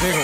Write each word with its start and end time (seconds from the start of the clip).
Véro. 0.00 0.22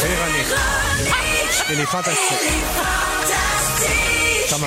Véronique. 0.00 0.46
Et 1.70 1.76
les 1.76 1.86
fantastiques. 1.86 2.38
Comment? 4.50 4.66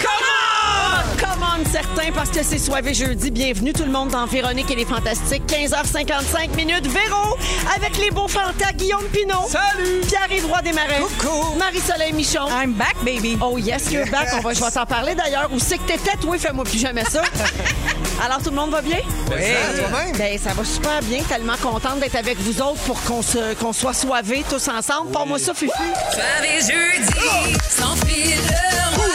Commande 1.20 1.68
certains 1.70 2.12
parce 2.14 2.30
que 2.30 2.42
c'est 2.42 2.58
soivé 2.58 2.94
jeudi. 2.94 3.32
Bienvenue 3.32 3.74
tout 3.74 3.84
le 3.84 3.92
monde 3.92 4.10
dans 4.10 4.26
Véronique 4.28 4.72
et 4.72 4.76
les 4.76 4.86
Fantastiques. 4.86 5.44
15h55 5.48 6.56
minutes. 6.56 6.88
Véro 6.88 7.36
avec 7.76 7.98
les 7.98 8.12
beaux 8.12 8.30
fantas 8.30 8.72
Guillaume 8.76 9.04
Pinot. 9.12 9.50
Salut! 9.50 10.02
Pierre-Yves 10.08 10.46
Roy 10.46 10.62
Desmarais. 10.62 11.02
Coucou! 11.20 11.56
Marie-Soleil 11.58 12.14
Michon. 12.14 12.48
I'm 12.50 12.72
back, 12.74 12.96
baby. 13.04 13.38
Oh 13.42 13.58
yes, 13.58 13.92
you're 13.92 14.10
back. 14.10 14.30
On 14.38 14.40
va, 14.40 14.54
je 14.54 14.64
vais 14.64 14.72
t'en 14.72 14.86
parler 14.86 15.16
d'ailleurs. 15.16 15.50
Où 15.52 15.60
c'est 15.60 15.80
que 15.80 15.84
t'étais, 15.84 16.16
toi? 16.22 16.38
Fais-moi 16.38 16.64
plus 16.64 16.80
jamais 16.80 17.04
ça. 17.04 17.24
Alors, 18.24 18.42
tout 18.42 18.50
le 18.50 18.56
monde 18.56 18.72
va 18.72 18.82
bien? 18.82 19.00
Oui. 19.30 19.42
toi-même? 19.78 20.16
Ben, 20.18 20.38
ça 20.40 20.54
va 20.54 20.64
super 20.64 21.02
bien. 21.04 21.22
Tellement 21.24 21.58
contente 21.58 22.00
d'être 22.00 22.16
avec 22.16 22.38
vous 22.40 22.62
autres 22.62 22.80
pour 22.86 23.02
qu'on 23.04 23.22
se, 23.22 23.54
qu'on 23.56 23.74
soit 23.74 23.94
soivés 23.94 24.44
tous 24.50 24.68
ensemble. 24.68 25.12
Pour-moi 25.12 25.38
ça, 25.40 25.54
Fufu. 25.54 25.72
Soirée 26.12 26.60
jeudi, 26.62 27.58
sans 27.70 27.96
fil 28.06 28.38
de 28.38 28.96
roi. 28.96 29.06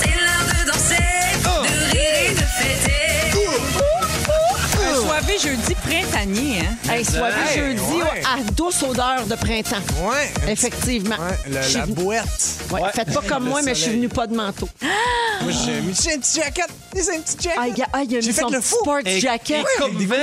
C'est 0.00 0.08
l'heure 0.10 0.46
de 0.48 0.70
danser, 0.70 0.96
de 1.42 1.96
rire 1.96 2.30
et 2.30 2.34
de 2.34 2.40
fêter. 2.40 3.32
Soirée 4.94 5.38
jeudi 5.42 5.74
printanier, 5.90 6.60
hein? 6.60 6.90
Hey, 6.92 7.04
soirée 7.04 7.32
Hey, 7.50 7.58
jeudi 7.58 7.80
ouais. 7.96 8.22
à 8.24 8.42
douce 8.52 8.82
odeur 8.82 9.26
de 9.26 9.34
printemps. 9.34 9.76
Ouais. 10.02 10.30
Effectivement. 10.52 11.16
Ouais, 11.16 11.38
le- 11.50 11.62
Je 11.62 11.68
suis 11.68 11.78
la 11.78 11.84
venue- 11.84 11.94
boîte. 11.94 12.26
Ouais, 12.70 12.80
Faites 12.94 13.12
pas 13.12 13.22
comme 13.26 13.44
Le 13.44 13.50
moi, 13.50 13.62
mais 13.62 13.70
je 13.74 13.80
suis 13.80 13.84
soleil. 13.86 13.96
venue 13.98 14.08
pas 14.08 14.26
de 14.26 14.34
manteau. 14.34 14.68
Moi, 15.42 15.52
j'ai 15.64 15.80
mis 15.80 15.94
j'ai 15.94 16.12
un 16.14 16.18
petit 16.18 16.38
jacket. 16.38 16.66
C'est 16.94 17.16
un 17.16 17.20
petit 17.20 17.36
jacket. 17.40 17.58
Ah, 17.58 17.66
il 17.68 17.78
y 17.78 17.82
a, 17.82 17.86
ah, 17.94 18.00
il 18.04 18.12
y 18.12 18.16
a 18.18 18.20
J'ai 18.20 18.28
mis 18.28 18.32
fait 18.34 18.42
son 18.42 18.50
le 18.50 18.58
petit 18.58 18.68
fou. 18.68 18.76
sports 18.82 18.98
Et- 19.06 19.20
jacket. 19.20 19.64
Comme 19.78 19.96
vent. 20.04 20.14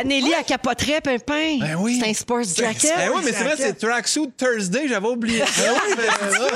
Anneli, 0.00 0.32
elle 0.36 0.44
capoterait, 0.44 1.00
Pimpin. 1.00 1.58
Ben 1.60 1.76
oui. 1.78 2.00
C'est 2.02 2.10
un 2.10 2.14
sports 2.14 2.42
jacket. 2.42 2.92
Ben 2.96 3.10
oui, 3.14 3.22
mais 3.24 3.32
c'est 3.32 3.44
vrai, 3.44 3.54
c'est 3.56 3.78
Tracksuit 3.78 4.30
Thursday, 4.36 4.88
j'avais 4.88 5.06
oublié 5.06 5.44
ça. 5.46 5.62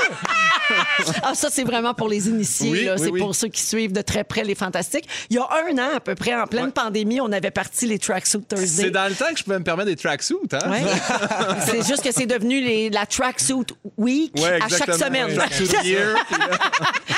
Ah, 1.22 1.34
ça, 1.34 1.48
c'est 1.50 1.62
vraiment 1.64 1.94
pour 1.94 2.08
les 2.10 2.28
initiés. 2.28 2.70
Oui, 2.70 2.84
là. 2.84 2.94
oui, 2.98 3.00
c'est 3.02 3.10
oui. 3.10 3.20
pour 3.20 3.34
ceux 3.34 3.48
qui 3.48 3.62
suivent 3.62 3.92
de 3.92 4.02
très 4.02 4.22
près 4.22 4.44
les 4.44 4.54
Fantastiques. 4.54 5.08
Il 5.30 5.36
y 5.36 5.38
a 5.38 5.48
un 5.66 5.78
an, 5.78 5.96
à 5.96 6.00
peu 6.00 6.14
près, 6.14 6.34
en 6.34 6.46
pleine 6.46 6.72
pandémie, 6.72 7.20
on 7.22 7.32
avait 7.32 7.50
parti 7.50 7.86
les 7.86 7.98
Tracksuit 7.98 8.42
Thursday. 8.42 8.57
C'est 8.66 8.90
dans 8.90 9.08
le 9.08 9.14
temps 9.14 9.26
que 9.32 9.38
je 9.38 9.44
pouvais 9.44 9.58
me 9.58 9.64
permettre 9.64 9.88
des 9.90 9.96
tracksuits, 9.96 10.36
hein? 10.52 10.70
Ouais. 10.70 10.82
c'est 11.66 11.86
juste 11.86 12.02
que 12.02 12.12
c'est 12.12 12.26
devenu 12.26 12.60
les, 12.60 12.90
la 12.90 13.06
Tracksuit 13.06 13.54
Week 13.96 14.32
Ouais, 14.36 14.58
à 14.62 14.68
chaque 14.68 14.94
semaine. 14.94 15.28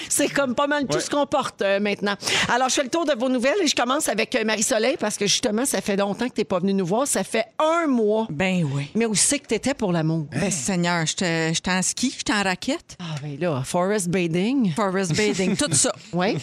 C'est 0.08 0.28
comme 0.28 0.54
pas 0.54 0.66
mal 0.66 0.86
tout 0.86 0.96
Ouais. 0.96 1.00
ce 1.00 1.08
qu'on 1.08 1.24
porte 1.26 1.62
euh, 1.62 1.78
maintenant. 1.80 2.14
Alors, 2.52 2.68
je 2.68 2.74
fais 2.74 2.82
le 2.82 2.88
tour 2.90 3.04
de 3.06 3.12
vos 3.18 3.28
nouvelles 3.28 3.54
et 3.62 3.66
je 3.68 3.74
commence 3.76 4.08
avec 4.08 4.34
euh, 4.34 4.44
Marie-Soleil 4.44 4.96
parce 4.98 5.16
que 5.16 5.26
justement, 5.26 5.64
ça 5.64 5.80
fait 5.80 5.96
longtemps 5.96 6.28
que 6.28 6.34
tu 6.34 6.40
n'es 6.40 6.44
pas 6.44 6.58
venue 6.58 6.74
nous 6.74 6.84
voir. 6.84 7.06
Ça 7.06 7.22
fait 7.24 7.44
un 7.58 7.86
mois. 7.86 8.26
Ben 8.28 8.64
oui. 8.74 8.90
Mais 8.94 9.06
où 9.06 9.14
c'est 9.14 9.38
que 9.38 9.46
tu 9.46 9.54
étais 9.54 9.72
pour 9.72 9.92
l'amour? 9.92 10.26
Ben, 10.32 10.50
Seigneur, 10.50 11.06
j'étais 11.06 11.52
en 11.68 11.82
ski, 11.82 12.12
j'étais 12.16 12.32
en 12.32 12.42
raquette, 12.42 12.96
Ah, 12.98 13.14
ben 13.22 13.38
là, 13.40 13.62
Forest 13.64 14.08
Bathing. 14.08 14.72
forest 14.74 15.14
bathing, 15.16 15.56
tout 15.56 15.72
ça. 15.72 15.92
Oui. 16.12 16.36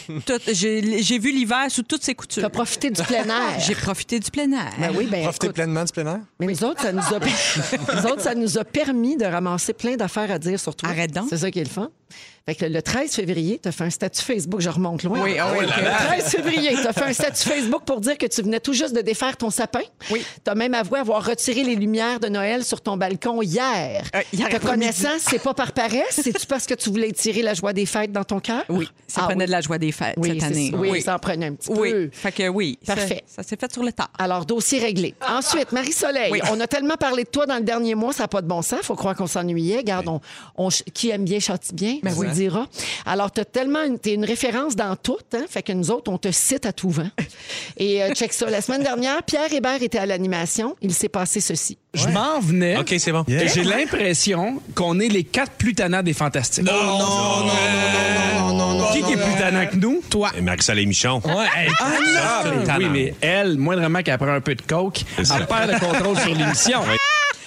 J'ai 0.52 1.18
vu 1.18 1.30
l'hiver 1.30 1.66
sous 1.68 1.82
toutes 1.82 2.02
ses 2.02 2.12
Tu 2.12 2.16
coutures. 2.16 2.44
as 2.44 2.50
profité 2.50 2.90
du 2.90 3.02
plein 3.02 3.24
air. 3.24 3.60
J'ai 3.60 3.74
profité 3.74 4.18
du 4.18 4.30
plein 4.30 4.50
air. 4.52 4.72
Ben 4.92 4.98
oui, 4.98 5.06
ben 5.10 5.22
Profitez 5.22 5.46
écoute, 5.46 5.54
pleinement 5.54 5.84
du 5.84 5.92
plein 5.92 6.06
air? 6.06 6.20
Mais 6.40 6.46
nous 6.46 6.64
autres, 6.64 6.80
ça 6.80 6.92
nous 6.92 7.00
a, 7.00 7.18
nous 7.96 8.06
autres, 8.10 8.22
ça 8.22 8.34
nous 8.34 8.58
a 8.58 8.64
permis 8.64 9.16
de 9.16 9.24
ramasser 9.24 9.72
plein 9.72 9.96
d'affaires 9.96 10.30
à 10.30 10.38
dire 10.38 10.58
sur 10.58 10.74
toi. 10.74 10.88
Arrête 10.88 11.12
donc. 11.12 11.26
C'est 11.28 11.38
ça 11.38 11.50
qui 11.50 11.60
est 11.60 11.64
le 11.64 11.68
fun. 11.70 11.90
Fait 12.46 12.54
que 12.54 12.64
le 12.64 12.80
13 12.80 13.12
février, 13.14 13.60
tu 13.62 13.68
as 13.68 13.72
fait 13.72 13.84
un 13.84 13.90
statut 13.90 14.22
Facebook, 14.22 14.60
je 14.62 14.70
remonte 14.70 15.02
loin. 15.02 15.20
Oui, 15.22 15.36
ah 15.38 15.52
oui. 15.58 15.66
Le 15.66 16.16
13 16.20 16.24
février, 16.30 16.70
tu 16.80 16.86
as 16.86 16.94
fait 16.94 17.04
un 17.04 17.12
statut 17.12 17.46
Facebook 17.46 17.82
pour 17.84 18.00
dire 18.00 18.16
que 18.16 18.24
tu 18.24 18.40
venais 18.40 18.58
tout 18.58 18.72
juste 18.72 18.94
de 18.94 19.02
défaire 19.02 19.36
ton 19.36 19.50
sapin. 19.50 19.82
Oui. 20.10 20.24
Tu 20.44 20.50
as 20.50 20.54
même 20.54 20.72
avoué 20.72 20.98
avoir 20.98 21.26
retiré 21.26 21.62
les 21.62 21.76
lumières 21.76 22.20
de 22.20 22.28
Noël 22.28 22.64
sur 22.64 22.80
ton 22.80 22.96
balcon 22.96 23.42
hier. 23.42 24.02
Euh, 24.14 24.22
hier 24.32 24.48
Te 24.48 24.56
connaissant, 24.56 25.10
c'est 25.18 25.42
pas 25.42 25.52
par 25.52 25.72
paresse, 25.72 26.20
c'est-tu 26.22 26.46
parce 26.46 26.64
que 26.66 26.72
tu 26.72 26.88
voulais 26.88 27.12
tirer 27.12 27.42
la 27.42 27.52
joie 27.52 27.74
des 27.74 27.84
fêtes 27.84 28.12
dans 28.12 28.24
ton 28.24 28.40
cœur? 28.40 28.64
Oui, 28.70 28.88
ça 29.06 29.20
Ah 29.24 29.26
prenait 29.26 29.40
oui. 29.44 29.46
de 29.48 29.50
la 29.52 29.60
joie 29.60 29.76
des 29.76 29.92
fêtes 29.92 30.14
Oui, 30.16 30.30
cette 30.40 30.50
année. 30.50 30.70
ça. 30.70 30.76
Oui, 30.78 31.02
ça 31.02 31.14
en 31.16 31.18
prenait 31.18 31.46
un 31.48 31.54
petit 31.54 31.70
Oui, 31.70 31.90
peu. 31.92 32.08
fait 32.12 32.32
que 32.32 32.48
oui. 32.48 32.78
ça- 32.82 32.94
Parfait. 32.96 33.24
Ça, 33.26 33.42
s'est 33.42 33.56
fait 33.60 33.70
sur 33.70 33.82
le 33.82 33.92
tard. 33.92 34.08
Alors, 34.18 34.46
dossier 34.46 34.78
réglé. 34.78 35.14
Ensuite, 35.28 35.70
Marie-Soleil, 35.72 36.32
Oui. 36.32 36.40
on 36.50 36.58
a 36.60 36.66
tellement 36.66 36.96
parlé 36.96 37.24
de 37.24 37.28
toi 37.28 37.44
dans 37.44 37.56
le 37.56 37.62
dernier 37.64 37.94
mois, 37.94 38.14
ça 38.14 38.22
n'a 38.22 38.28
pas 38.28 38.40
de 38.40 38.46
bon 38.48 38.62
sens. 38.62 38.80
faut 38.84 38.94
croire 38.96 39.14
qu'on 39.14 39.26
s'ennuyait. 39.26 39.84
Garde, 39.84 40.08
on, 40.56 40.68
qui 40.94 41.10
aime 41.10 41.24
bien 41.26 41.40
châtie 41.40 41.74
bien, 41.74 41.97
Ben 42.02 42.14
on 42.16 42.22
le 42.22 42.30
dira. 42.30 42.66
Alors, 43.06 43.32
tu 43.32 43.40
tellement 43.50 43.82
une, 43.84 43.98
t'es 43.98 44.14
une 44.14 44.24
référence 44.24 44.76
dans 44.76 44.96
tout, 44.96 45.16
hein? 45.34 45.44
fait 45.48 45.62
que 45.62 45.72
nous 45.72 45.90
autres, 45.90 46.10
on 46.10 46.18
te 46.18 46.30
cite 46.30 46.66
à 46.66 46.72
tout 46.72 46.90
vent. 46.90 47.08
Et 47.76 48.02
euh, 48.02 48.12
check 48.14 48.32
ça. 48.32 48.48
La 48.50 48.60
semaine 48.60 48.82
dernière, 48.82 49.22
Pierre 49.22 49.52
Hébert 49.52 49.82
était 49.82 49.98
à 49.98 50.06
l'animation. 50.06 50.76
Il 50.82 50.92
s'est 50.94 51.08
passé 51.08 51.40
ceci. 51.40 51.78
Je 51.94 52.08
m'en 52.08 52.38
venais. 52.40 52.76
OK, 52.78 52.94
c'est 52.98 53.12
bon. 53.12 53.24
Et 53.28 53.48
J'ai 53.48 53.64
l'impression 53.64 54.60
qu'on 54.74 55.00
est 55.00 55.08
les 55.08 55.24
quatre 55.24 55.52
plus 55.52 55.74
tannants 55.74 56.02
des 56.02 56.12
fantastiques. 56.12 56.64
Non, 56.64 56.72
non, 56.72 56.98
non, 56.98 57.46
non, 57.46 58.48
non, 58.48 58.54
non, 58.54 58.74
non, 58.78 58.92
Qui, 58.92 59.02
qui 59.02 59.12
est 59.12 59.16
plus 59.16 59.34
tannant 59.38 59.66
que 59.66 59.76
nous? 59.76 60.02
Toi. 60.10 60.30
Et 60.36 60.40
Marie-Soleil 60.40 60.86
Michon. 60.86 61.20
Ouais, 61.24 61.46
hey, 61.56 61.68
Ah, 61.80 62.42
oui, 62.44 62.64
tannant. 62.64 62.90
mais 62.90 63.14
elle, 63.20 63.56
moindrement 63.56 64.02
qu'elle 64.02 64.18
prend 64.18 64.28
un 64.34 64.40
peu 64.40 64.54
de 64.54 64.62
coke, 64.62 65.00
elle 65.18 65.46
perd 65.46 65.70
le 65.72 65.78
contrôle 65.78 66.18
sur 66.18 66.34
l'émission. 66.34 66.80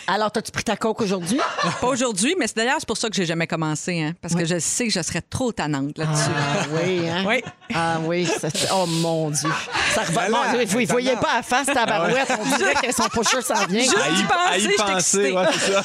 Alors, 0.07 0.29
as-tu 0.35 0.51
pris 0.51 0.63
ta 0.63 0.75
coke 0.75 1.01
aujourd'hui? 1.01 1.39
Pas 1.79 1.87
aujourd'hui, 1.87 2.35
mais 2.37 2.47
c'est 2.47 2.57
d'ailleurs 2.57 2.77
c'est 2.79 2.87
pour 2.87 2.97
ça 2.97 3.09
que 3.09 3.15
j'ai 3.15 3.25
jamais 3.25 3.47
commencé, 3.47 4.01
hein, 4.01 4.13
parce 4.21 4.35
que 4.35 4.45
je 4.45 4.59
sais 4.59 4.87
que 4.87 4.93
je 4.93 5.01
serais 5.01 5.21
trop 5.21 5.51
tannante 5.51 5.97
là-dessus. 5.97 6.29
Ah 6.35 6.65
oui, 6.71 7.07
hein? 7.09 7.23
Oui. 7.27 7.41
Ah 7.73 7.99
oui, 8.03 8.25
ça- 8.25 8.49
oh 8.73 8.85
mon 8.87 9.29
Dieu. 9.29 9.49
Ça 9.93 10.01
reva- 10.03 10.29
Mon 10.29 10.51
Dieu, 10.57 10.65
vous 10.67 10.79
ne 10.81 10.85
voyez 10.87 11.15
pas 11.15 11.35
à 11.39 11.41
face 11.43 11.67
ta 11.67 11.85
barouette, 11.85 12.31
on 12.39 12.57
dirait 12.57 12.73
que 12.75 12.91
son 12.93 13.07
pusher 13.09 13.41
s'en 13.41 13.65
vient. 13.67 13.81
Juste 13.81 13.97
À 13.97 14.09
y, 14.09 14.15
d'y 14.15 14.23
penser, 14.23 14.37
à 14.49 14.57
y 14.57 14.75
penser, 14.75 14.93
excitée. 15.19 15.31
ouais, 15.31 15.45
c'est 15.53 15.71
ça. 15.71 15.83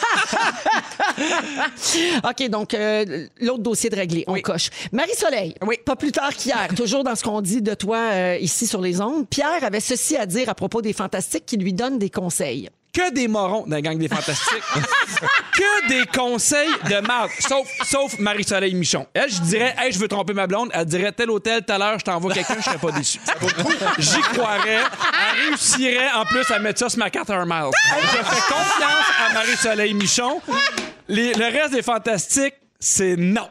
OK, 2.31 2.49
donc 2.49 2.75
euh, 2.75 3.27
l'autre 3.41 3.63
dossier 3.63 3.91
de 3.91 3.97
réglé, 3.97 4.25
on 4.27 4.33
Oui. 4.35 4.43
coche. 4.43 4.71
Marie-Soleil, 4.93 5.55
Oui. 5.67 5.77
pas 5.85 5.97
plus 5.97 6.13
tard 6.13 6.35
qu'hier, 6.35 6.69
toujours 6.77 7.05
dans 7.05 7.15
ce 7.15 7.23
qu'on 7.23 7.41
dit 7.41 7.63
de 7.63 7.75
toi 7.75 7.99
euh, 8.13 8.39
ici 8.41 8.67
sur 8.67 8.81
les 8.81 9.01
ondes, 9.01 9.27
Pierre 9.29 9.63
avait 9.63 9.81
ceci 9.81 10.17
à 10.17 10.27
dire 10.27 10.49
à 10.49 10.55
propos 10.55 10.83
des 10.83 10.93
fantastiques 10.93 11.47
qui 11.47 11.57
lui 11.57 11.73
donnent 11.73 11.99
des 11.99 12.11
conseils. 12.11 12.69
Que 12.97 13.13
des 13.13 13.29
morons 13.29 13.65
dans 13.67 13.77
la 13.77 13.83
gang 13.83 13.99
des 13.99 14.09
fantastiques. 14.09 14.63
que 15.53 15.89
des 15.89 16.07
conseils 16.07 16.71
de 16.89 17.07
marde. 17.07 17.31
Sauf, 17.41 17.69
sauf 17.85 18.19
Marie-Soleil 18.19 18.75
Michon. 18.75 19.07
Elle, 19.13 19.31
je 19.31 19.41
dirais, 19.43 19.75
hey, 19.79 19.93
je 19.93 19.99
veux 19.99 20.09
tromper 20.09 20.33
ma 20.33 20.47
blonde. 20.47 20.71
Elle 20.73 20.87
dirait, 20.87 21.13
tel 21.13 21.29
hôtel, 21.31 21.63
telle 21.63 21.83
heure, 21.83 21.99
je 21.99 22.05
t'envoie 22.07 22.33
quelqu'un, 22.33 22.55
je 22.59 22.63
serais 22.65 22.79
pas 22.79 22.93
déçu. 22.93 23.19
J'y 23.99 24.21
croirais. 24.21 24.79
Elle 24.81 25.49
réussirait, 25.51 26.11
en 26.13 26.25
plus, 26.25 26.51
à 26.51 26.59
mettre 26.59 26.79
ça 26.79 26.89
sur 26.89 26.99
ma 26.99 27.11
carte 27.11 27.29
Air 27.29 27.45
Miles. 27.45 27.71
Je 28.01 28.07
fais 28.07 28.41
confiance 28.49 29.07
à 29.29 29.33
Marie-Soleil 29.35 29.93
Michon. 29.93 30.41
Les- 31.09 31.35
le 31.35 31.45
reste 31.45 31.73
des 31.75 31.83
fantastiques, 31.83 32.55
c'est 32.81 33.17
non. 33.17 33.49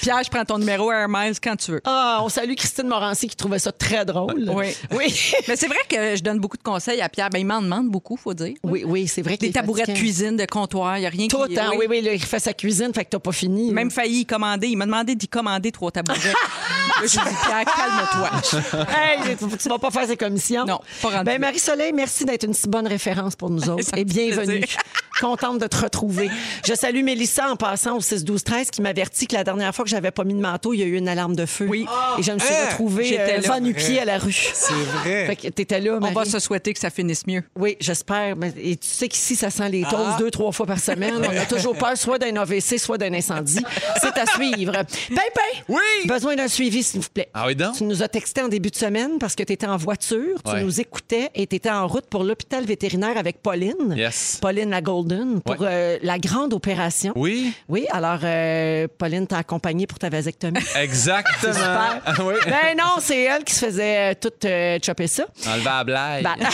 Pierre, 0.00 0.22
je 0.24 0.30
prends 0.30 0.44
ton 0.44 0.58
numéro 0.58 0.90
Air 0.92 1.08
Miles 1.08 1.38
quand 1.42 1.56
tu 1.56 1.72
veux. 1.72 1.80
Ah, 1.84 2.20
on 2.22 2.28
salue 2.28 2.54
Christine 2.54 2.88
Morancy 2.88 3.28
qui 3.28 3.36
trouvait 3.36 3.58
ça 3.58 3.72
très 3.72 4.04
drôle. 4.04 4.50
Oui. 4.54 4.74
Oui. 4.92 5.32
Mais 5.48 5.56
c'est 5.56 5.66
vrai 5.66 5.78
que 5.88 6.16
je 6.16 6.22
donne 6.22 6.38
beaucoup 6.38 6.56
de 6.56 6.62
conseils 6.62 7.00
à 7.00 7.08
Pierre. 7.08 7.30
Ben, 7.30 7.38
il 7.38 7.46
m'en 7.46 7.60
demande 7.60 7.88
beaucoup, 7.88 8.16
faut 8.16 8.34
dire. 8.34 8.54
Oui, 8.62 8.84
oui, 8.86 9.06
c'est 9.06 9.22
vrai 9.22 9.36
Des 9.36 9.48
est 9.48 9.52
tabourets 9.52 9.86
de 9.86 9.92
cuisine, 9.92 10.36
de 10.36 10.46
comptoir, 10.46 10.98
il 10.98 11.00
n'y 11.00 11.06
a 11.06 11.10
rien 11.10 11.28
Tout, 11.28 11.44
qui... 11.46 11.58
hein? 11.58 11.70
Oui, 11.78 11.86
oui, 11.88 12.00
là, 12.00 12.12
il 12.12 12.22
fait 12.22 12.40
sa 12.40 12.52
cuisine, 12.52 12.92
fait 12.94 13.04
que 13.04 13.10
t'as 13.10 13.18
pas 13.18 13.32
fini. 13.32 13.72
Même 13.72 13.90
failli 13.90 14.20
y 14.20 14.26
commander. 14.26 14.68
Il 14.68 14.76
m'a 14.76 14.86
demandé 14.86 15.14
d'y 15.14 15.28
commander 15.28 15.72
trois 15.72 15.90
tabourets. 15.90 16.18
Là, 17.00 17.06
j'ai 17.06 17.18
dit, 17.18 17.36
Pierre, 17.44 17.64
calme-toi. 17.64 18.86
Hey, 18.90 19.36
tu 19.36 19.68
vas 19.68 19.78
pas 19.78 19.90
faire 19.90 20.06
ces 20.06 20.16
commissions. 20.16 20.64
Non, 20.64 20.80
pas 21.00 21.08
rendu 21.08 21.24
Ben. 21.24 21.40
Marie-Soleil, 21.40 21.92
merci 21.92 22.24
d'être 22.24 22.44
une 22.44 22.54
si 22.54 22.68
bonne 22.68 22.86
référence 22.86 23.36
pour 23.36 23.50
nous 23.50 23.68
autres. 23.68 23.96
Et 23.96 24.04
bienvenue. 24.04 24.64
Contente 25.20 25.58
de 25.58 25.66
te 25.66 25.76
retrouver. 25.76 26.30
Je 26.66 26.74
salue 26.74 27.02
Mélissa 27.02 27.50
en 27.50 27.56
passant 27.56 27.96
au 27.96 28.00
6-12-13 28.00 28.70
qui 28.70 28.82
m'avertit 29.00 29.26
que 29.26 29.34
la 29.34 29.44
dernière 29.44 29.74
fois 29.74 29.84
que 29.84 29.90
j'avais 29.90 30.10
pas 30.10 30.24
mis 30.24 30.34
de 30.34 30.40
manteau, 30.40 30.74
il 30.74 30.80
y 30.80 30.82
a 30.82 30.86
eu 30.86 30.96
une 30.96 31.08
alarme 31.08 31.34
de 31.34 31.46
feu. 31.46 31.66
Oui. 31.68 31.86
Et 32.18 32.22
je 32.22 32.32
me 32.32 32.38
suis 32.38 32.52
Hein? 32.54 32.66
retrouvée 32.70 33.18
euh, 33.18 33.36
là. 33.40 33.48
va 33.48 33.60
nu-pied 33.60 33.98
à 34.00 34.04
la 34.04 34.18
rue. 34.18 34.32
C'est 34.52 34.72
vrai. 34.74 35.26
Fait 35.26 35.36
que 35.36 35.48
t'étais 35.48 35.80
là, 35.80 35.94
On 35.96 36.00
Marie. 36.00 36.14
va 36.14 36.24
se 36.26 36.38
souhaiter 36.38 36.72
que 36.74 36.78
ça 36.80 36.90
finisse 36.90 37.26
mieux. 37.26 37.42
Oui, 37.56 37.76
j'espère. 37.80 38.36
Mais- 38.36 38.52
Et 38.62 38.76
tu 38.76 38.86
sais 38.88 39.08
qu'ici, 39.08 39.36
ça 39.36 39.48
sent 39.50 39.68
les 39.70 39.84
Ah. 39.86 39.90
toasts 39.90 40.18
deux, 40.18 40.30
trois 40.30 40.52
fois 40.52 40.66
par 40.66 40.78
semaine. 40.78 41.14
On 41.18 41.22
a 41.38 41.46
toujours 41.46 41.76
peur 41.76 41.96
soit 41.96 42.18
d'un 42.18 42.36
AVC, 42.36 42.78
soit 42.78 42.98
d'un 42.98 43.12
incendie. 43.14 43.60
C'est 44.02 44.18
à 44.18 44.26
suivre. 44.26 44.72
Pimpin! 44.72 45.62
Oui! 45.68 45.78
Besoin 46.06 46.36
d'un 46.36 46.48
suivi, 46.48 46.82
s'il 46.82 47.00
vous 47.00 47.08
plaît. 47.12 47.28
Ah 47.32 47.44
oui, 47.46 47.56
donc? 47.56 47.74
Tu 47.76 47.84
nous 47.84 48.02
as 48.02 48.08
texté 48.08 48.42
en 48.42 48.48
début 48.48 48.70
de 48.70 48.76
semaine 48.76 49.18
parce 49.18 49.34
que 49.34 49.42
tu 49.42 49.52
étais 49.52 49.66
en 49.66 49.76
voiture, 49.76 50.42
tu 50.44 50.50
Ouais. 50.52 50.62
nous 50.62 50.80
écoutais 50.80 51.30
et 51.34 51.46
tu 51.46 51.56
étais 51.56 51.70
en 51.70 51.86
route 51.86 52.06
pour 52.06 52.24
l'hôpital 52.24 52.64
vétérinaire 52.64 53.16
avec 53.16 53.40
Pauline. 53.42 53.94
Yes. 53.96 54.38
Pauline 54.42 54.70
la 54.70 54.82
Golden 54.82 55.40
pour 55.40 55.60
Ouais. 55.60 55.68
euh, 55.70 55.98
la 56.02 56.18
grande 56.18 56.52
opération. 56.52 57.12
Oui. 57.16 57.52
Oui, 57.68 57.86
alors 57.90 58.20
euh, 58.24 58.86
Pauline 58.98 59.26
t'a 59.26 59.38
accompagné 59.38 59.86
pour 59.86 59.98
ta 59.98 60.08
vasectomie. 60.08 60.60
Exactement. 60.76 61.32
Super. 61.52 62.00
Ah 62.06 62.12
oui. 62.22 62.34
Ben 62.44 62.76
non, 62.78 62.96
c'est 63.00 63.22
elle 63.24 63.44
qui 63.44 63.54
se 63.54 63.66
faisait 63.66 64.12
euh, 64.12 64.14
tout 64.20 64.30
euh, 64.44 64.78
chopper 64.84 65.06
ça. 65.06 65.24
Enlever 65.46 65.64
la 65.64 65.84
blague. 65.84 66.24
Ben- 66.24 66.36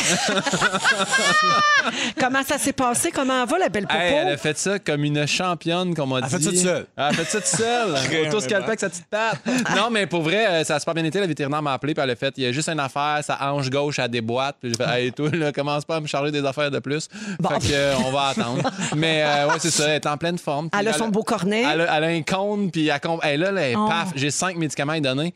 Comment 2.19 2.43
ça 2.43 2.59
s'est 2.59 2.73
passé? 2.73 3.11
Comment 3.11 3.45
va 3.45 3.59
la 3.59 3.69
belle 3.69 3.87
popo? 3.87 3.99
Hey, 3.99 4.15
elle 4.15 4.33
a 4.33 4.37
fait 4.37 4.57
ça 4.59 4.79
comme 4.79 5.05
une 5.05 5.27
championne, 5.27 5.95
comme 5.95 6.13
on 6.13 6.21
dit. 6.21 6.25
Elle 6.29 6.35
a 6.35 6.39
fait 6.39 6.43
ça 6.45 6.51
toute 6.51 6.59
seule. 6.59 6.87
Elle 6.97 7.05
a 7.05 7.13
fait 7.13 7.25
ça 7.25 7.39
toute 7.41 7.47
seule. 7.47 8.27
Auto 8.29 8.41
scalpé 8.41 8.67
avec 8.69 8.81
sa 8.81 8.89
petite 8.89 9.07
patte. 9.07 9.39
non, 9.77 9.91
mais 9.91 10.07
pour 10.07 10.23
vrai, 10.23 10.47
euh, 10.47 10.65
ça 10.65 10.77
a 10.77 10.81
super 10.81 10.95
bien 10.95 11.05
été. 11.05 11.21
La 11.21 11.27
vétérinaire 11.27 11.63
m'a 11.63 11.75
appelé, 11.75 11.95
puis 11.95 12.03
elle 12.03 12.11
a 12.11 12.17
fait 12.17 12.35
il 12.37 12.45
y 12.45 12.47
a 12.47 12.53
juste 12.53 12.69
une 12.69 12.81
affaire, 12.81 13.21
sa 13.23 13.53
hanche 13.53 13.71
gauche, 13.71 13.99
elle 13.99 14.09
déboîte. 14.09 14.57
Puis 14.61 14.73
j'ai 14.73 14.85
fait 14.85 15.03
hey, 15.05 15.13
toi, 15.13 15.29
là, 15.33 15.53
commence 15.53 15.85
pas 15.85 15.97
à 15.97 16.01
me 16.01 16.07
charger 16.07 16.31
des 16.33 16.45
affaires 16.45 16.71
de 16.71 16.79
plus. 16.79 17.09
Bon. 17.39 17.49
Fait 17.51 17.69
que, 17.69 17.73
euh, 17.73 17.95
on 18.05 18.11
va 18.11 18.29
attendre. 18.29 18.71
mais 18.97 19.23
euh, 19.25 19.49
ouais, 19.49 19.55
c'est 19.59 19.71
ça. 19.71 19.89
Elle 19.89 19.95
est 19.97 20.07
en 20.07 20.17
pleine 20.17 20.39
forme. 20.39 20.71
Puis 20.71 20.81
Elle 20.81 20.89
a 20.89 20.93
son 20.93 21.09
beau 21.09 21.23
cornet. 21.23 21.65
Elle 21.73 21.83
a, 21.83 21.97
elle 21.97 22.05
a 22.05 22.09
un 22.09 22.23
cône, 22.27 22.71
puis 22.71 22.89
elle, 22.89 23.01
hey, 23.23 23.37
là, 23.39 23.53
Oh. 23.77 23.87
paf, 23.89 24.13
j'ai 24.17 24.31
cinq 24.31 24.57
médicaments 24.57 24.93
à 24.93 25.01
donner. 25.01 25.33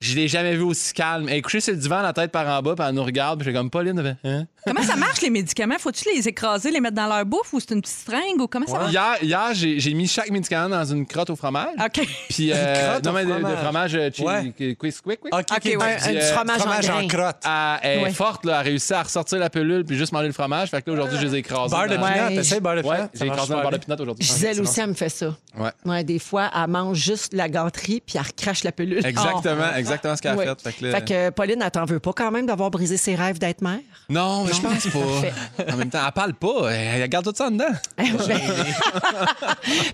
Je 0.00 0.16
l'ai 0.16 0.26
jamais 0.26 0.56
vu 0.56 0.62
aussi 0.62 0.92
calme. 0.94 1.28
Elle 1.28 1.36
est 1.36 1.42
couchée 1.42 1.60
sur 1.60 1.72
le 1.72 1.78
divan, 1.78 2.02
la 2.02 2.12
tête 2.12 2.32
par 2.32 2.46
en 2.48 2.60
bas, 2.60 2.74
puis 2.74 2.84
elle 2.88 2.94
nous 2.94 3.04
regarde, 3.04 3.38
puis 3.38 3.46
j'ai 3.46 3.52
comme 3.56 3.70
Pauline, 3.70 4.16
hein? 4.24 4.46
Comment 4.66 4.82
ça 4.82 4.96
marche, 4.96 5.20
les 5.22 5.30
médicaments? 5.30 5.74
Faut-tu 5.78 6.04
les 6.14 6.28
écraser, 6.28 6.70
les 6.70 6.80
mettre 6.80 6.94
dans 6.94 7.06
leur 7.08 7.24
bouffe 7.26 7.52
ou 7.52 7.58
c'est 7.60 7.72
une 7.72 7.80
petite 7.82 7.96
stringue 7.98 8.40
ou 8.40 8.46
comment 8.46 8.66
ça 8.66 8.78
marche? 8.78 8.92
Hier, 8.92 9.16
hier 9.22 9.48
j'ai 9.54 9.80
j'ai 9.80 9.92
mis 9.94 10.06
chaque 10.06 10.30
médicament 10.30 10.68
dans 10.68 10.84
une 10.84 11.04
crotte 11.06 11.30
au 11.30 11.36
fromage. 11.36 11.74
OK. 11.84 12.06
Puis, 12.30 12.50
euh, 12.52 12.90
crotte 12.92 13.04
non, 13.04 13.10
au 13.10 13.14
mais 13.14 13.24
de, 13.24 13.32
de 13.50 13.56
fromage. 13.56 13.94
euh, 13.94 14.10
chi- 14.12 14.22
Ouais. 14.22 14.52
qui- 14.56 14.76
quick, 14.76 14.94
quick, 15.02 15.20
quick. 15.20 15.34
OK, 15.34 15.40
OK, 15.50 15.56
OK. 15.56 15.64
ouais. 15.64 15.76
Un, 15.82 16.10
un 16.10 16.16
euh, 16.16 16.32
fromage, 16.32 16.58
fromage 16.60 16.90
en 16.90 17.08
crotte. 17.08 17.36
Elle, 17.44 17.50
elle 17.82 17.98
est 17.98 18.02
Ouais. 18.04 18.10
forte, 18.12 18.44
là, 18.44 18.52
elle 18.52 18.58
a 18.58 18.62
réussi 18.62 18.94
à 18.94 19.02
ressortir 19.02 19.38
la 19.38 19.50
pilule 19.50 19.84
puis 19.84 19.96
juste 19.96 20.12
manger 20.12 20.28
le 20.28 20.32
fromage. 20.32 20.70
Fait 20.70 20.80
que 20.82 20.90
là, 20.90 20.94
aujourd'hui, 20.94 21.18
je 21.20 21.26
les 21.26 21.34
ai 21.34 21.38
écrasés. 21.38 21.74
Beurre 21.74 21.88
de 21.88 21.96
dans- 21.96 22.02
Ouais. 22.04 22.12
pinot, 22.12 22.36
t'essayes 22.36 22.60
beurre 22.60 22.76
de 22.76 22.82
Ouais, 22.82 22.96
pinot? 22.96 23.08
j'ai 23.14 23.26
écrasé 23.26 23.52
un 23.54 23.60
beurre 23.62 23.70
de 23.72 23.76
pinot 23.78 23.96
aujourd'hui. 24.00 24.24
Gisèle 24.26 24.60
aussi, 24.60 24.80
elle 24.80 24.88
me 24.90 24.94
fait 24.94 25.08
ça. 25.08 25.34
Ouais. 25.58 25.70
Ouais, 25.84 26.04
des 26.04 26.18
fois, 26.20 26.50
elle 26.54 26.70
mange 26.70 26.98
juste 26.98 27.34
la 27.34 27.48
gâterie 27.48 28.00
puis 28.06 28.16
elle 28.16 28.22
recrache 28.26 28.62
la 28.64 28.70
pilule. 28.72 29.04
Exactement, 29.04 29.74
exactement 29.76 30.16
ce 30.16 30.22
qu'elle 30.22 30.32
a 30.32 30.36
Ouais. 30.36 30.46
fait. 30.46 30.62
Fait 30.62 30.72
que 30.78 30.84
là- 30.86 30.92
Fait 31.00 31.04
que 31.08 31.30
Pauline, 31.30 31.60
elle 31.62 31.70
t'en 31.70 31.84
veut 31.84 32.00
pas 32.00 32.12
quand 32.12 32.30
même 32.30 32.46
d'avoir 32.46 32.70
brisé 32.70 32.96
ses 32.96 33.14
rêves 33.16 33.38
d'être 33.38 33.60
mère? 33.60 33.80
Non, 34.08 34.44
mais 34.44 34.51
je 34.52 34.60
pense 34.60 34.86
pas. 34.86 35.72
En 35.72 35.76
même 35.76 35.90
temps, 35.90 36.00
elle 36.06 36.12
parle 36.12 36.34
pas. 36.34 36.70
Elle, 36.70 37.08
garde 37.08 37.24
tout 37.24 37.32
ça 37.36 37.46
en 37.48 37.50
dedans. 37.50 37.64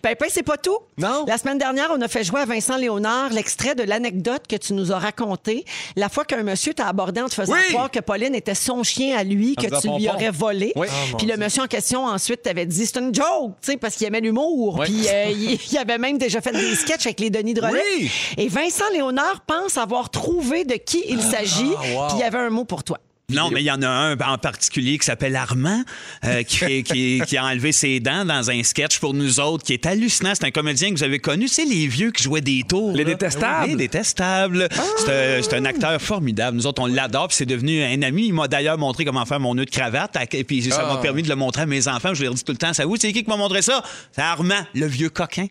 Ben, 0.02 0.14
ben, 0.20 0.28
c'est 0.28 0.42
pas 0.42 0.56
tout. 0.56 0.78
Non. 0.96 1.24
La 1.26 1.38
semaine 1.38 1.58
dernière, 1.58 1.90
on 1.96 2.00
a 2.00 2.08
fait 2.08 2.24
jouer 2.24 2.40
à 2.40 2.44
Vincent 2.44 2.76
Léonard 2.76 3.30
l'extrait 3.30 3.74
de 3.74 3.82
l'anecdote 3.82 4.42
que 4.48 4.56
tu 4.56 4.72
nous 4.72 4.92
as 4.92 4.98
raconté. 4.98 5.64
La 5.96 6.08
fois 6.08 6.24
qu'un 6.24 6.42
monsieur 6.42 6.74
t'a 6.74 6.86
abordé 6.88 7.20
en 7.20 7.28
te 7.28 7.34
faisant 7.34 7.54
Oui. 7.54 7.72
croire 7.72 7.90
que 7.90 8.00
Pauline 8.00 8.34
était 8.34 8.54
son 8.54 8.82
chien 8.82 9.16
à 9.16 9.24
lui, 9.24 9.56
que 9.56 9.80
tu 9.80 9.88
lui 9.96 10.08
aurais 10.08 10.30
volé. 10.30 10.72
Oui. 10.76 10.86
Ah, 10.90 11.16
Puis 11.16 11.26
le 11.26 11.36
monsieur 11.36 11.62
en 11.62 11.66
question, 11.66 12.04
ensuite, 12.06 12.42
t'avait 12.42 12.66
dit 12.66 12.86
c'est 12.86 12.98
une 12.98 13.14
joke, 13.14 13.52
tu 13.62 13.72
sais, 13.72 13.76
parce 13.76 13.96
qu'il 13.96 14.06
aimait 14.06 14.20
l'humour. 14.20 14.78
Oui. 14.80 14.86
Puis 14.86 15.08
euh, 15.08 15.24
il, 15.30 15.58
il 15.70 15.78
avait 15.78 15.98
même 15.98 16.18
déjà 16.18 16.40
fait 16.40 16.52
des 16.52 16.74
sketchs 16.74 17.06
avec 17.06 17.20
les 17.20 17.30
Denis 17.30 17.54
Drolet. 17.54 17.82
Oui. 17.98 18.10
Et 18.36 18.48
Vincent 18.48 18.84
Léonard 18.92 19.40
pense 19.46 19.76
avoir 19.76 20.10
trouvé 20.10 20.64
de 20.64 20.74
qui 20.74 21.04
il 21.08 21.22
s'agit. 21.22 21.72
Ah, 21.76 21.80
wow. 21.94 22.06
Puis 22.08 22.16
il 22.18 22.20
y 22.20 22.24
avait 22.24 22.38
un 22.38 22.50
mot 22.50 22.64
pour 22.64 22.84
toi. 22.84 22.98
Non, 23.30 23.50
mais 23.50 23.60
il 23.60 23.66
y 23.66 23.70
en 23.70 23.82
a 23.82 23.88
un 23.88 24.16
en 24.18 24.38
particulier 24.38 24.96
qui 24.96 25.04
s'appelle 25.04 25.36
Armand, 25.36 25.82
euh, 26.24 26.42
qui, 26.44 26.56
fait- 26.56 26.82
qui, 26.82 27.20
qui 27.26 27.36
a 27.36 27.44
enlevé 27.44 27.72
ses 27.72 28.00
dents 28.00 28.24
dans 28.24 28.50
un 28.50 28.62
sketch 28.62 28.98
pour 29.00 29.12
nous 29.12 29.38
autres, 29.38 29.64
qui 29.64 29.74
est 29.74 29.84
hallucinant. 29.84 30.32
C'est 30.34 30.46
un 30.46 30.50
comédien 30.50 30.88
que 30.88 30.94
vous 30.96 31.04
avez 31.04 31.18
connu. 31.18 31.46
C'est 31.46 31.66
les 31.66 31.88
vieux 31.88 32.10
qui 32.10 32.22
jouaient 32.22 32.40
des 32.40 32.62
tours. 32.66 32.92
Les 32.92 33.04
là. 33.04 33.10
détestables. 33.10 33.68
Les 33.68 33.76
détestables. 33.76 34.68
C'est 34.96 35.10
un- 35.38 35.42
C'est 35.42 35.54
un, 35.54 35.64
acteur 35.66 36.00
formidable. 36.00 36.56
Nous 36.56 36.66
autres, 36.66 36.80
on 36.80 36.86
l'adore. 36.86 37.28
puis 37.28 37.36
C'est 37.36 37.44
devenu 37.46 37.82
un 37.82 38.00
ami. 38.00 38.28
Il 38.28 38.32
m'a 38.32 38.48
d'ailleurs 38.48 38.78
montré 38.78 39.04
comment 39.04 39.26
faire 39.26 39.40
mon 39.40 39.54
nœud 39.54 39.66
de 39.66 39.70
cravate. 39.70 40.16
Et 40.32 40.44
puis 40.44 40.62
ça 40.62 40.86
m'a 40.86 40.96
permis 40.96 41.22
de 41.22 41.28
le 41.28 41.36
montrer 41.36 41.62
à 41.62 41.66
mes 41.66 41.86
enfants. 41.86 42.14
Je 42.14 42.24
leur 42.24 42.32
dis 42.32 42.42
tout 42.44 42.52
le 42.52 42.58
temps, 42.58 42.72
ça 42.72 42.86
vous, 42.86 42.96
c'est 42.96 43.12
qui 43.12 43.22
qui 43.24 43.28
m'a 43.28 43.36
montré 43.36 43.60
ça? 43.60 43.82
C'est 44.10 44.22
Armand, 44.22 44.64
le 44.74 44.86
vieux 44.86 45.10
coquin. 45.10 45.46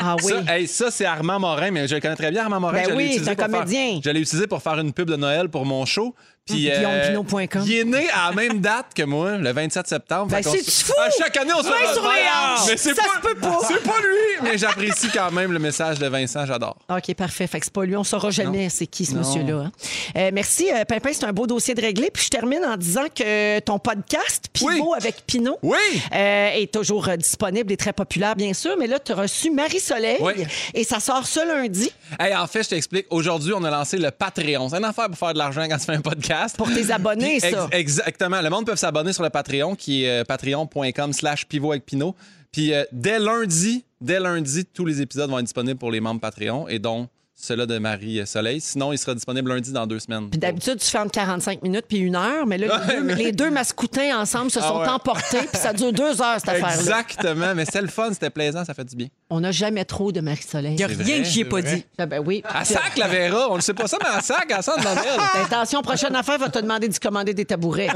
Ah 0.00 0.14
oui. 0.24 0.32
Ça, 0.46 0.56
hey, 0.56 0.66
ça, 0.68 0.90
c'est 0.92 1.04
Armand 1.04 1.40
Morin, 1.40 1.72
mais 1.72 1.88
je 1.88 1.96
le 1.96 2.00
connais 2.00 2.14
très 2.14 2.30
bien, 2.30 2.44
Armand 2.44 2.60
Morin. 2.60 2.72
Ben 2.74 2.84
Je 2.84 2.90
l'ai 2.90 2.96
oui, 2.96 3.04
utilisé 3.06 3.24
c'est 3.24 3.30
un 3.32 3.34
pour 3.34 3.44
faire- 3.46 3.64
comédien. 3.64 4.00
Je 4.02 4.10
l'ai 4.10 4.20
utilisé 4.20 4.46
pour 4.46 4.62
faire 4.62 4.78
une 4.78 4.92
pub 4.92 5.10
de 5.10 5.16
Noël 5.16 5.48
pour 5.48 5.66
mon 5.66 5.84
show. 5.86 6.14
Puis, 6.48 6.70
euh, 6.70 7.08
GuillaumePinot.com. 7.08 7.62
il 7.66 7.72
est 7.78 7.84
né 7.84 8.08
à 8.10 8.28
la 8.30 8.34
même 8.34 8.60
date 8.60 8.86
que 8.94 9.02
moi, 9.02 9.36
le 9.36 9.52
27 9.52 9.86
septembre. 9.86 10.30
Ben, 10.30 10.42
se- 10.42 10.84
fou? 10.84 10.92
À 10.98 11.10
chaque 11.10 11.36
année, 11.36 11.52
on 11.56 11.62
se 11.62 11.68
fait 11.68 11.92
sur 11.92 12.02
les 12.02 12.08
hanches. 12.08 12.66
Mais 12.68 12.76
c'est 12.76 12.94
Ça 12.94 13.02
pas, 13.02 13.08
se 13.16 13.20
peut 13.34 13.40
pas. 13.40 13.58
C'est 13.66 13.82
pas 13.82 13.98
lui, 14.00 14.42
mais 14.50 14.58
j'apprécie 14.58 15.08
quand 15.12 15.30
même 15.30 15.52
le 15.52 15.58
message 15.58 15.98
de 15.98 16.06
Vincent, 16.06 16.46
j'adore. 16.46 16.76
OK, 16.88 17.14
parfait. 17.14 17.46
Fait 17.46 17.58
que 17.60 17.66
c'est 17.66 17.72
pas 17.72 17.84
lui. 17.84 17.96
On 17.96 18.04
saura 18.04 18.30
jamais 18.30 18.68
c'est 18.70 18.86
qui 18.86 19.04
ce 19.06 19.14
monsieur-là. 19.14 19.64
hein. 19.66 19.72
Euh, 20.16 20.30
merci, 20.32 20.68
euh, 20.72 20.84
Pimpin. 20.84 21.10
C'est 21.12 21.24
un 21.24 21.32
beau 21.32 21.46
dossier 21.46 21.74
de 21.74 21.80
régler. 21.80 22.10
Puis 22.12 22.24
je 22.24 22.30
termine 22.30 22.64
en 22.64 22.76
disant 22.76 23.04
que 23.14 23.58
ton 23.60 23.78
podcast, 23.78 24.46
Pivot 24.52 24.70
Oui. 24.70 24.80
avec 24.96 25.26
Pinot, 25.26 25.58
Oui! 25.62 25.76
euh, 26.14 26.48
est 26.54 26.72
toujours 26.72 27.08
euh, 27.08 27.16
disponible 27.16 27.72
et 27.72 27.76
très 27.76 27.92
populaire, 27.92 28.36
bien 28.36 28.52
sûr. 28.54 28.76
Mais 28.78 28.86
là, 28.86 28.98
tu 28.98 29.12
as 29.12 29.16
reçu 29.16 29.50
Marie-Soleil 29.50 30.18
Oui. 30.20 30.32
et 30.74 30.84
ça 30.84 31.00
sort 31.00 31.26
ce 31.26 31.46
lundi 31.46 31.90
Hey, 32.18 32.34
en 32.34 32.46
fait, 32.46 32.62
je 32.62 32.70
t'explique. 32.70 33.06
Aujourd'hui, 33.10 33.52
on 33.54 33.62
a 33.64 33.70
lancé 33.70 33.96
le 33.98 34.10
Patreon. 34.10 34.68
C'est 34.68 34.76
une 34.78 34.84
affaire 34.84 35.06
pour 35.08 35.18
faire 35.18 35.32
de 35.32 35.38
l'argent 35.38 35.66
quand 35.68 35.76
tu 35.78 35.84
fais 35.84 35.94
un 35.94 36.00
podcast. 36.00 36.37
Pour 36.56 36.72
tes 36.72 36.90
abonnés, 36.90 37.38
Puis, 37.40 37.50
ça. 37.50 37.68
ex- 37.72 37.98
exactement. 38.00 38.40
Le 38.40 38.50
monde 38.50 38.66
peut 38.66 38.76
s'abonner 38.76 39.12
sur 39.12 39.22
le 39.22 39.30
Patreon 39.30 39.74
qui 39.74 40.04
est 40.04 40.20
euh, 40.20 40.24
patreon.com 40.24 41.12
slash 41.12 41.46
pivot 41.46 41.72
avec 41.72 41.84
Pinot. 41.86 42.14
Puis 42.52 42.72
euh, 42.72 42.84
dès 42.92 43.18
lundi, 43.18 43.84
dès 44.00 44.20
lundi, 44.20 44.64
tous 44.64 44.84
les 44.86 45.02
épisodes 45.02 45.28
vont 45.30 45.38
être 45.38 45.44
disponibles 45.44 45.78
pour 45.78 45.90
les 45.90 46.00
membres 46.00 46.20
Patreon 46.20 46.68
et 46.68 46.78
dont 46.78 47.08
ceux-là 47.40 47.66
de 47.66 47.78
Marie 47.78 48.26
Soleil. 48.26 48.60
Sinon, 48.60 48.92
il 48.92 48.98
sera 48.98 49.14
disponible 49.14 49.52
lundi 49.54 49.70
dans 49.72 49.86
deux 49.86 50.00
semaines. 50.00 50.28
Puis 50.28 50.40
d'habitude, 50.40 50.78
tu 50.80 50.86
fais 50.86 50.98
entre 50.98 51.12
45 51.12 51.62
minutes 51.62 51.84
puis 51.88 51.98
une 51.98 52.16
heure, 52.16 52.46
mais 52.46 52.58
là, 52.58 52.80
les, 52.88 53.00
deux, 53.00 53.14
les 53.14 53.32
deux 53.32 53.50
mascoutins 53.50 54.18
ensemble 54.20 54.50
se 54.50 54.58
Ah 54.58 54.68
sont 54.68 54.80
ouais. 54.80 54.88
emportés, 54.88 55.38
puis 55.38 55.48
ça 55.60 55.72
dure 55.72 55.92
deux 55.92 56.20
heures, 56.20 56.34
cette 56.40 56.48
affaire-là. 56.48 56.74
Exactement. 56.74 57.54
Mais 57.54 57.64
c'était 57.64 57.82
le 57.82 57.88
fun, 57.88 58.08
c'était 58.12 58.30
plaisant, 58.30 58.64
ça 58.64 58.74
fait 58.74 58.84
du 58.84 58.96
bien. 58.96 59.06
On 59.30 59.38
n'a 59.40 59.52
jamais 59.52 59.84
trop 59.84 60.10
de 60.10 60.20
Marie-Soleil. 60.20 60.72
Il 60.72 60.76
n'y 60.78 60.82
a 60.84 60.88
C'est 60.88 60.94
rien 60.96 61.04
vrai, 61.16 61.18
que 61.22 61.28
j'y 61.28 61.40
ai 61.40 61.44
c'est 61.44 61.48
pas 61.48 61.60
vrai. 61.60 61.76
dit. 61.76 61.84
Ah, 61.96 62.06
ben 62.06 62.22
oui. 62.26 62.42
À 62.44 62.64
sac, 62.64 62.96
la 62.96 63.06
Vera. 63.06 63.50
On 63.50 63.56
ne 63.56 63.60
sait 63.60 63.74
pas 63.74 63.86
ça, 63.86 63.98
mais 64.02 64.08
à 64.08 64.20
sac, 64.20 64.50
à 64.50 64.60
sac 64.62 64.82
dans 64.82 64.90
elle. 64.94 65.42
Attention, 65.44 65.80
prochaine 65.82 66.16
affaire 66.16 66.38
va 66.38 66.48
te 66.48 66.58
demander 66.58 66.88
d'y 66.88 66.98
commander 66.98 67.34
des 67.34 67.44
tabourets. 67.44 67.88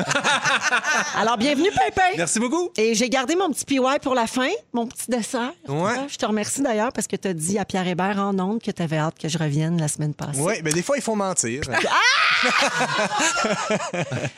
Alors, 1.17 1.37
bienvenue, 1.37 1.71
Pimpin. 1.71 2.17
Merci 2.17 2.39
beaucoup. 2.39 2.71
Et 2.77 2.95
j'ai 2.95 3.09
gardé 3.09 3.35
mon 3.35 3.51
petit 3.51 3.65
PY 3.65 3.79
pour 4.03 4.15
la 4.15 4.27
fin, 4.27 4.51
mon 4.73 4.87
petit 4.87 5.11
dessert. 5.11 5.53
Ouais. 5.69 5.93
Je 6.09 6.17
te 6.17 6.27
remercie 6.27 6.63
d'ailleurs 6.63 6.93
parce 6.93 7.07
que 7.07 7.17
tu 7.17 7.29
as 7.29 7.35
dit 7.35 7.59
à 7.59 7.65
Pierre 7.65 7.87
Hébert 7.89 8.19
en 8.19 8.39
ondes 8.39 8.63
que 8.63 8.71
tu 8.71 8.83
avais 8.83 8.99
hâte 8.99 9.19
que 9.19 9.29
je 9.33 9.39
revienne 9.39 9.81
la 9.81 9.89
semaine 9.89 10.15
passée. 10.15 10.39
Oui, 10.41 10.55
mais 10.63 10.73
des 10.73 10.83
fois, 10.83 10.97
il 10.97 11.03
faut 11.03 11.15
mentir. 11.15 11.63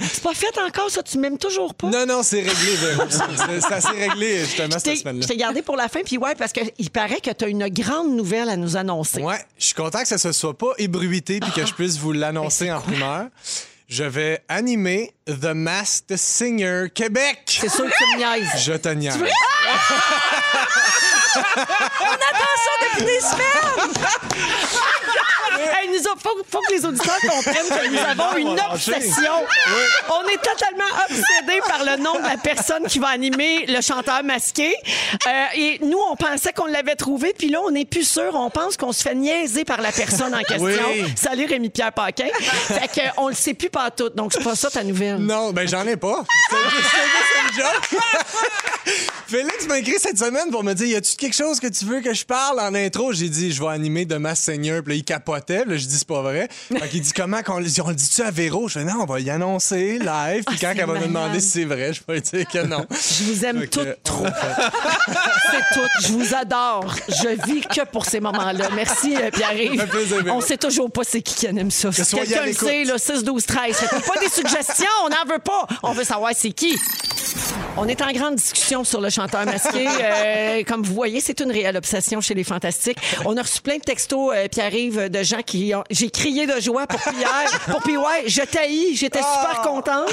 C'est 0.00 0.22
pas 0.22 0.34
fait 0.34 0.56
encore, 0.66 0.90
ça. 0.90 1.02
Tu 1.02 1.18
m'aimes 1.18 1.38
toujours 1.38 1.74
pas? 1.74 1.88
non, 1.88 2.06
non, 2.06 2.22
c'est 2.22 2.40
réglé, 2.40 2.76
Véro. 2.76 3.02
C'est 3.08 3.60
c'est 3.60 3.72
assez 3.72 3.88
réglé, 3.88 4.40
justement, 4.44 4.68
Je 4.74 4.78
cette 4.78 4.98
semaine-là. 4.98 5.22
je 5.22 5.26
t'ai 5.28 5.36
gardé 5.36 5.62
pour 5.62 5.76
la 5.76 5.88
fin, 5.88 6.00
puis 6.04 6.18
ouais, 6.18 6.34
parce 6.34 6.52
qu'il 6.52 6.90
paraît 6.90 7.20
que 7.20 7.30
tu 7.30 7.44
as 7.44 7.48
une 7.48 7.68
grande 7.68 8.14
nouvelle 8.14 8.48
à 8.48 8.56
nous 8.56 8.76
annoncer. 8.76 9.22
Ouais, 9.22 9.38
je 9.58 9.66
suis 9.66 9.74
content 9.74 10.00
que 10.02 10.08
ça 10.08 10.18
se 10.18 10.32
soit 10.32 10.56
pas 10.56 10.72
ébruité 10.78 11.40
puis 11.40 11.50
que 11.52 11.64
je 11.66 11.72
puisse 11.72 11.98
vous 11.98 12.12
l'annoncer 12.12 12.70
en 12.70 12.80
primeur. 12.80 13.26
Je 13.86 14.04
vais 14.04 14.42
animer 14.48 15.12
The 15.26 15.52
Masked 15.54 16.16
Singer 16.16 16.86
Québec. 16.94 17.42
C'est 17.46 17.68
sûr 17.68 17.84
que 17.84 17.90
tu 17.90 18.04
me 18.16 18.16
niaises. 18.18 18.48
Je 18.64 18.72
te 18.72 18.88
niaise. 18.88 19.18
Depuis 21.34 23.04
des 23.04 23.20
semaines! 23.20 23.94
Hey, 25.74 25.88
nous 25.88 26.08
a- 26.08 26.16
faut, 26.18 26.36
faut 26.50 26.60
que 26.68 26.72
les 26.72 26.84
auditeurs 26.84 27.18
comprennent 27.20 27.68
que 27.68 27.88
nous 27.88 27.98
avons 27.98 28.36
une 28.36 28.60
obsession. 28.72 29.32
On 30.08 30.28
est 30.28 30.42
totalement 30.42 30.84
obsédés 31.08 31.60
par 31.66 31.84
le 31.84 32.02
nom 32.02 32.14
de 32.18 32.22
la 32.22 32.36
personne 32.36 32.86
qui 32.86 32.98
va 32.98 33.08
animer 33.08 33.66
le 33.66 33.80
chanteur 33.80 34.22
masqué. 34.24 34.74
Euh, 35.26 35.44
et 35.54 35.78
nous, 35.82 35.98
on 36.10 36.16
pensait 36.16 36.52
qu'on 36.52 36.66
l'avait 36.66 36.96
trouvé, 36.96 37.34
puis 37.36 37.48
là, 37.48 37.60
on 37.64 37.70
n'est 37.70 37.84
plus 37.84 38.08
sûr. 38.08 38.34
On 38.34 38.50
pense 38.50 38.76
qu'on 38.76 38.92
se 38.92 39.02
fait 39.02 39.14
niaiser 39.14 39.64
par 39.64 39.80
la 39.80 39.92
personne 39.92 40.34
en 40.34 40.42
question. 40.42 40.68
Oui. 40.92 41.04
Salut 41.16 41.46
Rémi-Pierre 41.46 41.92
Paquin. 41.92 42.28
Fait 42.40 43.12
qu'on 43.14 43.28
le 43.28 43.34
sait 43.34 43.54
plus 43.54 43.70
pas 43.70 43.90
tout. 43.90 44.10
Donc, 44.10 44.32
c'est 44.32 44.44
pas 44.44 44.54
ça 44.54 44.70
ta 44.70 44.82
nouvelle. 44.84 45.18
Non, 45.18 45.52
ben 45.52 45.66
j'en 45.68 45.86
ai 45.86 45.96
pas. 45.96 46.24
C'est. 46.50 46.56
Félix 49.26 49.66
m'a 49.66 49.78
écrit 49.78 49.94
cette 49.98 50.18
semaine 50.18 50.50
pour 50.50 50.62
me 50.64 50.74
dire 50.74 50.86
Y 50.86 50.96
a-tu 50.96 51.16
quelque 51.16 51.34
chose 51.34 51.58
que 51.60 51.66
tu 51.66 51.84
veux 51.84 52.00
que 52.00 52.12
je 52.12 52.24
parle 52.24 52.60
en 52.60 52.74
intro? 52.74 53.12
J'ai 53.12 53.28
dit 53.28 53.52
Je 53.52 53.62
vais 53.62 53.68
animer 53.70 54.04
de 54.04 54.18
Seigneur. 54.34 54.82
Puis 54.82 54.98
il 54.98 55.04
capotait. 55.44 55.62
Puis 55.62 55.70
là, 55.70 55.76
je 55.76 55.86
dis 55.86 55.98
C'est 55.98 56.06
pas 56.08 56.22
vrai. 56.22 56.48
Fait 56.50 56.88
qu'il 56.88 57.00
dit 57.00 57.12
Comment 57.12 57.42
qu'on 57.42 57.58
le 57.58 57.64
dit 57.64 57.80
On 57.80 57.88
le 57.88 57.94
dit-tu 57.94 58.22
à 58.22 58.30
Véro? 58.30 58.68
Je 58.68 58.78
fais 58.78 58.84
Non, 58.84 59.00
on 59.00 59.04
va 59.04 59.20
y 59.20 59.30
annoncer 59.30 59.98
live. 59.98 60.44
Puis 60.46 60.56
Ah, 60.62 60.74
quand 60.74 60.74
elle 60.76 60.86
va 60.86 60.94
me 60.94 61.06
demander 61.06 61.40
si 61.40 61.50
c'est 61.50 61.64
vrai, 61.64 61.92
je 61.92 62.00
vais 62.06 62.14
lui 62.14 62.20
dire 62.22 62.48
que 62.48 62.66
non. 62.66 62.86
Je 62.90 63.24
vous 63.24 63.44
aime 63.44 63.60
que, 63.62 63.66
toutes 63.66 64.02
trop. 64.02 64.26
C'est 65.50 65.74
tout. 65.74 65.88
Je 66.02 66.08
vous 66.08 66.34
adore. 66.34 66.94
Je 67.08 67.52
vis 67.52 67.60
que 67.62 67.84
pour 67.86 68.06
ces 68.06 68.20
moments-là. 68.20 68.68
Merci, 68.74 69.16
euh, 69.16 69.30
Pierre-Yves. 69.30 69.86
On 70.30 70.40
sait 70.40 70.56
toujours 70.56 70.90
pas 70.90 71.02
c'est 71.04 71.22
qui 71.22 71.34
qui 71.34 71.46
anime 71.46 71.70
ça. 71.70 71.92
Si 71.92 72.04
soyez 72.04 72.26
quelqu'un 72.26 72.46
le 72.46 72.52
sait, 72.52 72.84
là, 72.84 72.98
6, 72.98 73.24
12, 73.24 73.46
13. 73.46 73.76
Faites 73.76 73.90
pas 73.90 74.20
des 74.20 74.28
suggestions. 74.28 74.86
On 75.04 75.08
n'en 75.08 75.24
veut 75.32 75.40
pas. 75.40 75.66
On 75.82 75.92
veut 75.92 76.04
savoir 76.04 76.32
c'est 76.34 76.52
qui. 76.52 76.76
On 77.76 77.88
est 77.88 78.00
en 78.02 78.12
grande 78.12 78.36
discussion 78.36 78.84
sur 78.84 79.00
le 79.00 79.10
chanteur 79.10 79.44
masqué. 79.46 79.86
Euh, 80.04 80.62
comme 80.66 80.82
vous 80.82 80.94
voyez, 80.94 81.20
c'est 81.20 81.40
une 81.40 81.50
réelle 81.50 81.76
obsession 81.76 82.20
chez 82.20 82.34
les 82.34 82.44
Fantastiques. 82.44 82.98
On 83.24 83.36
a 83.36 83.42
reçu 83.42 83.60
plein 83.62 83.76
de 83.76 83.82
textos, 83.82 84.32
euh, 84.34 84.48
Pierre-Yves, 84.48 85.08
de 85.08 85.22
gens 85.22 85.33
qui 85.42 85.74
ont... 85.74 85.84
J'ai 85.90 86.10
crié 86.10 86.46
de 86.46 86.60
joie 86.60 86.86
pour 86.86 87.00
Pierre, 87.00 87.60
pour 87.70 87.82
PY. 87.82 87.94
Je 88.26 88.42
taillis, 88.42 88.96
j'étais 88.96 89.20
super 89.20 89.62
contente. 89.62 90.12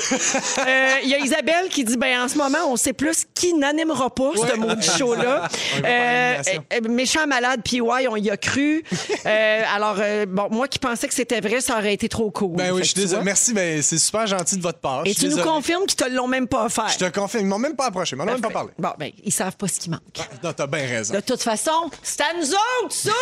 Euh, 0.67 0.89
Il 1.03 1.09
y 1.09 1.15
a 1.15 1.19
Isabelle 1.19 1.69
qui 1.69 1.83
dit, 1.83 1.97
ben 1.97 2.21
en 2.21 2.27
ce 2.27 2.37
moment, 2.37 2.59
on 2.67 2.75
sait 2.75 2.93
plus 2.93 3.25
qui 3.33 3.53
n'animera 3.53 4.09
pas 4.09 4.31
ce 4.35 4.55
maudit 4.57 4.89
show-là. 4.97 5.47
Euh, 5.85 6.37
euh, 6.73 6.89
méchant 6.89 7.27
malade, 7.27 7.61
PY, 7.63 7.81
on 7.81 8.15
y 8.15 8.29
a 8.29 8.37
cru. 8.37 8.83
Euh, 9.25 9.61
alors, 9.73 9.95
euh, 9.99 10.25
bon, 10.27 10.47
moi 10.51 10.67
qui 10.67 10.79
pensais 10.79 11.07
que 11.07 11.13
c'était 11.13 11.41
vrai, 11.41 11.61
ça 11.61 11.77
aurait 11.77 11.93
été 11.93 12.09
trop 12.09 12.31
cool. 12.31 12.55
Ben 12.55 12.71
oui, 12.71 12.81
je 12.83 12.87
suis 12.87 12.95
désolé. 12.95 13.23
Merci, 13.23 13.53
mais 13.53 13.81
c'est 13.81 13.97
super 13.97 14.27
gentil 14.27 14.57
de 14.57 14.61
votre 14.61 14.79
part. 14.79 15.03
Et 15.05 15.13
tu 15.13 15.27
nous 15.29 15.37
confirmes 15.41 15.85
qu'ils 15.85 15.97
te 15.97 16.09
l'ont 16.09 16.27
même 16.27 16.47
pas 16.47 16.65
offert. 16.65 16.89
Je 16.89 16.97
te 17.05 17.09
confirme. 17.09 17.45
Ils 17.45 17.49
m'ont 17.49 17.59
même 17.59 17.75
pas 17.75 17.85
approché. 17.87 18.15
Ils 18.15 18.17
m'en 18.17 18.23
ont 18.23 18.27
même 18.27 18.41
pas 18.41 18.49
parlé. 18.49 18.69
Bon, 18.77 18.89
ben, 18.97 19.11
ils 19.23 19.31
savent 19.31 19.55
pas 19.57 19.67
ce 19.67 19.79
qui 19.79 19.89
manque. 19.89 20.01
Non, 20.43 20.53
t'as 20.53 20.67
bien 20.67 20.85
raison. 20.85 21.13
De 21.13 21.19
toute 21.19 21.41
façon, 21.41 21.89
c'est 22.03 22.21
à 22.21 22.33
nous 22.39 22.51
autres, 22.51 22.91
ça! 22.93 23.11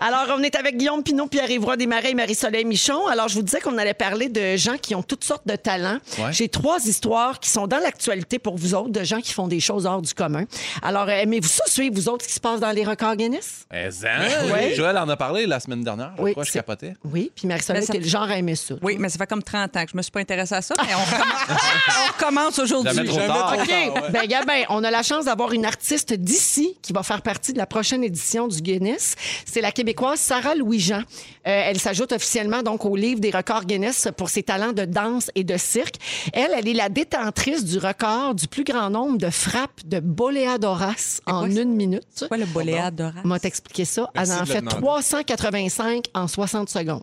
Ah! 0.00 0.06
Alors, 0.06 0.31
on 0.36 0.42
est 0.42 0.54
avec 0.56 0.76
Guillaume 0.76 1.02
Pinot, 1.02 1.26
Pierre-Yves 1.26 1.64
Roy 1.64 1.76
Desmarais 1.76 2.10
et 2.10 2.14
Marie-Soleil 2.14 2.64
Michon. 2.64 3.06
Alors, 3.06 3.28
je 3.28 3.34
vous 3.34 3.42
disais 3.42 3.60
qu'on 3.60 3.78
allait 3.78 3.94
parler 3.94 4.28
de 4.28 4.56
gens 4.56 4.76
qui 4.78 4.94
ont 4.94 5.02
toutes 5.02 5.24
sortes 5.24 5.46
de 5.46 5.56
talents. 5.56 5.98
Ouais. 6.18 6.32
J'ai 6.32 6.48
trois 6.48 6.78
histoires 6.86 7.40
qui 7.40 7.50
sont 7.50 7.66
dans 7.66 7.78
l'actualité 7.78 8.38
pour 8.38 8.56
vous 8.56 8.74
autres, 8.74 8.90
de 8.90 9.04
gens 9.04 9.20
qui 9.20 9.32
font 9.32 9.48
des 9.48 9.60
choses 9.60 9.86
hors 9.86 10.02
du 10.02 10.14
commun. 10.14 10.44
Alors, 10.82 11.04
euh, 11.08 11.12
aimez-vous 11.22 11.48
ça, 11.48 11.64
suivre 11.66 11.94
vous 11.94 12.08
autres, 12.08 12.24
ce 12.24 12.28
qui 12.28 12.34
se 12.34 12.40
passe 12.40 12.60
dans 12.60 12.70
les 12.72 12.84
records 12.84 13.16
Guinness? 13.16 13.66
Eh, 13.72 13.90
zin. 13.90 14.08
Ouais. 14.52 14.74
Joël 14.74 14.96
en 14.98 15.08
a 15.08 15.16
parlé 15.16 15.46
la 15.46 15.60
semaine 15.60 15.82
dernière. 15.82 16.12
Je 16.18 16.30
crois, 16.32 16.44
je 16.44 16.50
c'est- 16.50 16.58
capotais. 16.58 16.94
Oui, 17.04 17.30
puis 17.34 17.46
Marie-Soleil, 17.46 17.84
ça- 17.84 17.92
le 17.94 18.02
genre 18.02 18.22
à 18.30 18.36
aimer 18.38 18.56
ça. 18.56 18.74
Oui, 18.82 18.96
mais 18.98 19.08
ça 19.08 19.18
fait 19.18 19.26
comme 19.26 19.42
30 19.42 19.76
ans 19.76 19.84
que 19.84 19.90
je 19.92 19.96
me 19.96 20.02
suis 20.02 20.12
pas 20.12 20.20
intéressée 20.20 20.54
à 20.54 20.62
ça, 20.62 20.74
mais 20.86 20.94
on 20.94 22.12
recommence, 22.12 22.58
aujourd'hui. 22.58 23.06
Trop 23.06 23.16
tard. 23.18 23.56
OK. 23.60 23.68
ouais. 23.68 23.92
Ben, 24.10 24.26
Gabin, 24.26 24.62
on 24.68 24.82
a 24.84 24.90
la 24.90 25.02
chance 25.02 25.24
d'avoir 25.26 25.52
une 25.52 25.64
artiste 25.64 26.12
d'ici 26.14 26.76
qui 26.82 26.92
va 26.92 27.02
faire 27.02 27.22
partie 27.22 27.52
de 27.52 27.58
la 27.58 27.66
prochaine 27.66 28.04
édition 28.04 28.48
du 28.48 28.60
Guinness. 28.60 29.14
C'est 29.44 29.60
la 29.60 29.72
Québécoise 29.72 30.20
Sarah 30.22 30.54
Louis-Jean. 30.54 31.00
Euh, 31.00 31.02
elle 31.44 31.78
s'ajoute 31.78 32.12
officiellement 32.12 32.62
donc 32.62 32.84
au 32.84 32.94
livre 32.96 33.20
des 33.20 33.30
records 33.30 33.64
Guinness 33.64 34.08
pour 34.16 34.28
ses 34.28 34.42
talents 34.42 34.72
de 34.72 34.84
danse 34.84 35.30
et 35.34 35.44
de 35.44 35.56
cirque. 35.56 35.96
Elle, 36.32 36.52
elle 36.56 36.68
est 36.68 36.74
la 36.74 36.88
détentrice 36.88 37.64
du 37.64 37.78
record 37.78 38.34
du 38.34 38.46
plus 38.46 38.64
grand 38.64 38.88
nombre 38.90 39.18
de 39.18 39.30
frappes 39.30 39.80
de 39.84 40.00
boléadoras 40.00 41.20
en 41.26 41.50
une 41.50 41.74
minute. 41.74 42.06
C'est 42.14 42.28
quoi 42.28 42.36
le 42.36 42.46
boléa 42.46 42.90
d'orace? 42.90 43.22
On 43.24 43.28
m'a 43.28 43.40
t'expliquer 43.40 43.84
ça. 43.84 44.08
Merci 44.14 44.32
Elle 44.32 44.42
en 44.42 44.46
fait 44.46 44.60
demander. 44.60 44.76
385 44.76 46.04
en 46.14 46.28
60 46.28 46.68
secondes. 46.68 47.02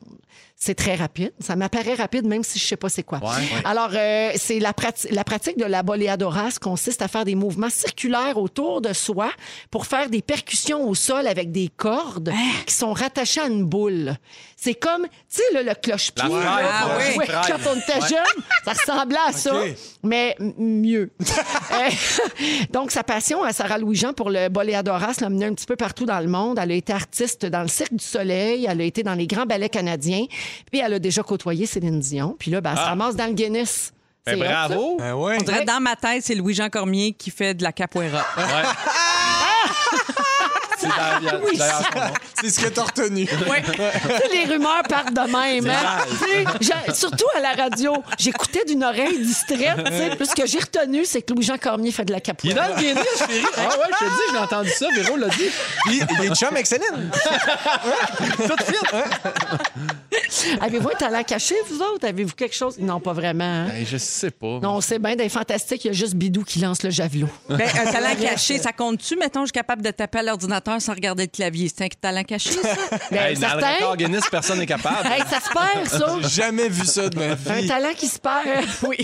C'est 0.62 0.75
très 0.75 0.96
rapide. 0.96 1.32
Ça 1.39 1.56
m'apparaît 1.56 1.94
rapide, 1.94 2.25
même 2.25 2.44
si 2.44 2.60
je 2.60 2.66
sais 2.66 2.75
pas 2.75 2.89
c'est 2.89 3.04
quoi. 3.04 3.20
Ouais. 3.20 3.30
Alors, 3.63 3.92
euh, 3.94 4.32
c'est 4.36 4.60
la, 4.60 4.74
prati- 4.74 5.08
la 5.10 5.24
pratique 5.24 5.58
de 5.58 5.63
la 5.63 5.84
boléadoras 5.84 6.58
consiste 6.60 7.01
à 7.01 7.08
faire 7.08 7.24
des 7.24 7.36
mouvements 7.36 7.70
circulaires 7.70 8.38
autour 8.38 8.82
de 8.82 8.92
soi 8.92 9.32
pour 9.72 9.86
faire 9.88 10.10
des 10.10 10.22
percussions 10.22 10.86
au 10.86 10.96
sol 10.96 11.28
avec 11.28 11.54
des 11.54 11.70
cordes 11.78 12.34
qui 12.66 12.74
sont 12.74 12.92
rattachées 12.92 13.39
à 13.39 13.48
une 13.48 13.63
boule. 13.63 14.16
C'est 14.58 14.74
comme, 14.74 15.04
tu 15.04 15.38
sais, 15.38 15.44
là, 15.54 15.63
le 15.63 15.74
cloche-pied. 15.75 16.25
Oui. 16.30 17.25
Fraise. 17.25 17.48
Quand 17.48 17.72
on 17.72 17.80
était 17.80 18.01
jeune, 18.10 18.44
ça 18.66 18.74
ressemblait 18.74 19.18
à 19.28 19.32
ça, 19.32 19.62
mais 20.04 20.36
mieux. 20.58 21.10
Euh, 21.72 21.89
Donc, 22.72 22.89
sa 22.92 23.04
passion 23.04 23.44
à 23.44 23.54
Sarah 23.54 23.78
Louis-Jean 23.78 24.13
pour 24.13 24.30
le 24.32 24.50
boléadoras 24.50 25.13
l'a 25.22 25.30
menée 25.30 25.46
un 25.46 25.54
petit 25.54 25.68
peu 25.68 25.75
partout 25.75 26.06
dans 26.06 26.20
le 26.20 26.28
monde. 26.28 26.58
Elle 26.62 26.72
a 26.72 26.75
été 26.75 26.92
artiste 26.92 27.46
dans 27.46 27.62
le 27.62 27.68
Cirque 27.68 27.94
du 27.94 28.04
Soleil, 28.04 28.66
elle 28.68 28.82
a 28.82 28.84
été 28.84 29.04
dans 29.04 29.13
les 29.13 29.28
grands 29.28 29.46
ballets 29.46 29.70
canadiens, 29.70 30.25
puis 30.72 30.82
elle 30.82 30.94
a 30.94 31.00
déjà 31.00 31.24
côtoyé 31.24 31.65
Céline 31.65 32.00
Dion. 32.00 32.36
Puis 32.39 32.51
là, 32.51 32.62
ben, 32.62 32.72
elle 32.72 32.77
se 32.77 32.84
ramasse 32.84 33.15
dans 33.15 33.27
le 33.27 33.34
Guinness. 33.34 33.91
Ben, 34.25 34.34
C'est 34.36 34.41
hot, 34.41 34.44
ça. 34.44 34.68
bravo. 34.68 34.98
Ben 35.00 35.13
ouais. 35.15 35.38
On 35.39 35.44
dirait 35.44 35.65
dans 35.65 35.79
ma 35.79 35.96
tête, 35.96 36.24
c'est 36.25 36.36
Louis-Jean 36.36 36.70
Cormier 36.70 37.13
qui 37.13 37.32
fait 37.32 37.53
de 37.53 37.63
la 37.63 37.72
capoeira. 37.72 38.25
Ouais. 38.38 38.44
C'est 40.82 40.88
d'ailleurs 40.88 41.41
d'ailleurs 41.58 41.82
son 41.94 42.00
nom. 42.00 42.06
C'est 42.39 42.50
ce 42.51 42.60
que 42.62 42.68
t'as 42.70 42.84
retenu. 42.84 43.25
Tu 43.27 43.34
sais, 43.36 44.29
les 44.32 44.46
rumeurs 44.53 44.84
partent 44.88 45.13
de 45.13 45.20
même. 45.29 45.70
hein? 45.70 46.06
Tu 46.10 46.15
sais, 46.25 46.46
j'ai- 46.88 46.94
Surtout 46.94 47.25
à 47.36 47.41
la 47.41 47.51
radio. 47.51 47.91
J'écoutais 48.18 48.63
d'une 48.63 48.86
oreille 48.86 49.20
distraite. 49.20 49.75
tu 49.86 49.91
sais, 49.91 50.15
Puis 50.15 50.25
ce 50.27 50.36
que 50.36 50.48
j'ai 50.48 50.60
retenu, 50.60 51.03
c'est 51.03 51.22
que 51.22 51.34
Louis-Jean 51.34 51.58
Cormier 51.58 51.91
fait 51.91 52.06
de 52.06 52.13
la 52.13 52.20
Il 52.20 52.22
est 52.22 52.22
capoeira. 52.22 52.70
dans 52.70 52.75
le 52.77 52.82
Guinness, 52.82 53.24
Véro. 53.27 53.48
Ah 53.58 53.62
ouais, 53.62 53.89
je 53.91 54.06
te 54.06 54.10
dis, 54.10 54.22
j'ai 54.32 54.38
entendu 54.38 54.70
ça. 54.70 54.88
Véro 54.96 55.18
l'a 55.18 55.27
dit. 55.27 55.50
Puis, 55.86 56.01
il 56.18 56.25
est 56.32 56.36
chum 56.36 56.48
avec 56.51 56.65
Céline. 56.65 57.12
Tout 58.38 58.63
fit. 58.63 60.15
Avez-vous 60.62 60.89
un 60.89 60.95
talent 60.98 61.24
caché, 61.24 61.55
vous 61.69 61.81
autres? 61.81 62.07
Avez-vous 62.07 62.33
quelque 62.36 62.55
chose? 62.55 62.77
Non, 62.79 63.00
pas 63.00 63.13
vraiment. 63.13 63.43
hein? 63.43 63.67
Ben, 63.69 63.86
je 63.86 63.98
sais 63.98 64.31
pas. 64.31 64.59
Non, 64.62 64.75
on 64.75 64.81
sait 64.81 65.00
bien, 65.00 65.15
les 65.15 65.29
fantastiques, 65.29 65.86
il 65.86 65.88
y 65.88 65.91
a 65.91 65.93
juste 65.93 66.15
Bidou 66.15 66.43
qui 66.43 66.59
lance 66.59 66.83
le 66.83 66.89
javelot. 66.89 67.27
Ben, 67.50 67.62
un 67.62 67.86
talent 67.91 68.15
caché, 68.19 68.57
ça 68.57 68.71
compte-tu? 68.71 69.15
Mettons, 69.17 69.41
je 69.41 69.45
suis 69.48 69.51
capable 69.53 69.81
de 69.81 69.91
taper 69.91 70.19
à 70.19 70.24
l'ordinateur 70.24 70.81
sans 70.81 70.93
regarder 70.93 71.24
le 71.24 71.29
clavier. 71.29 71.69
C'est 71.75 71.86
un 71.86 71.88
talent 71.88 72.24
caché, 72.24 72.51
ça? 72.51 72.75
Ben, 73.12 73.19
Hey, 73.29 73.36
dans 73.36 73.41
le 73.55 73.59
certain. 73.62 73.75
record 73.75 73.98
Guinness, 73.98 74.24
personne 74.29 74.59
n'est 74.59 74.65
capable. 74.65 75.07
Hey, 75.07 75.21
ça 75.29 75.39
se 75.39 75.50
perd, 75.51 75.88
ça. 75.88 76.15
J'ai 76.21 76.41
jamais 76.43 76.69
vu 76.69 76.86
ça 76.86 77.09
de 77.09 77.17
ma 77.17 77.31
Un 77.31 77.36
vie. 77.62 77.67
talent 77.67 77.93
qui 77.95 78.07
se 78.07 78.19
perd. 78.19 78.65
Oui. 78.88 78.98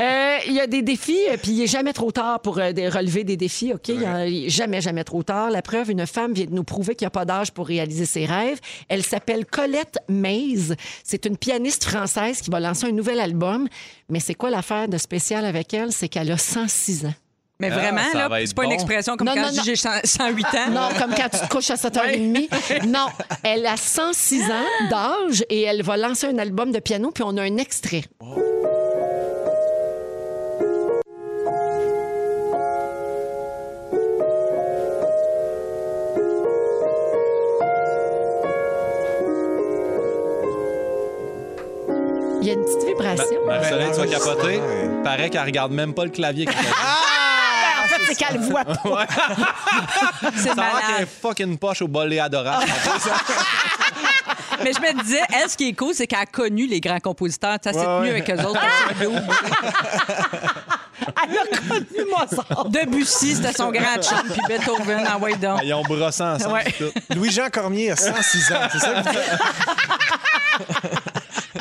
Euh, 0.00 0.36
Il 0.46 0.52
y 0.52 0.60
a 0.60 0.66
des 0.66 0.82
défis, 0.82 1.18
euh, 1.30 1.36
puis 1.40 1.52
il 1.52 1.58
n'est 1.60 1.66
jamais 1.66 1.92
trop 1.92 2.12
tard 2.12 2.40
pour 2.40 2.58
euh, 2.58 2.72
des- 2.72 2.88
relever 2.88 3.24
des 3.24 3.36
défis, 3.36 3.72
OK? 3.72 3.88
Il 3.88 4.00
y 4.02 4.04
a- 4.04 4.48
jamais, 4.48 4.80
jamais 4.80 5.04
trop 5.04 5.22
tard. 5.22 5.50
La 5.50 5.62
preuve, 5.62 5.90
une 5.90 6.06
femme 6.06 6.32
vient 6.32 6.44
de 6.46 6.52
nous 6.54 6.64
prouver 6.64 6.94
qu'il 6.94 7.04
n'y 7.04 7.08
a 7.08 7.10
pas 7.10 7.24
d'âge 7.24 7.50
pour 7.52 7.66
réaliser 7.66 8.04
ses 8.06 8.26
rêves. 8.26 8.58
Elle 8.88 9.02
s'appelle 9.04 9.44
Colette 9.46 9.98
Mays. 10.08 10.65
C'est 11.04 11.26
une 11.26 11.36
pianiste 11.36 11.84
française 11.84 12.40
qui 12.40 12.50
va 12.50 12.60
lancer 12.60 12.86
un 12.86 12.92
nouvel 12.92 13.20
album. 13.20 13.68
Mais 14.08 14.20
c'est 14.20 14.34
quoi 14.34 14.50
l'affaire 14.50 14.88
de 14.88 14.98
spécial 14.98 15.44
avec 15.44 15.72
elle? 15.74 15.92
C'est 15.92 16.08
qu'elle 16.08 16.30
a 16.30 16.38
106 16.38 17.06
ans. 17.06 17.14
Mais 17.58 17.70
Ah, 17.70 17.78
vraiment, 17.78 18.02
là, 18.12 18.28
c'est 18.44 18.54
pas 18.54 18.64
une 18.64 18.72
expression 18.72 19.16
comme 19.16 19.28
Non, 19.28 19.34
quand 19.34 19.50
non, 19.52 19.62
j'ai 19.64 19.76
100 19.76 19.88
108 20.04 20.44
ans. 20.46 20.70
Non, 20.72 20.88
comme 20.98 21.14
quand 21.14 21.28
tu 21.30 21.38
te 21.40 21.48
couches 21.48 21.70
à 21.70 21.76
7h30. 21.76 22.86
Non, 22.86 23.06
elle 23.42 23.64
a 23.64 23.78
106 23.78 24.42
ans 24.50 24.64
d'âge 24.90 25.42
et 25.48 25.62
elle 25.62 25.82
va 25.82 25.96
lancer 25.96 26.26
un 26.26 26.36
album 26.38 26.70
de 26.70 26.80
piano, 26.80 27.10
puis 27.12 27.24
on 27.26 27.34
a 27.38 27.42
un 27.42 27.56
extrait. 27.56 28.04
Il 28.20 28.65
une 43.10 43.16
petite 43.16 43.30
vibration. 43.30 43.46
Marie-Soleil, 43.46 43.88
tu 43.92 43.96
vas 43.96 44.04
Ben, 44.06 44.10
capoter. 44.10 44.56
ouais. 44.58 44.90
Paraît 45.04 45.30
qu'elle 45.30 45.44
regarde 45.44 45.72
même 45.72 45.94
pas 45.94 46.04
le 46.04 46.10
clavier. 46.10 46.46
joue. 46.46 46.52
Ben, 47.58 47.84
en 47.84 47.88
fait, 47.88 48.02
c'est 48.08 48.14
qu'elle 48.16 48.40
voit 48.40 48.64
pas. 48.64 49.06
C'est 50.36 50.48
Ça 50.48 50.54
va 50.54 50.62
qu'elle 50.64 50.80
est 50.80 50.90
malade. 50.92 51.08
fucking 51.22 51.58
poche 51.58 51.82
au 51.82 51.88
bolé 51.88 52.18
adorable. 52.18 52.64
Mais 54.64 54.72
je 54.72 54.80
me 54.80 55.02
disais, 55.02 55.20
elle, 55.32 55.48
ce 55.50 55.56
qui 55.56 55.68
est 55.68 55.72
cool, 55.74 55.94
c'est 55.94 56.06
qu'elle 56.06 56.20
a 56.20 56.26
connu 56.26 56.66
les 56.66 56.80
grands 56.80 56.98
compositeurs. 57.00 57.58
Ça, 57.62 57.72
c'est 57.72 57.78
Ouais, 57.78 57.84
mieux 58.00 58.12
ouais. 58.12 58.22
avec 58.22 58.30
eux 58.30 58.44
autres. 58.44 58.60
double. 59.00 59.22
Elle 61.28 61.38
a 61.38 61.58
connu 61.68 62.10
Mozart. 62.10 62.64
Debussy, 62.70 63.36
c'était 63.36 63.52
son 63.52 63.70
grand 63.70 64.02
chum, 64.02 64.22
puis 64.32 64.40
Beethoven, 64.48 65.06
en 65.06 65.18
way 65.20 65.34
donc. 65.36 65.60
Ils 65.62 65.74
ont 65.74 65.82
brossé 65.82 66.22
ensemble. 66.22 66.54
Ouais. 66.54 66.74
Louis-Jean 67.14 67.48
Cormier 67.52 67.90
a 67.92 67.96
106 67.96 68.52
ans. 68.52 68.56
C'est 68.72 68.78
ça 68.78 68.88
que 68.88 69.02
vous 69.02 69.10
dites? 69.10 69.20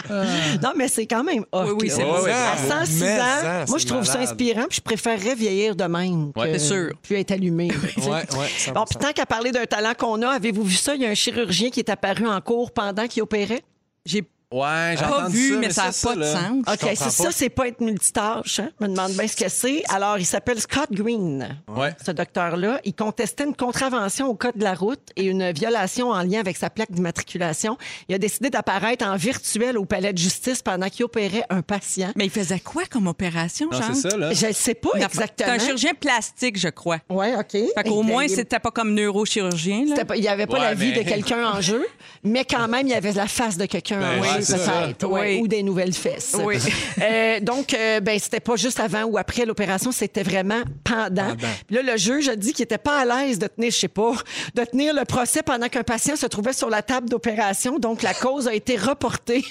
Non, 0.63 0.71
mais 0.75 0.87
c'est 0.87 1.05
quand 1.05 1.23
même 1.23 1.43
hot. 1.51 1.63
Oui, 1.65 1.73
oui, 1.81 1.89
c'est 1.89 2.03
Ouais, 2.03 2.31
À 2.31 2.55
bravo. 2.67 2.85
106 2.85 3.01
Mais 3.01 3.13
ans, 3.19 3.23
ça, 3.41 3.65
moi, 3.67 3.77
je 3.77 3.85
trouve 3.85 4.03
ça 4.03 4.19
inspirant, 4.19 4.65
puis 4.69 4.77
je 4.77 4.81
préférerais 4.81 5.35
vieillir 5.35 5.75
de 5.75 5.83
même 5.85 6.31
que 6.33 6.39
Ouais, 6.39 6.51
c'est 6.53 6.59
sûr. 6.59 6.91
puis 7.01 7.15
être 7.15 7.31
allumé. 7.31 7.69
sais. 7.71 8.01
Ouais, 8.09 8.11
ouais, 8.11 8.47
100%. 8.57 8.73
Bon, 8.73 8.83
puis 8.89 8.97
tant 8.99 9.11
qu'à 9.13 9.25
parler 9.25 9.51
d'un 9.51 9.65
talent 9.65 9.93
qu'on 9.97 10.21
a, 10.21 10.29
avez-vous 10.29 10.63
vu 10.63 10.75
ça? 10.75 10.95
Il 10.95 11.01
y 11.01 11.05
a 11.05 11.09
un 11.09 11.13
chirurgien 11.15 11.69
qui 11.69 11.79
est 11.79 11.89
apparu 11.89 12.27
en 12.27 12.39
cours 12.41 12.71
pendant 12.71 13.07
qu'il 13.07 13.23
opérait? 13.23 13.61
J'ai 14.05 14.23
Ouais, 14.51 14.95
j'ai 14.97 15.03
pas 15.05 15.27
vu, 15.27 15.49
ça, 15.53 15.57
mais 15.59 15.69
ça 15.71 15.83
n'a 15.85 15.91
c'est 15.91 16.07
pas 16.07 16.15
de 16.15 16.19
là. 16.21 16.31
sens. 16.33 16.41
OK, 16.59 16.65
comprends 16.65 16.89
c'est 16.95 17.09
ça, 17.09 17.23
pas. 17.25 17.31
c'est 17.31 17.49
pas 17.49 17.67
être 17.67 17.81
multitâche. 17.81 18.59
Hein? 18.59 18.69
Je 18.79 18.85
me 18.85 18.91
demande 18.91 19.11
bien 19.13 19.27
ce 19.27 19.35
que 19.35 19.49
c'est. 19.49 19.83
Alors, 19.89 20.17
il 20.17 20.25
s'appelle 20.25 20.59
Scott 20.61 20.87
Green, 20.91 21.57
Ouais. 21.67 21.93
ce 22.05 22.11
docteur-là. 22.11 22.79
Il 22.85 22.93
contestait 22.93 23.43
une 23.45 23.55
contravention 23.55 24.27
au 24.27 24.35
code 24.35 24.55
de 24.57 24.63
la 24.63 24.73
route 24.75 25.01
et 25.15 25.25
une 25.25 25.51
violation 25.51 26.09
en 26.11 26.21
lien 26.21 26.39
avec 26.39 26.57
sa 26.57 26.69
plaque 26.69 26.91
d'immatriculation. 26.91 27.77
Il 28.07 28.15
a 28.15 28.17
décidé 28.17 28.49
d'apparaître 28.49 29.05
en 29.05 29.15
virtuel 29.15 29.77
au 29.77 29.85
palais 29.85 30.13
de 30.13 30.17
justice 30.17 30.61
pendant 30.61 30.89
qu'il 30.89 31.05
opérait 31.05 31.43
un 31.49 31.61
patient. 31.61 32.11
Mais 32.15 32.25
il 32.25 32.31
faisait 32.31 32.59
quoi 32.59 32.83
comme 32.89 33.07
opération, 33.07 33.67
Non, 33.71 33.81
Jean? 33.81 33.93
c'est 33.93 34.09
ça, 34.09 34.17
là. 34.17 34.31
Je 34.33 34.47
ne 34.47 34.51
sais 34.53 34.75
pas 34.75 34.89
C'est 34.93 35.03
exactement. 35.03 35.51
un 35.51 35.59
chirurgien 35.59 35.93
plastique, 35.99 36.57
je 36.59 36.69
crois. 36.69 36.99
Oui, 37.09 37.27
OK. 37.37 37.51
Fait 37.51 37.83
qu'au 37.85 38.03
moins, 38.03 38.27
c'était 38.27 38.59
pas 38.59 38.71
comme 38.71 38.93
neurochirurgien. 38.93 39.81
Là. 39.85 39.95
c'était 39.95 40.05
pas- 40.05 40.15
Il 40.17 40.21
n'y 40.21 40.27
avait 40.27 40.45
pas 40.47 40.53
Ouais, 40.59 40.65
la 40.65 40.73
vie 40.73 40.91
mais- 40.95 41.03
de 41.03 41.09
quelqu'un 41.09 41.45
en 41.49 41.61
jeu, 41.61 41.85
mais 42.23 42.45
quand 42.45 42.67
même, 42.67 42.87
il 42.87 42.91
y 42.91 42.95
avait 42.95 43.11
la 43.11 43.27
face 43.27 43.57
de 43.57 43.65
quelqu'un 43.65 43.99
Ben, 43.99 44.19
en 44.19 44.21
ouais, 44.21 44.41
jeu. 44.41 44.44
Peut-être, 44.45 45.07
ouais, 45.07 45.39
ou 45.39 45.47
des 45.47 45.63
nouvelles 45.63 45.93
fesses. 45.93 46.35
Oui. 46.43 46.57
Euh, 47.01 47.39
donc, 47.39 47.73
euh, 47.73 47.99
ben, 47.99 48.17
c'était 48.19 48.39
pas 48.39 48.55
juste 48.55 48.79
avant 48.79 49.03
ou 49.03 49.17
après 49.17 49.45
l'opération, 49.45 49.91
c'était 49.91 50.23
vraiment 50.23 50.61
pendant. 50.83 51.35
Puis 51.67 51.75
là, 51.75 51.81
le 51.81 51.97
juge 51.97 52.29
a 52.29 52.35
dit 52.35 52.53
qu'il 52.53 52.63
était 52.63 52.77
pas 52.77 52.99
à 52.99 53.05
l'aise 53.05 53.39
de 53.39 53.47
tenir, 53.47 53.71
je 53.71 53.77
sais 53.77 53.87
pas, 53.87 54.13
de 54.53 54.63
tenir 54.63 54.93
le 54.93 55.05
procès 55.05 55.43
pendant 55.43 55.67
qu'un 55.67 55.83
patient 55.83 56.15
se 56.15 56.25
trouvait 56.25 56.53
sur 56.53 56.69
la 56.69 56.81
table 56.81 57.09
d'opération. 57.09 57.79
Donc, 57.79 58.01
la 58.01 58.13
cause 58.13 58.47
a 58.47 58.53
été 58.53 58.75
reportée. 58.77 59.43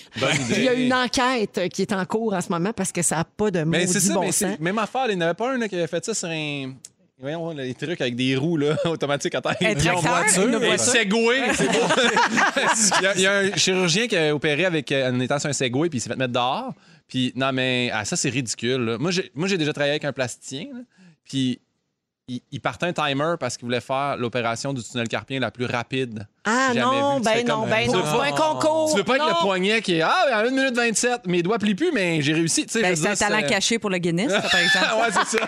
Il 0.50 0.62
y 0.62 0.68
a 0.68 0.74
une 0.74 0.92
enquête 0.94 1.68
qui 1.72 1.82
est 1.82 1.92
en 1.92 2.04
cours 2.04 2.34
en 2.34 2.40
ce 2.40 2.48
moment 2.48 2.72
parce 2.72 2.92
que 2.92 3.02
ça 3.02 3.16
n'a 3.16 3.24
pas 3.24 3.50
de 3.50 3.62
Mais 3.64 3.86
c'est 3.86 4.00
ça, 4.00 4.14
bon 4.14 4.20
mais 4.22 4.32
sens. 4.32 4.58
même 4.60 4.78
affaire. 4.78 5.06
Il 5.08 5.16
n'y 5.16 5.22
en 5.22 5.26
avait 5.26 5.34
pas 5.34 5.52
un 5.52 5.58
là, 5.58 5.68
qui 5.68 5.74
avait 5.76 5.86
fait 5.86 6.04
ça 6.04 6.14
sur 6.14 6.28
un. 6.28 6.72
Voyons, 7.18 7.50
les 7.52 7.74
trucs 7.74 8.00
avec 8.00 8.16
des 8.16 8.36
roues 8.36 8.56
là, 8.56 8.76
automatiques 8.86 9.34
à 9.36 9.40
terre. 9.40 9.56
Un 9.60 9.74
tracteur, 9.74 10.46
une 10.48 10.54
Et 10.54 10.66
voiture. 10.66 10.84
Segway, 10.84 11.42
c'est 11.54 11.68
beau. 11.68 11.86
il, 12.98 13.02
y 13.02 13.06
a, 13.06 13.14
il 13.14 13.20
y 13.20 13.26
a 13.26 13.38
un 13.38 13.56
chirurgien 13.56 14.08
qui 14.08 14.16
a 14.16 14.34
opéré 14.34 14.64
avec, 14.64 14.90
euh, 14.90 15.10
en 15.10 15.20
étant 15.20 15.38
sur 15.38 15.48
un 15.48 15.52
Segway, 15.52 15.88
puis 15.88 15.98
il 15.98 16.00
s'est 16.00 16.10
fait 16.10 16.16
mettre 16.16 16.32
dehors. 16.32 16.74
Puis, 17.06 17.32
non, 17.36 17.52
mais 17.52 17.90
ah, 17.92 18.04
ça, 18.04 18.16
c'est 18.16 18.30
ridicule. 18.30 18.80
là. 18.80 18.98
Moi, 18.98 19.12
j'ai, 19.12 19.30
moi, 19.34 19.46
j'ai 19.46 19.58
déjà 19.58 19.72
travaillé 19.72 19.92
avec 19.92 20.04
un 20.04 20.12
plasticien, 20.12 20.66
là, 20.72 20.80
puis 21.24 21.60
il, 22.26 22.40
il 22.50 22.60
partait 22.60 22.86
un 22.86 22.92
timer 22.92 23.34
parce 23.38 23.56
qu'il 23.56 23.66
voulait 23.66 23.80
faire 23.80 24.16
l'opération 24.16 24.72
du 24.72 24.82
tunnel 24.82 25.06
carpien 25.06 25.38
la 25.38 25.52
plus 25.52 25.66
rapide. 25.66 26.26
Ah 26.46 26.72
non, 26.74 27.16
vu. 27.16 27.22
Ben 27.22 27.46
non, 27.46 27.60
comme, 27.60 27.70
ben 27.70 27.84
tu 27.84 27.90
non, 27.90 27.98
veux 28.00 28.04
c'est 28.10 28.18
pas 28.18 28.24
un 28.26 28.32
concours. 28.32 28.90
Tu 28.92 28.98
veux 28.98 29.04
pas 29.04 29.16
être 29.16 29.24
le 29.26 29.30
Non. 29.32 29.40
poignet 29.40 29.80
qui 29.80 29.94
est 29.96 30.02
Ah, 30.02 30.14
à 30.32 30.38
1 30.46 30.50
minute 30.50 30.74
27, 30.76 31.26
mes 31.26 31.42
doigts 31.42 31.58
plient 31.58 31.74
plus, 31.74 31.90
mais 31.92 32.20
j'ai 32.20 32.34
réussi. 32.34 32.66
Tu 32.66 32.72
sais, 32.72 32.82
Ben, 32.82 32.94
c'est 32.94 33.08
un 33.08 33.14
talent 33.16 33.42
caché 33.48 33.78
pour 33.78 33.88
le 33.90 33.98
Guinness, 33.98 34.30
ça, 34.30 34.40
par 34.42 34.60
exemple. 34.60 34.86
ouais, 35.00 35.24
c'est 35.30 35.38
ça. 35.38 35.46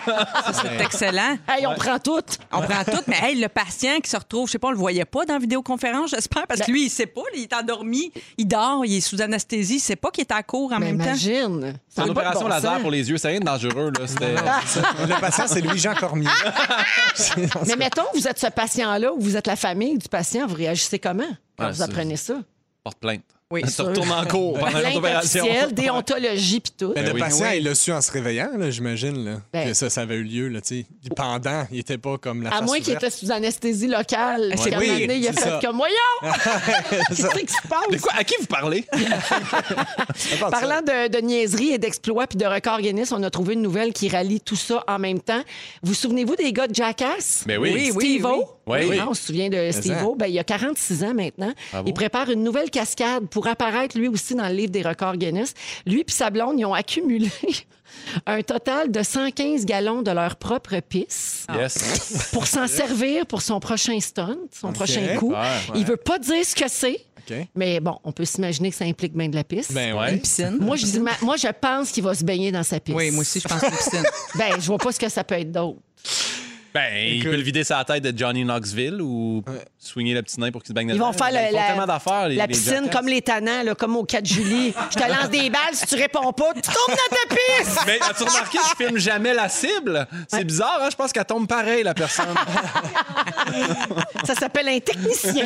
Ça, 0.53 0.61
c'est 0.61 0.83
excellent. 0.83 1.37
Hey, 1.47 1.67
on 1.67 1.75
prend 1.75 1.99
tout. 1.99 2.19
On 2.51 2.61
prend 2.61 2.83
tout, 2.83 3.01
mais 3.07 3.17
hey, 3.21 3.39
le 3.39 3.47
patient 3.47 3.99
qui 4.03 4.09
se 4.09 4.17
retrouve, 4.17 4.47
je 4.47 4.53
sais 4.53 4.59
pas, 4.59 4.69
on 4.69 4.71
le 4.71 4.77
voyait 4.77 5.05
pas 5.05 5.25
dans 5.25 5.33
la 5.35 5.39
vidéoconférence, 5.39 6.09
j'espère, 6.11 6.47
parce 6.47 6.61
que 6.61 6.65
Ben- 6.65 6.71
lui, 6.73 6.85
il 6.85 6.89
sait 6.89 7.05
pas, 7.05 7.21
il 7.35 7.43
est 7.43 7.53
endormi, 7.53 8.11
il 8.37 8.47
dort, 8.47 8.83
il 8.85 8.97
est 8.97 9.01
sous 9.01 9.21
anesthésie, 9.21 9.75
il 9.75 9.79
sait 9.79 9.95
pas 9.95 10.09
qu'il 10.09 10.21
est 10.21 10.31
à 10.33 10.41
court 10.41 10.71
en 10.73 10.79
Mais 10.79 10.87
même 10.87 10.97
temps. 10.97 11.03
imagine. 11.05 11.73
C'est 11.89 12.01
une 12.03 12.09
opération 12.11 12.47
laser 12.47 12.79
pour 12.79 12.89
les 12.91 13.07
yeux, 13.09 13.17
c'est 13.17 13.27
rien 13.29 13.39
de 13.39 13.45
dangereux. 13.45 13.91
Là. 13.99 14.07
C'était... 14.07 14.33
Le 15.07 15.19
patient, 15.21 15.43
c'est 15.47 15.61
Louis-Jean 15.61 15.93
Cormier. 15.95 16.27
Mais 17.67 17.75
mettons, 17.75 18.03
vous 18.13 18.27
êtes 18.27 18.39
ce 18.39 18.47
patient-là 18.47 19.11
ou 19.13 19.19
vous 19.19 19.35
êtes 19.37 19.47
la 19.47 19.55
famille 19.55 19.97
du 19.97 20.07
patient, 20.07 20.45
vous 20.47 20.55
réagissez 20.55 20.86
comment 20.99 21.23
quand 21.57 21.65
Ouais, 21.65 21.71
vous 21.71 21.81
apprenez 21.81 22.15
ça? 22.17 22.35
Porte 22.83 22.99
plainte. 22.99 23.23
Oui, 23.49 23.61
tu 23.63 23.71
sûr. 23.71 23.85
retournes 23.85 24.11
en 24.11 24.25
cours 24.25 24.53
pendant 24.59 24.71
Plainte 24.71 24.95
l'opération. 24.95 25.45
déontologie 25.71 26.59
puis 26.59 26.73
tout. 26.77 26.91
Mais 26.93 27.01
Ben 27.01 27.07
le 27.07 27.13
oui. 27.13 27.19
patient, 27.21 27.45
Oui. 27.49 27.57
il 27.59 27.63
l'a 27.63 27.75
su 27.75 27.93
en 27.93 28.01
se 28.01 28.11
réveillant, 28.11 28.49
là, 28.57 28.69
j'imagine, 28.69 29.23
là, 29.23 29.37
Ben. 29.53 29.69
que 29.69 29.73
ça, 29.73 29.89
ça 29.89 30.01
avait 30.01 30.15
eu 30.15 30.23
lieu. 30.23 30.47
Là, 30.49 30.59
tu 30.59 30.79
sais. 30.81 30.85
Puis 31.01 31.09
pendant, 31.15 31.65
il 31.71 31.79
était 31.79 31.97
pas 31.97 32.17
comme 32.17 32.43
la 32.43 32.49
À 32.49 32.57
face 32.59 32.63
moins 32.65 32.79
qu'il 32.81 32.93
était 32.93 33.09
sous 33.09 33.31
anesthésie 33.31 33.87
locale. 33.87 34.51
Un 34.53 34.61
oui, 34.61 34.71
moment 34.87 34.99
donné, 34.99 35.15
il 35.17 35.27
a 35.29 35.31
fait 35.33 35.39
ça. 35.39 35.59
comme 35.63 35.77
Voyons! 35.77 35.95
Qu'est-ce 37.07 37.27
qui 37.39 37.53
se 37.53 37.67
passe? 37.69 37.85
Mais 37.89 37.99
quoi, 37.99 38.11
à 38.17 38.23
qui 38.25 38.35
vous 38.37 38.47
parlez? 38.47 38.83
Ça. 40.15 40.49
Parlant 40.51 40.81
de, 40.81 41.07
de 41.07 41.17
niaiseries 41.19 41.71
et 41.71 41.77
d'exploits 41.77 42.27
puis 42.27 42.37
de 42.37 42.45
records 42.45 42.81
Guinness, 42.81 43.13
on 43.13 43.23
a 43.23 43.29
trouvé 43.29 43.53
une 43.53 43.61
nouvelle 43.61 43.93
qui 43.93 44.09
rallie 44.09 44.41
tout 44.41 44.55
ça 44.57 44.83
en 44.89 44.99
même 44.99 45.21
temps. 45.21 45.41
Vous 45.83 45.93
souvenez-vous 45.93 46.35
des 46.35 46.51
gars 46.51 46.67
de 46.67 46.75
Jackass? 46.75 47.43
Ben 47.45 47.57
oui. 47.59 47.71
Oui, 47.73 47.91
oui, 47.95 48.05
Steve-O? 48.05 48.56
Oui. 48.67 48.85
Oui. 48.89 48.97
Ah, 49.01 49.07
on 49.09 49.13
se 49.13 49.23
souvient 49.27 49.49
de 49.49 49.71
Steve-O. 49.71 50.15
Ben, 50.15 50.27
il 50.27 50.33
y 50.33 50.39
a 50.39 50.43
46 50.43 51.03
ans 51.03 51.13
maintenant. 51.13 51.53
Il 51.85 51.93
prépare 51.93 52.29
une 52.29 52.43
nouvelle 52.43 52.69
cascade 52.69 53.27
pour 53.27 53.47
apparaître 53.47 53.97
lui 53.97 54.07
aussi 54.07 54.35
dans 54.35 54.47
le 54.47 54.53
livre 54.53 54.71
des 54.71 54.81
records 54.81 55.17
Guinness. 55.17 55.53
Lui 55.85 56.01
et 56.01 56.11
sa 56.11 56.29
blonde, 56.29 56.59
ils 56.59 56.65
ont 56.65 56.73
accumulé 56.73 57.29
un 58.25 58.41
total 58.41 58.91
de 58.91 59.01
115 59.03 59.65
gallons 59.65 60.01
de 60.01 60.11
leur 60.11 60.35
propre 60.35 60.79
pisse 60.81 61.45
Yes. 61.53 62.29
pour 62.33 62.45
s'en 62.47 62.67
servir 62.67 63.25
pour 63.25 63.41
son 63.41 63.59
prochain 63.59 63.99
stunt, 63.99 64.37
son 64.51 64.73
prochain 64.73 65.15
coup. 65.17 65.31
Ouais, 65.31 65.37
Il 65.75 65.85
veut 65.85 65.97
pas 65.97 66.19
dire 66.19 66.43
ce 66.45 66.53
que 66.55 66.67
c'est, 66.67 66.99
OK. 67.29 67.37
mais 67.55 67.79
bon, 67.79 67.97
on 68.03 68.11
peut 68.11 68.25
s'imaginer 68.25 68.69
que 68.71 68.75
ça 68.75 68.85
implique 68.85 69.13
bien 69.13 69.29
de 69.29 69.35
la 69.35 69.43
pisse. 69.43 69.71
Ben 69.71 69.91
Une 69.93 69.99
ouais. 69.99 70.17
piscine. 70.17 70.57
Moi, 70.59 70.75
je 70.75 70.85
dis, 70.85 70.99
moi, 70.99 71.35
je 71.37 71.47
pense 71.59 71.91
qu'il 71.91 72.03
va 72.03 72.13
se 72.13 72.23
baigner 72.23 72.51
dans 72.51 72.63
sa 72.63 72.79
pisse. 72.79 72.95
Oui, 72.95 73.11
moi 73.11 73.21
aussi, 73.21 73.39
je 73.39 73.47
pense 73.47 73.61
que 73.61 73.65
une 73.67 73.71
piscine. 73.77 74.03
Ben, 74.35 74.51
je 74.59 74.65
vois 74.67 74.77
pas 74.77 74.91
ce 74.91 74.99
que 74.99 75.09
ça 75.09 75.23
peut 75.23 75.35
être 75.35 75.51
d'autre. 75.51 75.79
Ben, 76.77 76.93
il 76.95 77.23
peut 77.23 77.31
le 77.35 77.41
vider 77.41 77.63
sa 77.63 77.83
tête 77.83 78.03
de 78.03 78.15
Johnny 78.15 78.43
Knoxville 78.43 79.01
ou 79.01 79.43
swinger 79.79 80.13
le 80.13 80.21
petit 80.21 80.39
nain 80.39 80.51
pour 80.51 80.61
qu'il 80.61 80.67
se 80.67 80.73
baigne 80.73 80.89
Ils 80.89 80.99
vont 80.99 81.11
faire 81.11 81.29
le- 81.31 81.51
la, 81.55 81.63
tellement 81.69 81.87
d'affaires, 81.87 82.27
les- 82.29 82.35
la 82.35 82.45
les 82.45 82.53
piscine 82.53 82.87
comme 82.91 83.07
les 83.07 83.21
tannants, 83.23 83.63
là, 83.63 83.73
comme 83.73 83.95
au 83.95 84.03
4 84.03 84.23
juillet. 84.25 84.73
Je 84.91 84.95
te 84.95 85.09
lance 85.09 85.29
des 85.31 85.49
balles, 85.49 85.73
si 85.73 85.87
tu 85.87 85.95
réponds 85.95 86.31
pas, 86.33 86.53
tu 86.53 86.61
tombes 86.61 86.75
dans 86.89 87.17
ta 87.17 87.35
pisse! 87.35 87.77
Mais 87.87 87.99
as-tu 88.07 88.23
remarqué 88.25 88.59
je 88.69 88.85
filme 88.85 88.97
jamais 88.99 89.33
la 89.33 89.49
cible? 89.49 90.07
C'est 90.27 90.43
bizarre, 90.43 90.79
hein? 90.83 90.89
Je 90.91 90.95
pense 90.95 91.11
qu'elle 91.11 91.25
tombe 91.25 91.47
pareil, 91.47 91.81
la 91.83 91.95
personne. 91.95 92.27
Ça 94.25 94.35
s'appelle 94.35 94.69
un 94.69 94.79
technicien. 94.79 95.45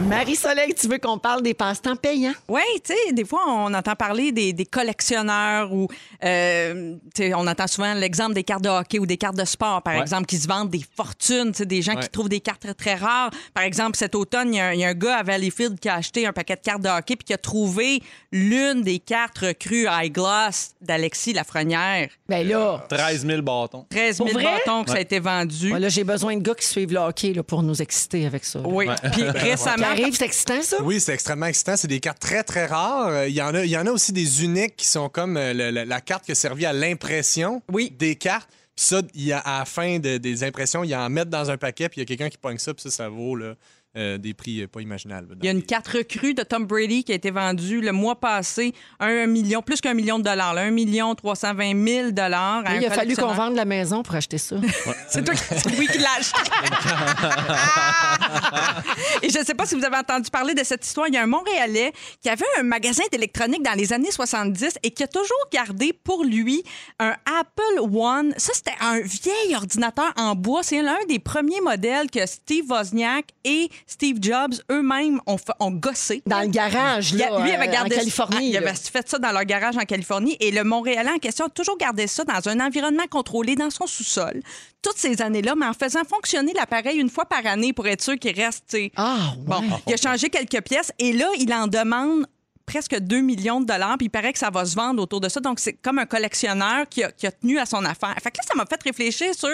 Marie-Soleil, 0.00 0.74
tu 0.74 0.88
veux 0.88 0.98
qu'on 0.98 1.18
parle 1.18 1.42
des 1.42 1.54
passe-temps 1.54 1.96
payants? 1.96 2.32
Oui, 2.48 2.60
tu 2.84 2.92
sais, 2.94 3.12
des 3.12 3.24
fois, 3.24 3.40
on 3.48 3.72
entend 3.72 3.94
parler 3.94 4.32
des, 4.32 4.52
des 4.52 4.64
collectionneurs 4.66 5.72
ou, 5.72 5.86
euh, 6.24 6.94
tu 7.14 7.22
sais, 7.22 7.34
on 7.34 7.46
entend 7.46 7.66
souvent 7.66 7.94
l'exemple 7.94 8.34
des 8.34 8.42
cartes 8.42 8.62
de 8.64 8.68
hockey 8.68 8.98
ou 8.98 9.06
des 9.06 9.16
cartes 9.16 9.36
de 9.36 9.44
sport, 9.44 9.82
par 9.82 9.94
Ouais. 9.94 10.00
exemple, 10.00 10.26
qui 10.26 10.36
se 10.38 10.48
vendent 10.48 10.70
des 10.70 10.84
fortunes, 10.96 11.52
tu 11.52 11.58
sais, 11.58 11.66
des 11.66 11.82
gens 11.82 11.94
qui 11.96 12.08
trouvent 12.08 12.28
des 12.28 12.40
cartes 12.40 12.62
très, 12.62 12.74
très 12.74 12.94
rares. 12.94 13.30
Par 13.54 13.64
exemple, 13.64 13.96
cet 13.96 14.14
automne, 14.14 14.52
il 14.54 14.56
y, 14.56 14.60
a 14.60 14.66
un- 14.68 14.72
il 14.72 14.80
y 14.80 14.84
a 14.84 14.88
un 14.88 14.94
gars 14.94 15.16
à 15.18 15.22
Valleyfield 15.22 15.78
qui 15.78 15.88
a 15.88 15.94
acheté 15.96 16.26
un 16.26 16.32
paquet 16.32 16.56
de 16.56 16.60
cartes 16.62 16.82
de 16.82 16.88
hockey 16.88 17.16
puis 17.16 17.24
qui 17.26 17.32
a 17.34 17.38
trouvé 17.38 18.02
l'une 18.32 18.82
des 18.82 18.98
cartes 18.98 19.38
recrues 19.38 19.86
High 19.90 20.12
Gloss 20.12 20.70
d'Alexis 20.80 21.32
Lafrenière. 21.32 22.08
Ben 22.28 22.46
là, 22.48 22.84
13 22.88 23.26
000 23.26 23.42
bâtons. 23.42 23.86
13 23.90 24.16
000 24.16 24.28
Pour 24.30 24.38
vrai? 24.40 24.44
bâtons 24.44 24.84
que 24.84 24.90
ça 24.90 24.96
a 24.96 25.00
été 25.00 25.20
vendu. 25.20 25.70
là, 25.78 25.88
j'ai 25.88 26.04
besoin 26.04 26.36
de 26.36 26.42
gars 26.42 26.54
qui 26.54 26.66
suivent 26.66 26.92
le 26.92 26.98
hockey 27.00 27.32
là, 27.34 27.42
pour 27.42 27.62
nous 27.62 27.80
exciter 27.82 28.26
avec 28.26 28.44
ça. 28.44 28.58
là. 28.58 28.64
Oui, 28.68 28.86
puis 29.12 29.22
Qui 29.42 29.56
arrive, 29.82 30.14
c'est 30.16 30.24
excitant, 30.24 30.60
ça? 30.62 30.82
Oui, 30.82 31.00
c'est 31.00 31.14
extrêmement 31.14 31.46
excitant. 31.46 31.76
C'est 31.76 31.88
des 31.88 32.00
cartes 32.00 32.18
très, 32.20 32.42
très 32.42 32.66
rares. 32.66 33.08
Euh, 33.08 33.28
Il 33.28 33.34
y, 33.34 33.40
en 33.42 33.54
a, 33.54 33.64
il 33.64 33.70
y 33.70 33.76
en 33.78 33.86
a 33.86 33.90
aussi 33.90 34.12
des 34.12 34.44
uniques 34.44 34.76
qui 34.76 34.86
sont 34.86 35.08
comme 35.08 35.36
euh, 35.36 35.52
le- 35.54 35.70
le- 35.70 35.84
la 35.84 36.00
carte 36.00 36.24
qui 36.24 36.32
a 36.32 36.34
servi 36.34 36.66
à 36.66 36.72
l'impression 36.72 37.62
Oui. 37.72 37.90
des 37.98 38.16
cartes. 38.16 38.48
Puis 38.76 38.86
ça, 38.86 39.02
il 39.14 39.24
y 39.24 39.32
a, 39.32 39.38
à 39.38 39.60
la 39.60 39.64
fin 39.64 39.98
de- 39.98 40.16
des 40.18 40.44
impressions, 40.44 40.82
il 40.84 40.90
y 40.90 40.96
en 40.96 41.08
mettent 41.10 41.28
dans 41.30 41.50
un 41.50 41.56
paquet, 41.58 41.88
puis 41.88 42.00
il 42.00 42.00
y 42.00 42.04
a 42.04 42.06
quelqu'un 42.06 42.30
qui 42.30 42.38
pogne 42.38 42.58
ça, 42.58 42.72
puis 42.74 42.82
ça, 42.82 42.90
ça 42.90 43.08
vaut 43.08 43.36
là, 43.36 43.54
euh, 43.94 44.16
des 44.16 44.32
prix 44.32 44.62
euh, 44.62 44.68
pas 44.68 44.80
imaginables. 44.80 45.36
Il 45.42 45.44
y 45.44 45.48
a 45.48 45.52
une 45.52 45.62
carte 45.62 45.88
recrue 45.88 46.32
de 46.32 46.42
Tom 46.42 46.64
Brady 46.64 47.04
qui 47.04 47.12
a 47.12 47.14
été 47.14 47.30
vendue 47.30 47.82
le 47.82 47.92
mois 47.92 48.18
passé, 48.18 48.72
un 49.00 49.26
million, 49.26 49.60
plus 49.60 49.82
qu'un 49.82 49.92
million 49.92 50.18
de 50.18 50.24
dollars, 50.24 50.54
là, 50.54 50.62
un 50.62 50.70
million 50.70 51.14
320 51.14 51.86
000 51.86 52.12
dollars. 52.12 52.64
Il 52.74 52.86
a 52.86 52.90
fallu 52.90 53.14
qu'on 53.16 53.34
vende 53.34 53.54
la 53.54 53.66
maison 53.66 54.02
pour 54.02 54.14
acheter 54.14 54.38
ça. 54.38 54.56
C'est 55.10 55.22
toi 55.22 55.34
qui, 55.34 55.42
c'est 55.42 55.78
oui 55.78 55.86
qui 55.88 55.98
l'a 55.98 56.08
acheté. 56.18 56.40
Et 59.22 59.28
je 59.28 59.38
ne 59.38 59.44
sais 59.44 59.54
pas 59.54 59.66
si 59.66 59.74
vous 59.74 59.84
avez 59.84 59.96
entendu 59.96 60.30
parler 60.30 60.54
de 60.54 60.64
cette 60.64 60.86
histoire. 60.86 61.08
Il 61.08 61.14
y 61.14 61.18
a 61.18 61.22
un 61.22 61.26
Montréalais 61.26 61.92
qui 62.22 62.30
avait 62.30 62.46
un 62.58 62.62
magasin 62.62 63.04
d'électronique 63.12 63.62
dans 63.62 63.76
les 63.76 63.92
années 63.92 64.10
70 64.10 64.78
et 64.82 64.90
qui 64.90 65.02
a 65.02 65.06
toujours 65.06 65.48
gardé 65.52 65.92
pour 65.92 66.24
lui 66.24 66.64
un 66.98 67.14
Apple 67.26 67.78
One. 67.78 68.32
Ça, 68.38 68.54
c'était 68.54 68.72
un 68.80 69.00
vieil 69.00 69.54
ordinateur 69.54 70.14
en 70.16 70.34
bois. 70.34 70.62
C'est 70.62 70.80
l'un 70.80 71.04
des 71.08 71.18
premiers 71.18 71.60
modèles 71.60 72.10
que 72.10 72.24
Steve 72.26 72.70
Wozniak 72.70 73.26
et 73.44 73.68
Steve 73.86 74.18
Jobs 74.20 74.54
eux-mêmes 74.70 75.20
ont, 75.26 75.70
gossé. 75.70 76.22
Dans 76.26 76.40
le 76.40 76.48
garage, 76.48 77.12
Il 77.12 77.16
lui 77.16 77.24
avait 77.24 77.68
euh, 77.68 77.72
gardé 77.72 77.96
en 77.96 77.98
Californie. 77.98 78.50
Il 78.50 78.56
avait 78.56 78.74
fait 78.74 79.08
ça 79.08 79.18
dans 79.18 79.32
leur 79.32 79.44
garage 79.44 79.76
en 79.76 79.84
Californie. 79.84 80.36
Et 80.40 80.50
le 80.50 80.64
Montréalais 80.64 81.10
en 81.10 81.18
question 81.18 81.46
a 81.46 81.48
toujours 81.48 81.76
gardé 81.76 82.06
ça 82.06 82.24
dans 82.24 82.48
un 82.48 82.60
environnement 82.60 83.06
contrôlé 83.10 83.56
dans 83.56 83.70
son 83.70 83.86
sous-sol. 83.86 84.42
Toutes 84.82 84.98
ces 84.98 85.22
années-là, 85.22 85.54
mais 85.56 85.66
en 85.66 85.74
faisant 85.74 86.04
fonctionner 86.04 86.52
l'appareil 86.52 86.98
une 86.98 87.10
fois 87.10 87.24
par 87.24 87.46
année 87.46 87.72
pour 87.72 87.86
être 87.86 88.02
sûr 88.02 88.18
qu'il 88.18 88.38
reste. 88.38 88.76
Ah, 88.96 89.34
ouais. 89.36 89.44
Bon, 89.44 89.62
il 89.86 89.94
a 89.94 89.96
changé 89.96 90.28
quelques 90.28 90.62
pièces 90.62 90.92
et 90.98 91.12
là, 91.12 91.28
il 91.38 91.52
en 91.52 91.66
demande 91.66 92.26
presque 92.66 92.98
2 92.98 93.20
millions 93.20 93.60
de 93.60 93.66
dollars, 93.66 93.96
puis 93.98 94.06
il 94.06 94.10
paraît 94.10 94.32
que 94.32 94.38
ça 94.38 94.50
va 94.50 94.64
se 94.64 94.74
vendre 94.74 95.02
autour 95.02 95.20
de 95.20 95.28
ça. 95.28 95.40
Donc, 95.40 95.60
c'est 95.60 95.74
comme 95.74 95.98
un 95.98 96.06
collectionneur 96.06 96.88
qui 96.88 97.02
a, 97.02 97.10
qui 97.10 97.26
a 97.26 97.32
tenu 97.32 97.58
à 97.58 97.66
son 97.66 97.84
affaire. 97.84 98.14
Fait 98.22 98.30
que 98.30 98.38
là, 98.38 98.44
ça 98.46 98.54
m'a 98.54 98.64
fait 98.66 98.82
réfléchir 98.82 99.34
sur 99.34 99.50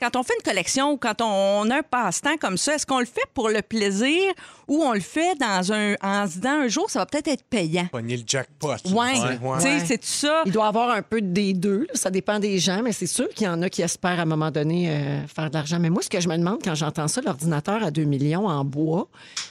quand 0.00 0.16
on 0.16 0.22
fait 0.22 0.34
une 0.38 0.42
collection 0.44 0.92
ou 0.92 0.96
quand 0.96 1.20
on, 1.20 1.68
a 1.70 1.78
un 1.78 1.82
passe-temps 1.82 2.36
comme 2.38 2.56
ça, 2.56 2.74
est-ce 2.74 2.86
qu'on 2.86 3.00
le 3.00 3.06
fait 3.06 3.26
pour 3.34 3.48
le 3.48 3.62
plaisir 3.62 4.22
ou 4.68 4.82
on 4.82 4.92
le 4.92 5.00
fait 5.00 5.34
dans 5.38 5.72
un, 5.72 5.94
en 6.02 6.26
se 6.26 6.34
disant 6.34 6.60
un 6.62 6.68
jour, 6.68 6.88
ça 6.90 7.00
va 7.00 7.06
peut-être 7.06 7.28
être 7.28 7.42
payant? 7.44 7.86
Pogner 7.90 8.16
le 8.16 8.22
jackpot. 8.26 8.68
là. 8.72 8.76
Ouais, 8.86 8.94
Ouais. 8.96 9.56
tu 9.56 9.62
sais, 9.62 9.68
Ouais. 9.74 9.84
c'est 9.86 10.04
ça. 10.04 10.42
Il 10.46 10.52
doit 10.52 10.68
avoir 10.68 10.90
un 10.90 11.02
peu 11.02 11.20
des 11.20 11.52
deux. 11.52 11.80
là. 11.80 11.94
Ça 11.94 12.10
dépend 12.10 12.38
des 12.38 12.58
gens, 12.58 12.80
mais 12.82 12.92
c'est 12.92 13.06
sûr 13.06 13.28
qu'il 13.30 13.46
y 13.46 13.50
en 13.50 13.60
a 13.62 13.68
qui 13.68 13.82
espèrent 13.82 14.18
à 14.20 14.22
un 14.22 14.26
moment 14.26 14.50
donné 14.50 14.90
euh, 14.90 15.26
faire 15.26 15.48
de 15.50 15.54
l'argent. 15.54 15.78
Mais 15.80 15.90
moi, 15.90 16.02
ce 16.02 16.08
que 16.10 16.20
je 16.20 16.28
me 16.28 16.36
demande 16.36 16.60
quand 16.62 16.74
j'entends 16.74 17.08
ça, 17.08 17.20
l'ordinateur 17.20 17.82
à 17.82 17.90
2 17.90 18.04
millions 18.04 18.46
en 18.46 18.64
bois, 18.64 19.08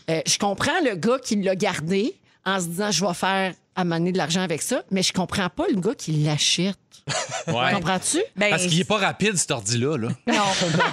euh, 0.09 0.21
je 0.25 0.37
comprends 0.37 0.79
le 0.83 0.95
gars 0.95 1.19
qui 1.19 1.35
l'a 1.35 1.55
gardé 1.55 2.15
en 2.45 2.59
se 2.61 2.67
disant 2.67 2.91
je 2.91 3.05
vais 3.05 3.13
faire 3.13 3.53
amener 3.75 4.11
de 4.11 4.17
l'argent 4.17 4.41
avec 4.41 4.61
ça, 4.61 4.83
mais 4.91 5.03
je 5.03 5.11
comprends 5.13 5.49
pas 5.49 5.65
le 5.69 5.79
gars 5.79 5.93
qui 5.93 6.11
l'achète. 6.13 6.77
Ouais. 7.47 7.71
Comprends-tu? 7.73 8.19
Ben, 8.35 8.49
Parce 8.49 8.65
qu'il 8.65 8.79
est 8.79 8.83
pas 8.85 8.97
rapide, 8.97 9.37
cet 9.37 9.51
ordi-là. 9.51 9.97
Là. 9.97 10.07
Non. 10.27 10.43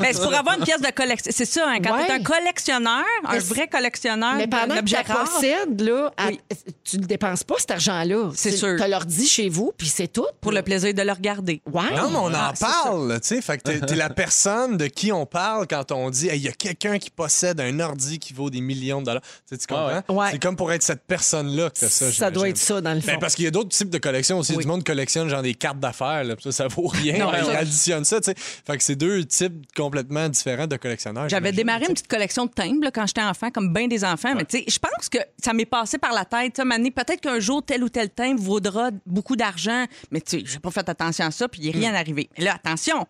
Ben, 0.01 0.09
c'est 0.13 0.23
pour 0.23 0.35
avoir 0.35 0.59
une 0.59 0.65
pièce 0.65 0.81
de 0.81 0.91
collection. 0.91 1.31
C'est 1.35 1.45
ça, 1.45 1.65
hein, 1.69 1.79
quand 1.83 1.97
Ouais. 1.97 2.07
tu 2.07 2.13
es 2.13 2.15
un 2.15 2.23
collectionneur, 2.23 3.05
un 3.25 3.33
Mais 3.33 3.39
vrai 3.39 3.69
collectionneur 3.69 4.35
Mais 4.37 4.47
pendant 4.47 4.77
que 4.77 4.85
tu 4.85 5.85
là, 5.85 6.11
à- 6.17 6.27
Oui. 6.29 6.41
tu 6.85 6.99
ne 6.99 7.05
dépenses 7.07 7.43
pas 7.45 7.55
cet 7.59 7.71
argent-là. 7.73 8.31
C'est 8.35 8.51
Tu- 8.53 8.57
sûr. 8.59 8.77
Tu 8.83 8.91
l'ordi 8.91 9.27
chez 9.27 9.49
vous, 9.49 9.73
puis 9.77 9.89
c'est 9.89 10.09
tout. 10.09 10.27
Pour 10.41 10.53
le 10.53 10.63
plaisir 10.63 10.95
de 10.95 11.03
le 11.03 11.13
regarder. 11.13 11.61
Ouais. 11.73 11.83
Non, 11.97 12.11
mais 12.11 12.17
on 12.19 12.27
en 12.27 12.35
Ah, 12.35 12.53
parle, 12.59 13.21
tu 13.21 13.29
sais. 13.29 13.43
Fait 13.43 13.59
que 13.59 13.63
t'es, 13.63 13.81
t'es 13.81 13.95
la 13.97 14.11
personne 14.11 14.77
de 14.77 14.87
qui 14.87 15.13
on 15.13 15.27
parle 15.27 15.67
quand 15.67 15.93
on 15.93 16.11
dit, 16.11 16.29
Hey, 16.29 16.39
il 16.39 16.45
y 16.45 16.49
a 16.49 16.53
quelqu'un 16.53 16.99
qui 16.99 17.11
possède 17.11 17.61
un 17.61 17.81
ordi 17.81 18.19
qui 18.19 18.33
vaut 18.33 18.51
des 18.51 18.61
millions 18.61 19.01
de 19.01 19.07
dollars. 19.07 19.23
Tu, 19.49 19.59
tu 19.59 19.67
comprends? 19.67 19.87
ouais. 19.89 20.03
Ouais. 20.09 20.29
C'est 20.33 20.39
comme 20.43 20.57
pour 20.57 20.73
être 20.73 20.83
cette 20.83 21.05
personne-là 21.07 21.71
que 21.71 21.79
t'as 21.81 21.89
ça. 21.89 22.11
Ça 22.13 22.31
doit 22.31 22.49
être 22.49 22.57
ça, 22.59 22.81
dans 22.81 22.95
le 22.95 23.01
fond. 23.01 23.07
Ben, 23.13 23.19
parce 23.19 23.35
qu'il 23.35 23.45
y 23.45 23.49
a 23.49 23.51
d'autres 23.51 23.71
types 23.71 23.91
de 23.91 23.99
collections 23.99 24.39
aussi. 24.39 24.53
Oui. 24.55 24.63
Du 24.65 24.69
monde 24.69 24.85
collectionne 24.85 25.29
genre 25.29 25.43
des 25.43 25.55
cartes 25.55 25.81
d'affaires. 25.81 25.94
Là, 26.01 26.35
Ça, 26.41 26.53
ça 26.53 26.69
vaut 26.69 26.87
rien. 26.87 27.19
Non, 27.19 27.33
Ils 27.39 27.45
ça- 27.45 27.59
additionnent 27.59 28.05
ça, 28.05 28.21
tu 28.21 28.31
sais. 28.31 28.35
Fait 28.37 28.77
que 28.77 28.83
c'est 28.83 28.97
deux 28.97 29.25
types 29.25 29.65
complètement 29.77 30.29
différents 30.29 30.67
de 30.67 30.77
collectionneurs. 30.77 31.29
J'avais 31.29 31.53
démarré 31.53 31.85
une 31.89 31.95
petite 31.95 32.09
collection 32.09 32.47
de 32.47 32.51
timbres 32.51 32.85
là, 32.85 32.91
quand 32.91 33.07
j'étais 33.07 33.23
enfant, 33.23 33.51
comme 33.51 33.73
bien 33.73 33.87
des 33.89 34.05
enfants. 34.05 34.35
Mais 34.35 34.45
je 34.53 34.79
pense 34.79 35.09
que 35.09 35.19
ça 35.43 35.53
m'est 35.53 35.65
passé 35.67 35.99
par 35.99 36.13
la 36.13 36.25
tête. 36.25 36.57
Peut-être 36.57 37.21
qu'un 37.21 37.41
jour, 37.41 37.63
tel 37.65 37.83
ou 37.85 37.89
tel 37.89 38.11
timbre 38.11 38.41
vaudra 38.41 38.91
beaucoup 39.07 39.37
d'argent. 39.37 39.85
Mais 40.11 40.21
tu 40.21 40.39
sais, 40.39 40.45
j'ai 40.47 40.59
pas 40.59 40.71
fait 40.71 40.89
attention 40.89 41.27
à 41.27 41.31
ça, 41.31 41.49
puis 41.49 41.61
il 41.63 41.67
n'est 41.67 41.79
rien 41.87 41.95
arrivé. 41.95 42.29
Mais 42.39 42.45
là, 42.45 42.55
attention! 42.55 43.07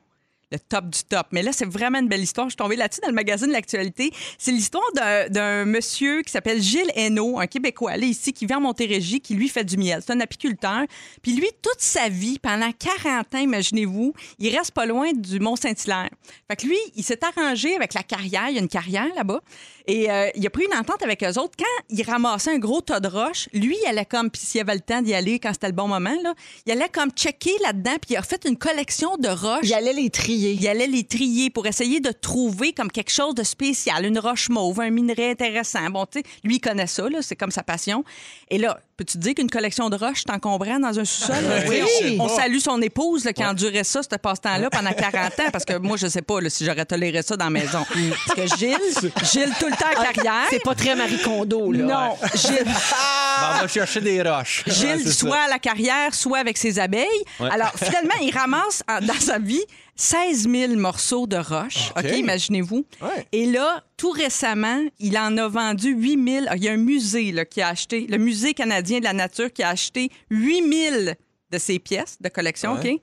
Le 0.54 0.60
top 0.60 0.88
du 0.88 1.02
top. 1.02 1.26
Mais 1.32 1.42
là, 1.42 1.50
c'est 1.52 1.64
vraiment 1.68 1.98
une 1.98 2.06
belle 2.06 2.22
histoire. 2.22 2.46
Je 2.46 2.52
suis 2.52 2.56
tombée 2.56 2.76
là-dessus 2.76 3.00
dans 3.00 3.08
le 3.08 3.14
magazine 3.14 3.50
L'Actualité. 3.50 4.12
C'est 4.38 4.52
l'histoire 4.52 4.84
d'un- 5.30 5.64
monsieur 5.64 6.22
qui 6.22 6.30
s'appelle 6.30 6.62
Gilles 6.62 6.92
Hainaut, 6.94 7.40
un 7.40 7.48
Québécois, 7.48 7.96
là, 7.96 8.06
ici, 8.06 8.32
qui 8.32 8.46
vit 8.46 8.54
en 8.54 8.60
Montérégie, 8.60 9.20
qui 9.20 9.34
lui 9.34 9.48
fait 9.48 9.64
du 9.64 9.76
miel. 9.76 10.00
C'est 10.06 10.12
un 10.12 10.20
apiculteur. 10.20 10.82
Puis 11.22 11.32
lui, 11.32 11.48
toute 11.60 11.80
sa 11.80 12.08
vie, 12.08 12.38
pendant 12.38 12.70
40 12.70 13.34
ans, 13.34 13.38
imaginez-vous, 13.38 14.14
il 14.38 14.56
reste 14.56 14.70
pas 14.70 14.86
loin 14.86 15.12
du 15.12 15.40
Mont-Saint-Hilaire. 15.40 16.10
Fait 16.48 16.56
que 16.56 16.66
lui, 16.66 16.78
il 16.94 17.02
s'est 17.02 17.18
arrangé 17.24 17.74
avec 17.74 17.94
la 17.94 18.04
carrière. 18.04 18.46
Il 18.50 18.54
y 18.54 18.58
a 18.58 18.62
une 18.62 18.68
carrière 18.68 19.08
là-bas. 19.16 19.40
Et 19.86 20.10
euh, 20.10 20.30
il 20.34 20.46
a 20.46 20.50
pris 20.50 20.64
une 20.64 20.76
entente 20.76 21.02
avec 21.02 21.22
eux 21.22 21.38
autres. 21.38 21.54
Quand 21.58 21.84
il 21.90 22.02
ramassait 22.02 22.52
un 22.52 22.58
gros 22.58 22.80
tas 22.80 23.00
de 23.00 23.08
roches, 23.08 23.48
lui, 23.52 23.76
il 23.82 23.86
allait 23.86 24.06
comme, 24.06 24.30
puis 24.30 24.40
s'il 24.42 24.60
avait 24.60 24.74
le 24.74 24.80
temps 24.80 25.02
d'y 25.02 25.14
aller 25.14 25.38
quand 25.38 25.52
c'était 25.52 25.66
le 25.66 25.74
bon 25.74 25.88
moment, 25.88 26.16
là, 26.22 26.34
il 26.64 26.72
allait 26.72 26.88
comme 26.88 27.10
checker 27.10 27.52
là-dedans, 27.62 27.96
puis 28.00 28.14
il 28.14 28.16
a 28.16 28.22
fait 28.22 28.46
une 28.46 28.56
collection 28.56 29.16
de 29.18 29.28
roches. 29.28 29.64
Il 29.64 29.74
allait 29.74 29.92
les 29.92 30.08
trier. 30.08 30.52
Il 30.52 30.66
allait 30.66 30.86
les 30.86 31.04
trier 31.04 31.50
pour 31.50 31.66
essayer 31.66 32.00
de 32.00 32.10
trouver 32.12 32.72
comme 32.72 32.90
quelque 32.90 33.10
chose 33.10 33.34
de 33.34 33.42
spécial, 33.42 34.06
une 34.06 34.18
roche 34.18 34.48
mauve, 34.48 34.80
un 34.80 34.90
minerai 34.90 35.30
intéressant. 35.30 35.90
Bon, 35.90 36.06
tu 36.06 36.20
sais, 36.20 36.24
lui, 36.44 36.56
il 36.56 36.60
connaît 36.60 36.86
ça, 36.86 37.08
là, 37.08 37.18
c'est 37.20 37.36
comme 37.36 37.50
sa 37.50 37.62
passion. 37.62 38.04
Et 38.48 38.58
là, 38.58 38.80
peux-tu 38.96 39.14
te 39.14 39.18
dire 39.18 39.34
qu'une 39.34 39.50
collection 39.50 39.88
de 39.90 39.96
roches 39.96 40.24
t'encombrant 40.24 40.78
dans 40.78 40.98
un 40.98 41.04
sous-sol? 41.04 41.34
là? 41.48 41.64
Oui. 41.68 42.16
On, 42.18 42.24
on 42.24 42.28
salue 42.28 42.58
son 42.58 42.80
épouse 42.80 43.24
là, 43.24 43.32
qui 43.32 43.44
endurait 43.44 43.84
ça, 43.84 44.00
ce 44.02 44.16
passe-temps-là, 44.16 44.70
pendant 44.70 44.92
40 44.92 45.40
ans, 45.40 45.50
parce 45.52 45.64
que 45.64 45.78
moi, 45.78 45.96
je 45.96 46.06
sais 46.06 46.22
pas 46.22 46.40
là, 46.40 46.48
si 46.50 46.64
j'aurais 46.64 46.84
toléré 46.84 47.22
ça 47.22 47.36
dans 47.36 47.46
la 47.46 47.50
maison. 47.50 47.84
Parce 48.26 48.40
que 48.50 48.56
Gilles, 48.56 48.76
Gilles, 49.32 49.52
tout 49.58 49.66
le 49.66 49.76
temps 49.76 50.00
à 50.00 50.12
carrière. 50.12 50.46
C'est 50.50 50.62
pas 50.62 50.74
très 50.74 50.94
Marie 50.94 51.18
Kondo, 51.20 51.72
là. 51.72 51.82
Non, 51.84 52.16
Gilles, 52.34 52.64
Ben, 52.64 53.56
on 53.56 53.60
va 53.62 53.68
chercher 53.68 54.00
des 54.00 54.22
roches. 54.22 54.62
Ouais, 54.66 54.72
Gilles, 54.72 55.06
ça. 55.06 55.12
soit 55.12 55.38
à 55.46 55.48
la 55.48 55.58
carrière, 55.58 56.14
soit 56.14 56.38
avec 56.38 56.56
ses 56.56 56.78
abeilles. 56.78 57.04
Ouais. 57.40 57.48
Alors, 57.50 57.72
finalement, 57.76 58.14
il 58.22 58.30
ramasse 58.32 58.82
dans 59.02 59.20
sa 59.20 59.38
vie 59.38 59.64
16 59.96 60.48
000 60.50 60.74
morceaux 60.76 61.26
de 61.26 61.36
roche. 61.36 61.90
OK, 61.96 62.04
OK. 62.04 62.16
imaginez-vous. 62.18 62.84
Ouais. 63.00 63.26
Et 63.32 63.46
là, 63.46 63.84
tout 63.96 64.10
récemment, 64.10 64.82
il 64.98 65.16
en 65.18 65.36
a 65.38 65.48
vendu 65.48 65.88
8 65.94 66.30
000. 66.42 66.46
Il 66.56 66.64
y 66.64 66.68
a 66.68 66.72
un 66.72 66.76
musée 66.76 67.32
là, 67.32 67.44
qui 67.44 67.60
a 67.62 67.68
acheté, 67.68 68.06
le 68.08 68.18
Musée 68.18 68.54
canadien 68.54 68.98
de 68.98 69.04
la 69.04 69.12
nature, 69.12 69.52
qui 69.52 69.62
a 69.62 69.68
acheté 69.70 70.10
8 70.30 70.90
000 70.90 71.14
de 71.50 71.58
ses 71.58 71.78
pièces 71.78 72.16
de 72.20 72.28
collection, 72.28 72.74
Ouais. 72.74 72.94
OK? 72.94 73.00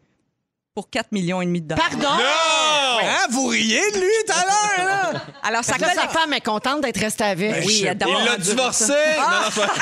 Pour 0.73 0.89
4 0.89 1.11
millions 1.11 1.41
et 1.41 1.45
demi 1.45 1.59
de 1.59 1.67
dollars. 1.67 1.89
Pardon? 1.89 2.07
Hein, 3.03 3.27
vous 3.31 3.47
riez 3.47 3.81
de 3.91 3.97
lui 3.97 4.07
tout 4.25 4.31
à 4.31 4.45
l'heure, 4.45 4.85
là? 4.87 5.21
Alors, 5.43 5.65
sa 5.65 5.73
Là, 5.77 5.79
sa 5.89 5.93
collection... 5.95 6.19
femme 6.21 6.31
est 6.33 6.39
contente 6.45 6.81
d'être 6.81 6.99
restée 6.99 7.25
avec. 7.25 7.65
Oui, 7.65 7.83
elle 7.85 7.97
Il 8.07 8.25
l'a 8.25 8.37
divorcé! 8.37 8.85
divorce. 8.93 9.57
Non, 9.59 9.65
non, 9.65 9.65
pas- 9.65 9.73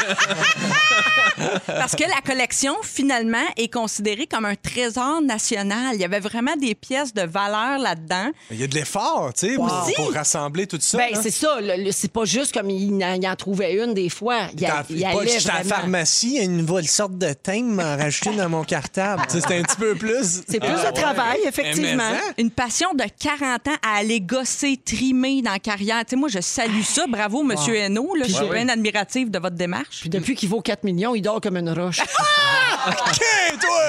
Parce 1.67 1.95
que 1.95 2.04
la 2.04 2.21
collection, 2.25 2.75
finalement, 2.82 3.38
est 3.56 3.71
considérée 3.71 4.25
comme 4.25 4.45
un 4.45 4.56
trésor 4.56 5.21
national. 5.21 5.93
Il 5.93 6.02
y 6.02 6.06
avait 6.06 6.19
vraiment 6.19 6.56
des 6.56 6.73
pièces 6.75 7.13
de 7.13 7.21
valeur 7.21 7.78
là-dedans. 7.78 8.32
Il 8.49 8.60
y 8.60 8.63
a 8.63 8.67
de 8.67 8.73
l'effort, 8.75 9.32
tu 9.38 9.49
sais, 9.49 9.56
pour, 9.56 10.12
rassembler 10.13 10.65
tout 10.65 10.80
ça. 10.82 10.97
Ben, 10.97 11.10
c'est 11.21 11.30
ça. 11.32 11.60
le- 11.62 11.84
le- 11.84 11.91
c'est 11.91 12.12
pas 12.12 12.25
juste 12.25 12.52
comme 12.54 12.69
il, 12.71 13.04
en- 13.04 13.13
il 13.13 13.28
en 13.28 13.36
trouvait 13.36 13.75
une 13.75 13.93
des 13.93 14.10
fois. 14.10 14.47
Il, 14.58 14.65
a- 14.65 14.69
T'as- 14.69 14.86
il 14.89 15.02
pas, 15.02 15.10
allait 15.21 15.49
à 15.49 15.58
la 15.60 15.63
pharmacie, 15.63 16.30
il 16.32 16.38
y 16.38 16.39
a 16.39 16.43
une 16.43 16.58
nouvelle 16.58 16.88
sorte 16.88 17.17
de 17.17 17.32
thème 17.34 17.75
m'a 17.75 17.95
rajouté 17.95 18.32
dans 18.36 18.49
mon 18.49 18.63
cartable. 18.63 19.21
C'était 19.28 19.60
un 19.60 19.63
petit 19.63 19.78
peu 19.78 19.93
plus. 19.95 20.41
C'est 20.49 20.60
plus 20.60 20.78
Ah, 20.85 20.91
de 20.91 20.95
travail, 21.01 21.39
effectivement. 21.45 21.89
Mais, 21.97 22.11
mais, 22.13 22.17
hein? 22.17 22.33
Une 22.37 22.51
passion 22.51 22.93
de 22.93 23.03
40 23.19 23.67
ans 23.67 23.75
à 23.85 23.97
aller 23.97 24.21
gosser, 24.21 24.77
trimer 24.83 25.41
dans 25.41 25.51
la 25.51 25.59
carrière. 25.59 25.99
Tu 26.05 26.11
sais, 26.11 26.15
moi, 26.15 26.29
je 26.29 26.39
salue 26.41 26.81
ça. 26.83 27.05
Bravo, 27.07 27.43
Monsieur 27.43 27.75
Hainaut. 27.75 28.15
là. 28.15 28.25
Je 28.27 28.33
suis 28.33 28.47
bien 28.49 28.67
admirative 28.69 29.29
de 29.31 29.39
votre 29.39 29.55
démarche. 29.55 30.01
Puis 30.01 30.09
depuis 30.09 30.35
qu'il 30.35 30.49
vaut 30.49 30.61
4 30.61 30.83
millions, 30.83 31.15
il 31.15 31.21
dort 31.21 31.41
comme 31.41 31.57
une 31.57 31.69
roche. 31.69 31.99
Qu'est, 32.89 33.57
toi? 33.57 33.79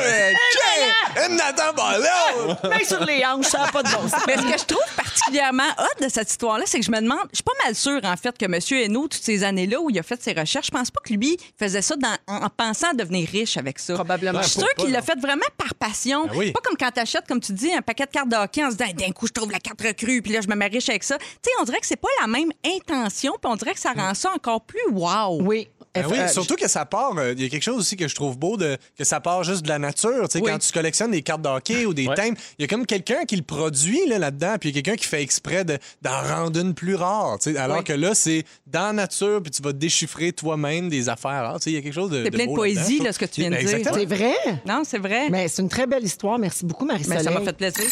Qu'est? 0.53 1.24
Un 1.24 1.29
Nathan 1.37 1.72
Ballon! 1.76 2.57
Main 2.64 2.85
sur 2.85 3.05
les 3.05 3.24
hanches, 3.24 3.46
ça 3.46 3.59
n'a 3.61 3.68
pas 3.68 3.83
de 3.83 3.88
bon 3.90 4.09
sens. 4.09 4.20
Mais 4.26 4.37
ce 4.37 4.42
que 4.42 4.59
je 4.59 4.64
trouve 4.64 4.94
particulièrement 4.96 5.68
hot 5.79 6.05
de 6.05 6.09
cette 6.09 6.31
histoire-là, 6.31 6.64
c'est 6.66 6.79
que 6.81 6.85
je 6.85 6.90
me 6.90 7.00
demande, 7.00 7.18
je 7.33 7.37
suis 7.37 7.42
pas 7.44 7.53
mal 7.64 7.74
sûre, 7.74 8.00
en 8.05 8.16
fait, 8.16 8.37
que 8.37 8.44
M. 8.46 8.59
Hainaut, 8.85 9.09
toutes 9.09 9.22
ces 9.22 9.44
années-là 9.44 9.81
où 9.81 9.90
il 9.90 9.98
a 9.98 10.03
fait 10.03 10.20
ses 10.22 10.33
recherches, 10.33 10.66
je 10.66 10.70
pense 10.70 10.90
pas 10.90 11.00
que 11.05 11.12
lui 11.12 11.37
faisait 11.59 11.83
ça 11.83 11.94
dans- 11.96 12.16
en, 12.26 12.44
en 12.44 12.48
pensant 12.50 12.92
devenir 12.94 13.29
riche 13.29 13.57
avec 13.57 13.79
ça. 13.79 13.94
Probablement 13.94 14.42
Je 14.42 14.48
suis 14.48 14.61
sûre 14.61 14.74
qu'il 14.76 14.90
l'a 14.90 15.03
fait 15.03 15.18
vraiment 15.20 15.46
par 15.57 15.74
passion. 15.74 16.26
Ben 16.26 16.33
oui. 16.37 16.53
Pas 16.53 16.61
comme 16.64 16.76
quand 16.81 16.90
tu 16.90 17.01
achètes, 17.01 17.27
comme 17.29 17.40
tu 17.40 17.53
dis, 17.53 17.73
un 17.73 17.83
paquet 17.83 18.07
de 18.07 18.11
cartes 18.11 18.29
de 18.31 18.37
hockey 18.37 18.64
en 18.64 18.71
se 18.71 18.77
disant, 18.77 18.90
d'un 18.97 19.12
coup, 19.12 19.27
je 19.27 19.33
trouve 19.33 19.51
la 19.53 19.59
carte 19.61 19.81
recrue, 19.83 20.23
puis 20.23 20.33
là, 20.33 20.40
je 20.40 20.49
me 20.49 20.55
mets 20.55 20.66
riche 20.69 20.88
avec 20.88 21.05
ça. 21.05 21.19
Tu 21.19 21.25
sais, 21.45 21.51
on 21.61 21.64
dirait 21.64 21.79
que 21.81 21.87
c'est 21.87 21.97
pas 22.01 22.09
la 22.23 22.27
même 22.27 22.51
intention, 22.66 23.33
puis 23.40 23.51
on 23.53 23.57
dirait 23.57 23.75
que 23.75 23.81
ça 23.81 23.93
rend 23.93 24.14
ça 24.14 24.31
encore 24.35 24.62
plus 24.62 24.81
wow. 24.90 25.40
Oui. 25.43 25.69
Ben 25.93 26.07
oui, 26.09 26.19
surtout 26.33 26.55
que 26.55 26.69
ça 26.69 26.87
part. 26.87 27.19
euh, 27.19 27.33
Il 27.37 27.43
y 27.43 27.47
a 27.47 27.49
quelque 27.49 27.64
chose 27.64 27.77
aussi 27.79 27.97
que 27.97 28.07
je 28.07 28.14
trouve 28.14 28.38
beau 28.38 28.57
de 28.57 28.79
que 28.97 29.03
ça 29.03 29.19
part 29.19 29.43
juste 29.43 29.62
de 29.62 29.69
la 29.69 29.81
nature. 29.81 30.29
Tu 30.29 30.38
sais, 30.38 30.45
Oui. 30.45 30.49
Quand 30.53 30.59
tu 30.61 30.71
collectionnes 30.71 31.11
des 31.11 31.23
cartes 31.23 31.43
de 31.43 31.49
hockey 31.49 31.85
ou 31.85 31.93
des 31.93 32.07
Ouais. 32.07 32.14
thèmes, 32.14 32.37
il 32.59 32.62
y 32.62 32.64
a 32.64 32.69
comme 32.69 32.87
quelqu'un 32.87 33.25
qui 33.25 33.35
le 33.35 33.43
produit 33.43 34.07
là, 34.07 34.19
là-dedans, 34.21 34.55
puis 34.61 34.69
il 34.69 34.77
y 34.77 34.79
a 34.79 34.83
quelqu'un 34.83 34.97
qui 34.97 35.09
fait 35.09 35.21
exprès 35.21 35.64
de- 35.64 35.79
d'en 36.01 36.21
rendre 36.23 36.61
une 36.61 36.75
plus 36.75 36.95
rare. 36.95 37.38
tu 37.40 37.53
sais, 37.53 37.59
Alors 37.59 37.79
Oui. 37.79 37.85
que 37.85 37.93
là, 37.93 38.14
c'est 38.14 38.45
dans 38.72 38.87
la 38.88 38.92
nature, 38.92 39.40
puis 39.42 39.50
tu 39.50 39.62
vas 39.62 39.72
déchiffrer 39.72 40.33
toi-même 40.33 40.88
des 40.88 41.09
affaires. 41.09 41.56
sais, 41.61 41.70
Il 41.70 41.74
y 41.74 41.78
a 41.78 41.83
quelque 41.83 41.92
chose 41.94 42.11
de. 42.11 42.24
C'est 42.24 42.30
plein 42.30 42.46
de 42.46 42.54
poésie, 42.54 43.00
là, 43.00 43.12
ce 43.12 43.18
que 43.18 43.24
tu 43.24 43.40
viens 43.42 43.50
de 43.50 43.56
dire. 43.56 43.68
C'est 43.92 44.04
vrai? 44.06 44.35
Non, 44.66 44.83
c'est 44.85 44.98
vrai. 44.98 45.28
Mais 45.30 45.48
c'est 45.48 45.62
une 45.62 45.68
très 45.68 45.87
belle 45.87 46.04
histoire. 46.04 46.38
Merci 46.38 46.64
beaucoup, 46.64 46.85
Mais 46.85 46.94
Marie-Soleil. 46.94 47.24
ça 47.24 47.30
m'a 47.30 47.40
fait 47.40 47.52
plaisir. 47.52 47.85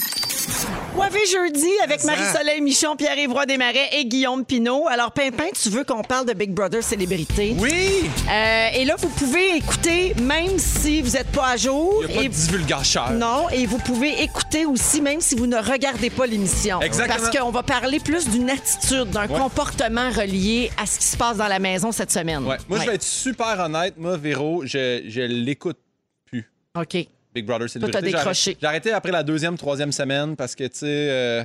Coiffé 0.94 1.18
jeudi 1.30 1.68
avec. 1.84 2.02
Marie-Soleil 2.04 2.60
Michon, 2.60 2.96
Pierre-Yves 2.96 3.34
Desmarais 3.46 3.88
et 3.92 4.04
Guillaume 4.06 4.44
Pinot. 4.44 4.86
Alors, 4.88 5.12
Pimpin, 5.12 5.44
tu 5.60 5.68
veux 5.70 5.84
qu'on 5.84 6.02
parle 6.02 6.26
de 6.26 6.32
Big 6.32 6.50
Brother 6.52 6.82
Célébrité? 6.82 7.54
Oui! 7.58 8.08
Euh, 8.30 8.68
et 8.74 8.84
là, 8.84 8.94
vous 8.98 9.08
pouvez 9.10 9.56
écouter, 9.56 10.14
même 10.22 10.58
si 10.58 11.02
vous 11.02 11.10
n'êtes 11.10 11.28
pas 11.32 11.48
à 11.48 11.56
jour. 11.56 12.02
Il 12.02 12.06
n'y 12.08 12.12
a 12.12 12.16
pas 12.16 12.24
Et- 12.24 12.28
de 12.28 12.34
divulgacheur. 12.34 13.10
Non, 13.12 13.48
et 13.50 13.66
vous 13.66 13.78
pouvez 13.78 14.22
écouter 14.22 14.64
aussi, 14.66 15.00
même 15.00 15.20
si 15.20 15.34
vous 15.34 15.46
ne 15.46 15.56
regardez 15.58 16.10
pas 16.10 16.26
l'émission. 16.26 16.80
Exactement. 16.80 17.18
Parce 17.18 17.36
qu'on 17.36 17.50
va 17.50 17.62
parler 17.62 18.00
plus 18.00 18.28
d'une 18.28 18.50
attitude, 18.50 19.10
d'un 19.10 19.28
comportement 19.28 20.10
relié 20.10 20.67
à 20.76 20.86
ce 20.86 20.98
qui 20.98 21.04
se 21.06 21.16
passe 21.16 21.36
dans 21.36 21.48
la 21.48 21.58
maison 21.58 21.92
cette 21.92 22.10
semaine. 22.10 22.44
Ouais. 22.44 22.56
Moi, 22.68 22.78
Ouais. 22.78 22.84
je 22.84 22.90
vais 22.90 22.94
être 22.96 23.02
super 23.02 23.58
honnête. 23.60 23.94
Moi, 23.96 24.16
Véro, 24.16 24.62
je, 24.66 25.02
je 25.06 25.20
l'écoute 25.22 25.78
plus. 26.26 26.50
OK. 26.76 26.96
Big 27.34 27.44
Brother, 27.46 27.68
c'est 27.68 27.78
t'as 27.90 28.00
décroché. 28.00 28.56
J'ai 28.60 28.66
arrêté 28.66 28.90
après 28.92 29.12
la 29.12 29.22
deuxième, 29.22 29.56
troisième 29.58 29.92
semaine 29.92 30.34
parce 30.36 30.54
que, 30.54 30.64
tu 30.64 30.78
sais, 30.78 30.86
euh, 30.86 31.44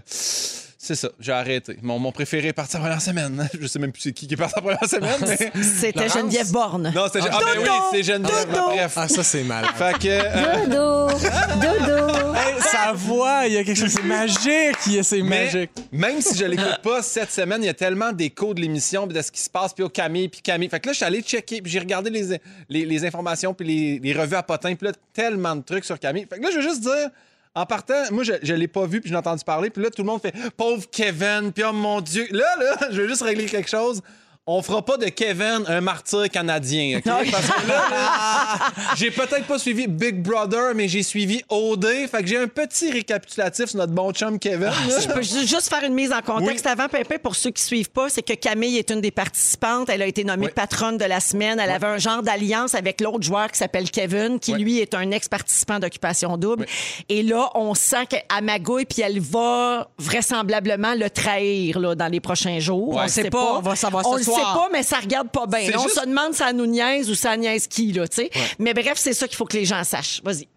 c'est 0.85 0.95
ça, 0.95 1.09
j'ai 1.17 1.31
arrêté. 1.31 1.77
Mon, 1.81 1.97
mon 1.97 2.11
préféré 2.11 2.49
est 2.49 2.53
parti 2.53 2.73
la 2.73 2.81
première 2.81 3.01
semaine. 3.01 3.49
Je 3.59 3.67
sais 3.67 3.79
même 3.79 3.93
plus 3.93 4.01
c'est 4.01 4.11
qui 4.11 4.27
qui 4.27 4.33
est 4.33 4.37
parti 4.37 4.55
la 4.57 4.61
première 4.61 4.89
semaine, 4.89 5.17
mais... 5.21 5.37
C'était 5.63 5.99
Laurence? 5.99 6.13
Geneviève 6.17 6.51
Borne. 6.51 6.91
Non, 6.93 7.05
c'était... 7.11 7.25
Ah, 7.31 7.39
ben 7.39 7.61
oui, 7.61 7.69
c'est 7.91 8.03
Geneviève, 8.03 8.49
Dodo! 8.51 8.65
bref. 8.67 8.93
Ah, 8.97 9.07
ça, 9.07 9.23
c'est 9.23 9.43
mal. 9.43 9.65
Fait 9.75 9.97
que... 9.97 10.07
euh, 10.09 10.65
Dodo! 10.65 11.17
Dodo! 11.61 12.33
Hey, 12.35 12.55
sa 12.61 12.91
voix, 12.93 13.43
il 13.45 13.53
y 13.53 13.57
a 13.57 13.63
quelque 13.63 13.77
chose. 13.77 13.91
C'est 13.91 14.03
magique. 14.03 15.03
C'est 15.03 15.21
mais 15.21 15.45
magique. 15.45 15.69
même 15.91 16.19
si 16.19 16.35
je 16.35 16.43
l'écoute 16.43 16.79
pas 16.83 17.01
cette 17.01 17.31
semaine, 17.31 17.61
il 17.63 17.67
y 17.67 17.69
a 17.69 17.73
tellement 17.73 18.11
d'échos 18.11 18.53
de 18.53 18.59
l'émission, 18.59 19.07
puis 19.07 19.15
de 19.15 19.21
ce 19.21 19.31
qui 19.31 19.39
se 19.39 19.49
passe, 19.49 19.73
puis 19.73 19.83
au 19.83 19.89
Camille, 19.89 20.27
puis 20.27 20.41
Camille. 20.41 20.67
Fait 20.67 20.79
que 20.79 20.87
là, 20.87 20.93
je 20.93 20.97
suis 20.97 21.05
allé 21.05 21.21
checker, 21.21 21.61
puis 21.61 21.71
j'ai 21.71 21.79
regardé 21.79 22.09
les, 22.09 22.39
les, 22.69 22.85
les 22.85 23.05
informations, 23.05 23.53
puis 23.53 23.67
les, 23.67 23.99
les 23.99 24.19
revues 24.19 24.35
à 24.35 24.43
potins, 24.43 24.75
puis 24.75 24.87
là, 24.87 24.93
tellement 25.13 25.55
de 25.55 25.61
trucs 25.61 25.85
sur 25.85 25.97
Camille. 25.99 26.25
Fait 26.29 26.37
que 26.37 26.43
là, 26.43 26.49
je 26.51 26.57
veux 26.57 26.63
juste 26.63 26.81
dire, 26.81 27.09
en 27.55 27.65
partant, 27.65 28.11
moi, 28.11 28.23
je, 28.23 28.33
je 28.41 28.53
l'ai 28.53 28.67
pas 28.67 28.85
vu, 28.85 28.99
puis 28.99 29.09
je 29.09 29.13
l'ai 29.13 29.19
entendu 29.19 29.43
parler, 29.43 29.69
puis 29.69 29.83
là, 29.83 29.89
tout 29.89 30.01
le 30.01 30.07
monde 30.07 30.21
fait 30.21 30.33
«Pauvre 30.57 30.89
Kevin», 30.89 31.51
puis 31.53 31.63
«Oh 31.67 31.73
mon 31.73 32.01
Dieu». 32.01 32.27
Là, 32.31 32.45
là, 32.59 32.87
je 32.91 33.01
veux 33.01 33.07
juste 33.07 33.21
régler 33.21 33.45
quelque 33.45 33.69
chose. 33.69 34.01
On 34.45 34.61
fera 34.61 34.83
pas 34.83 34.97
de 34.97 35.05
Kevin 35.05 35.63
un 35.67 35.79
martyr 35.79 36.29
canadien, 36.29 36.97
OK? 36.97 37.03
Parce 37.31 37.47
que 37.47 37.67
là, 37.67 37.87
là, 37.89 38.59
j'ai 38.97 39.09
peut-être 39.09 39.45
pas 39.45 39.57
suivi 39.57 39.87
Big 39.87 40.21
Brother, 40.21 40.73
mais 40.75 40.89
j'ai 40.89 41.01
suivi 41.01 41.41
OD. 41.47 41.85
Fait 42.11 42.21
que 42.21 42.27
j'ai 42.27 42.37
un 42.37 42.47
petit 42.49 42.91
récapitulatif 42.91 43.67
sur 43.67 43.77
notre 43.79 43.93
bon 43.93 44.11
chum 44.11 44.37
Kevin. 44.39 44.63
là. 44.65 44.99
Je 45.01 45.07
peux 45.07 45.21
ju- 45.21 45.47
juste 45.47 45.69
faire 45.69 45.83
une 45.85 45.93
mise 45.93 46.11
en 46.11 46.21
contexte 46.21 46.67
avant, 46.67 46.89
Pépé, 46.89 47.19
pour 47.19 47.35
ceux 47.37 47.51
qui 47.51 47.63
suivent 47.63 47.89
pas, 47.91 48.09
c'est 48.09 48.21
que 48.21 48.33
Camille 48.33 48.77
est 48.77 48.89
une 48.91 48.99
des 48.99 49.11
participantes. 49.11 49.87
Elle 49.89 50.01
a 50.01 50.07
été 50.07 50.25
nommée 50.25 50.47
Oui. 50.47 50.51
patronne 50.53 50.97
de 50.97 51.05
la 51.05 51.21
semaine. 51.21 51.57
Elle 51.61 51.69
avait 51.71 51.87
un 51.87 51.97
genre 51.97 52.21
d'alliance 52.21 52.75
avec 52.75 52.99
l'autre 52.99 53.23
joueur 53.23 53.49
qui 53.49 53.57
s'appelle 53.59 53.89
Kevin, 53.89 54.39
qui 54.41 54.53
Oui. 54.55 54.61
lui 54.61 54.79
est 54.79 54.93
un 54.93 55.09
ex-participant 55.11 55.79
d'Occupation 55.79 56.35
Double. 56.35 56.65
Et 57.07 57.23
là, 57.23 57.49
on 57.55 57.73
sent 57.75 58.07
qu'elle 58.09 58.23
magouille, 58.43 58.83
puis 58.85 59.03
elle 59.03 59.21
va 59.21 59.87
vraisemblablement 59.99 60.95
le 60.95 61.09
trahir 61.09 61.79
là, 61.79 61.95
dans 61.95 62.07
les 62.11 62.19
prochains 62.19 62.59
jours. 62.59 62.95
On 62.97 63.03
On 63.03 63.07
sait 63.07 63.29
pas, 63.29 63.53
on 63.57 63.61
va 63.61 63.75
savoir 63.77 64.05
On 64.05 64.13
ce 64.13 64.17
le 64.17 64.23
soir. 64.23 64.32
Sait 64.35 64.41
pas, 64.41 64.69
mais 64.71 64.83
ça 64.83 64.99
regarde 64.99 65.29
pas 65.29 65.45
bien. 65.47 65.69
On 65.77 65.83
juste- 65.83 65.99
se 65.99 66.05
demande 66.05 66.31
si 66.33 66.39
ça 66.39 66.53
nous 66.53 66.65
niaise 66.65 67.09
ou 67.09 67.15
ça 67.15 67.35
niaise 67.37 67.67
qui, 67.67 67.91
là, 67.93 68.07
tu 68.07 68.15
sais. 68.17 68.29
Mais 68.59 68.73
bref, 68.73 68.93
c'est 68.95 69.13
ça 69.13 69.27
qu'il 69.27 69.37
faut 69.37 69.45
que 69.45 69.57
les 69.57 69.65
gens 69.65 69.83
sachent. 69.83 70.21
Vas-y. 70.23 70.47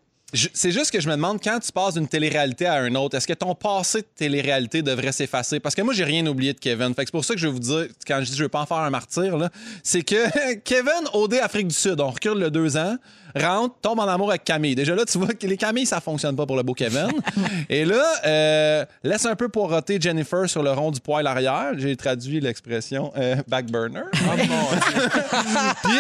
C'est 0.53 0.73
juste 0.73 0.91
que 0.91 1.01
je 1.01 1.09
me 1.09 1.15
demande 1.15 1.39
quand 1.43 1.61
tu 1.61 1.71
passes 1.71 1.95
d'une 1.95 2.09
télé-réalité 2.09 2.67
à 2.67 2.85
une 2.85 2.97
autre, 2.97 3.17
est-ce 3.17 3.29
que 3.29 3.33
ton 3.33 3.55
passé 3.55 4.01
de 4.03 4.07
télé-réalité 4.17 4.83
devrait 4.83 5.13
s'effacer? 5.13 5.61
Parce 5.61 5.75
que 5.77 5.83
moi, 5.83 5.95
j'ai 5.95 6.03
rien 6.05 6.27
oublié 6.27 6.53
de 6.53 6.59
Kevin. 6.59 6.89
Fait 6.95 7.05
que 7.05 7.09
c'est 7.09 7.13
pour 7.13 7.25
ça 7.25 7.35
que 7.35 7.41
je 7.41 7.47
vais 7.47 7.53
vous 7.53 7.61
dire, 7.61 7.87
quand 8.07 8.19
je 8.21 8.31
dis 8.33 8.37
je 8.37 8.43
veux 8.43 8.49
pas 8.49 8.61
en 8.61 8.67
faire 8.67 8.79
un 8.79 8.91
martyr, 8.91 9.37
là, 9.39 9.51
c'est 9.85 10.03
que 10.03 10.55
Kevin, 10.65 11.09
OD 11.13 11.35
Afrique 11.35 11.69
du 11.69 11.75
Sud, 11.75 12.01
on 12.01 12.11
recule 12.11 12.39
le 12.39 12.51
deux 12.51 12.77
ans, 12.77 12.97
rentre, 13.37 13.77
tombe 13.81 13.99
en 13.99 14.09
amour 14.09 14.31
avec 14.31 14.45
Camille. 14.45 14.75
Déjà 14.75 14.95
là, 14.95 15.05
tu 15.05 15.19
vois 15.19 15.29
que 15.29 15.47
les 15.47 15.57
Camilles, 15.57 15.87
ça 15.87 16.01
fonctionne 16.01 16.37
pas 16.37 16.47
pour 16.47 16.57
le 16.57 16.63
beau 16.63 16.75
Kevin. 16.75 17.09
Et 17.69 17.85
là, 17.85 18.03
euh, 18.27 18.85
laisse 19.05 19.27
un 19.27 19.37
peu 19.37 19.49
poireauter 19.49 19.99
Jennifer 20.01 20.49
sur 20.49 20.63
le 20.63 20.73
rond 20.73 20.91
du 20.91 21.01
poil 21.01 21.27
arrière. 21.27 21.73
J'ai 21.77 21.97
traduit 21.97 22.41
l'expression 22.41 23.13
euh, 23.17 23.37
backburner. 23.49 24.03
Puis 24.13 24.23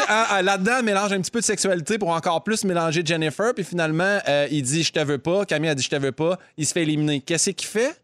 hein, 0.09 0.25
euh, 0.35 0.42
là-dedans, 0.42 0.72
elle 0.79 0.85
mélange 0.85 1.12
un 1.12 1.20
petit 1.20 1.31
peu 1.31 1.40
de 1.40 1.44
sexualité 1.44 1.99
pour 1.99 2.11
encore 2.11 2.42
plus 2.42 2.64
mélanger 2.64 3.03
Jennifer. 3.05 3.55
Puis 3.55 3.64
finalement, 3.64 4.18
euh, 4.29 4.49
il 4.51 4.62
dit 4.62 4.83
je 4.83 4.92
te 4.92 5.01
veux 5.01 5.18
pas. 5.18 5.44
Camille 5.44 5.70
a 5.70 5.75
dit 5.75 5.83
je 5.83 5.90
te 5.90 5.96
veux 5.96 6.12
pas. 6.12 6.38
Il 6.57 6.66
se 6.66 6.72
fait 6.72 6.83
éliminer. 6.83 7.20
Qu'est-ce 7.20 7.51
qu'il 7.51 7.68
fait? 7.68 8.01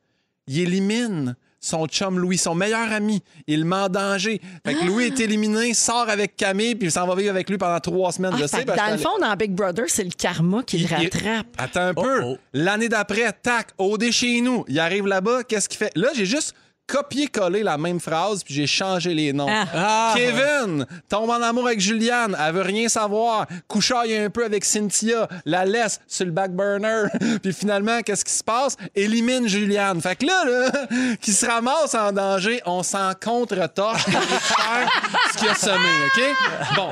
Il 0.46 0.60
élimine 0.60 1.36
son 1.64 1.86
chum 1.86 2.18
Louis, 2.18 2.36
son 2.36 2.54
meilleur 2.56 2.90
ami. 2.92 3.22
Il 3.46 3.64
met 3.64 3.76
en 3.76 3.88
danger. 3.88 4.40
Fait 4.66 4.74
que 4.74 4.84
Louis 4.84 5.04
est 5.04 5.20
éliminé, 5.20 5.72
sort 5.74 6.08
avec 6.08 6.36
Camille, 6.36 6.74
puis 6.74 6.88
il 6.88 6.90
s'en 6.90 7.06
va 7.06 7.14
vivre 7.14 7.30
avec 7.30 7.48
lui 7.48 7.56
pendant 7.56 7.78
trois 7.78 8.10
semaines. 8.12 8.32
Ah, 8.34 8.38
je 8.40 8.46
sais, 8.46 8.62
que 8.62 8.66
parce 8.66 8.78
dans 8.78 8.86
que 8.86 8.92
le 8.92 8.98
fond, 8.98 9.18
dans 9.20 9.34
Big 9.36 9.52
Brother, 9.52 9.84
c'est 9.88 10.02
le 10.04 10.10
karma 10.10 10.62
qui 10.64 10.78
le 10.78 10.84
il- 10.84 10.94
rattrape. 10.94 11.46
Attends 11.56 11.86
un 11.86 11.94
peu. 11.94 12.22
oh. 12.24 12.36
L'année 12.52 12.88
d'après, 12.88 13.32
tac, 13.32 13.68
OD 13.78 14.10
chez 14.10 14.40
nous. 14.40 14.64
Il 14.66 14.78
arrive 14.80 15.06
là-bas, 15.06 15.44
qu'est-ce 15.44 15.68
qu'il 15.68 15.78
fait? 15.78 15.92
Là, 15.96 16.08
j'ai 16.14 16.26
juste 16.26 16.54
copié-collé 16.86 17.62
la 17.62 17.78
même 17.78 18.00
phrase, 18.00 18.44
puis 18.44 18.54
j'ai 18.54 18.66
changé 18.66 19.14
les 19.14 19.32
noms. 19.32 19.46
Ah. 19.48 20.14
Kevin 20.16 20.86
tombe 21.08 21.30
en 21.30 21.40
amour 21.40 21.66
avec 21.66 21.80
Juliane, 21.80 22.36
elle 22.38 22.54
veut 22.54 22.62
rien 22.62 22.88
savoir. 22.88 23.46
Couchaille 23.68 24.16
un 24.16 24.30
peu 24.30 24.44
avec 24.44 24.64
Cynthia, 24.64 25.28
la 25.44 25.64
laisse 25.64 26.00
sur 26.06 26.26
le 26.26 26.32
back 26.32 26.52
burner. 26.52 27.04
puis 27.42 27.52
finalement, 27.52 28.02
qu'est-ce 28.02 28.24
qui 28.24 28.32
se 28.32 28.44
passe? 28.44 28.76
Élimine 28.94 29.48
Juliane. 29.48 30.00
Fait 30.00 30.16
que 30.16 30.26
là, 30.26 30.44
là 30.44 30.70
qui 31.20 31.32
se 31.32 31.46
ramasse 31.46 31.94
en 31.94 32.12
danger, 32.12 32.60
on 32.66 32.82
s'en 32.82 33.12
contre-torche 33.14 34.04
pour 34.10 34.20
récupérer 34.20 34.86
ce 35.32 35.38
qu'il 35.38 35.48
a 35.48 35.54
semé, 35.54 35.88
OK? 36.06 36.76
Bon. 36.76 36.88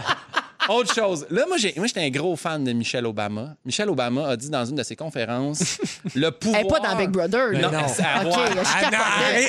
Autre 0.75 0.95
chose. 0.95 1.27
Là, 1.31 1.45
moi, 1.49 1.57
j'ai, 1.57 1.75
moi, 1.77 1.87
j'étais 1.87 2.01
un 2.01 2.11
gros 2.11 2.37
fan 2.37 2.63
de 2.63 2.73
Michelle 2.73 3.07
Obama. 3.07 3.55
Michelle 3.65 3.89
Obama 3.91 4.29
a 4.29 4.37
dit 4.37 4.51
dans 4.51 4.65
une 4.65 4.77
de 4.77 4.83
ses 4.83 4.97
conférences 4.97 5.79
le 6.15 6.31
pouvoir. 6.31 6.61
Elle 6.61 6.67
n'est 6.67 6.73
pas 6.73 6.81
dans 6.81 6.97
Big 6.97 7.11
Brother. 7.11 7.53
Non, 7.53 7.71
c'est 7.89 8.05
à 8.05 8.25
OK, 8.25 8.33
je 8.33 8.55
non, 8.55 8.63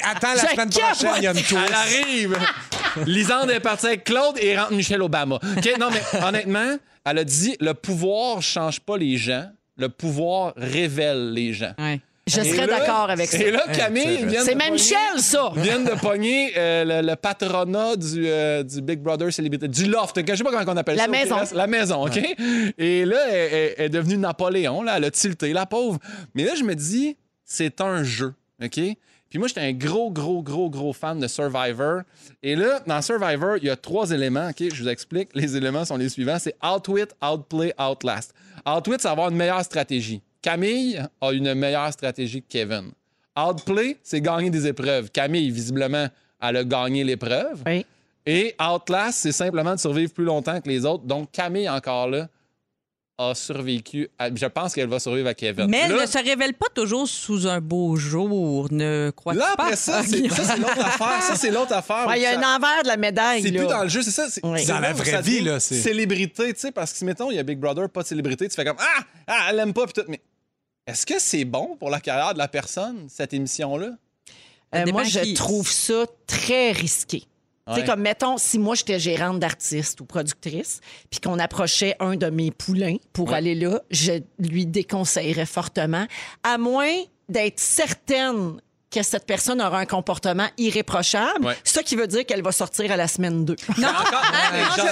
attends, 0.04 0.34
la 0.34 0.50
semaine 0.50 0.70
prochaine, 0.70 1.10
il 1.18 1.24
y 1.24 1.28
a 1.28 1.32
une 1.32 1.38
capotais. 1.42 1.66
Elle 1.68 1.74
arrive. 1.74 2.38
Lisande 3.06 3.52
est 3.52 3.60
partie 3.60 3.88
avec 3.88 4.04
Claude 4.04 4.38
et 4.40 4.58
rentre 4.58 4.74
Michelle 4.74 5.02
Obama. 5.02 5.36
OK, 5.36 5.74
non, 5.80 5.90
mais 5.92 6.20
honnêtement, 6.26 6.78
elle 7.06 7.18
a 7.18 7.24
dit 7.24 7.56
le 7.60 7.74
pouvoir 7.74 8.42
change 8.42 8.80
pas 8.80 8.98
les 8.98 9.18
gens, 9.18 9.46
le 9.78 9.90
pouvoir 9.90 10.54
révèle 10.58 11.34
les 11.34 11.54
gens. 11.54 11.74
Ouais. 11.78 12.00
Je 12.28 12.42
serais 12.42 12.68
d'accord 12.68 13.10
avec 13.10 13.28
ça. 13.30 13.38
Et 13.40 13.52
là, 13.52 13.64
Camille, 13.74 14.04
c'est 14.20 14.26
vient 14.28 14.44
C'est 14.44 14.54
de 14.54 14.58
même 14.58 14.68
pogner- 14.70 14.72
Michel, 14.74 15.20
ça. 15.20 15.52
viennent 15.56 15.84
de 15.84 16.00
pogner 16.00 16.54
euh, 16.56 17.02
le, 17.02 17.08
le 17.08 17.16
patronat 17.16 17.96
du, 17.96 18.28
euh, 18.28 18.62
du 18.64 18.82
Big 18.82 19.00
Brother 19.00 19.34
Célébrité, 19.34 19.68
du 19.68 19.86
loft, 19.86 20.16
je 20.26 20.36
sais 20.36 20.44
pas 20.44 20.52
comment 20.52 20.64
on 20.72 20.78
appelle 20.78 20.98
La 20.98 21.04
ça. 21.06 21.10
au 21.10 21.12
maison. 21.12 21.36
La 21.54 21.68
maison, 21.68 22.06
OK? 22.06 22.20
Et 22.78 23.06
là, 23.06 23.18
elle, 23.30 23.54
elle- 23.54 23.74
elle 23.78 23.86
est 23.86 23.90
devenue 23.90 24.18
Napoléon, 24.18 24.84
là, 24.84 24.98
elle 24.98 25.06
a 25.06 25.12
tilté, 25.12 25.52
la 25.52 25.66
pauvre. 25.66 26.00
Mais 26.36 26.44
là, 26.44 26.54
je 26.56 26.64
me 26.64 26.76
dis, 26.76 27.18
c'est 27.44 27.82
un 27.82 28.04
jeu, 28.04 28.34
OK? 28.64 28.80
Puis 29.30 29.40
moi, 29.40 29.48
j'étais 29.48 29.62
un 29.62 29.72
gros, 29.74 30.12
gros, 30.12 30.44
gros, 30.44 30.70
gros 30.70 30.94
fan 30.94 31.18
de 31.20 31.28
Survivor. 31.28 32.02
Et 32.44 32.56
là, 32.56 32.82
dans 32.86 33.02
Survivor, 33.02 33.58
il 33.58 33.64
y 33.64 33.70
a 33.70 33.76
trois 33.78 34.12
éléments, 34.12 34.50
OK? 34.50 34.62
Je 34.74 34.84
vous 34.84 34.90
explique. 34.90 35.30
Les 35.34 35.56
éléments 35.58 35.86
sont 35.86 35.96
les 35.98 36.10
suivants. 36.10 36.38
C'est 36.38 36.56
Outwit, 36.64 37.08
Outplay, 37.24 37.74
Outlast. 37.80 38.34
Outwit, 38.68 38.98
c'est 39.00 39.08
avoir 39.08 39.30
une 39.30 39.38
meilleure 39.38 39.64
stratégie. 39.64 40.22
Camille 40.42 41.02
a 41.22 41.32
une 41.32 41.54
meilleure 41.54 41.92
stratégie 41.94 42.42
que 42.42 42.48
Kevin. 42.50 42.92
Outplay, 43.38 43.98
c'est 44.04 44.22
gagner 44.22 44.50
des 44.50 44.68
épreuves. 44.68 45.10
Camille, 45.12 45.52
visiblement, 45.52 46.08
elle 46.42 46.58
a 46.58 46.64
gagné 46.64 47.04
l'épreuve. 47.04 47.62
Oui. 47.66 47.86
Et 48.26 48.56
Outlast, 48.62 49.20
c'est 49.20 49.32
simplement 49.32 49.74
de 49.76 49.80
survivre 49.80 50.12
plus 50.14 50.26
longtemps 50.26 50.60
que 50.62 50.68
les 50.70 50.86
autres. 50.86 51.04
Donc, 51.06 51.32
Camille, 51.32 51.70
encore 51.70 52.08
là, 52.10 52.28
a 53.18 53.34
survécu. 53.36 54.10
à- 54.18 54.34
je 54.34 54.46
pense 54.48 54.74
qu'elle 54.74 54.90
va 54.90 55.00
survivre 55.00 55.28
à 55.28 55.34
Kevin. 55.36 55.68
Mais 55.68 55.82
elle 55.86 55.92
Là- 55.96 56.02
ne 56.04 56.08
se 56.08 56.18
révèle 56.18 56.54
pas 56.56 56.68
toujours 56.74 57.08
sous 57.08 57.48
un 57.48 57.62
beau 57.62 57.96
jour, 57.96 58.68
ne 58.72 59.12
crois-tu 59.16 59.40
Là, 59.40 59.54
pas? 59.56 59.64
après 59.66 59.76
ça, 59.76 60.02
c'est 60.04 60.28
ça, 60.30 60.44
c'est 60.44 60.58
l'autre 60.58 60.80
affaire. 60.86 61.22
Ça, 61.22 61.36
c'est 61.36 61.52
l'autre 61.52 61.74
affaire. 61.74 62.08
Ouais, 62.08 62.20
Il 62.20 62.24
y 62.24 62.26
a 62.26 62.34
Ça- 62.34 62.40
un 62.40 62.56
envers 62.58 62.82
de 62.84 62.88
la 62.88 62.98
médaille. 62.98 63.44
C'est 63.44 63.52
là. 63.52 63.60
plus 63.60 63.68
dans 63.70 63.84
le 63.84 63.90
jeu, 63.90 64.02
c'est 64.02 64.12
ça. 64.12 64.28
C'est 64.30 64.44
Oui. 64.46 64.66
Dans 64.66 64.76
la 64.80 64.90
là 64.90 64.94
vraie 64.94 65.12
ça 65.12 65.22
vie, 65.22 65.42
là, 65.42 65.60
c'est- 65.60 65.76
Célébrité, 65.82 66.52
tu 66.54 66.60
sais, 66.60 66.72
parce 66.72 66.92
que 66.92 66.98
si, 66.98 67.06
mettons, 67.06 67.30
il 67.32 67.36
y 67.38 67.40
a 67.40 67.44
Big 67.44 67.60
Brother, 67.60 67.90
pas 67.90 68.02
de 68.02 68.08
célébrité, 68.08 68.48
tu 68.50 68.56
fais 68.56 68.66
comme 68.66 68.78
Ah, 68.80 69.04
ah 69.28 69.48
elle 69.52 69.60
aime 69.60 69.74
pas, 69.74 69.86
puis 69.86 69.94
tout. 69.94 70.08
Mais 70.08 70.20
est-ce 70.88 71.06
que 71.06 71.20
c'est 71.20 71.46
bon 71.46 71.76
pour 71.78 71.90
la 71.90 72.00
carrière 72.00 72.34
de 72.34 72.40
la 72.40 72.48
personne, 72.48 73.08
cette 73.10 73.34
émission-là? 73.34 73.92
Euh, 74.74 74.86
moi, 74.92 75.04
je 75.04 75.20
qui. 75.20 75.34
trouve 75.34 75.70
ça 75.70 76.06
très 76.28 76.72
risqué. 76.72 77.22
Tu 77.68 77.74
sais, 77.76 77.80
Ouais. 77.82 77.86
comme, 77.86 78.02
mettons, 78.02 78.38
si 78.38 78.58
moi, 78.58 78.74
j'étais 78.76 79.00
gérante 79.00 79.40
d'artiste 79.40 80.02
ou 80.02 80.06
productrice, 80.06 80.82
puis 81.10 81.20
qu'on 81.20 81.38
approchait 81.40 81.96
un 82.00 82.16
de 82.16 82.30
mes 82.30 82.52
poulains 82.52 82.98
pour 83.14 83.30
Ouais. 83.30 83.36
aller 83.36 83.56
là, 83.56 83.82
je 83.92 84.14
lui 84.40 84.66
déconseillerais 84.66 85.46
fortement, 85.46 86.08
à 86.44 86.58
moins 86.58 86.96
d'être 87.30 87.60
certaine 87.60 88.60
que 88.92 89.02
cette 89.04 89.26
personne 89.26 89.62
aura 89.62 89.80
un 89.80 89.86
comportement 89.86 90.48
irréprochable, 90.58 91.46
Ouais. 91.46 91.56
ce 91.64 91.80
qui 91.80 91.96
veut 91.96 92.08
dire 92.08 92.26
qu'elle 92.26 92.42
va 92.44 92.52
sortir 92.52 92.92
à 92.92 92.98
la 92.98 93.08
semaine 93.08 93.46
2. 93.46 93.56
Non, 93.78 93.88
Encore- 93.88 94.22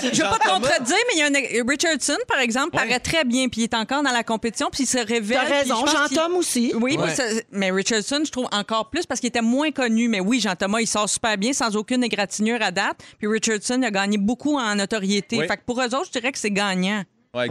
je 0.01 0.07
ne 0.07 0.11
veux 0.15 0.29
pas 0.29 0.39
te 0.39 0.49
contredire, 0.49 0.95
mais 1.07 1.13
il 1.15 1.19
y 1.19 1.21
a 1.21 1.25
un 1.61 1.65
Richardson, 1.67 2.17
par 2.27 2.39
exemple, 2.39 2.75
Ouais. 2.77 2.83
paraît 2.87 2.99
très 2.99 3.25
bien, 3.25 3.49
puis 3.49 3.61
il 3.61 3.63
est 3.65 3.73
encore 3.73 4.01
dans 4.01 4.11
la 4.11 4.23
compétition, 4.23 4.69
puis 4.71 4.83
il 4.83 4.87
se 4.87 4.97
révèle. 4.97 5.39
T'as 5.41 5.57
raison, 5.59 5.85
je 5.85 5.91
Jean-Tom 5.91 6.35
aussi. 6.37 6.71
Oui, 6.75 6.97
Ouais. 6.97 7.07
mais 7.07 7.15
ça- 7.15 7.23
mais 7.51 7.71
Richardson, 7.71 8.21
je 8.25 8.31
trouve 8.31 8.47
encore 8.51 8.89
plus 8.89 9.05
parce 9.05 9.19
qu'il 9.19 9.27
était 9.27 9.41
moins 9.41 9.71
connu. 9.71 10.07
Mais 10.07 10.19
oui, 10.21 10.39
Jean-Thomas, 10.39 10.79
il 10.79 10.87
sort 10.87 11.09
super 11.09 11.37
bien, 11.37 11.51
sans 11.53 11.75
aucune 11.75 12.03
égratignure 12.03 12.61
à 12.61 12.71
date. 12.71 12.97
Puis 13.17 13.27
Richardson 13.27 13.81
a 13.83 13.91
gagné 13.91 14.17
beaucoup 14.17 14.57
en 14.57 14.75
notoriété. 14.75 15.45
Fait 15.47 15.57
que 15.57 15.63
pour 15.65 15.81
eux 15.81 15.93
autres, 15.93 16.05
je 16.13 16.19
dirais 16.19 16.31
que 16.31 16.37
c'est 16.39 16.51
gagnant. 16.51 17.03
Ouais. 17.35 17.47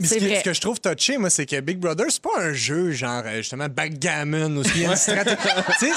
Mais 0.00 0.06
ce, 0.08 0.14
qui- 0.38 0.42
que 0.42 0.52
je 0.52 0.60
trouve 0.60 0.80
touché, 0.80 1.16
moi, 1.16 1.30
c'est 1.30 1.46
que 1.46 1.60
Big 1.60 1.78
Brother, 1.78 2.06
c'est 2.10 2.20
pas 2.20 2.38
un 2.40 2.52
jeu 2.52 2.90
genre, 2.90 3.22
euh, 3.24 3.36
justement, 3.36 3.68
backgammon 3.68 4.56
ou 4.56 4.64
c'est- 4.64 5.94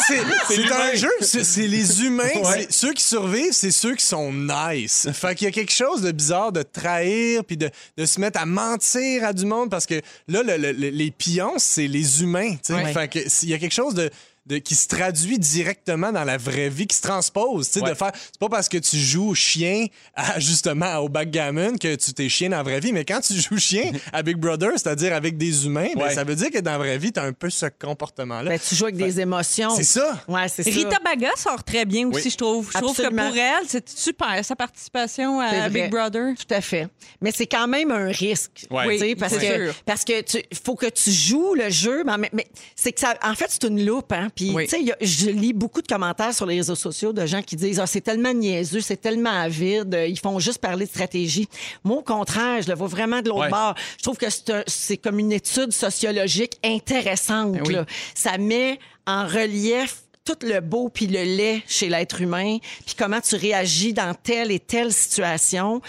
c'est 0.47 0.71
un 0.71 0.95
jeu, 0.95 1.09
c'est 1.21 1.67
les 1.67 2.03
humains. 2.03 2.29
Ouais. 2.43 2.67
Ceux 2.69 2.93
qui 2.93 3.03
survivent, 3.03 3.51
c'est 3.53 3.71
ceux 3.71 3.95
qui 3.95 4.05
sont 4.05 4.31
nice. 4.31 5.07
Fait 5.13 5.33
qu'il 5.35 5.45
y 5.45 5.47
a 5.47 5.51
quelque 5.51 5.71
chose 5.73 6.01
de 6.03 6.11
bizarre 6.11 6.51
de 6.51 6.61
trahir 6.61 7.43
puis 7.43 7.57
de, 7.57 7.69
de 7.97 8.05
se 8.05 8.19
mettre 8.19 8.39
à 8.39 8.45
mentir 8.45 9.23
à 9.25 9.33
du 9.33 9.45
monde 9.45 9.69
parce 9.71 9.85
que 9.87 9.95
là, 10.27 10.43
le- 10.43 10.57
le- 10.57 10.71
le- 10.71 10.89
les 10.89 11.09
pions, 11.11 11.53
c'est 11.57 11.87
les 11.87 12.21
humains. 12.21 12.55
Ouais. 12.69 12.93
Fait 12.93 13.07
que 13.07 13.19
il 13.43 13.49
y 13.49 13.53
a 13.53 13.57
quelque 13.57 13.73
chose 13.73 13.95
de. 13.95 14.09
De- 14.45 14.57
qui 14.57 14.75
se 14.75 14.87
traduit 14.87 15.39
directement 15.39 16.11
dans 16.11 16.23
la 16.23 16.37
vraie 16.37 16.69
vie, 16.69 16.85
qui 16.87 16.95
se 16.97 17.01
transpose, 17.01 17.67
tu 17.67 17.79
sais, 17.79 17.83
Ouais. 17.85 17.89
de 17.91 17.95
faire. 17.95 18.11
C'est 18.13 18.39
pas 18.39 18.49
parce 18.49 18.67
que 18.69 18.77
tu 18.77 18.97
joues 18.97 19.33
chien 19.35 19.85
à, 20.15 20.39
justement 20.39 20.97
au 20.97 21.09
backgammon 21.09 21.77
que 21.77 21.95
tu 21.95 22.13
t'es 22.13 22.27
chien 22.29 22.49
dans 22.49 22.57
la 22.57 22.63
vraie 22.63 22.79
vie, 22.79 22.91
mais 22.93 23.05
quand 23.05 23.21
tu 23.21 23.33
joues 23.39 23.57
chien 23.57 23.91
à 24.13 24.21
Big 24.23 24.37
Brother, 24.37 24.71
c'est-à-dire 24.73 25.13
avec 25.13 25.37
des 25.37 25.65
humains, 25.65 25.89
ben, 25.95 26.09
ça 26.09 26.23
veut 26.23 26.35
dire 26.35 26.49
que 26.51 26.59
dans 26.59 26.71
la 26.71 26.77
vraie 26.77 26.97
vie, 26.97 27.11
t'as 27.11 27.23
un 27.23 27.31
peu 27.33 27.49
ce 27.49 27.67
comportement-là. 27.67 28.49
Ben, 28.51 28.59
tu 28.59 28.75
joues 28.75 28.85
avec 28.85 28.97
des 28.97 29.19
émotions. 29.19 29.75
c'est 29.75 29.83
ça. 29.83 30.21
Ouais, 30.27 30.47
c'est 30.49 30.63
ça. 30.63 30.69
Rita 30.69 30.99
Baga 31.03 31.29
sort 31.37 31.63
très 31.63 31.85
bien 31.85 32.07
aussi, 32.09 32.25
Oui. 32.25 32.31
je 32.31 32.37
trouve. 32.37 32.69
Je 32.73 32.77
trouve 32.79 32.97
que 32.97 33.09
pour 33.09 33.37
elle, 33.37 33.63
c'est 33.67 33.87
super, 33.89 34.43
sa 34.43 34.55
participation 34.55 35.39
à. 35.39 35.69
Big 35.69 35.89
Brother. 35.89 36.33
Tout 36.37 36.53
à 36.53 36.61
fait. 36.61 36.87
Mais 37.21 37.31
c'est 37.31 37.47
quand 37.47 37.67
même 37.67 37.91
un 37.91 38.07
risque. 38.07 38.51
Tu 38.55 38.67
Oui, 38.69 39.15
parce, 39.15 39.37
que, 39.37 39.45
sûr. 39.65 39.73
parce 39.85 40.03
que 40.03 40.21
tu 40.21 40.39
faut 40.65 40.75
que 40.75 40.87
tu 40.87 41.11
joues 41.11 41.53
le 41.55 41.69
jeu, 41.69 42.03
mais, 42.03 42.29
mais 42.33 42.45
c'est 42.75 42.91
que 42.91 42.99
ça, 42.99 43.15
en 43.23 43.33
fait, 43.35 43.47
c'est 43.49 43.63
une 43.63 43.83
loupe. 43.85 44.11
Hein? 44.11 44.29
Puis, 44.35 44.51
Oui. 44.53 44.67
tu 44.67 44.83
sais, 44.85 44.95
je 45.01 45.29
lis 45.29 45.53
beaucoup 45.53 45.81
de 45.81 45.87
commentaires 45.87 46.33
sur 46.33 46.45
les 46.45 46.55
réseaux 46.57 46.75
sociaux 46.75 47.13
de 47.13 47.25
gens 47.25 47.41
qui 47.41 47.55
disent 47.55 47.79
ah, 47.79 47.87
c'est 47.87 48.01
tellement 48.01 48.33
niaiseux, 48.33 48.81
c'est 48.81 48.97
tellement 48.97 49.29
avide, 49.41 49.93
euh, 49.93 50.07
ils 50.07 50.19
font 50.19 50.39
juste 50.39 50.57
parler 50.59 50.85
de 50.85 50.89
stratégie. 50.89 51.47
Moi, 51.83 51.97
au 51.97 52.01
contraire, 52.03 52.61
je 52.61 52.69
le 52.69 52.75
vois 52.75 52.87
vraiment 52.87 53.21
de 53.21 53.29
l'autre 53.29 53.41
Ouais. 53.43 53.49
bord. 53.49 53.75
Je 53.97 54.03
trouve 54.03 54.17
que 54.17 54.25
c'est 54.67 54.97
comme 54.97 55.19
une 55.19 55.31
étude 55.31 55.71
sociologique 55.71 56.57
intéressante. 56.63 57.53
Ben 57.53 57.63
oui. 57.67 57.73
là. 57.73 57.85
Ça 58.15 58.37
met 58.37 58.79
en 59.05 59.25
relief 59.27 59.97
tout 60.25 60.37
le 60.41 60.61
beau 60.61 60.87
puis 60.89 61.07
le 61.07 61.21
laid 61.23 61.61
chez 61.67 61.89
l'être 61.89 62.21
humain, 62.21 62.57
puis 62.85 62.95
comment 62.97 63.19
tu 63.19 63.35
réagis 63.35 63.91
dans 63.93 64.13
telle 64.13 64.51
et 64.51 64.59
telle 64.59 64.93
situation. 64.93 65.81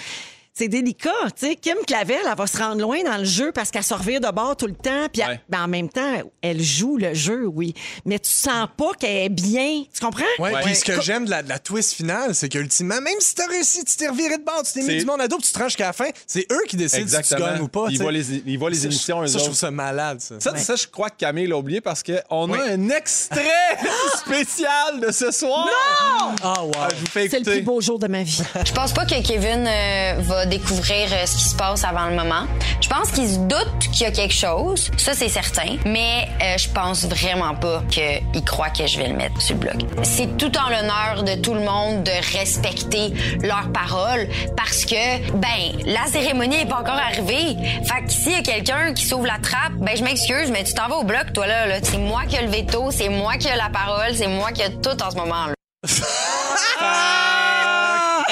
C'est 0.57 0.69
délicat, 0.69 1.11
tu 1.37 1.49
sais. 1.49 1.57
Kim 1.57 1.75
Clavel, 1.85 2.17
elle 2.31 2.37
va 2.39 2.47
se 2.47 2.57
rendre 2.59 2.81
loin 2.81 3.03
dans 3.03 3.17
le 3.17 3.25
jeu 3.25 3.51
parce 3.51 3.73
qu'elle 3.73 3.83
se 3.83 3.93
revire 3.93 4.21
de 4.21 4.31
bord 4.31 4.55
tout 4.57 4.69
le 4.69 4.75
temps. 4.77 5.09
Puis 5.13 5.21
Ouais. 5.21 5.41
ben, 5.49 5.65
en 5.65 5.67
même 5.67 5.89
temps, 5.89 6.23
elle 6.43 6.63
joue 6.63 6.97
le 6.97 7.13
jeu, 7.13 7.45
oui. 7.47 7.75
Mais 8.05 8.21
tu 8.21 8.31
sens 8.31 8.69
pas 8.77 8.93
qu'elle 8.97 9.17
est 9.25 9.29
bien. 9.31 9.83
Tu 9.93 10.01
comprends? 10.01 10.23
Ouais, 10.39 10.55
Ouais. 10.55 10.61
puis 10.63 10.77
ce 10.77 10.85
que 10.85 11.01
j'aime 11.01 11.25
de 11.25 11.31
la, 11.31 11.43
de 11.43 11.49
la 11.49 11.59
twist 11.59 11.95
finale, 11.95 12.37
c'est 12.37 12.49
qu'ultimement, 12.49 13.01
même 13.01 13.19
si 13.19 13.35
t'as 13.35 13.49
réussi, 13.49 13.85
tu 13.85 13.97
t'es 13.97 14.07
reviré 14.07 14.39
de 14.39 14.45
bord, 14.45 14.63
tu 14.63 14.75
t'es 14.75 14.81
mis 14.83 14.87
C'est- 14.87 14.97
du 14.99 15.07
monde 15.07 15.21
à 15.23 15.27
dos, 15.27 15.39
puis 15.39 15.47
tu 15.49 15.53
te 15.53 15.59
ranges 15.59 15.71
jusqu'à 15.73 15.87
la 15.87 15.93
fin, 15.93 16.09
c'est 16.25 16.47
eux 16.53 16.63
qui 16.69 16.77
décident 16.77 17.09
si 17.21 17.35
tu 17.35 17.41
gagnes 17.41 17.61
ou 17.63 17.67
pas. 17.67 17.87
Ils 17.91 17.99
voient 18.01 18.13
les- 18.13 18.37
ils 18.47 18.57
voient 18.57 18.71
les 18.71 18.77
Ça, 18.77 18.85
émissions, 18.85 19.19
je- 19.23 19.25
eux 19.25 19.27
Ça, 19.33 19.39
je 19.41 19.45
trouve 19.47 19.57
ça 19.57 19.73
malade, 19.73 20.21
ça. 20.21 20.37
Ça, 20.39 20.57
ça, 20.57 20.77
je 20.77 20.87
crois 20.87 21.11
que 21.11 21.17
Camille 21.17 21.49
l'a 21.49 21.57
oublié 21.57 21.81
parce 21.81 22.05
qu'on 22.05 22.49
Oui. 22.49 22.61
a 22.61 22.63
un 22.75 22.91
extrait 22.91 23.41
spécial 24.25 25.01
de 25.01 25.11
ce 25.11 25.33
soir. 25.33 25.67
Non! 25.67 26.35
Ah, 26.45 26.63
wow. 26.65 26.73
je 26.91 27.01
vous 27.01 27.07
fais 27.07 27.29
C'est 27.29 27.41
le 27.41 27.45
plus 27.45 27.63
beau 27.63 27.81
jour 27.81 27.99
de 27.99 28.07
ma 28.07 28.23
vie. 28.23 28.41
Je 28.65 28.73
pense 28.73 28.93
pas 28.93 29.05
que 29.05 29.21
Kevin 29.27 29.67
euh, 29.67 30.15
va 30.21 30.44
découvrir 30.47 31.09
euh, 31.13 31.27
ce 31.27 31.37
qui 31.37 31.45
se 31.45 31.57
passe 31.57 31.85
avant 31.85 32.07
le 32.09 32.17
moment. 32.17 32.47
Je 32.81 32.89
pense 32.89 33.11
qu'il 33.11 33.29
se 33.29 33.39
doute 33.39 33.79
qu'il 33.93 34.03
y 34.03 34.07
a 34.07 34.11
quelque 34.11 34.35
chose, 34.35 34.91
ça 34.97 35.15
c'est 35.15 35.29
certain, 35.29 35.77
mais 35.85 36.29
euh, 36.43 36.59
je 36.59 36.69
pense 36.69 37.05
vraiment 37.05 37.55
pas 37.55 37.83
qu'il 37.91 38.45
croit 38.45 38.71
que 38.71 38.87
je 38.87 38.99
vais 38.99 39.09
le 39.09 39.15
mettre 39.15 39.41
sur 39.41 39.55
le 39.55 39.61
bloc. 39.61 39.77
C'est 40.03 40.37
tout 40.37 40.53
en 40.59 40.69
l'honneur 40.69 41.23
de 41.25 41.41
tout 41.41 41.55
le 41.55 41.61
monde 41.61 42.03
de 42.03 42.37
respecter 42.39 43.13
leurs 43.43 43.71
paroles 43.73 44.29
parce 44.57 44.85
que, 44.85 45.31
ben, 45.37 45.83
la 45.87 46.07
cérémonie 46.07 46.57
est 46.57 46.69
pas 46.69 46.81
encore 46.81 46.95
arrivée. 46.95 47.57
Fait 47.85 48.05
que 48.05 48.11
s'il 48.13 48.33
y 48.33 48.37
a 48.37 48.43
quelqu'un 48.43 48.95
qui 48.95 49.05
s'ouvre 49.05 49.27
la 49.27 49.39
trappe, 49.39 49.73
ben 49.79 49.97
je 49.97 50.03
m'excuse, 50.03 50.51
mais 50.51 50.65
tu 50.65 50.75
t'en 50.75 50.89
vas 50.89 50.97
au 50.97 51.05
bloc, 51.05 51.33
toi 51.33 51.47
là. 51.47 51.67
là. 51.67 51.77
C'est 51.83 51.99
moi 51.99 52.23
qui 52.29 52.37
ai 52.37 52.43
le 52.43 52.51
veto, 52.51 52.91
c'est 52.91 53.09
moi 53.09 53.37
qui 53.37 53.49
ai 53.49 53.57
la 53.57 53.71
parole, 53.71 54.15
c'est 54.15 54.29
moi 54.29 54.53
qui 54.53 54.63
ai 54.63 54.71
tout 54.81 55.03
en 55.03 55.11
ce 55.11 55.17
moment. 55.17 55.47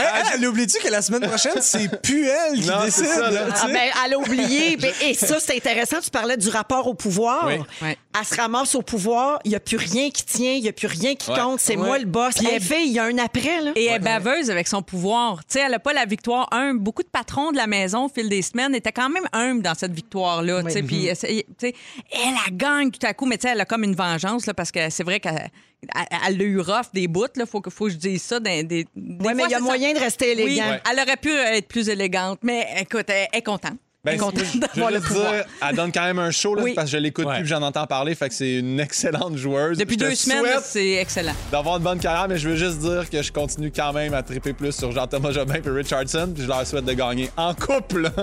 Hey, 0.02 0.20
hey, 0.22 0.30
elle 0.34 0.46
oublie-tu 0.48 0.78
que 0.82 0.88
la 0.88 1.02
semaine 1.02 1.28
prochaine, 1.28 1.60
c'est 1.60 2.00
plus 2.02 2.26
elle 2.28 2.60
qui 2.60 2.66
Non, 2.68 2.84
décide? 2.84 3.06
ça, 3.06 3.30
là. 3.30 3.46
Ah 3.62 3.66
ben, 3.66 3.90
elle 4.06 4.14
a 4.14 4.18
oublié. 4.18 4.78
Et 5.02 5.14
ça, 5.14 5.38
c'est 5.40 5.56
intéressant. 5.56 6.00
Tu 6.02 6.10
parlais 6.10 6.36
du 6.36 6.48
rapport 6.48 6.86
au 6.86 6.94
pouvoir. 6.94 7.46
Oui. 7.46 7.56
Elle 8.18 8.26
se 8.26 8.34
ramasse 8.34 8.74
au 8.74 8.82
pouvoir. 8.82 9.38
Il 9.44 9.50
n'y 9.50 9.54
a 9.54 9.60
plus 9.60 9.76
rien 9.78 10.10
qui 10.10 10.24
tient. 10.24 10.52
Il 10.52 10.62
n'y 10.62 10.68
a 10.68 10.72
plus 10.72 10.86
rien 10.86 11.14
qui 11.14 11.30
Ouais. 11.30 11.38
compte. 11.38 11.60
C'est 11.60 11.76
Ouais. 11.76 11.86
moi 11.86 11.98
le 11.98 12.04
boss. 12.04 12.34
Puis 12.34 12.46
Elle 12.50 12.60
fait, 12.62 12.84
il 12.84 12.92
y 12.92 12.98
a 12.98 13.04
un 13.04 13.16
après. 13.18 13.60
Là. 13.62 13.72
Et 13.74 13.86
elle 13.86 13.96
est 13.96 13.98
baveuse 14.00 14.50
avec 14.50 14.68
son 14.68 14.82
pouvoir. 14.82 15.38
Tu 15.46 15.54
sais, 15.54 15.60
elle 15.60 15.70
n'a 15.70 15.78
pas 15.78 15.92
la 15.92 16.04
victoire 16.04 16.48
humble. 16.52 16.80
Beaucoup 16.80 17.02
de 17.02 17.08
patrons 17.08 17.52
de 17.52 17.56
la 17.56 17.66
maison, 17.66 18.04
au 18.04 18.08
fil 18.08 18.28
des 18.28 18.42
semaines, 18.42 18.74
étaient 18.74 18.92
quand 18.92 19.08
même 19.08 19.26
humbles 19.32 19.62
dans 19.62 19.74
cette 19.74 19.92
victoire-là. 19.92 20.62
tu 20.64 20.70
sais. 20.70 20.82
Puis, 20.82 21.06
elle, 21.06 21.16
tu 21.16 21.22
sais, 21.22 21.44
elle, 22.12 22.34
elle 22.46 22.56
gagne 22.56 22.90
tout 22.90 23.06
à 23.06 23.14
coup, 23.14 23.24
mais 23.26 23.38
tu 23.38 23.42
sais, 23.42 23.54
elle 23.54 23.60
a 23.60 23.64
comme 23.64 23.84
une 23.84 23.94
vengeance, 23.94 24.46
là, 24.46 24.54
parce 24.54 24.70
que 24.70 24.90
c'est 24.90 25.04
vrai 25.04 25.18
qu'elle 25.20 25.50
elle, 26.26 26.40
a 26.40 26.44
eu 26.44 26.60
rough 26.60 26.92
des 26.92 27.08
bouts. 27.08 27.26
Il 27.36 27.46
faut, 27.46 27.60
que- 27.60 27.70
faut 27.70 27.86
que 27.86 27.92
je 27.92 27.96
dise 27.96 28.22
ça. 28.22 28.38
Des, 28.40 28.62
des, 28.62 28.84
des 28.94 29.26
Oui, 29.26 29.32
mais 29.34 29.44
il 29.44 29.50
y 29.50 29.54
a 29.54 29.60
moyen 29.60 29.88
ça. 29.94 29.94
de 29.94 30.00
rester 30.00 30.34
Oui, 30.36 30.42
élégant. 30.42 30.76
elle 30.90 31.00
aurait 31.00 31.16
pu 31.16 31.30
être 31.32 31.66
plus 31.66 31.88
élégante, 31.88 32.38
mais 32.42 32.68
écoute, 32.80 33.06
elle 33.08 33.28
est 33.32 33.42
contente. 33.42 33.78
Ben, 34.04 34.16
d'avoir 34.18 34.90
le 34.90 34.96
juste 34.96 35.06
pouvoir. 35.06 35.32
dire, 35.32 35.44
elle 35.68 35.76
donne 35.76 35.92
quand 35.92 36.02
même 36.02 36.18
un 36.18 36.32
show 36.32 36.56
là, 36.56 36.64
Oui. 36.64 36.72
parce 36.74 36.90
que 36.90 36.96
je 36.96 37.00
l'écoute 37.00 37.24
Ouais. 37.24 37.36
plus, 37.38 37.46
j'en 37.46 37.62
entends 37.62 37.86
parler, 37.86 38.16
fait 38.16 38.30
que 38.30 38.34
c'est 38.34 38.54
une 38.54 38.80
excellente 38.80 39.36
joueuse. 39.36 39.78
Depuis 39.78 39.94
Je 39.94 40.00
deux 40.06 40.14
semaines, 40.16 40.42
c'est 40.64 40.94
excellent. 40.94 41.34
d'avoir 41.52 41.76
une 41.76 41.84
bonne 41.84 42.00
carrière, 42.00 42.26
mais 42.28 42.36
je 42.36 42.48
veux 42.48 42.56
juste 42.56 42.78
dire 42.80 43.08
que 43.08 43.22
je 43.22 43.30
continue 43.30 43.70
quand 43.70 43.92
même 43.92 44.12
à 44.12 44.24
triper 44.24 44.54
plus 44.54 44.72
sur 44.74 44.90
Jean-Thomas 44.90 45.30
Jobin 45.30 45.54
et 45.64 45.70
Richardson, 45.70 46.32
puis 46.34 46.42
je 46.42 46.48
leur 46.48 46.66
souhaite 46.66 46.84
de 46.84 46.94
gagner 46.94 47.30
en 47.36 47.54
couple. 47.54 48.10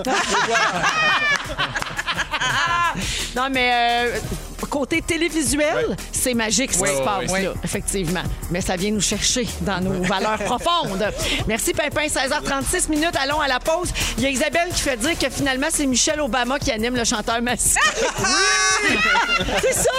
Non, 3.36 3.48
mais 3.50 3.70
euh, 3.72 4.18
côté 4.66 5.02
télévisuel, 5.02 5.96
c'est 6.12 6.34
magique 6.34 6.72
ce 6.72 6.82
qui 6.82 6.96
se 6.96 7.02
passe, 7.02 7.30
oui. 7.30 7.44
là, 7.44 7.52
effectivement. 7.62 8.22
Mais 8.50 8.60
ça 8.60 8.76
vient 8.76 8.90
nous 8.90 9.00
chercher 9.00 9.46
dans 9.62 9.80
nos 9.80 10.02
valeurs 10.02 10.38
profondes. 10.38 11.04
Merci, 11.46 11.72
Pimpin. 11.72 12.06
16h36 12.06 12.90
minutes. 12.90 13.14
Allons 13.22 13.40
à 13.40 13.48
la 13.48 13.60
pause. 13.60 13.90
Il 14.18 14.24
y 14.24 14.26
a 14.26 14.30
Isabelle 14.30 14.68
qui 14.74 14.80
fait 14.80 14.96
dire 14.96 15.18
que 15.18 15.30
finalement, 15.30 15.68
c'est 15.70 15.86
Michelle 15.86 16.20
Obama 16.20 16.58
qui 16.58 16.70
anime 16.70 16.96
le 16.96 17.04
chanteur 17.04 17.40
massif. 17.42 17.78
c'est 19.62 19.72
ça! 19.72 19.90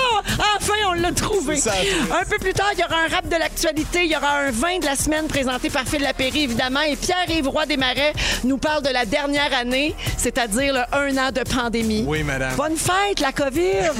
Enfin, 0.55 0.73
on 0.89 0.93
l'a 0.93 1.11
trouvé. 1.11 1.57
Ça. 1.57 1.73
Un 2.19 2.25
peu 2.25 2.37
plus 2.37 2.53
tard, 2.53 2.71
il 2.73 2.79
y 2.79 2.83
aura 2.83 2.95
un 3.05 3.07
rap 3.07 3.27
de 3.27 3.35
l'actualité. 3.35 4.03
Il 4.05 4.11
y 4.11 4.15
aura 4.15 4.39
un 4.39 4.51
vin 4.51 4.79
de 4.79 4.85
la 4.85 4.95
semaine 4.95 5.27
présenté 5.27 5.69
par 5.69 5.83
Phil 5.85 6.01
Lapéry, 6.01 6.43
évidemment. 6.43 6.81
Et 6.81 6.95
Pierre-Yves 6.95 7.47
Roy 7.47 7.65
Desmarais 7.65 8.13
nous 8.43 8.57
parle 8.57 8.83
de 8.83 8.89
la 8.89 9.05
dernière 9.05 9.53
année, 9.53 9.95
c'est-à-dire 10.17 10.73
le 10.73 10.97
un 10.97 11.17
an 11.17 11.31
de 11.31 11.41
pandémie. 11.41 12.03
Oui, 12.07 12.23
madame. 12.23 12.55
Bonne 12.55 12.77
fête, 12.77 13.19
la 13.19 13.31
COVID! 13.31 13.91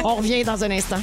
On 0.04 0.14
revient 0.16 0.44
dans 0.44 0.62
un 0.64 0.70
instant. 0.70 1.00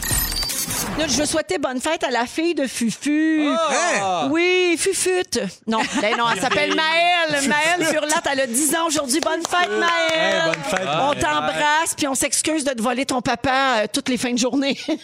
Là, 0.97 1.05
je 1.07 1.17
veux 1.17 1.25
souhaiter 1.25 1.59
bonne 1.59 1.79
fête 1.79 2.03
à 2.03 2.09
la 2.09 2.25
fille 2.25 2.55
de 2.55 2.65
Fufu. 2.65 3.47
Hein? 3.47 4.29
Oui, 4.31 4.75
Fufute. 4.79 5.39
Non, 5.67 5.79
ben 6.01 6.17
non, 6.17 6.25
elle 6.33 6.41
s'appelle 6.41 6.75
Maëlle. 6.75 7.47
Maëlle 7.47 7.85
Furlat, 7.85 8.21
elle 8.31 8.39
a 8.41 8.47
10 8.47 8.75
ans 8.75 8.87
aujourd'hui. 8.87 9.19
Bonne 9.19 9.41
fête, 9.47 9.69
Maëlle. 9.69 10.13
Hey, 10.13 10.41
bonne 10.45 10.63
fête, 10.63 10.87
on 10.87 11.13
t'embrasse, 11.13 11.93
puis 11.95 12.07
on 12.07 12.15
s'excuse 12.15 12.63
de 12.63 12.71
te 12.71 12.81
voler 12.81 13.05
ton 13.05 13.21
papa 13.21 13.81
euh, 13.83 13.87
toutes 13.91 14.09
les 14.09 14.17
fins 14.17 14.33
de 14.33 14.39
journée. 14.39 14.77
Mais 14.87 14.95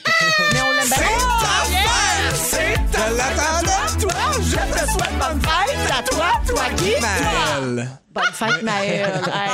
on 0.65 0.71
l'aime 0.71 0.87
bien. 0.87 0.97
Je 2.91 3.17
l'attendais, 3.17 4.01
toi! 4.01 4.13
Je 4.39 4.55
te 4.55 4.91
souhaite 4.91 5.19
bonne 5.19 5.41
fête 5.41 5.91
à 5.91 6.03
toi, 6.03 6.31
toi 6.47 6.63
qui? 6.75 6.93
Maëlle. 7.01 7.89
Bonne 8.13 8.23
fête, 8.33 8.61
Maëlle. 8.61 9.09
Hey, 9.33 9.49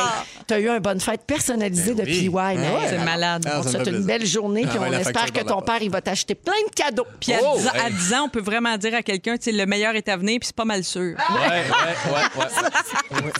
T'as 0.47 0.59
eu 0.59 0.67
une 0.67 0.79
bonne 0.79 0.99
fête 0.99 1.21
personnalisée 1.27 1.93
de 1.93 2.01
PY, 2.03 2.29
Maëlle. 2.29 2.59
C'est 2.89 2.97
malade. 3.05 3.43
Ah, 3.47 3.59
On 3.59 3.63
te 3.63 3.69
ça 3.69 3.77
me 3.79 3.83
souhaite 3.83 3.83
fait 3.85 3.89
une 3.91 4.03
plaisir. 4.05 4.07
belle 4.19 4.25
journée, 4.25 4.61
puis 4.63 4.71
Ah 4.75 4.81
ouais, 4.81 4.87
on 4.87 4.91
la 4.91 4.99
espère 5.01 5.21
facture 5.21 5.43
que 5.43 5.47
ton 5.47 5.55
la 5.57 5.61
père, 5.61 5.81
il 5.81 5.91
va 5.91 6.01
t'acheter 6.01 6.35
plein 6.35 6.53
de 6.67 6.73
cadeaux. 6.75 7.05
Puis 7.19 7.33
à, 7.33 7.39
Oh, 7.43 7.57
10 7.57 7.67
ans, 7.67 7.71
à 7.73 7.87
hey. 7.89 7.93
10 7.93 8.13
ans, 8.15 8.23
on 8.25 8.29
peut 8.29 8.41
vraiment 8.41 8.75
dire 8.77 8.95
à 8.95 9.03
quelqu'un, 9.03 9.37
tu 9.37 9.43
sais, 9.43 9.51
le 9.51 9.65
meilleur 9.65 9.95
est 9.95 10.09
à 10.09 10.17
venir, 10.17 10.39
puis 10.39 10.47
c'est 10.47 10.55
pas 10.55 10.65
mal 10.65 10.83
sûr. 10.83 11.15
ouais, 11.15 11.49
ouais, 11.49 11.63
ouais, 12.11 13.21
ouais. 13.23 13.31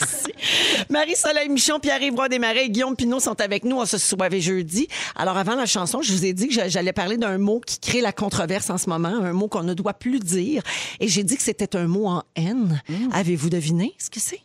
Marie-Soleil 0.90 1.48
Michon, 1.48 1.78
Pierre-Yves 1.80 2.14
Roy 2.14 2.28
Desmarais 2.28 2.64
et 2.66 2.70
Guillaume 2.70 2.96
Pinot 2.96 3.20
sont 3.20 3.40
avec 3.40 3.64
nous. 3.64 3.76
On 3.76 3.86
se 3.86 3.98
soivait 3.98 4.40
jeudi. 4.40 4.88
Alors, 5.16 5.36
avant 5.36 5.54
la 5.54 5.66
chanson, 5.66 6.00
je 6.02 6.12
vous 6.12 6.24
ai 6.24 6.32
dit 6.32 6.48
que 6.48 6.54
j'a- 6.54 6.68
j'allais 6.68 6.92
parler 6.92 7.16
d'un 7.16 7.38
mot 7.38 7.60
qui 7.64 7.78
crée 7.78 8.00
la 8.00 8.12
controverse 8.12 8.70
en 8.70 8.78
ce 8.78 8.88
moment, 8.88 9.08
un 9.08 9.32
mot 9.32 9.48
qu'on 9.48 9.62
ne 9.62 9.74
doit 9.74 9.94
plus 9.94 10.18
dire. 10.20 10.62
Et 11.00 11.08
j'ai 11.08 11.22
dit 11.22 11.36
que 11.36 11.42
c'était 11.42 11.76
un 11.76 11.86
mot 11.86 12.06
en 12.06 12.22
haine. 12.36 12.80
Avez-vous 13.12 13.50
deviné 13.50 13.94
ce 13.98 14.10
que 14.10 14.20
c'est? 14.20 14.40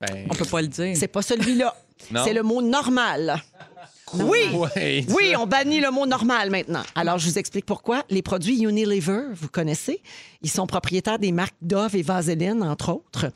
Ben, 0.00 0.26
On 0.30 0.34
peut 0.34 0.44
pas 0.44 0.62
le 0.62 0.68
dire. 0.68 0.96
C'est 0.96 1.08
pas 1.08 1.22
celui-là. 1.22 1.74
C'est 2.24 2.32
le 2.32 2.42
mot 2.42 2.62
normal. 2.62 3.42
Oui. 4.14 4.48
ouais, 4.54 5.04
Oui, 5.08 5.34
on 5.38 5.46
bannit 5.46 5.80
le 5.80 5.90
mot 5.90 6.06
normal 6.06 6.50
maintenant. 6.50 6.82
Alors, 6.94 7.18
je 7.18 7.28
vous 7.28 7.38
explique 7.38 7.66
pourquoi. 7.66 8.04
Les 8.10 8.22
produits 8.22 8.62
Unilever, 8.62 9.22
vous 9.32 9.48
connaissez, 9.48 10.02
ils 10.42 10.50
sont 10.50 10.66
propriétaires 10.66 11.18
des 11.18 11.32
marques 11.32 11.54
Dove 11.60 11.94
et 11.96 12.02
Vaseline, 12.02 12.62
entre 12.62 12.92
autres. 12.92 13.26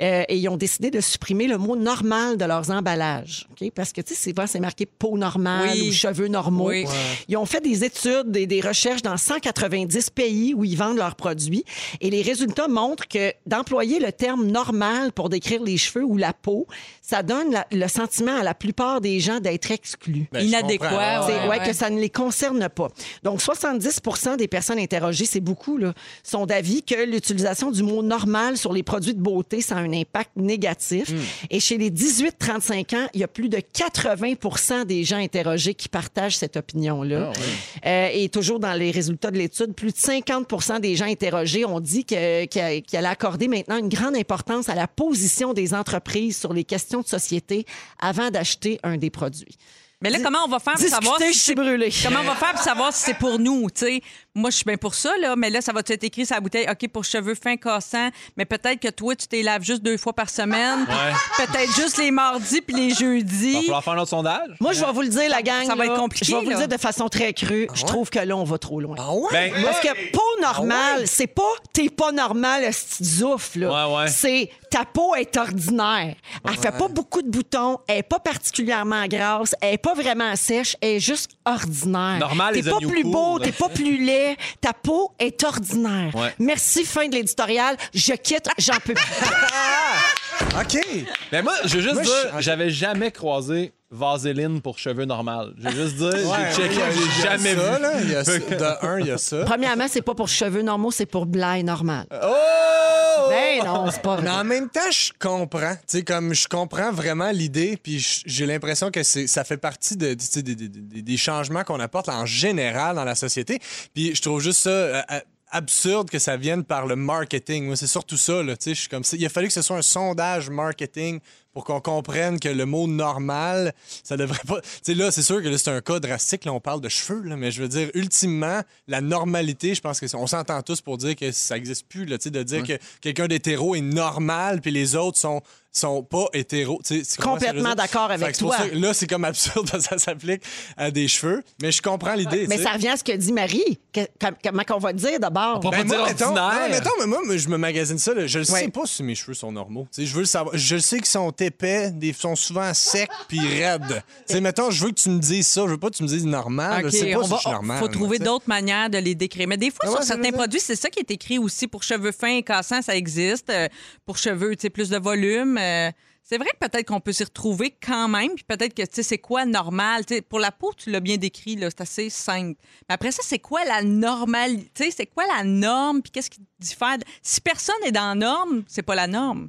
Euh, 0.00 0.22
et 0.28 0.36
ils 0.38 0.48
ont 0.48 0.56
décidé 0.56 0.90
de 0.90 1.00
supprimer 1.00 1.46
le 1.48 1.58
mot 1.58 1.74
normal 1.76 2.36
de 2.36 2.44
leurs 2.44 2.70
emballages. 2.70 3.48
OK? 3.50 3.70
Parce 3.74 3.92
que, 3.92 4.00
tu 4.00 4.14
sais, 4.14 4.30
souvent, 4.30 4.46
c'est 4.46 4.60
marqué 4.60 4.86
peau 4.86 5.18
normale 5.18 5.70
Oui. 5.72 5.88
ou 5.88 5.92
cheveux 5.92 6.28
normaux. 6.28 6.68
Oui. 6.68 6.84
Ouais. 6.84 6.90
Ils 7.28 7.36
ont 7.36 7.46
fait 7.46 7.60
des 7.60 7.84
études, 7.84 8.30
des, 8.30 8.46
des 8.46 8.60
recherches 8.60 9.02
dans 9.02 9.16
190 9.16 10.10
pays 10.10 10.54
où 10.54 10.64
ils 10.64 10.76
vendent 10.76 10.98
leurs 10.98 11.16
produits. 11.16 11.64
Et 12.00 12.10
les 12.10 12.22
résultats 12.22 12.68
montrent 12.68 13.08
que 13.08 13.32
d'employer 13.46 13.98
le 13.98 14.12
terme 14.12 14.46
normal 14.46 15.12
pour 15.12 15.28
décrire 15.28 15.62
les 15.62 15.76
cheveux 15.76 16.04
ou 16.04 16.16
la 16.16 16.32
peau, 16.32 16.66
ça 17.00 17.22
donne 17.22 17.50
la- 17.50 17.66
le 17.72 17.88
sentiment 17.88 18.36
à 18.38 18.42
la 18.42 18.54
plupart 18.54 19.00
des 19.00 19.18
gens 19.20 19.40
d'être 19.40 19.70
exclus. 19.70 20.28
Ben, 20.32 20.46
Inadéquat. 20.46 21.26
ouais. 21.48 21.58
que 21.66 21.72
ça 21.72 21.90
ne 21.90 21.98
les 22.00 22.10
concerne 22.10 22.68
pas. 22.68 22.88
Donc, 23.22 23.40
70 23.40 24.00
des 24.38 24.48
personnes 24.48 24.78
interrogées, 24.78 25.24
c'est 25.26 25.40
beaucoup, 25.40 25.76
là, 25.76 25.92
sont 26.22 26.46
d'avis 26.52 26.82
que 26.82 27.06
l'utilisation 27.06 27.70
du 27.70 27.82
mot 27.82 28.02
normal 28.02 28.58
sur 28.58 28.74
les 28.74 28.82
produits 28.82 29.14
de 29.14 29.20
beauté, 29.22 29.62
ça 29.62 29.76
a 29.76 29.78
un 29.80 29.92
impact 29.94 30.32
négatif. 30.36 31.08
Hmm. 31.10 31.16
Et 31.50 31.60
chez 31.60 31.78
les 31.78 31.90
18-35 31.90 32.94
ans, 32.94 33.06
il 33.14 33.20
y 33.20 33.24
a 33.24 33.28
plus 33.28 33.48
de 33.48 33.56
80% 33.56 34.84
des 34.84 35.02
gens 35.02 35.16
interrogés 35.16 35.72
qui 35.72 35.88
partagent 35.88 36.36
cette 36.36 36.56
opinion-là. 36.58 37.32
Ah 37.34 37.38
Euh, 37.86 38.08
et 38.12 38.28
toujours 38.28 38.60
dans 38.60 38.74
les 38.74 38.90
résultats 38.90 39.30
de 39.30 39.38
l'étude, 39.38 39.72
plus 39.74 39.92
de 39.92 39.96
50 39.96 40.80
des 40.80 40.94
gens 40.94 41.06
interrogés 41.06 41.64
ont 41.64 41.80
dit 41.80 42.04
que- 42.04 42.44
que- 42.44 42.96
allaient 42.96 43.08
accorder 43.08 43.48
maintenant 43.48 43.78
une 43.78 43.88
grande 43.88 44.14
importance 44.16 44.68
à 44.68 44.74
la 44.74 44.86
position 44.86 45.54
des 45.54 45.72
entreprises 45.72 46.36
sur 46.36 46.52
les 46.52 46.64
questions 46.64 47.00
de 47.00 47.06
société 47.08 47.64
avant 47.98 48.30
d'acheter 48.30 48.78
un 48.82 48.98
des 48.98 49.10
produits. 49.10 49.56
Mais 50.02 50.10
là, 50.10 50.18
comment 50.22 50.40
on 50.44 50.48
va 50.48 50.58
faire 50.58 50.74
pour 50.74 50.82
savoir 50.82 51.16
Discuter, 51.18 51.32
si 51.32 51.38
je 51.38 51.44
suis 51.44 51.46
c'est- 51.50 51.54
brûlée. 51.54 51.92
Comment 52.02 52.20
on 52.20 52.24
va 52.24 52.34
faire 52.34 52.52
pour 52.52 52.62
savoir 52.62 52.92
si 52.92 53.02
c'est 53.04 53.14
pour 53.18 53.38
nous, 53.38 53.68
tu 53.70 53.86
sais? 53.86 54.00
Moi, 54.34 54.50
je 54.50 54.56
suis 54.56 54.64
bien 54.64 54.76
pour 54.78 54.94
ça, 54.94 55.10
là, 55.20 55.36
mais 55.36 55.50
là, 55.50 55.60
ça 55.60 55.72
va 55.72 55.80
être 55.80 56.02
écrit 56.04 56.24
sur 56.24 56.34
la 56.34 56.40
bouteille, 56.40 56.66
OK, 56.70 56.88
pour 56.88 57.04
cheveux 57.04 57.34
fins 57.34 57.56
cassants, 57.56 58.08
mais 58.36 58.46
peut-être 58.46 58.80
que 58.80 58.88
toi, 58.88 59.14
tu 59.14 59.26
t'es 59.28 59.42
laves 59.42 59.62
juste 59.62 59.82
deux 59.82 59.98
fois 59.98 60.14
par 60.14 60.30
semaine. 60.30 60.80
Ouais. 60.88 61.44
Peut-être 61.46 61.74
juste 61.76 61.98
les 61.98 62.10
mardis 62.10 62.62
puis 62.62 62.74
les 62.74 62.88
va 62.88 62.94
jeudis. 62.98 63.52
falloir 63.62 63.84
faire 63.84 63.92
un 63.92 63.98
autre 63.98 64.08
sondage. 64.10 64.48
Moi, 64.60 64.72
je 64.72 64.84
vais 64.84 64.90
vous 64.92 65.02
le 65.02 65.08
dire, 65.08 65.28
la 65.28 65.42
gang. 65.42 65.66
ça 65.66 65.74
va 65.74 65.84
là, 65.84 65.92
être 65.92 66.00
compliqué, 66.00 66.24
Je 66.32 66.36
vais 66.36 66.44
vous 66.44 66.50
le 66.50 66.56
dire 66.56 66.68
de 66.68 66.76
façon 66.78 67.08
très 67.08 67.32
crue. 67.34 67.68
je 67.74 67.84
trouve 67.84 68.08
que 68.10 68.18
là, 68.20 68.36
on 68.36 68.44
va 68.44 68.56
trop 68.58 68.80
loin. 68.80 68.96
Ah 68.98 69.12
ouais? 69.14 69.28
Ben, 69.52 69.52
Parce 69.64 69.80
que 69.80 70.10
peau 70.12 70.22
normale, 70.40 71.06
c'est 71.06 71.26
pas 71.26 71.42
t'es 71.74 71.90
pas 71.90 72.10
normal, 72.12 72.72
ce 72.72 73.04
zouf, 73.04 73.54
là. 73.56 73.88
Ouais, 73.88 73.96
ouais. 73.96 74.08
C'est 74.08 74.50
ta 74.70 74.84
peau 74.86 75.14
est 75.14 75.36
ordinaire. 75.36 76.14
Elle 76.48 76.56
fait 76.56 76.72
pas 76.76 76.88
beaucoup 76.88 77.20
de 77.20 77.28
boutons, 77.28 77.78
elle 77.86 77.98
est 77.98 78.02
pas 78.02 78.18
particulièrement 78.18 79.06
grasse, 79.06 79.54
elle 79.60 79.74
est 79.74 79.78
pas 79.78 79.91
pas 79.94 80.00
vraiment 80.02 80.36
sèche, 80.36 80.76
elle 80.80 80.90
est 80.96 81.00
juste 81.00 81.32
ordinaire. 81.44 82.18
Normal, 82.18 82.54
T'es 82.54 82.62
les 82.62 82.70
pas 82.70 82.76
oignons 82.76 82.88
plus 82.90 83.02
beau, 83.04 83.10
courts. 83.12 83.40
t'es 83.40 83.52
pas 83.52 83.68
plus 83.68 84.04
laid, 84.04 84.36
ta 84.60 84.72
peau 84.72 85.12
est 85.18 85.42
ordinaire. 85.44 86.14
Ouais. 86.14 86.34
Merci, 86.38 86.84
fin 86.84 87.08
de 87.08 87.14
l'éditorial. 87.14 87.76
Je 87.94 88.12
quitte, 88.14 88.48
j'en 88.58 88.78
peux 88.84 88.94
plus. 88.94 89.04
OK. 90.60 91.04
Mais 91.30 91.42
moi, 91.42 91.54
je 91.64 91.76
veux 91.76 91.82
juste 91.82 91.94
Moi, 91.94 92.04
dire, 92.04 92.40
j'avais 92.40 92.70
jamais 92.70 93.10
croisé 93.10 93.72
Vaseline 93.94 94.60
pour 94.62 94.78
cheveux 94.78 95.04
normal. 95.04 95.52
Je 95.58 95.68
veux 95.68 95.82
juste 95.84 95.96
dire, 95.96 96.08
Ouais, 96.30 96.48
j'ai 96.50 96.62
checké, 96.62 96.74
j'ai 97.20 97.28
a 97.28 97.30
jamais 97.36 97.54
ça, 97.54 97.76
vu. 97.76 97.82
là. 97.82 97.92
Il 98.02 98.10
y 98.10 98.14
a 98.16 98.24
ça. 98.24 98.38
De 98.38 98.86
un, 98.86 98.98
il 99.00 99.06
y 99.06 99.10
a 99.10 99.18
ça. 99.18 99.44
Premièrement, 99.44 99.86
c'est 99.88 100.00
pas 100.02 100.14
pour 100.14 100.28
cheveux 100.28 100.62
normaux, 100.62 100.90
c'est 100.90 101.06
pour 101.06 101.26
blague 101.26 101.64
normale. 101.64 102.06
Oh! 102.10 103.28
Ben 103.28 103.64
non, 103.64 103.90
c'est 103.90 104.02
pas 104.02 104.16
Mais 104.16 104.28
vrai. 104.28 104.30
en 104.40 104.44
même 104.44 104.68
temps, 104.68 104.90
je 104.90 105.12
comprends. 105.18 105.74
Tu 105.74 105.98
sais, 105.98 106.02
comme 106.02 106.34
je 106.34 106.48
comprends 106.48 106.90
vraiment 106.90 107.30
l'idée, 107.30 107.78
puis 107.80 108.04
j'ai 108.26 108.46
l'impression 108.46 108.90
que 108.90 109.02
c'est, 109.02 109.26
ça 109.26 109.44
fait 109.44 109.56
partie 109.58 109.96
de, 109.96 110.14
tu 110.14 110.24
sais, 110.24 110.42
des, 110.42 110.54
des- 110.54 110.68
des- 110.68 111.02
des 111.02 111.16
changements 111.16 111.62
qu'on 111.64 111.78
apporte 111.80 112.08
en 112.08 112.26
général 112.26 112.96
dans 112.96 113.04
la 113.04 113.14
société. 113.14 113.58
Puis 113.94 114.14
je 114.14 114.22
trouve 114.22 114.40
juste 114.40 114.60
ça 114.62 114.70
euh, 114.70 115.02
euh, 115.12 115.20
absurde 115.50 116.08
que 116.10 116.18
ça 116.18 116.36
vienne 116.36 116.64
par 116.64 116.86
le 116.86 116.96
marketing. 116.96 117.66
Moi, 117.66 117.76
c'est 117.76 117.86
surtout 117.86 118.16
ça. 118.16 118.42
Là, 118.42 118.56
tu 118.56 118.64
sais, 118.64 118.74
je 118.74 118.80
suis 118.80 118.88
comme 118.88 119.04
ça. 119.04 119.16
Il 119.16 119.24
a 119.24 119.28
fallu 119.28 119.48
que 119.48 119.52
ce 119.54 119.62
soit 119.62 119.76
un 119.76 119.82
sondage 119.82 120.48
marketing 120.50 121.20
pour 121.52 121.64
qu'on 121.64 121.80
comprenne 121.80 122.40
que 122.40 122.48
le 122.48 122.64
mot 122.66 122.86
normal, 122.86 123.74
ça 124.04 124.16
devrait 124.16 124.40
pas. 124.46 124.60
Tu 124.60 124.68
sais, 124.82 124.94
là, 124.94 125.10
c'est 125.10 125.22
sûr 125.22 125.42
que 125.42 125.48
là, 125.48 125.58
c'est 125.58 125.70
un 125.70 125.80
cas 125.80 126.00
drastique. 126.00 126.44
Là, 126.44 126.52
on 126.52 126.60
parle 126.60 126.80
de 126.80 126.88
cheveux, 126.88 127.22
là, 127.22 127.36
mais 127.36 127.50
je 127.50 127.62
veux 127.62 127.68
dire, 127.68 127.90
ultimement, 127.94 128.60
la 128.88 129.00
normalité, 129.00 129.74
je 129.74 129.80
pense 129.80 130.00
que 130.00 130.06
c'est- 130.06 130.16
on 130.16 130.26
s'entend 130.26 130.62
tous 130.62 130.80
pour 130.80 130.98
dire 130.98 131.14
que 131.16 131.30
ça 131.32 131.54
n'existe 131.54 131.86
plus. 131.88 132.04
Là, 132.06 132.18
tu 132.18 132.24
sais, 132.24 132.30
de 132.30 132.42
dire 132.42 132.64
que 132.64 132.78
quelqu'un 133.00 133.28
d'hétéro 133.28 133.74
est 133.74 133.80
normal, 133.80 134.60
puis 134.60 134.70
les 134.70 134.96
autres 134.96 135.18
sont 135.18 135.40
sont 135.74 136.02
pas 136.02 136.26
hétéros. 136.34 136.82
Tu 136.86 137.02
sais, 137.02 137.16
Complètement 137.22 137.74
d'accord 137.74 138.10
avec 138.10 138.36
toi. 138.36 138.58
ça 138.58 138.66
là, 138.74 138.92
c'est 138.92 139.06
comme 139.06 139.24
absurde 139.24 139.66
parce 139.72 139.84
que 139.88 139.94
ça 139.94 139.98
s'applique 139.98 140.42
à 140.76 140.90
des 140.90 141.08
cheveux, 141.08 141.42
mais 141.62 141.72
je 141.72 141.80
comprends 141.80 142.12
l'idée. 142.12 142.46
Mais 142.46 142.56
tu 142.56 142.62
sais. 142.62 142.68
ça 142.68 142.74
revient 142.74 142.88
à 142.88 142.98
ce 142.98 143.02
que 143.04 143.12
dit 143.12 143.32
Marie. 143.32 143.80
Que- 143.90 144.00
com- 144.20 144.34
comment 144.44 144.64
qu'on 144.64 144.76
va 144.78 144.92
dire 144.92 145.18
d'abord? 145.18 145.60
peut 145.60 145.70
Ben, 145.70 145.78
pas 145.78 145.84
dire 145.84 145.96
moi, 145.98 146.08
mettons, 146.08 146.34
non, 146.34 146.68
mettons, 146.68 146.90
mais 147.00 147.06
moi, 147.06 147.36
je 147.38 147.48
me 147.48 147.56
magasine 147.56 147.96
ça. 147.98 148.12
là. 148.12 148.26
Je 148.26 148.40
ne 148.40 148.44
sais 148.44 148.52
Ouais. 148.52 148.68
pas 148.68 148.82
si 148.84 149.02
mes 149.02 149.14
cheveux 149.14 149.32
sont 149.32 149.50
normaux. 149.50 149.86
Tu 149.90 150.02
sais, 150.02 150.06
je 150.06 150.12
veux 150.14 150.20
le 150.20 150.26
savoir. 150.26 150.54
Je 150.58 150.76
sais 150.76 150.96
qu'ils 150.98 151.06
sont 151.06 151.32
épais, 151.42 151.90
des 151.90 152.12
sont 152.12 152.34
souvent 152.36 152.72
secs 152.74 153.10
puis 153.28 153.40
raides. 153.40 154.02
Tu 154.26 154.34
sais, 154.34 154.40
mettons, 154.40 154.70
je 154.70 154.84
veux 154.84 154.90
que 154.90 155.00
tu 155.00 155.10
me 155.10 155.18
dises 155.18 155.46
ça. 155.46 155.62
Je 155.66 155.70
veux 155.72 155.78
pas 155.78 155.90
que 155.90 155.96
tu 155.96 156.02
me 156.02 156.08
dises 156.08 156.24
normal. 156.24 156.90
Sais 156.90 157.12
pas 157.12 157.18
on 157.20 157.24
si 157.24 157.30
va, 157.30 157.36
je 157.36 157.40
suis 157.42 157.50
normal. 157.50 157.78
faut 157.78 157.88
trouver 157.88 158.18
d'autres 158.18 158.48
manières 158.48 158.88
de 158.90 158.98
les 158.98 159.14
décrire. 159.14 159.48
Mais 159.48 159.56
des 159.56 159.70
fois, 159.70 159.80
Ah 159.84 159.90
ouais, 159.90 159.96
sur 159.96 160.04
certains 160.04 160.32
produits, 160.32 160.60
c'est 160.60 160.76
ça 160.76 160.88
qui 160.90 161.00
est 161.00 161.10
écrit 161.10 161.38
aussi 161.38 161.66
pour 161.66 161.82
cheveux 161.82 162.12
fins 162.12 162.36
et 162.36 162.42
cassants, 162.42 162.82
ça 162.82 162.96
existe. 162.96 163.50
Euh, 163.50 163.68
pour 164.06 164.18
cheveux, 164.18 164.56
tu 164.56 164.62
sais, 164.62 164.70
plus 164.70 164.88
de 164.88 164.98
volume. 164.98 165.58
euh, 165.58 165.90
c'est 166.24 166.38
vrai 166.38 166.46
que 166.50 166.68
peut-être 166.68 166.86
qu'on 166.86 167.00
peut 167.00 167.12
s'y 167.12 167.24
retrouver 167.24 167.74
quand 167.84 168.06
même, 168.06 168.30
puis 168.36 168.44
peut-être 168.44 168.74
que, 168.74 168.82
tu 168.82 168.88
sais, 168.92 169.02
c'est 169.02 169.18
quoi 169.18 169.44
normal? 169.44 170.06
Tu 170.06 170.14
sais, 170.14 170.22
pour 170.22 170.38
la 170.38 170.52
peau, 170.52 170.72
tu 170.76 170.88
l'as 170.90 171.00
bien 171.00 171.16
décrit, 171.16 171.56
là, 171.56 171.68
c'est 171.68 171.80
assez 171.80 172.10
simple. 172.10 172.60
Mais 172.88 172.94
après 172.94 173.10
ça, 173.10 173.22
c'est 173.26 173.40
quoi 173.40 173.64
la 173.64 173.82
normalité? 173.82 174.70
Tu 174.72 174.84
sais, 174.84 174.90
c'est 174.98 175.06
quoi 175.06 175.24
la 175.26 175.42
norme, 175.42 176.00
puis 176.00 176.12
qu'est-ce 176.12 176.30
qui 176.30 176.40
diffère? 176.60 176.96
Si 177.22 177.40
personne 177.40 177.74
est 177.84 177.90
dans 177.90 178.10
la 178.10 178.14
norme, 178.14 178.62
c'est 178.68 178.82
pas 178.84 178.94
la 178.94 179.08
norme, 179.08 179.48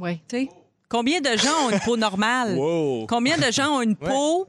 Oui. 0.00 0.20
tu 0.28 0.38
sais? 0.38 0.48
Combien 0.96 1.20
de 1.20 1.36
gens 1.36 1.66
ont 1.66 1.70
une 1.70 1.80
peau 1.80 1.96
normale? 1.96 2.56
Wow. 2.58 3.06
Combien 3.06 3.36
de 3.36 3.50
gens 3.52 3.76
ont 3.78 3.82
une 3.82 3.96
peau 3.96 4.48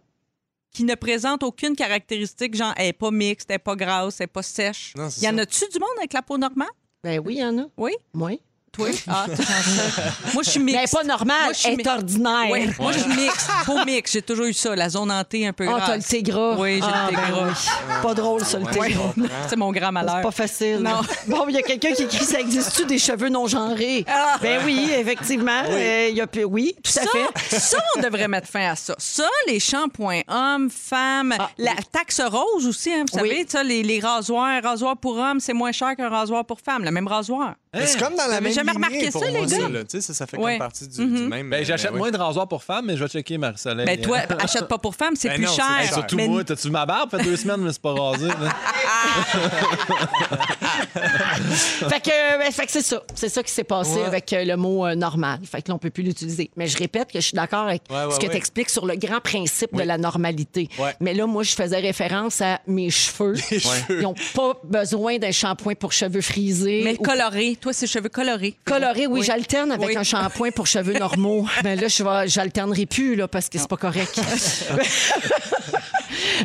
qui 0.72 0.84
ne 0.84 0.96
présente 0.96 1.44
aucune 1.44 1.76
caractéristique, 1.76 2.56
genre 2.56 2.74
elle 2.78 2.86
n'est 2.88 2.94
pas 2.94 3.12
mixte, 3.12 3.50
elle 3.50 3.56
n'est 3.56 3.60
pas 3.60 3.76
grasse, 3.76 4.20
elle 4.22 4.26
n'est 4.26 4.28
pas 4.28 4.44
sèche? 4.44 4.94
Non, 4.96 5.10
Y 5.10 5.28
en 5.28 5.38
a-tu 5.40 5.68
du 5.68 5.80
monde 5.80 5.90
avec 5.98 6.14
la 6.14 6.22
peau 6.22 6.38
normale? 6.38 6.68
Ben 7.04 7.20
oui, 7.26 7.36
il 7.36 7.40
y 7.40 7.44
en 7.46 7.58
a. 7.58 7.66
Oui? 7.78 7.92
Oui. 8.14 8.40
Toi? 8.78 8.88
Ah, 9.08 9.26
chanceux. 9.28 10.02
Moi, 10.34 10.44
je 10.44 10.50
suis 10.52 10.60
Mais 10.60 10.74
mixte. 10.74 10.94
est 10.94 10.98
pas 10.98 11.04
normale, 11.04 11.36
Moi, 11.46 11.54
je 11.54 11.58
suis 11.60 11.70
elle 11.74 11.82
est 11.82 11.88
ordinaire. 11.88 12.48
Oui, 12.52 12.70
moi, 12.80 12.92
je 12.92 13.00
suis 13.00 13.10
mixte. 13.16 13.50
Peau 13.66 13.84
mixte. 13.86 14.14
J'ai 14.14 14.22
toujours 14.22 14.46
eu 14.46 14.54
ça, 14.54 14.76
la 14.76 14.90
zone 14.90 15.12
hantée 15.12 15.48
un 15.48 15.54
peu 15.54 15.66
Ah, 15.68 15.72
grasse. 15.74 15.88
t'as 15.88 15.98
le 15.98 16.04
thé 16.04 16.24
gras. 16.24 16.56
Oui, 16.58 16.76
j'ai 16.82 16.82
Ah, 16.84 17.08
le 17.10 17.16
thé 17.16 17.22
ben 17.22 17.32
gras. 17.36 17.48
oui. 17.48 18.02
Pas 18.02 18.14
drôle, 18.14 18.46
ça, 18.46 18.60
le 18.60 18.66
thé 18.68 18.80
Ouais, 18.80 18.92
gras. 18.92 19.14
C'est 19.50 19.56
mon 19.56 19.72
grand 19.72 19.92
malheur. 19.92 20.16
C'est 20.18 20.22
pas 20.24 20.32
facile. 20.32 20.78
Non. 20.80 21.02
Bon, 21.28 21.46
il 21.50 21.56
y 21.56 21.58
a 21.58 21.62
quelqu'un 21.62 21.92
qui 21.94 22.04
écrit 22.04 22.24
ça 22.26 22.40
existe-tu 22.40 22.86
des 22.86 23.00
cheveux 23.00 23.30
non 23.30 23.48
genrés? 23.48 24.06
Ah. 24.08 24.38
Ben 24.42 24.62
oui, 24.66 24.90
effectivement. 24.96 25.64
euh, 25.68 26.08
il 26.10 26.16
y 26.16 26.22
a 26.22 26.28
plus- 26.28 26.44
oui, 26.46 26.76
tout 26.84 26.92
à 27.00 27.04
Ça, 27.04 27.10
fait. 27.12 27.60
ça, 27.60 27.78
on 27.98 28.02
devrait 28.02 28.28
mettre 28.28 28.48
fin 28.48 28.72
à 28.72 28.76
ça. 28.76 28.96
Ça, 28.98 29.28
les 29.48 29.60
shampoings 29.60 30.22
hommes, 30.28 30.70
femmes, 30.70 31.34
Ah, 31.40 31.50
la 31.58 31.74
taxe 31.92 32.22
rose 32.22 32.66
aussi, 32.68 32.92
hein, 32.94 33.04
vous 33.12 33.20
Oui. 33.20 33.30
savez, 33.30 33.46
ça, 33.50 33.64
les, 33.64 33.84
les 33.84 34.00
rasoirs, 34.00 34.62
rasoir 34.64 34.96
pour 34.98 35.18
hommes, 35.18 35.40
c'est 35.40 35.54
moins 35.54 35.72
cher 35.72 35.96
qu'un 35.96 36.10
rasoir 36.10 36.46
pour 36.46 36.60
femmes, 36.62 36.84
le 36.84 36.92
même 36.92 37.08
rasoir. 37.08 37.56
C'est 37.86 38.00
comme 38.00 38.16
dans 38.16 38.28
la 38.28 38.42
même 38.42 38.54
jamais 38.54 38.72
remarqué 38.72 39.12
ça, 39.12 39.20
les 39.26 39.46
gars? 39.46 39.70
là. 39.70 39.84
Tu 39.84 39.90
sais, 39.90 40.02
ça, 40.02 40.14
ça 40.14 40.28
fait 40.28 40.38
Ouais. 40.38 40.54
comme 40.54 40.60
partie 40.68 40.88
du, 40.88 41.06
du 41.06 41.28
même. 41.28 41.50
Ben, 41.50 41.66
j'achète 41.66 41.92
euh, 41.92 41.94
ouais. 41.94 42.00
moins 42.00 42.12
de 42.12 42.18
rasoirs 42.18 42.48
pour 42.48 42.64
femmes, 42.64 42.86
mais 42.88 42.96
je 42.98 43.04
vais 43.04 43.10
checker 43.10 43.38
Marie-Soleil. 43.38 43.86
Ben 43.86 44.00
toi, 44.02 44.20
achète 44.40 44.68
pas 44.68 44.78
pour 44.78 44.96
femmes, 44.96 45.16
c'est 45.16 45.30
Ben 45.30 45.36
plus 45.36 45.46
non, 45.46 45.52
c'est 45.52 45.62
cher. 45.62 45.82
cher. 45.84 45.94
surtout 45.94 46.16
Mais- 46.16 46.28
moi, 46.28 46.44
t'as-tu 46.44 46.70
ma 46.70 46.86
barbe? 46.86 47.10
Ça 47.12 47.18
fait 47.20 47.24
deux 47.26 47.36
semaines, 47.38 47.62
mais 47.62 47.72
c'est 47.74 47.82
pas 47.82 47.94
rasé. 47.94 48.28
là. 48.28 48.36
Fait 51.90 52.02
que, 52.02 52.38
ben, 52.40 52.52
fait 52.52 52.66
que 52.66 52.72
c'est 52.72 52.82
ça. 52.82 53.02
C'est 53.16 53.30
ça 53.30 53.44
qui 53.44 53.52
s'est 53.52 53.64
passé 53.64 53.96
Ouais. 53.98 54.04
avec 54.06 54.32
euh, 54.34 54.44
le 54.44 54.56
mot 54.58 54.86
euh, 54.86 54.96
normal. 54.96 55.40
Fait 55.50 55.62
que 55.62 55.70
là, 55.70 55.76
on 55.76 55.78
peut 55.78 55.90
plus 55.90 56.04
l'utiliser. 56.04 56.50
Mais 56.56 56.68
je 56.68 56.78
répète 56.78 57.12
que 57.12 57.20
je 57.20 57.26
suis 57.28 57.36
d'accord 57.36 57.68
avec 57.68 57.84
Ouais, 57.90 58.06
ouais, 58.06 58.12
ce 58.14 58.20
que 58.20 58.26
ouais. 58.26 58.32
tu 58.32 58.38
expliques 58.38 58.70
sur 58.70 58.86
le 58.86 58.96
grand 58.96 59.20
principe 59.22 59.74
de 59.76 59.84
la 59.84 59.98
normalité. 59.98 60.70
Ouais. 60.80 60.94
Mais 61.00 61.14
là, 61.14 61.26
moi, 61.26 61.44
je 61.44 61.54
faisais 61.54 61.80
référence 61.80 62.42
à 62.42 62.60
mes 62.68 62.90
cheveux. 62.90 63.34
Les 63.52 63.60
cheveux. 63.60 63.98
Ils 63.98 64.02
n'ont 64.02 64.16
pas 64.36 64.54
besoin 64.64 65.18
d'un 65.18 65.32
shampoing 65.32 65.76
pour 65.76 65.94
cheveux 65.94 66.22
frisés. 66.22 66.82
Mais 66.84 66.94
ou 67.00 67.04
coloré, 67.04 67.58
toi, 67.60 67.74
c'est 67.74 67.88
cheveux 67.88 68.10
colorés. 68.10 68.56
Coloré, 68.66 69.08
oui, 69.08 69.20
Oui. 69.22 69.26
j'alterne 69.26 69.72
avec 69.72 69.88
Oui. 69.90 69.98
un 69.98 70.04
shampoing 70.04 70.52
pour 70.52 70.68
cheveux 70.68 70.98
normaux. 70.98 71.46
Mais 71.64 71.76
là, 71.78 71.88
je 71.88 72.04
vais, 72.04 72.28
j'alternerai 72.28 72.86
plus 72.86 73.16
là, 73.16 73.28
parce 73.28 73.50
que 73.50 73.58
c'est 73.58 73.68
pas 73.70 73.78
correct. 73.78 74.20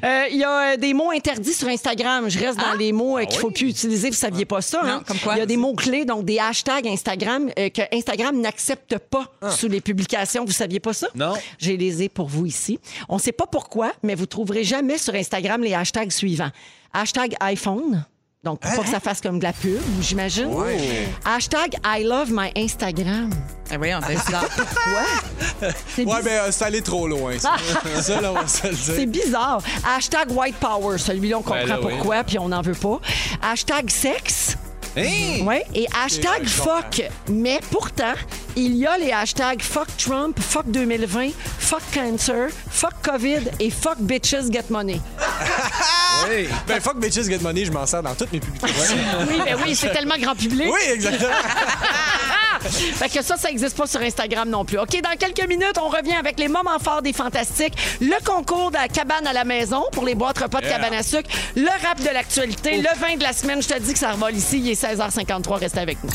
Euh, 0.05 0.27
Il 0.31 0.37
y 0.39 0.45
a 0.45 0.73
euh, 0.73 0.77
des 0.77 0.95
mots 0.95 1.11
interdits 1.11 1.53
sur 1.55 1.69
Instagram. 1.69 2.29
Je 2.29 2.39
reste 2.39 2.59
dans 2.59 2.75
les 2.75 2.93
mots 2.93 3.19
euh, 3.19 3.25
qu'il 3.25 3.39
faut 3.39 3.51
plus 3.51 3.69
utiliser. 3.71 4.11
Vous 4.11 4.17
saviez 4.17 4.45
pas 4.45 4.61
ça, 4.61 4.83
Non, 4.83 4.89
hein? 4.89 5.03
comme 5.07 5.19
quoi? 5.19 5.35
Il 5.35 5.39
y 5.39 5.43
a 5.43 5.47
des 5.47 5.57
mots 5.57 5.75
clés, 5.75 6.05
donc 6.05 6.25
des 6.25 6.39
hashtags 6.39 6.87
Instagram 6.87 7.51
que 7.55 7.97
Instagram 7.97 8.41
n'accepte 8.41 8.99
pas 8.99 9.27
sous 9.51 9.69
les 9.69 9.81
publications. 9.81 10.45
Vous 10.45 10.53
saviez 10.53 10.81
pas 10.81 10.93
ça? 10.93 11.09
Non. 11.15 11.35
J'ai 11.59 11.77
les 11.77 12.03
ai 12.03 12.09
pour 12.09 12.29
vous 12.29 12.47
ici. 12.47 12.79
On 13.09 13.19
sait 13.19 13.33
pas 13.33 13.47
pourquoi, 13.47 13.93
mais 14.03 14.15
vous 14.15 14.27
trouverez 14.27 14.65
jamais 14.65 14.99
sur 14.99 15.15
Instagram 15.15 15.63
les 15.63 15.75
hashtags 15.75 16.11
suivants. 16.13 16.51
Hashtag 16.93 17.35
iPhone. 17.41 18.05
Donc, 18.45 18.59
pour 18.59 18.75
pas 18.75 18.83
que 18.83 18.89
ça 18.89 18.99
fasse 18.99 19.21
comme 19.21 19.39
de 19.39 19.45
la 19.45 19.53
pub, 19.53 19.79
j'imagine. 20.01 20.51
Hashtag 21.25 21.77
I 21.85 22.03
love 22.03 22.33
my 22.33 22.51
Instagram. 22.57 23.31
Ah, 23.71 23.79
voyons, 23.79 24.01
c'est 24.05 24.17
bizarre. 24.17 24.49
Quoi? 24.57 25.71
C'est 25.95 26.05
Ouais, 26.05 26.17
biz- 26.17 26.25
ben, 26.25 26.31
euh, 26.33 26.49
c'est 26.51 26.65
allé 26.65 26.83
trop 26.83 27.07
loin. 27.07 27.39
Ça, 27.39 27.55
Ça, 28.03 28.21
là, 28.21 28.33
on 28.33 28.35
va 28.35 28.49
se 28.49 28.67
le 28.67 28.75
C'est 28.75 29.07
dire. 29.07 29.25
bizarre. 29.25 29.63
Hashtag 29.87 30.33
White 30.33 30.57
Power. 30.57 30.99
Celui-là, 30.99 31.39
on 31.39 31.43
comprend 31.43 31.61
Ben 31.63 31.69
là, 31.69 31.79
oui. 31.85 31.93
pourquoi, 31.95 32.25
puis 32.25 32.41
on 32.41 32.49
n'en 32.49 32.63
veut 32.63 32.75
pas. 32.75 33.01
Hashtag 33.43 33.89
sexe. 33.91 34.57
Hey! 34.97 35.43
Oui. 35.47 35.57
Et 35.75 35.87
hashtag 36.05 36.47
fuck. 36.47 37.03
Mais 37.29 37.61
pourtant, 37.71 38.13
il 38.57 38.77
y 38.77 38.87
a 38.87 38.99
les 38.99 39.11
hashtags 39.13 39.63
fuck 39.63 39.87
Trump, 39.97 40.39
fuck 40.39 40.65
2020, 40.71 41.31
fuck 41.59 41.81
cancer, 41.95 42.49
fuck 42.71 42.93
COVID 43.03 43.41
et 43.59 43.71
fuck 43.71 43.97
bitches 44.01 44.51
get 44.53 44.65
money. 44.71 45.01
Oui. 46.29 46.47
Ben, 46.69 46.81
fuck 46.81 46.99
bitches 47.01 47.25
get 47.29 47.39
money, 47.41 47.65
je 47.65 47.73
m'en 47.73 47.85
sers 47.85 48.01
dans 48.03 48.15
toutes 48.15 48.33
mes 48.33 48.39
publications. 48.39 48.97
Oui, 49.29 49.41
ben 49.45 49.57
oui, 49.65 49.75
c'est 49.75 49.91
tellement 49.93 50.17
grand 50.19 50.37
public. 50.37 50.69
oui, 50.73 50.81
exactement. 50.93 51.31
Fait 52.63 53.09
que 53.09 53.25
ça, 53.25 53.37
ça 53.37 53.49
n'existe 53.49 53.77
pas 53.77 53.89
sur 53.89 54.01
Instagram 54.01 54.49
non 54.49 54.65
plus. 54.65 54.79
OK, 54.79 55.01
dans 55.03 55.17
quelques 55.19 55.49
minutes, 55.49 55.79
on 55.83 55.89
revient 55.89 56.15
avec 56.15 56.39
les 56.39 56.47
moments 56.47 56.79
forts 56.79 57.03
des 57.03 57.13
Fantastiques, 57.13 57.75
le 58.01 58.25
concours 58.25 58.71
de 58.71 58.77
la 58.77 58.87
cabane 58.87 59.27
à 59.27 59.33
la 59.33 59.43
maison 59.45 59.83
pour 59.91 60.05
les 60.05 60.15
boîtes 60.15 60.39
repas 60.39 60.61
de 60.61 60.69
cabane 60.69 60.95
à 60.95 61.03
sucre, 61.03 61.29
le 61.57 61.67
rap 61.85 62.01
de 62.01 62.11
l'actualité, 62.11 62.77
le 62.77 63.01
vin 63.01 63.17
de 63.17 63.23
la 63.23 63.33
semaine. 63.33 63.61
Je 63.61 63.69
te 63.69 63.79
dis 63.81 63.93
que 63.93 63.99
ça 63.99 64.13
revole 64.13 64.37
ici. 64.37 64.59
Il 64.59 64.71
est 64.71 64.75
16h53. 64.83 65.61
Restez 65.61 65.79
avec 65.79 66.03
nous. 66.03 66.11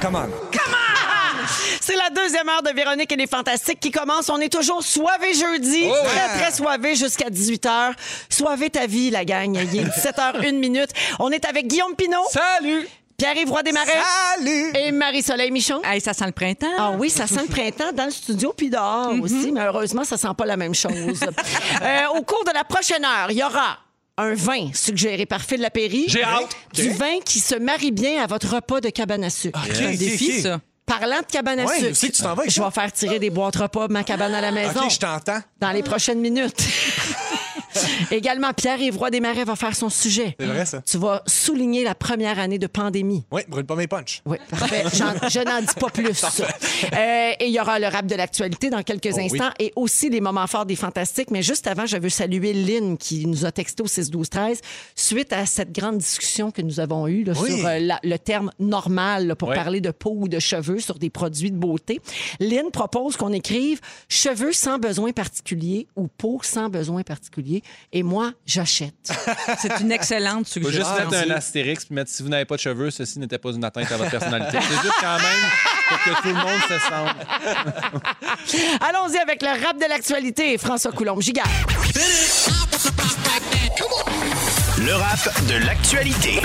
Come 0.00 0.14
on. 0.14 0.28
C'est 1.80 1.96
la 1.96 2.08
deuxième 2.10 2.48
heure 2.48 2.62
de 2.62 2.70
Véronique 2.70 3.10
et 3.10 3.16
les 3.16 3.26
Fantastiques 3.26 3.80
qui 3.80 3.90
commence. 3.90 4.30
On 4.30 4.38
est 4.40 4.48
toujours 4.52 4.82
soivé 4.82 5.34
jeudi. 5.34 5.84
Très, 6.04 6.38
très 6.38 6.52
soivé 6.52 6.94
jusqu'à 6.94 7.28
18h. 7.28 7.92
Soivé 8.30 8.70
ta 8.70 8.86
vie, 8.86 9.10
la 9.10 9.24
gang. 9.24 9.54
Il 9.72 9.80
est 9.80 9.84
17h01 9.84 10.54
minute. 10.54 10.90
On 11.18 11.30
est 11.30 11.44
avec 11.44 11.66
Guillaume 11.66 11.94
Pinot, 11.96 12.24
Salut! 12.30 12.88
Pierre-Yves 13.16 13.50
Roy 13.50 13.62
Desmarais 13.62 13.92
Salut! 14.36 14.72
et 14.76 14.92
Marie-Soleil 14.92 15.50
Michon. 15.50 15.82
Hey, 15.84 16.00
ça 16.00 16.14
sent 16.14 16.26
le 16.26 16.32
printemps. 16.32 16.66
Ah 16.78 16.92
oui, 16.96 17.10
ça 17.10 17.26
sent 17.26 17.42
le 17.42 17.52
printemps 17.52 17.92
dans 17.92 18.06
le 18.06 18.10
studio 18.10 18.54
puis 18.56 18.70
dehors 18.70 19.12
aussi, 19.20 19.50
mais 19.52 19.62
heureusement, 19.62 20.04
ça 20.04 20.16
sent 20.16 20.28
pas 20.38 20.46
la 20.46 20.56
même 20.56 20.74
chose. 20.74 21.20
Euh, 21.82 22.18
au 22.18 22.22
cours 22.22 22.44
de 22.44 22.52
la 22.54 22.64
prochaine 22.64 23.04
heure, 23.04 23.30
il 23.30 23.36
y 23.36 23.42
aura 23.42 23.78
un 24.16 24.34
vin 24.34 24.70
suggéré 24.72 25.26
par 25.26 25.42
Phil 25.42 25.60
Lapéry. 25.60 26.04
J'ai 26.08 26.22
hâte. 26.22 26.56
Du 26.72 26.90
vin 26.90 27.18
qui 27.24 27.40
se 27.40 27.54
marie 27.56 27.90
bien 27.92 28.22
à 28.22 28.26
votre 28.26 28.54
repas 28.54 28.80
de 28.80 28.90
cabane 28.90 29.24
à 29.24 29.30
sucre. 29.30 29.58
C'est 29.72 29.86
un 29.86 29.94
défi, 29.94 30.40
ça. 30.42 30.60
Parlant 30.86 31.20
de 31.20 31.26
cabane 31.32 31.60
à 31.60 31.64
Ouais, 31.64 31.94
sucre, 31.94 32.14
tu 32.16 32.22
t'en 32.22 32.34
vas 32.34 32.44
je 32.46 32.50
ça? 32.50 32.64
vais 32.66 32.70
faire 32.70 32.92
tirer 32.92 33.18
des 33.18 33.30
boîtes 33.30 33.56
repas 33.56 33.88
de 33.88 33.92
ma 33.92 34.04
cabane 34.04 34.34
à 34.34 34.40
la 34.42 34.52
maison 34.52 34.82
OK, 34.84 34.90
je 34.92 34.98
t'entends. 34.98 35.40
dans 35.58 35.70
les 35.72 35.82
prochaines 35.82 36.20
minutes. 36.20 36.62
Également, 38.10 38.52
Pierre-Yves 38.52 38.96
Roy 38.96 39.10
Desmarais 39.10 39.44
va 39.44 39.56
faire 39.56 39.74
son 39.74 39.88
sujet. 39.88 40.36
C'est 40.38 40.46
vrai, 40.46 40.64
ça. 40.66 40.82
Tu 40.82 40.98
vas 40.98 41.22
souligner 41.26 41.84
la 41.84 41.94
première 41.94 42.38
année 42.38 42.58
de 42.58 42.66
pandémie. 42.66 43.24
Oui, 43.30 43.42
brûle 43.48 43.64
pas 43.64 43.76
mes 43.76 43.86
punch. 43.86 44.22
Oui, 44.26 44.38
parfait. 44.50 44.84
Je 44.92 45.40
n'en 45.44 45.60
dis 45.60 45.74
pas 45.78 45.90
plus. 45.90 46.24
Euh, 46.94 47.32
et 47.40 47.46
il 47.46 47.52
y 47.52 47.60
aura 47.60 47.78
le 47.78 47.86
rap 47.86 48.06
de 48.06 48.14
l'actualité 48.14 48.68
dans 48.70 48.82
quelques 48.82 49.08
Oh 49.12 49.16
oui. 49.16 49.24
instants 49.24 49.50
et 49.58 49.72
aussi 49.76 50.10
les 50.10 50.20
moments 50.20 50.46
forts 50.46 50.66
des 50.66 50.76
Fantastiques. 50.76 51.30
Mais 51.30 51.42
juste 51.42 51.66
avant, 51.66 51.86
je 51.86 51.96
veux 51.96 52.08
saluer 52.08 52.52
Lynn 52.52 52.96
qui 52.98 53.26
nous 53.26 53.44
a 53.46 53.52
texté 53.52 53.82
au 53.82 53.86
6 53.86 54.10
12 54.10 54.28
13 54.28 54.60
suite 54.94 55.32
à 55.32 55.46
cette 55.46 55.72
grande 55.72 55.98
discussion 55.98 56.50
que 56.50 56.62
nous 56.62 56.80
avons 56.80 57.06
eue 57.08 57.24
là, 57.24 57.32
Oui. 57.40 57.56
sur 57.58 57.66
euh, 57.66 57.78
la- 57.78 58.00
le 58.02 58.18
terme 58.18 58.50
normal 58.58 59.26
là, 59.28 59.34
pour 59.36 59.48
Oui. 59.48 59.54
parler 59.54 59.80
de 59.80 59.90
peau 59.90 60.12
ou 60.16 60.28
de 60.28 60.38
cheveux 60.38 60.78
sur 60.78 60.98
des 60.98 61.10
produits 61.10 61.50
de 61.50 61.56
beauté. 61.56 62.00
Lynn 62.40 62.70
propose 62.70 63.16
qu'on 63.16 63.32
écrive 63.32 63.80
cheveux 64.08 64.52
sans 64.52 64.78
besoin 64.78 65.12
particulier 65.12 65.86
ou 65.96 66.06
peau 66.08 66.40
sans 66.42 66.68
besoin 66.68 67.02
particulier. 67.02 67.62
Et 67.92 68.02
moi, 68.02 68.32
j'achète. 68.46 68.94
C'est 69.58 69.80
une 69.80 69.92
excellente 69.92 70.46
Faut 70.48 70.60
juste 70.60 70.72
suggestion. 70.84 71.10
mettre 71.10 71.30
un 71.30 71.34
astérix 71.34 71.84
puis 71.84 71.94
mettre 71.94 72.10
si 72.10 72.22
vous 72.22 72.28
n'avez 72.28 72.44
pas 72.44 72.56
de 72.56 72.60
cheveux, 72.60 72.90
ceci 72.90 73.18
n'était 73.18 73.38
pas 73.38 73.50
une 73.50 73.64
atteinte 73.64 73.90
à 73.92 73.96
votre 73.96 74.10
personnalité. 74.10 74.58
C'est 74.60 74.82
juste 74.82 74.94
quand 75.00 75.16
même 75.16 75.50
pour 75.88 75.98
que 76.02 76.22
tout 76.22 76.28
le 76.28 76.34
monde 76.34 76.60
se 76.68 76.78
sente. 76.78 78.02
Allons-y 78.80 79.18
avec 79.18 79.42
le 79.42 79.48
rap 79.64 79.76
de 79.78 79.88
l'actualité. 79.88 80.58
François 80.58 80.92
Coulombe-Gigard. 80.92 81.48
Le 84.78 84.94
rap 84.94 85.46
de 85.48 85.64
l'actualité. 85.66 86.40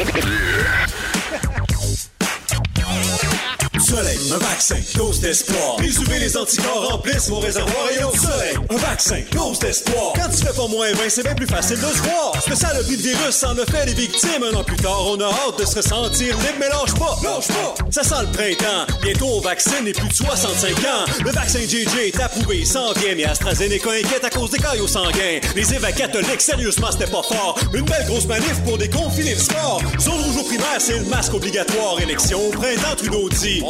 Soleil, 3.89 4.19
un 4.31 4.37
vaccin, 4.37 4.75
dose 4.95 5.19
d'espoir. 5.19 5.77
UV, 5.81 6.19
les 6.19 6.37
anticorps 6.37 6.91
remplissent 6.91 7.27
mon 7.29 7.39
réservoir 7.39 7.87
rayon 7.87 8.11
de 8.11 8.17
soleil. 8.17 8.55
Un 8.69 8.75
vaccin, 8.75 9.21
dose 9.31 9.57
d'espoir. 9.57 10.13
Quand 10.13 10.29
tu 10.29 10.45
fais 10.45 10.53
pas 10.53 10.67
moins 10.67 10.91
20, 10.93 11.09
c'est 11.09 11.23
bien 11.23 11.33
plus 11.33 11.47
facile 11.47 11.77
de 11.77 11.87
se 11.87 12.03
voir. 12.03 12.39
Spécial 12.39 12.77
le 12.77 12.83
de 12.83 13.01
virus 13.01 13.43
en 13.43 13.57
a 13.57 13.65
fait 13.65 13.87
des 13.87 13.95
victimes. 13.95 14.43
Un 14.43 14.55
an 14.55 14.63
plus 14.63 14.77
tard, 14.77 15.07
on 15.07 15.19
a 15.19 15.25
hâte 15.25 15.57
de 15.57 15.65
se 15.65 15.77
ressentir 15.77 16.37
libre, 16.37 16.53
mais 16.59 16.69
lâche 16.69 16.93
pas, 16.99 17.17
lâche 17.23 17.47
pas. 17.47 17.73
Ça 17.89 18.03
sent 18.03 18.21
le 18.21 18.31
printemps. 18.31 18.85
Bientôt, 19.01 19.25
on 19.25 19.41
vaccine 19.41 19.83
les 19.83 19.93
plus 19.93 20.07
de 20.07 20.13
65 20.13 20.69
ans. 20.85 21.11
Le 21.25 21.31
vaccin 21.31 21.59
JJ 21.59 22.13
est 22.13 22.19
approuvé, 22.19 22.59
il 22.59 22.67
s'en 22.67 22.93
vient. 22.93 23.15
Mais 23.17 23.25
AstraZeneca 23.25 23.89
inquiète 23.89 24.23
à 24.23 24.29
cause 24.29 24.51
des 24.51 24.59
caillots 24.59 24.87
sanguins. 24.87 25.39
Les 25.55 25.73
évêques 25.73 25.95
catholiques, 25.95 26.41
sérieusement, 26.41 26.91
c'était 26.91 27.09
pas 27.09 27.23
fort. 27.23 27.57
Une 27.73 27.85
belle 27.85 28.05
grosse 28.05 28.27
manif 28.27 28.61
pour 28.65 28.77
déconfiner 28.77 29.33
le 29.33 29.39
sport. 29.39 29.81
Zone 29.99 30.21
rouge 30.21 30.37
au 30.41 30.43
primaire, 30.43 30.77
c'est 30.77 30.99
le 30.99 31.05
masque 31.05 31.33
obligatoire. 31.33 31.99
Élection 31.99 32.39
au 32.49 32.51
printemps, 32.51 32.95
Trudeau 32.95 33.27
dit. 33.29 33.63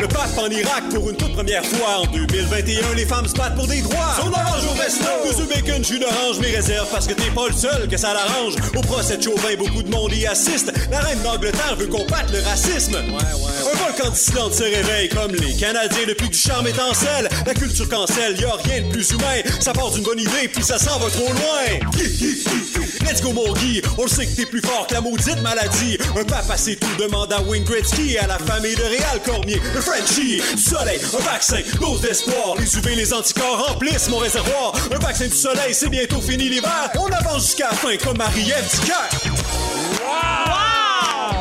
Le 0.00 0.06
pape 0.06 0.38
en 0.38 0.48
Irak 0.48 0.84
pour 0.94 1.10
une 1.10 1.16
toute 1.16 1.32
première 1.32 1.64
fois. 1.64 2.02
En 2.02 2.06
2021, 2.06 2.94
les 2.94 3.06
femmes 3.06 3.26
se 3.26 3.34
battent 3.34 3.56
pour 3.56 3.66
des 3.66 3.80
droits. 3.80 4.14
Zone 4.16 4.32
orange 4.32 4.64
au 4.68 4.80
resto. 4.80 5.04
Deux 5.24 5.40
œufs 5.42 5.48
bacon, 5.48 5.84
jus 5.84 5.98
d'orange, 5.98 6.38
mes 6.40 6.54
réserves 6.54 6.88
parce 6.90 7.06
que 7.06 7.14
t'es 7.14 7.30
pas 7.30 7.48
le 7.48 7.54
seul 7.54 7.88
que 7.88 7.96
ça 7.96 8.14
l'arrange. 8.14 8.54
Au 8.76 8.80
procès 8.80 9.16
de 9.16 9.22
Chauvin, 9.22 9.56
beaucoup 9.58 9.82
de 9.82 9.90
monde 9.90 10.12
y 10.12 10.26
assiste. 10.26 10.72
La 10.90 11.00
reine 11.00 11.20
d'Angleterre 11.22 11.76
veut 11.76 11.86
combattre 11.86 12.32
le 12.32 12.40
racisme. 12.42 12.96
Un 12.96 13.76
volcan 13.84 14.10
d'Islande 14.10 14.52
se 14.52 14.62
réveille 14.62 15.08
comme 15.08 15.32
les 15.32 15.54
Canadiens 15.54 16.06
depuis 16.06 16.28
que 16.28 16.34
du 16.34 16.38
charme 16.38 16.66
est 16.66 16.78
en 16.80 16.94
selle. 16.94 17.28
La 17.46 17.54
culture 17.54 17.88
cancelle, 17.88 18.38
y 18.40 18.44
a 18.44 18.52
rien 18.64 18.82
de 18.82 18.92
plus 18.92 19.10
humain. 19.10 19.42
Ça 19.60 19.72
part 19.72 19.90
d'une 19.90 20.04
bonne 20.04 20.20
idée 20.20 20.48
puis 20.52 20.62
ça 20.62 20.78
s'en 20.78 20.98
va 20.98 21.10
trop 21.10 21.32
loin. 21.32 21.88
Let's 23.08 23.22
go 23.22 23.32
mon 23.32 23.54
on 23.96 24.06
sait 24.06 24.26
que 24.26 24.36
t'es 24.36 24.44
plus 24.44 24.60
fort 24.60 24.86
que 24.86 24.92
la 24.92 25.00
maudite 25.00 25.40
maladie. 25.40 25.96
Un 26.14 26.24
pape 26.24 26.50
assez 26.50 26.76
tout 26.76 26.94
demande 26.98 27.32
à 27.32 27.40
Wayne 27.40 27.64
Gretzky, 27.64 28.18
à 28.18 28.26
la 28.26 28.38
famille 28.38 28.76
de 28.76 28.82
Réal 28.82 29.22
Cormier, 29.24 29.58
le 29.74 29.80
Frenchie, 29.80 30.42
du 30.54 30.62
soleil, 30.62 31.00
un 31.18 31.22
vaccin, 31.22 31.56
dose 31.80 32.02
d'espoir. 32.02 32.56
Les 32.58 32.76
UV, 32.76 32.96
les 32.96 33.14
anticorps 33.14 33.68
remplissent 33.68 34.10
mon 34.10 34.18
réservoir. 34.18 34.74
Un 34.94 34.98
vaccin 34.98 35.26
du 35.26 35.34
soleil, 35.34 35.72
c'est 35.72 35.88
bientôt 35.88 36.20
fini 36.20 36.50
l'hiver. 36.50 36.90
On 36.98 37.06
avance 37.06 37.46
jusqu'à 37.46 37.70
la 37.70 37.76
fin 37.76 37.96
comme 37.96 38.18
Marie-Ève 38.18 38.68
Dicker. 38.72 38.92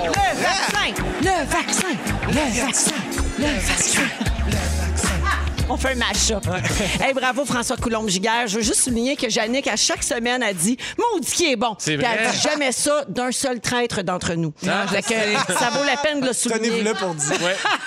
Le 0.06 0.42
vaccin! 0.42 0.94
Le 1.22 1.46
vaccin! 1.52 1.94
Le 2.28 2.62
vaccin! 2.62 2.96
Le 3.38 3.46
vaccin! 3.68 4.57
On 5.70 5.76
fait 5.76 5.92
un 5.92 5.96
match-up. 5.96 6.46
Hey, 7.02 7.14
bravo, 7.14 7.44
François 7.44 7.76
Coulombe-Giguère. 7.76 8.48
Je 8.48 8.56
veux 8.58 8.62
juste 8.64 8.82
souligner 8.84 9.18
que 9.18 9.28
Yannick, 9.30 9.68
à 9.68 9.76
chaque 9.76 10.02
semaine, 10.02 10.42
a 10.42 10.54
dit 10.54 10.78
Maudit 10.98 11.30
qui 11.32 11.52
est 11.52 11.56
bon. 11.58 11.76
C'est 11.78 11.98
Puis 11.98 12.06
vrai. 12.06 12.18
Elle 12.22 12.32
dit 12.32 12.38
jamais 12.40 12.72
ça 12.72 13.04
d'un 13.10 13.32
seul 13.34 13.60
traître 13.60 14.02
d'entre 14.02 14.34
nous. 14.36 14.54
Fait 14.62 15.02
que 15.02 15.54
ça 15.60 15.70
vaut 15.72 15.84
la 15.84 15.98
peine 15.98 16.22
de 16.22 16.28
le 16.28 16.34
souligner. 16.34 16.70
Tenez-vous 16.70 16.84
là 16.86 16.94
pour 16.96 17.14
dire. 17.16 17.34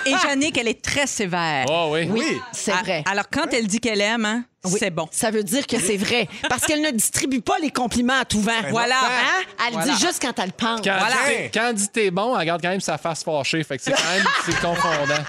Et 0.05 0.13
Jannick, 0.21 0.57
elle 0.59 0.67
est 0.67 0.81
très 0.81 1.07
sévère. 1.07 1.65
Oh 1.69 1.89
oui. 1.91 2.07
Oui, 2.11 2.37
c'est 2.51 2.71
Ah, 2.71 2.81
vrai. 2.83 3.03
Alors, 3.09 3.25
quand 3.31 3.51
elle 3.51 3.65
dit 3.65 3.79
qu'elle 3.79 4.01
aime, 4.01 4.25
hein, 4.25 4.43
Oui. 4.65 4.75
c'est 4.79 4.91
bon. 4.91 5.07
Ça 5.11 5.31
veut 5.31 5.43
dire 5.43 5.65
que 5.65 5.79
c'est 5.79 5.97
vrai. 5.97 6.27
Parce 6.47 6.65
qu'elle 6.65 6.81
ne 6.81 6.91
distribue 6.91 7.41
pas 7.41 7.57
les 7.61 7.71
compliments 7.71 8.19
à 8.21 8.25
tout 8.25 8.41
vent. 8.41 8.51
Voilà. 8.69 8.95
Hein? 9.01 9.43
Elle 9.67 9.73
Voilà. 9.73 9.91
dit 9.93 9.99
juste 9.99 10.21
quand 10.21 10.37
elle 10.37 10.51
pense. 10.51 10.81
Quand, 10.81 10.95
Voilà. 10.99 11.15
dit 11.15 11.21
t'es- 11.35 11.51
quand 11.53 11.67
elle 11.69 11.75
dit 11.75 11.89
t'es 11.89 12.11
bon, 12.11 12.37
elle 12.37 12.45
garde 12.45 12.61
quand 12.61 12.69
même 12.69 12.79
sa 12.81 12.97
face 12.99 13.23
fâchée. 13.23 13.63
Fait 13.63 13.77
que 13.77 13.83
c'est 13.83 13.91
quand 13.91 14.09
même 14.13 14.25
c'est 14.45 14.59
confondant. 14.61 15.23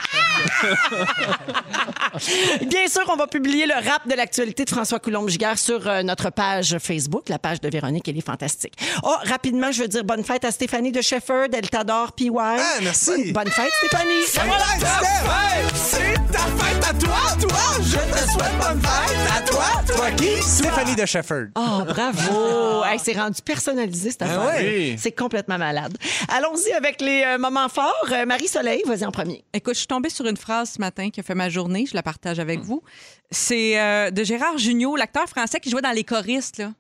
Bien 2.67 2.87
sûr, 2.89 3.03
on 3.09 3.17
va 3.17 3.27
publier 3.27 3.67
le 3.67 3.75
rap 3.75 4.07
de 4.07 4.15
l'actualité 4.15 4.65
de 4.65 4.71
François 4.71 4.99
Coulombe-Giguère 4.99 5.59
sur 5.59 5.87
euh, 5.89 6.03
notre 6.03 6.31
page 6.31 6.77
Facebook, 6.79 7.29
la 7.29 7.39
page 7.39 7.61
de 7.61 7.69
Véronique, 7.71 8.07
elle 8.09 8.19
est 8.19 8.27
fantastique. 8.27 8.75
Oh, 9.03 9.15
rapidement, 9.25 9.73
je 9.73 9.83
veux 9.83 9.89
dire 9.89 10.05
bonne 10.05 10.25
fête 10.25 10.45
à 10.45 10.51
Stéphanie 10.51 10.93
de 10.93 11.01
Sheffer, 11.01 11.47
elle 11.53 11.71
t'adore, 11.71 12.13
PY. 12.13 12.31
Ah, 12.39 12.57
merci. 12.83 13.33
Bonne 13.33 13.49
fête, 13.51 13.73
Stéphanie. 13.79 14.25
C'est 14.27 16.15
ta 16.33 16.39
fête 16.39 16.85
à 16.85 16.95
toi, 16.95 17.19
toi! 17.41 17.59
Je 17.81 17.97
te 17.97 18.31
souhaite 18.31 18.59
bonne 18.61 18.81
fête 18.83 19.22
à 19.31 19.41
toi, 19.43 19.65
toi 19.87 20.11
qui? 20.13 20.43
Stéphanie 20.43 20.95
de 20.97 21.07
Shefford. 21.07 21.47
Oh, 21.57 21.83
bravo! 21.87 22.85
Hey, 22.85 22.99
c'est 22.99 23.13
rendu 23.13 23.41
personnalisé, 23.43 24.11
cette 24.11 24.23
affaire. 24.23 24.45
ouais. 24.47 24.75
Oui. 24.93 24.97
C'est 24.99 25.13
complètement 25.13 25.59
malade. 25.59 25.97
Allons-y 26.29 26.73
avec 26.73 27.01
les 27.01 27.23
euh, 27.27 27.39
moments 27.39 27.69
forts. 27.69 27.95
Euh, 28.13 28.27
Marie-Soleil, 28.27 28.83
vas-y 28.87 29.05
en 29.05 29.11
premier. 29.13 29.45
Écoute, 29.53 29.75
je 29.75 29.79
suis 29.81 29.87
tombée 29.87 30.11
sur 30.11 30.27
une 30.27 30.37
phrase 30.37 30.71
ce 30.73 30.81
matin 30.81 31.11
qui 31.11 31.21
a 31.21 31.23
fait 31.23 31.35
ma 31.35 31.49
journée. 31.49 31.87
Je 31.89 31.95
la 31.95 32.03
partage 32.03 32.39
avec 32.39 32.61
vous. 32.61 32.83
C'est 33.31 33.79
euh, 33.81 34.11
de 34.11 34.25
Gérard 34.25 34.59
Jugnot, 34.59 34.97
l'acteur 34.97 35.29
français 35.29 35.61
qui 35.61 35.71
jouait 35.71 35.83
dans 35.83 35.91
Les 35.93 36.05
choristes. 36.05 36.59
Là. 36.59 36.73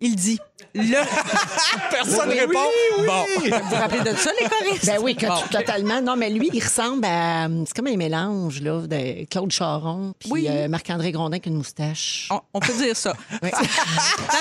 Il 0.00 0.16
dit... 0.16 0.38
Le... 0.72 0.82
Personne 1.90 2.28
ne 2.28 2.34
répond. 2.34 2.64
Bon. 3.04 3.24
Vous 3.38 3.68
vous 3.68 3.74
rappelez 3.74 4.12
de 4.12 4.16
ça, 4.16 4.30
Les 4.40 4.46
choristes? 4.48 4.86
Ben 4.86 4.98
oui, 5.02 5.16
que 5.16 5.26
Bon. 5.26 5.34
tu- 5.42 5.48
totalement. 5.48 6.00
Non, 6.00 6.14
mais 6.16 6.30
lui, 6.30 6.48
il 6.52 6.62
ressemble 6.62 7.04
à. 7.04 7.48
C'est 7.66 7.74
comme 7.74 7.88
un 7.88 7.96
mélange, 7.96 8.60
là, 8.62 8.80
de 8.86 9.24
Claude 9.26 9.50
Charon 9.50 10.14
puis 10.18 10.28
Oui. 10.30 10.46
euh, 10.48 10.68
Marc-André 10.68 11.10
Grondin 11.10 11.32
avec 11.32 11.46
une 11.46 11.56
moustache. 11.56 12.28
On, 12.30 12.40
on 12.54 12.60
peut 12.60 12.72
dire 12.74 12.96
ça. 12.96 13.14
Oui. 13.42 13.50
Dans 13.52 13.58
le 13.58 13.66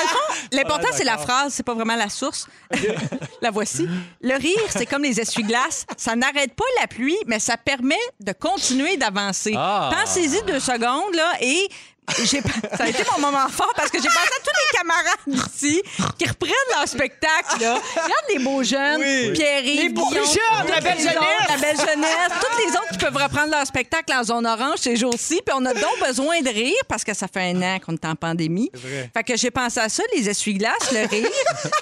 fond, 0.08 0.34
l'important, 0.52 0.90
c'est 0.94 1.04
la 1.04 1.18
phrase, 1.18 1.54
c'est 1.54 1.64
pas 1.64 1.74
vraiment 1.74 1.96
la 1.96 2.10
source. 2.10 2.48
la 3.42 3.50
voici. 3.50 3.88
Le 4.22 4.36
rire, 4.36 4.60
c'est 4.70 4.86
comme 4.86 5.04
les 5.04 5.20
essuie-glaces. 5.20 5.86
Ça 5.98 6.16
n'arrête 6.16 6.54
pas 6.54 6.66
la 6.80 6.86
pluie, 6.88 7.18
mais 7.26 7.40
ça 7.40 7.58
permet 7.58 7.96
de 8.20 8.34
continuer 8.34 8.98
d'avancer. 8.98 9.54
Ah. 9.58 9.90
Pensez-y 10.00 10.44
deux 10.44 10.60
secondes, 10.60 11.16
là, 11.16 11.32
et. 11.42 11.68
Ça 12.12 12.86
a 12.86 12.88
été 12.90 13.04
mon 13.16 13.22
moment 13.30 13.48
fort 13.50 13.72
parce 13.76 13.92
que 13.92 14.00
j'ai 14.02 14.08
pensé 14.08 14.18
à 14.42 14.49
camarades 14.74 15.46
ici 15.56 15.82
qui 16.18 16.28
reprennent 16.28 16.54
leur 16.78 16.88
spectacle. 16.88 17.62
Là. 17.62 17.74
Regarde 17.96 18.26
les 18.34 18.40
beaux 18.40 18.64
jeunes, 18.64 19.34
Pierre-Yves, 19.34 19.82
Les 19.82 19.90
beaux 19.90 20.08
Guillaume, 20.10 20.26
jeunes, 20.26 20.70
la 20.70 20.82
belle 20.82 20.98
jeunesse. 20.98 21.16
autres, 21.16 21.50
la 21.50 21.58
belle 21.58 21.78
jeunesse, 21.78 22.32
toutes 22.40 22.66
les 22.66 22.72
autres 22.72 22.90
qui 22.92 22.98
peuvent 22.98 23.16
reprendre 23.18 23.52
leur 23.52 23.66
spectacle 23.66 24.14
en 24.14 24.24
zone 24.24 24.46
orange 24.48 24.78
ces 24.80 24.96
jours-ci. 24.96 25.42
Puis 25.46 25.56
on 25.58 25.66
a 25.66 25.74
donc 25.74 26.00
besoin 26.06 26.42
de 26.42 26.50
rire 26.50 26.76
parce 26.88 27.04
que 27.04 27.14
ça 27.14 27.28
fait 27.28 27.52
un 27.52 27.62
an 27.62 27.78
qu'on 27.86 27.94
est 27.94 28.06
en 28.06 28.16
pandémie. 28.16 28.72
Fait 29.14 29.24
que 29.24 29.38
j'ai 29.38 29.52
pensé 29.52 29.80
à 29.80 29.90
ça, 29.90 30.04
les 30.16 30.30
essuie-glaces, 30.30 30.92
le 30.92 31.08
rire. 31.08 31.28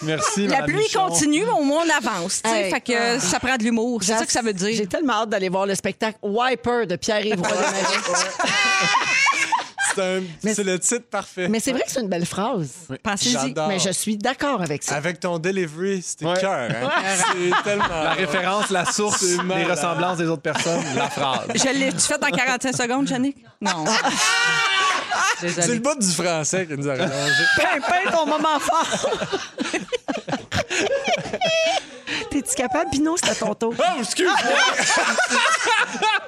Merci. 0.04 0.48
La 0.48 0.64
pluie 0.64 0.78
Michon. 0.78 1.08
continue, 1.08 1.44
mais 1.46 1.52
au 1.52 1.64
moins 1.64 1.84
on 1.86 1.90
avance. 2.08 2.42
tu 2.44 2.50
sais. 2.50 2.64
Hey. 2.66 2.72
Fait 2.72 2.82
que 2.82 2.92
euh, 2.94 3.20
ça 3.20 3.40
prend 3.40 3.56
de 3.58 3.64
l'humour. 3.64 4.02
C'est 4.04 4.18
ça 4.18 4.26
que 4.26 4.32
ça 4.32 4.42
veut 4.42 4.54
dire. 4.54 4.70
J'ai 4.74 4.88
tellement 4.88 5.14
hâte 5.24 5.30
d'aller 5.30 5.50
voir 5.50 5.66
le 5.66 5.76
spectacle 5.76 6.18
Wiper 6.22 6.86
de 6.88 6.96
Pierre-Yves. 6.96 7.42
C'est 10.44 10.64
le 10.64 10.80
titre 10.80 11.06
parfait. 11.10 11.48
Mais 11.48 11.60
c'est 11.60 11.72
vrai 11.72 11.82
que 11.82 11.92
c'est 11.92 12.02
une 12.02 12.10
belle 12.10 12.26
phrase. 12.26 12.72
Pensez-y. 13.04 13.32
J'adore. 13.34 13.68
Mais 13.68 13.80
je 13.80 13.90
suis 13.92 14.18
d'accord 14.18 14.62
avec 14.62 14.84
ça. 14.84 14.96
Avec 14.96 15.20
ton 15.20 15.40
delivery, 15.40 16.02
c'était 16.02 16.26
Ouais. 16.26 16.40
cœur. 16.40 16.70
Hein? 16.72 16.90
C'est 17.34 17.64
tellement. 17.64 17.88
La 18.04 18.12
référence, 18.14 18.70
la 18.70 18.86
source, 18.86 19.22
les 19.24 19.64
ressemblances 19.64 20.18
des 20.18 20.26
autres 20.28 20.42
personnes, 20.42 20.84
la 20.96 21.10
phrase. 21.10 21.48
Je 21.56 21.78
l'ai-tu 21.78 22.00
fait 22.00 22.24
en 22.24 22.30
45 22.30 22.76
secondes, 22.76 23.08
Jannick? 23.08 23.38
Non. 23.62 23.86
C'est 25.40 25.68
le 25.68 25.80
bout 25.80 25.98
du 26.00 26.08
français 26.12 26.66
qui 26.68 26.74
nous 26.78 26.88
a 26.88 26.94
rallongé. 26.96 27.44
Pimpin, 27.58 28.12
ton 28.12 28.26
moment 28.26 28.60
fort. 28.60 29.10
T'es-tu 32.30 32.56
capable, 32.56 32.90
Pinot, 32.92 33.16
c'est 33.18 33.30
à 33.32 33.36
ton 33.36 33.54
tour. 33.54 33.74
Oh, 33.78 33.84
excuse-moi! 34.00 34.34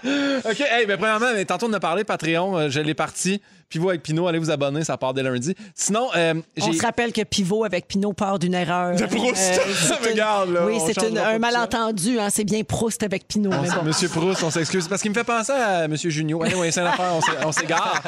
OK, 0.49 0.59
hey, 0.61 0.85
ben, 0.85 0.97
premièrement, 0.97 1.27
mais 1.33 1.45
tantôt 1.45 1.67
on 1.69 1.73
a 1.73 1.79
parlé 1.79 2.03
Patreon, 2.03 2.57
euh, 2.57 2.69
je 2.69 2.79
l'ai 2.79 2.93
parti. 2.93 3.41
Pivot 3.69 3.89
avec 3.89 4.01
Pinot, 4.01 4.27
allez 4.27 4.39
vous 4.39 4.49
abonner, 4.49 4.83
ça 4.83 4.97
part 4.97 5.13
dès 5.13 5.21
lundi. 5.21 5.53
Sinon, 5.75 6.09
euh, 6.15 6.33
On 6.59 6.71
j'ai. 6.71 6.77
se 6.79 6.81
rappelle 6.81 7.13
que 7.13 7.21
Pivot 7.21 7.63
avec 7.65 7.87
Pinot 7.87 8.13
part 8.13 8.39
d'une 8.39 8.55
erreur. 8.55 8.95
De 8.95 9.05
Proust. 9.05 9.35
c'est 9.35 9.59
une- 10.05 10.09
Regarde, 10.09 10.49
là, 10.51 10.65
Oui, 10.65 10.79
c'est 10.83 10.97
un 11.17 11.37
malentendu. 11.37 12.19
Hein, 12.19 12.29
c'est 12.31 12.43
bien 12.45 12.63
Proust 12.63 13.03
avec 13.03 13.27
Pinot. 13.27 13.51
mais 13.61 13.69
bon. 13.69 13.83
Monsieur 13.83 14.09
Proust, 14.09 14.41
on 14.43 14.49
s'excuse. 14.49 14.87
Parce 14.87 15.03
qu'il 15.03 15.11
me 15.11 15.15
fait 15.15 15.23
penser 15.23 15.51
à 15.51 15.87
Monsieur 15.87 16.09
Junio. 16.09 16.41
Anyway, 16.43 16.71
c'est 16.71 16.81
une 16.81 16.87
affaire, 16.87 17.11
on 17.13 17.21
s'é- 17.21 17.45
on 17.45 17.51
s'égare. 17.51 18.01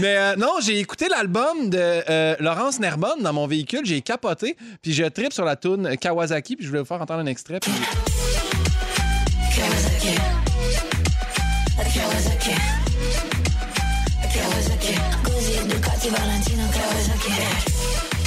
Mais 0.00 0.16
euh, 0.18 0.36
non, 0.36 0.52
j'ai 0.62 0.78
écouté 0.78 1.08
l'album 1.08 1.70
de 1.70 1.78
euh, 1.80 2.36
Laurence 2.40 2.78
Nerbonne 2.78 3.22
dans 3.22 3.32
mon 3.32 3.46
véhicule. 3.46 3.80
J'ai 3.84 4.02
capoté. 4.02 4.54
Puis 4.82 4.92
je 4.92 5.04
tripe 5.04 5.32
sur 5.32 5.46
la 5.46 5.56
tune 5.56 5.96
Kawasaki. 5.98 6.56
Puis 6.56 6.64
je 6.66 6.68
voulais 6.70 6.80
vous 6.82 6.86
faire 6.86 7.00
entendre 7.00 7.20
un 7.20 7.26
extrait. 7.26 7.58
Puis... 7.60 7.72
Kawasaki. 9.56 10.20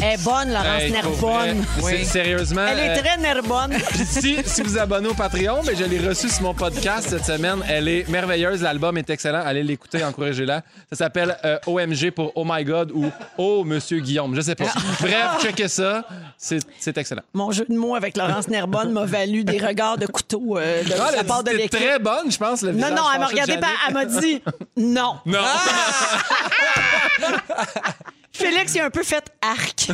Elle 0.02 0.14
est 0.14 0.24
bonne, 0.24 0.48
Laurence 0.50 0.82
Hey, 0.82 0.94
pour 1.02 1.12
vrai, 1.30 1.54
Nerbonne. 1.54 1.66
c'est- 1.82 2.04
Sérieusement. 2.06 2.66
Elle 2.72 2.80
est 2.80 2.90
euh, 2.98 3.02
très 3.02 3.18
Nerbonne. 3.18 3.72
Puis 3.90 4.06
si, 4.06 4.38
si 4.46 4.62
vous 4.62 4.78
abonnez 4.78 5.10
au 5.10 5.14
Patreon, 5.14 5.62
ben, 5.66 5.76
je 5.78 5.84
l'ai 5.84 6.00
reçu 6.08 6.30
sur 6.30 6.42
mon 6.44 6.54
podcast 6.54 7.10
cette 7.10 7.26
semaine. 7.26 7.58
Elle 7.68 7.90
est 7.90 8.08
merveilleuse. 8.08 8.62
L'album 8.62 8.98
est 8.98 9.10
excellent. 9.10 9.42
Allez 9.46 9.62
l'écouter, 9.62 10.02
encouragez-la. 10.06 10.62
Ça 10.90 10.96
s'appelle 10.98 11.38
euh, 11.44 11.58
OMG 11.68 12.12
pour 12.12 12.32
Oh 12.36 12.46
My 12.48 12.64
God 12.64 12.92
ou 12.94 13.12
Oh 13.38 13.66
Monsieur 13.66 14.00
Guillaume. 14.00 14.34
Je 14.36 14.42
sais 14.42 14.56
pas. 14.56 14.72
Bref, 15.02 15.42
checkez 15.42 15.68
ça. 15.68 16.06
C'est 16.38 16.60
c'est 16.80 16.98
excellent. 16.98 17.24
Mon 17.34 17.52
jeu 17.52 17.66
de 17.68 17.76
mots 17.78 17.96
avec 17.96 18.16
Laurence 18.16 18.48
Nerbonne 18.48 18.94
m'a 18.94 19.04
valu 19.04 19.44
des 19.44 19.58
regards 19.58 19.98
de 19.98 20.06
couteau 20.06 20.58
euh, 20.58 20.82
de 20.84 20.94
Ah, 20.94 21.12
la 21.12 21.20
elle 21.20 21.26
part 21.28 21.44
de 21.44 21.50
était 21.52 21.64
l'équipe. 21.64 21.80
très 21.80 22.00
bonne, 22.00 22.32
je 22.32 22.38
pense. 22.38 22.62
le 22.62 22.72
Non, 22.72 22.78
visage 22.78 22.92
non, 22.94 23.04
elle 23.14 23.20
m'a 23.20 23.26
de 23.26 23.32
regardé, 23.32 23.58
ben, 23.58 23.68
elle 23.86 23.94
m'a 23.94 24.06
dit 24.06 24.42
non. 24.78 25.16
Non. 25.26 25.40
Félix, 28.32 28.76
il 28.76 28.82
a 28.82 28.86
un 28.86 28.90
peu 28.90 29.04
fait 29.04 29.26
arc. 29.42 29.92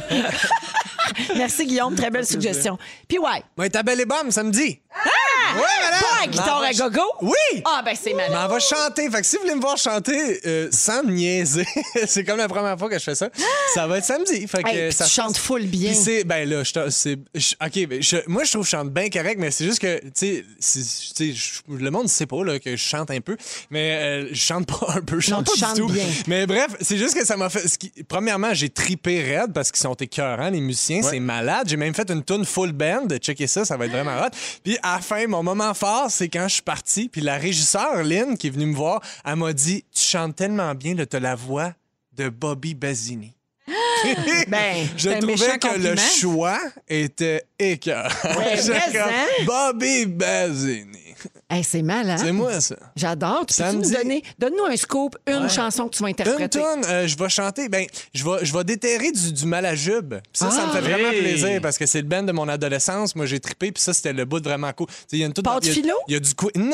Merci, 1.36 1.66
Guillaume. 1.66 1.96
Très 1.96 2.10
belle 2.10 2.26
suggestion. 2.26 2.78
Puis, 3.08 3.18
ouais. 3.18 3.44
Ouais, 3.58 3.70
ta 3.70 3.84
belle 3.84 4.02
et 4.02 4.06
bonne 4.06 4.32
samedi. 4.32 4.82
Ah! 4.94 5.25
Ouais, 5.56 5.62
madame. 5.84 6.00
Pas 6.02 6.24
à 6.24 6.28
guitare 6.28 6.62
à 6.62 6.74
gogo? 6.74 7.02
Oui! 7.22 7.62
Ah, 7.66 7.82
ben, 7.84 7.96
c'est 8.02 8.14
Mais 8.14 8.30
malade. 8.30 8.48
on 8.50 8.54
va 8.54 8.60
chanter. 8.60 9.10
Fait 9.10 9.22
que 9.22 9.26
si 9.26 9.36
vous 9.38 9.44
voulez 9.44 9.56
me 9.56 9.62
voir 9.62 9.78
chanter 9.78 10.40
euh, 10.46 10.70
sans 10.72 11.04
me 11.04 11.12
niaiser, 11.12 11.66
c'est 12.08 12.24
comme 12.24 12.38
la 12.38 12.48
première 12.48 12.78
fois 12.78 12.90
que 12.90 12.98
je 13.00 13.04
fais 13.04 13.16
ça. 13.16 13.30
Ça 13.74 13.88
va 13.88 13.98
être 14.00 14.06
samedi. 14.06 14.48
Fait 14.48 14.64
que 14.64 14.70
Hey, 14.70 14.90
puis 14.90 14.94
ça 14.94 15.06
tu 15.06 15.12
chantes 15.12 15.38
full 15.38 15.64
bien. 15.66 15.92
Puis 15.92 16.00
c'est 16.00 16.24
ben 16.24 16.48
là, 16.50 16.64
je 16.64 16.72
te- 16.74 16.90
c'est 16.90 17.18
je- 17.34 17.56
OK, 17.64 17.88
ben, 17.88 18.02
je- 18.02 18.18
moi 18.28 18.44
je 18.44 18.52
trouve 18.52 18.64
que 18.64 18.70
je 18.70 18.72
chante 18.76 18.90
bien 18.92 19.10
correct, 19.10 19.38
mais 19.40 19.52
c'est 19.52 19.66
juste 19.66 19.80
que 19.80 20.00
tu 20.00 20.12
sais, 20.16 20.46
c'est- 20.60 21.14
tu 21.16 21.34
sais, 21.34 21.34
je- 21.34 21.74
le 21.76 21.92
monde 21.92 22.04
ne 22.04 22.08
sait 22.10 22.26
pas 22.26 22.44
là, 22.44 22.60
que 22.60 22.72
je 22.72 22.82
chante 22.84 23.12
un 23.12 23.22
peu, 23.22 23.38
mais 23.70 23.96
euh, 23.96 24.28
je 24.32 24.40
chante 24.42 24.68
pas 24.68 24.94
un 24.96 25.02
peu, 25.02 25.20
je 25.20 25.30
chante 25.30 25.46
tu 25.52 25.60
pas 25.60 25.68
chantes 25.68 25.76
du 25.76 25.82
tout. 25.82 25.88
bien. 25.90 26.06
Mais 26.28 26.46
bref, 26.46 26.68
c'est 26.82 26.98
juste 26.98 27.14
que 27.16 27.26
ça 27.26 27.38
m'a 27.38 27.50
fait 27.50 27.68
ce 27.68 27.78
qui- 27.78 27.92
premièrement, 28.08 28.54
j'ai 28.54 28.70
tripé 28.70 29.22
raide 29.22 29.54
parce 29.54 29.72
qu'ils 29.72 29.82
sont 29.82 29.94
écœurants 29.96 30.50
les 30.50 30.62
musiciens, 30.62 31.02
c'est 31.02 31.20
malade. 31.20 31.68
J'ai 31.70 31.78
même 31.78 31.94
fait 31.94 32.10
une 32.10 32.24
tune 32.24 32.46
full 32.46 32.72
band, 32.72 33.08
checker 33.20 33.48
ça, 33.48 33.66
ça 33.66 33.78
va 33.78 33.86
être 33.86 33.92
vraiment 33.92 34.18
hot. 34.22 34.30
Puis 34.64 34.78
à 34.84 34.96
la 34.96 35.02
fin, 35.02 35.28
mon 35.28 35.45
moment 35.46 35.74
fort, 35.74 36.10
c'est 36.10 36.28
quand 36.28 36.48
je 36.48 36.56
suis 36.56 36.62
parti, 36.62 37.08
puis 37.08 37.22
la 37.22 37.38
régisseur 37.38 38.04
Lynn 38.04 38.38
qui 38.38 38.48
est 38.48 38.50
venue 38.50 38.66
me 38.66 38.76
voir, 38.76 39.02
elle 39.24 39.38
m'a 39.38 39.54
dit 39.54 39.86
"Tu 39.94 40.02
chantes 40.02 40.36
tellement 40.36 40.74
bien, 40.76 40.96
là, 40.96 41.06
t'as 41.06 41.20
la 41.20 41.36
voix 41.36 41.74
de 42.14 42.30
Bobby 42.30 42.74
Basini." 42.74 43.34
Ben, 44.48 44.88
je 44.98 45.10
trouvais 45.10 45.58
que 45.58 45.80
le 45.80 45.96
choix 45.96 46.60
était 46.88 47.44
écœurant. 47.58 48.10
Ouais, 48.38 48.60
hein? 49.00 49.26
Bobby 49.46 50.06
Basini. 50.06 51.05
Hey, 51.50 51.64
c'est 51.64 51.82
malade. 51.82 52.20
C'est 52.22 52.32
moi, 52.32 52.60
ça. 52.62 52.76
J'adore. 52.96 53.46
Tu 53.46 53.62
peux 53.62 53.72
nous 53.72 53.92
donner, 53.92 54.24
donne-nous 54.40 54.66
un 54.66 54.76
scoop, 54.78 55.16
une 55.28 55.50
chanson 55.50 55.88
que 55.88 55.96
tu 55.96 56.04
vas 56.04 56.10
Une 56.10 56.14
interpréter. 56.14 56.60
tonne, 56.60 56.84
euh, 56.86 57.08
je 57.08 57.18
vais 57.18 57.30
chanter. 57.30 57.70
Ben, 57.70 57.86
je 58.14 58.24
vais, 58.24 58.44
je 58.44 58.54
vais 58.54 58.64
déterrer 58.64 59.12
du, 59.12 59.32
du 59.34 59.46
Malajube. 59.46 60.10
Puis 60.16 60.22
ça, 60.34 60.50
ça 60.52 60.68
me 60.68 60.72
fait 60.72 60.82
vraiment 60.82 61.10
Hey! 61.10 61.20
plaisir 61.22 61.62
parce 61.62 61.78
que 61.78 61.86
c'est 61.86 62.02
le 62.02 62.08
band 62.08 62.24
de 62.24 62.32
mon 62.32 62.48
adolescence. 62.48 63.16
Moi, 63.16 63.26
j'ai 63.26 63.40
trippé. 63.40 63.72
Puis 63.72 63.82
ça, 63.84 63.94
c'était 63.94 64.14
le 64.14 64.26
bout 64.26 64.40
de 64.40 64.48
vraiment 64.50 64.72
cool. 64.74 64.88
Tu 64.88 64.94
sais, 64.94 65.00
Il 65.14 65.20
y 65.20 65.24
a 65.24 65.28
une 65.28 65.34
toute. 65.34 65.46
Pas 65.46 65.60
de 65.60 65.66
il 65.66 65.70
y 65.70 65.72
a- 65.72 65.74
philo? 65.74 65.96
Il 66.08 66.14
y 66.14 66.18
a 66.18 66.20
du 66.20 66.34
Queen. 66.34 66.52
Non! 66.70 66.74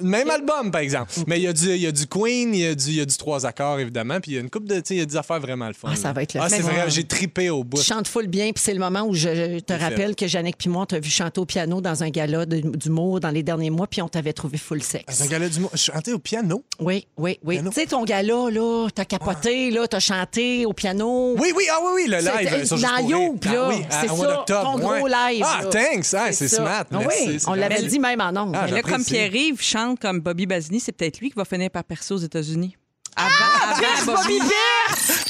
Même 0.00 0.30
album, 0.30 0.70
par 0.70 0.80
exemple. 0.80 1.12
Mais 1.26 1.38
il 1.38 1.42
y, 1.44 1.48
a 1.48 1.52
du, 1.52 1.66
il 1.70 1.76
y 1.82 1.86
a 1.86 1.92
du 1.92 2.06
Queen, 2.06 2.54
il 2.54 2.60
y 2.60 2.66
a 2.66 2.74
du, 2.74 2.86
il 2.88 2.94
y 2.96 3.00
a 3.00 3.04
du 3.04 3.16
trois 3.16 3.46
accords, 3.46 3.78
évidemment. 3.80 4.20
Puis 4.20 4.32
il 4.32 4.34
y 4.34 4.38
a 4.38 4.40
une 4.40 4.50
coupe 4.50 4.66
de. 4.66 4.76
Tu 4.76 4.82
sais, 4.84 4.94
il 4.94 4.98
y 4.98 5.02
a 5.02 5.06
des 5.06 5.16
affaires 5.16 5.40
vraiment 5.40 5.68
le 5.68 5.74
fun. 5.74 5.88
Ah, 5.92 5.96
ça 5.96 6.12
va 6.12 6.22
être 6.22 6.34
le 6.34 6.40
Ah, 6.40 6.48
c'est 6.48 6.60
vrai. 6.60 6.84
J'ai 6.88 7.04
trippé 7.04 7.50
au 7.50 7.64
bout. 7.64 7.78
Tu 7.78 7.84
chantes 7.84 8.08
full 8.08 8.26
bien, 8.26 8.52
puis 8.52 8.62
c'est 8.64 8.74
le 8.74 8.80
moment 8.80 9.02
où 9.02 9.14
je 9.14 9.60
te 9.60 9.72
rappelle 9.72 10.14
que 10.16 10.26
Jannick 10.26 10.56
puis 10.58 10.68
moi, 10.68 10.82
on 10.82 10.86
t'a 10.86 10.98
vu 11.00 11.10
chanter 11.10 11.40
au 11.40 11.44
piano 11.46 11.80
dans 11.80 12.02
un 12.02 12.10
gala 12.10 12.46
d'humour 12.46 13.20
dans 13.20 13.30
les 13.30 13.42
derniers 13.42 13.70
mois, 13.70 13.86
puis 13.86 14.02
on 14.02 14.08
t'avait 14.18 14.32
trouvé 14.32 14.58
full 14.58 14.82
sexe. 14.82 15.04
C'est 15.14 15.22
un 15.22 15.26
gala 15.26 15.48
du 15.48 15.60
mot. 15.60 15.70
Je 15.72 15.78
chantais 15.78 16.12
au 16.12 16.18
piano. 16.18 16.64
Oui, 16.80 17.06
oui, 17.16 17.38
oui. 17.44 17.60
Tu 17.62 17.70
sais, 17.72 17.86
ton 17.86 18.02
gala, 18.02 18.50
là, 18.50 18.88
t'as 18.92 19.04
capoté, 19.04 19.70
là, 19.70 19.86
t'as 19.86 20.00
chanté 20.00 20.66
au 20.66 20.72
piano. 20.72 21.36
Oui, 21.38 21.52
oui, 21.54 21.64
ah 21.70 21.78
oui, 21.84 21.90
oui, 21.94 22.06
le 22.08 22.18
live. 22.18 22.68
dans 22.68 23.08
Youp, 23.08 23.44
là, 23.44 23.70
Ah 23.90 24.00
c'est 24.02 24.08
ça, 24.08 24.44
ton 24.46 24.78
gros 24.78 25.06
live, 25.06 25.44
Ah, 25.46 25.60
thanks. 25.70 26.14
Ah, 26.14 26.32
c'est 26.32 26.48
smart. 26.48 26.84
Ah 26.92 26.98
oui, 26.98 27.38
on 27.46 27.54
l'avait 27.54 27.84
dit 27.84 28.00
même 28.00 28.20
en 28.20 28.30
ondes. 28.36 28.56
Ah, 28.56 28.64
Mais 28.66 28.72
là, 28.72 28.82
comme. 28.82 29.04
Pierre-Yves 29.04 29.62
chante 29.62 30.00
comme 30.00 30.18
Bobby 30.20 30.46
Basini, 30.46 30.80
c'est 30.80 30.92
peut-être 30.92 31.20
lui 31.20 31.30
qui 31.30 31.36
va 31.36 31.44
finir 31.44 31.70
par 31.70 31.84
percer 31.84 32.12
aux 32.14 32.18
États-Unis. 32.18 32.76
Avant, 33.14 34.04
Bobby 34.04 34.38
Bobby. 34.38 34.48
Pierce! 34.48 35.27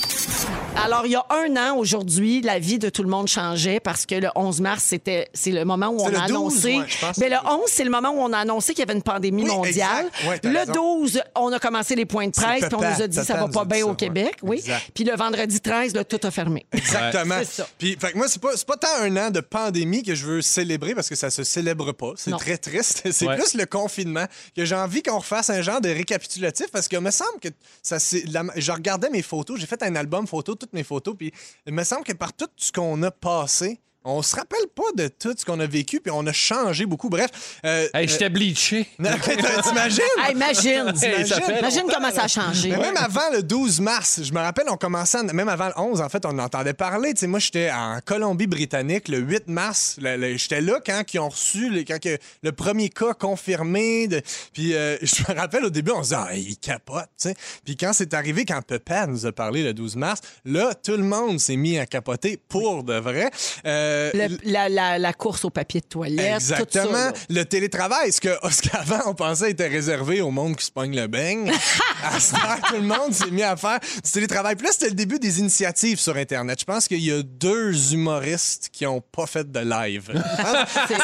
Alors, 0.85 1.07
il 1.07 1.13
y 1.13 1.17
a 1.17 1.25
un 1.31 1.57
an 1.57 1.77
aujourd'hui, 1.77 2.41
la 2.43 2.59
vie 2.59 2.79
de 2.79 2.89
tout 2.89 3.03
le 3.03 3.09
monde 3.09 3.27
changeait 3.29 3.81
parce 3.81 4.07
que 4.07 4.15
le 4.15 4.29
11 4.35 4.61
mars, 4.61 4.85
c'était, 4.85 5.29
c'est 5.35 5.51
le 5.51 5.65
moment 5.65 5.89
où 5.89 6.01
on 6.01 6.09
C'est 6.09 6.17
a 6.17 6.27
le 6.27 6.33
12, 6.33 6.67
annoncé. 6.67 6.77
ouais, 6.79 6.85
que 6.87 7.01
Ben, 7.01 7.09
le 7.09 7.15
c'est 7.15 7.29
le 7.31 7.37
11, 7.37 7.61
c'est 7.67 7.85
le 7.85 7.91
moment 7.91 8.11
où 8.11 8.19
on 8.21 8.33
a 8.33 8.39
annoncé 8.39 8.73
qu'il 8.75 8.81
y 8.81 8.83
avait 8.89 8.95
une 8.97 9.03
pandémie 9.03 9.43
Oui, 9.45 9.49
mondiale. 9.51 10.07
Ouais, 10.27 10.41
le 10.43 10.59
raison. 10.59 10.73
12, 10.73 11.21
on 11.37 11.53
a 11.53 11.59
commencé 11.59 11.95
les 11.95 12.07
points 12.07 12.27
de 12.27 12.33
presse, 12.33 12.65
puis 12.67 12.75
on 12.75 12.81
nous 12.81 13.03
a 13.03 13.07
dit 13.07 13.19
ça 13.25 13.35
va 13.35 13.49
pas 13.49 13.65
bien 13.65 13.79
ça, 13.81 13.87
au 13.87 13.91
ouais. 13.91 13.97
Québec. 13.97 14.37
Oui. 14.43 14.63
Puis 14.95 15.05
le 15.05 15.15
vendredi 15.17 15.61
13, 15.61 15.95
là, 15.95 16.05
tout 16.05 16.21
a 16.23 16.31
fermé. 16.31 16.67
Exactement. 16.73 17.37
C'est 17.41 17.63
ça. 17.63 17.69
Puis, 17.79 17.97
fait 18.01 18.13
que 18.13 18.17
moi, 18.19 18.29
c'est 18.29 18.41
pas, 18.41 18.57
c'est 18.57 18.67
pas 18.67 18.77
tant 18.77 18.89
un 19.03 19.17
an 19.17 19.31
de 19.31 19.41
pandémie 19.41 20.03
que 20.03 20.15
je 20.15 20.27
veux 20.27 20.43
célébrer 20.43 20.95
parce 20.95 21.09
que 21.09 21.15
ça 21.17 21.31
se 21.31 21.43
célèbre 21.45 21.93
pas. 21.93 22.13
C'est 22.17 22.31
très 22.33 22.57
triste. 22.59 23.03
C'est 23.13 23.27
Ouais. 23.27 23.37
plus 23.37 23.55
le 23.55 23.67
confinement 23.67 24.25
que 24.57 24.65
j'ai 24.65 24.75
envie 24.75 25.03
qu'on 25.03 25.19
refasse 25.19 25.51
un 25.51 25.61
genre 25.61 25.81
de 25.81 25.89
récapitulatif 25.89 26.67
parce 26.73 26.89
que 26.89 26.97
me 26.97 27.11
semble 27.11 27.41
que 27.41 27.49
ça 27.83 27.99
c'est 27.99 28.25
la- 28.31 28.45
je 28.57 28.71
regardais 28.73 29.11
mes 29.11 29.23
photos, 29.23 29.59
j'ai 29.59 29.67
fait 29.67 29.83
un 29.83 29.95
album 29.97 30.27
photo, 30.27 30.55
mes 30.73 30.85
photos, 30.85 31.15
puis 31.17 31.33
il 31.67 31.73
me 31.73 31.85
semble 31.85 32.05
que 32.05 32.13
par 32.13 32.33
tout 32.33 32.49
ce 32.57 32.73
qu'on 32.73 33.03
a 33.03 33.11
passé, 33.11 33.81
on 34.05 34.23
se 34.23 34.35
rappelle 34.37 34.67
pas 34.75 34.91
de 34.95 35.09
tout 35.09 35.35
ce 35.37 35.45
qu'on 35.45 35.61
a 35.61 35.67
vécu, 35.67 36.01
puis 36.01 36.11
on 36.15 36.27
a 36.27 36.33
changé 36.33 36.87
beaucoup. 36.87 37.09
Bref. 37.11 37.29
euh, 37.65 37.87
Hey, 37.93 38.07
euh, 38.07 38.09
j'étais 38.09 38.31
bleaché. 38.31 38.87
T'imagines? 38.97 40.03
Hey, 40.19 40.33
imagine! 40.33 40.93
Hey, 41.03 41.27
ça 41.27 41.41
fait 41.41 41.59
imagine 41.59 41.83
comment 41.93 42.11
ça 42.11 42.23
a 42.25 42.29
changé. 42.29 42.71
Mais 42.71 42.79
même 42.79 42.97
avant 42.97 43.31
le 43.33 43.43
12 43.43 43.81
mars, 43.81 44.21
je 44.23 44.33
me 44.33 44.39
rappelle, 44.39 44.67
on 44.69 44.77
commençait, 44.77 45.19
à- 45.19 45.23
même 45.25 45.49
avant 45.49 45.67
le 45.69 45.79
11, 45.79 46.01
en 46.01 46.09
fait, 46.09 46.25
on 46.25 46.39
entendait 46.39 46.75
parler. 46.75 47.13
Tu 47.15 47.21
sais, 47.21 47.27
moi, 47.27 47.39
j'étais 47.39 47.71
en 47.71 47.99
Colombie-Britannique 48.05 49.09
le 49.09 49.19
8 49.19 49.49
mars. 49.49 49.99
J'étais 50.37 50.61
là 50.61 50.81
quand 50.85 51.03
ils 51.13 51.19
ont 51.19 51.29
reçu, 51.29 51.69
le, 51.69 51.81
quand 51.83 51.99
que 52.01 52.17
le 52.43 52.53
premier 52.53 52.89
cas 52.89 53.15
confirmé. 53.15 54.09
de- 54.09 54.23
puis 54.53 54.75
euh, 54.75 54.97
je 55.03 55.23
me 55.29 55.37
rappelle, 55.39 55.65
au 55.65 55.71
début, 55.71 55.91
on 55.91 56.03
se 56.03 56.11
disait, 56.11 56.17
ah, 56.19 56.35
il 56.35 56.57
capote, 56.59 57.05
tu 57.21 57.29
sais. 57.29 57.35
Puis 57.65 57.77
quand 57.77 57.93
c'est 57.93 58.15
arrivé, 58.15 58.45
quand 58.45 58.63
Peppa 58.63 59.07
nous 59.07 59.27
a 59.27 59.33
parlé 59.33 59.63
le 59.65 59.75
12 59.75 59.97
mars, 59.97 60.21
là, 60.45 60.75
tout 60.75 60.93
le 60.97 61.03
monde 61.03 61.39
s'est 61.41 61.57
mis 61.57 61.79
à 61.79 61.87
capoter 61.87 62.39
pour 62.49 62.85
de 62.85 62.95
vrai. 62.95 63.31
Euh, 63.67 63.88
Le- 64.15 64.39
la, 64.45 64.69
la- 64.69 64.99
la 64.99 65.13
course 65.13 65.45
au 65.45 65.51
papier 65.51 65.81
de 65.81 65.87
toilette, 65.87 66.35
Exactement. 66.37 66.85
tout 66.87 66.93
ça. 66.95 67.05
là. 67.11 67.13
le 67.29 67.45
télétravail, 67.45 68.13
ce 68.13 68.21
qu'avant 68.21 69.01
on 69.07 69.15
pensait 69.15 69.51
était 69.51 69.69
réservé 69.69 70.21
au 70.21 70.31
monde 70.31 70.57
qui 70.57 70.65
se 70.65 70.71
pogne 70.71 70.95
le 70.97 71.07
beigne. 71.07 71.51
à 72.05 72.19
ce 72.21 72.33
temps, 72.33 72.39
tout 72.69 72.75
le 72.75 72.83
monde 72.83 73.13
s'est 73.13 73.31
mis 73.31 73.43
à 73.43 73.57
faire 73.57 73.79
du 73.81 74.11
télétravail. 74.11 74.57
Puis 74.57 74.67
là, 74.67 74.73
c'était 74.73 74.89
le 74.89 74.95
début 74.95 75.19
des 75.19 75.39
initiatives 75.41 75.99
sur 75.99 76.17
Internet. 76.17 76.59
Je 76.61 76.65
pense 76.65 76.87
qu'il 76.89 77.01
y 77.05 77.13
a 77.13 77.23
deux 77.23 77.93
humoristes 77.95 78.69
qui 78.73 78.87
ont 78.87 79.01
pas 79.01 79.27
fait 79.27 79.51
de 79.51 79.61
live. 79.61 80.09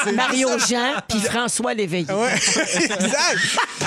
C'est 0.05 0.13
Mario 0.13 0.49
Jean 0.69 0.95
puis 1.09 1.21
François 1.21 1.75
Léveillé. 1.75 2.07
Ouais, 2.13 2.35
exact. 2.35 3.39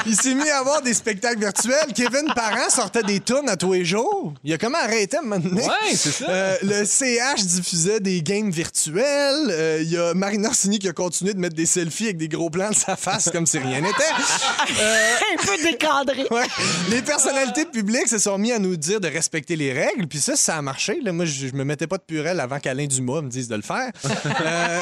Il 0.06 0.16
s'est 0.16 0.34
mis 0.34 0.50
à 0.50 0.60
avoir 0.60 0.82
des 0.82 0.94
spectacles 0.94 1.40
virtuels. 1.40 1.94
Kevin 1.96 2.32
Parent 2.36 2.70
sortait 2.70 3.04
des 3.04 3.20
tunes 3.20 3.48
à 3.50 3.56
tous 3.58 3.74
les 3.74 3.86
jours. 3.86 4.34
Il 4.44 4.54
a 4.54 4.58
comment 4.58 4.78
arrêté 4.78 5.18
à 5.18 5.20
un 5.20 5.24
moment 5.24 5.40
donné. 5.40 5.62
Ouais, 5.64 5.96
c'est 5.96 6.12
ça. 6.12 6.26
Euh, 6.30 6.56
le 6.64 6.86
CH 6.86 7.44
diffusait 7.46 8.00
des 8.00 8.22
games 8.22 8.50
virtuels. 8.52 8.87
Euh, 8.96 9.80
Il 9.82 9.90
y 9.92 9.98
a 9.98 10.14
Marina 10.14 10.50
Orsini 10.50 10.80
qui 10.80 10.88
a 10.88 10.94
continué 10.94 11.34
de 11.34 11.40
mettre 11.40 11.56
des 11.56 11.66
selfies 11.66 12.06
avec 12.06 12.18
des 12.18 12.28
gros 12.28 12.50
plans 12.50 12.70
de 12.70 12.76
sa 12.76 12.96
face 12.96 13.30
comme 13.32 13.46
si 13.46 13.58
rien 13.60 13.82
n'était. 13.82 14.04
Un 14.70 15.46
peu 15.46 15.64
décadré. 15.64 16.26
Ouais. 16.32 16.46
Les 16.90 17.02
personnalités 17.02 17.66
publiques 17.66 18.08
se 18.08 18.18
sont 18.18 18.38
mis 18.38 18.52
à 18.52 18.60
nous 18.60 18.76
dire 18.76 19.00
de 19.00 19.08
respecter 19.08 19.56
les 19.56 19.72
règles, 19.74 20.08
puis 20.08 20.20
ça, 20.20 20.36
ça 20.36 20.58
a 20.58 20.62
marché. 20.62 21.00
Là, 21.02 21.12
moi, 21.14 21.26
je, 21.26 21.48
je 21.48 21.54
me 21.56 21.64
mettais 21.64 21.88
pas 21.88 21.98
de 21.98 22.04
purelle 22.04 22.40
avant 22.40 22.60
qu'Alain 22.60 22.86
Dumas 22.86 23.22
me 23.22 23.30
dise 23.30 23.48
de 23.48 23.56
le 23.56 23.62
faire. 23.62 23.92
Euh, 24.06 24.80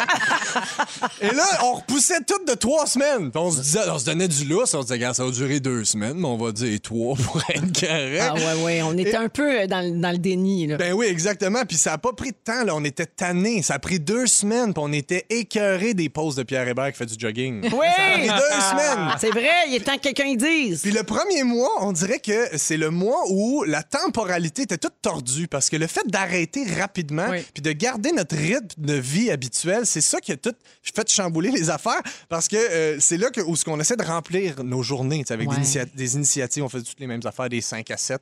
et 1.21 1.27
là, 1.33 1.45
on 1.63 1.73
repoussait 1.75 2.19
tout 2.27 2.43
de 2.47 2.53
trois 2.57 2.87
semaines. 2.87 3.31
Puis 3.31 3.39
on 3.41 3.51
se 3.51 3.61
disait, 3.61 3.79
on 3.89 3.99
se 3.99 4.05
donnait 4.05 4.27
du 4.27 4.45
lousse, 4.45 4.73
on 4.73 4.81
se 4.81 4.87
disait, 4.93 5.13
ça 5.13 5.23
va 5.23 5.31
durer 5.31 5.59
deux 5.59 5.83
semaines, 5.85 6.17
mais 6.17 6.27
on 6.27 6.37
va 6.37 6.51
dire 6.51 6.79
trois 6.81 7.15
pour 7.15 7.41
être 7.49 7.79
correct. 7.79 8.21
Ah 8.21 8.33
ouais, 8.33 8.63
ouais, 8.63 8.81
on 8.81 8.97
était 8.97 9.15
un 9.17 9.29
peu 9.29 9.67
dans, 9.67 9.81
le- 9.81 9.99
dans 9.99 10.11
le 10.11 10.17
déni. 10.17 10.67
Là. 10.67 10.77
Ben 10.77 10.93
oui, 10.93 11.05
exactement. 11.07 11.63
Puis 11.67 11.77
ça 11.77 11.93
a 11.93 11.97
pas 11.97 12.13
pris 12.13 12.31
de 12.31 12.37
temps. 12.43 12.63
Là. 12.63 12.73
On 12.75 12.83
était 12.83 13.05
tannés. 13.05 13.61
Ça 13.61 13.75
a 13.75 13.79
pris 13.79 13.94
pris 13.95 13.99
deux 13.99 14.27
semaines, 14.27 14.73
puis 14.73 14.83
on 14.85 14.91
était 14.91 15.25
écœurés 15.29 15.93
des 15.93 16.09
pauses 16.09 16.35
de 16.35 16.43
Pierre 16.43 16.67
Hébert 16.67 16.91
qui 16.91 16.97
fait 16.97 17.05
du 17.05 17.15
jogging. 17.17 17.61
Oui! 17.63 17.85
Ça 17.95 18.03
a 18.03 18.11
pris 18.17 18.27
deux 18.27 18.61
semaines. 18.61 19.09
C'est 19.19 19.29
vrai, 19.31 19.49
il 19.69 19.75
est 19.75 19.79
temps 19.79 19.95
que 19.95 20.01
quelqu'un 20.01 20.35
dise. 20.35 20.81
Puis 20.81 20.91
le 20.91 21.03
premier 21.03 21.43
mois, 21.43 21.69
on 21.81 21.91
dirait 21.91 22.19
que 22.19 22.57
c'est 22.57 22.77
le 22.77 22.89
mois 22.89 23.21
où 23.29 23.63
la 23.63 23.83
temporalité 23.83 24.63
était 24.63 24.77
toute 24.77 24.95
tordue 25.01 25.47
parce 25.47 25.69
que 25.69 25.77
le 25.77 25.87
fait 25.87 26.05
d'arrêter 26.07 26.65
rapidement 26.79 27.27
Oui. 27.29 27.39
puis 27.53 27.61
de 27.61 27.71
garder 27.71 28.11
notre 28.11 28.35
rythme 28.35 28.65
de 28.85 28.93
vie 28.93 29.31
habituel, 29.31 29.85
c'est 29.85 30.01
ça 30.01 30.19
qui 30.19 30.31
a 30.31 30.37
tout 30.37 30.53
fait 30.83 31.09
chambouler 31.11 31.51
les 31.51 31.69
affaires 31.69 32.01
parce 32.29 32.47
que 32.47 32.55
euh, 32.57 32.97
c'est 32.99 33.17
là 33.17 33.29
que, 33.29 33.41
où 33.41 33.55
ce 33.55 33.63
qu'on 33.65 33.79
essaie 33.79 33.95
de 33.95 34.03
remplir 34.03 34.63
nos 34.63 34.83
journées 34.83 35.23
avec 35.29 35.49
Ouais. 35.49 35.55
des, 35.57 35.61
initia- 35.63 35.95
des 35.95 36.15
initiatives. 36.15 36.63
On 36.63 36.69
fait 36.69 36.81
toutes 36.81 36.99
les 36.99 37.07
mêmes 37.07 37.21
affaires, 37.25 37.49
des 37.49 37.61
5 37.61 37.89
à 37.91 37.97
7. 37.97 38.19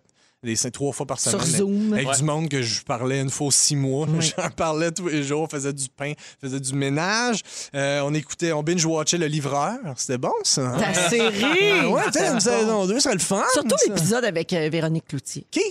Cinq- 0.55 0.71
trois 0.71 0.91
fois 0.93 1.05
par 1.05 1.19
Sur 1.19 1.31
semaine. 1.43 1.57
Zoom. 1.57 1.93
Avec 1.93 2.09
du 2.17 2.23
monde 2.23 2.49
que 2.49 2.61
je 2.61 2.81
parlais 2.83 3.19
une 3.21 3.29
fois 3.29 3.47
aux 3.47 3.51
six 3.51 3.75
mois. 3.75 4.07
J'en 4.19 4.49
parlais 4.49 4.91
tous 4.91 5.07
les 5.07 5.23
jours, 5.23 5.41
on 5.43 5.47
faisait 5.47 5.73
du 5.73 5.87
pain, 5.95 6.11
on 6.11 6.45
faisait 6.47 6.59
du 6.59 6.73
ménage. 6.73 7.41
Euh, 7.75 8.01
on 8.03 8.13
écoutait, 8.13 8.51
on 8.51 8.63
binge-watchait 8.63 9.17
Le 9.17 9.27
Livreur. 9.27 9.77
C'était 9.95 10.17
bon, 10.17 10.31
ça. 10.43 10.61
hein? 10.69 10.77
Ta 10.79 10.93
série! 11.09 11.71
Ah 11.81 11.89
ouais, 11.89 12.01
tu 12.11 12.19
sais, 12.19 12.27
une 12.27 12.39
saison 12.39 12.85
2, 12.85 12.99
serait 12.99 13.13
le 13.13 13.19
fun. 13.19 13.43
Surtout 13.53 13.75
l'épisode 13.87 14.25
avec 14.25 14.51
euh, 14.53 14.69
Véronique 14.69 15.07
Cloutier. 15.07 15.45
Qui? 15.51 15.61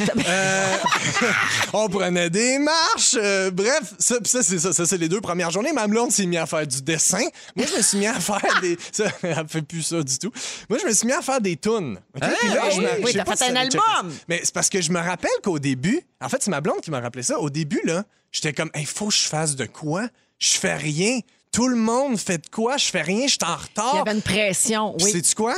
Euh, 0.00 0.76
on 1.72 1.88
prenait 1.88 2.30
des 2.30 2.58
marches. 2.58 3.16
euh, 3.16 3.50
bref, 3.50 3.94
ça, 3.98 4.16
ça 4.24 4.42
c'est 4.42 4.58
ça. 4.58 4.72
Ça, 4.72 4.86
c'est 4.86 4.98
les 4.98 5.08
deux 5.08 5.20
premières 5.20 5.50
journées. 5.50 5.72
Ma 5.72 5.86
blonde 5.86 6.10
s'est 6.12 6.26
mis 6.26 6.36
à 6.36 6.46
faire 6.46 6.66
du 6.66 6.82
dessin. 6.82 7.24
Moi, 7.54 7.66
je 7.70 7.76
me 7.76 7.82
suis 7.82 7.98
mis 7.98 8.06
à 8.06 8.14
faire 8.20 8.60
des. 8.60 8.76
Ça, 8.92 9.04
elle 9.22 9.48
fait 9.48 9.62
plus 9.62 9.82
ça 9.82 10.02
du 10.02 10.18
tout. 10.18 10.32
Moi, 10.68 10.78
je 10.82 10.86
me 10.86 10.92
suis 10.92 11.06
mis 11.06 11.12
à 11.12 11.22
faire 11.22 11.40
des 11.40 11.56
tunes. 11.56 11.98
OK? 12.14 12.22
Puis 12.40 12.48
là, 12.48 12.70
je 12.70 12.80
me- 12.80 13.04
oui, 13.04 13.12
sais 13.12 13.18
t'as 13.18 13.24
pas 13.24 13.36
fait 13.36 13.44
si 13.46 13.50
un 13.50 13.56
album. 13.56 14.12
Mais 14.28 14.40
c'est 14.42 14.54
parce 14.54 14.68
que 14.68 14.80
je 14.80 14.90
me 14.90 15.00
rappelle 15.00 15.30
qu'au 15.42 15.58
début, 15.58 16.00
en 16.20 16.28
fait, 16.28 16.42
c'est 16.42 16.50
ma 16.50 16.60
blonde 16.60 16.80
qui 16.80 16.90
m'a 16.90 17.00
rappelé 17.00 17.22
ça. 17.22 17.38
Au 17.38 17.50
début, 17.50 17.80
là, 17.84 18.04
j'étais 18.32 18.52
comme, 18.52 18.70
il 18.74 18.86
faut 18.86 19.08
que 19.08 19.14
je 19.14 19.26
fasse 19.28 19.56
de 19.56 19.66
quoi? 19.66 20.08
Je 20.38 20.52
fais 20.52 20.74
rien. 20.76 21.20
Tout 21.52 21.68
le 21.68 21.76
monde 21.76 22.18
fait 22.18 22.38
de 22.38 22.48
quoi? 22.48 22.76
Je 22.76 22.86
fais 22.86 23.02
rien, 23.02 23.26
je 23.26 23.32
suis 23.32 23.38
en 23.42 23.56
retard. 23.56 23.90
Il 23.94 23.98
y 23.98 24.00
avait 24.00 24.12
une 24.12 24.22
pression, 24.22 24.94
oui. 25.00 25.10
Sais-tu 25.10 25.34
quoi? 25.34 25.54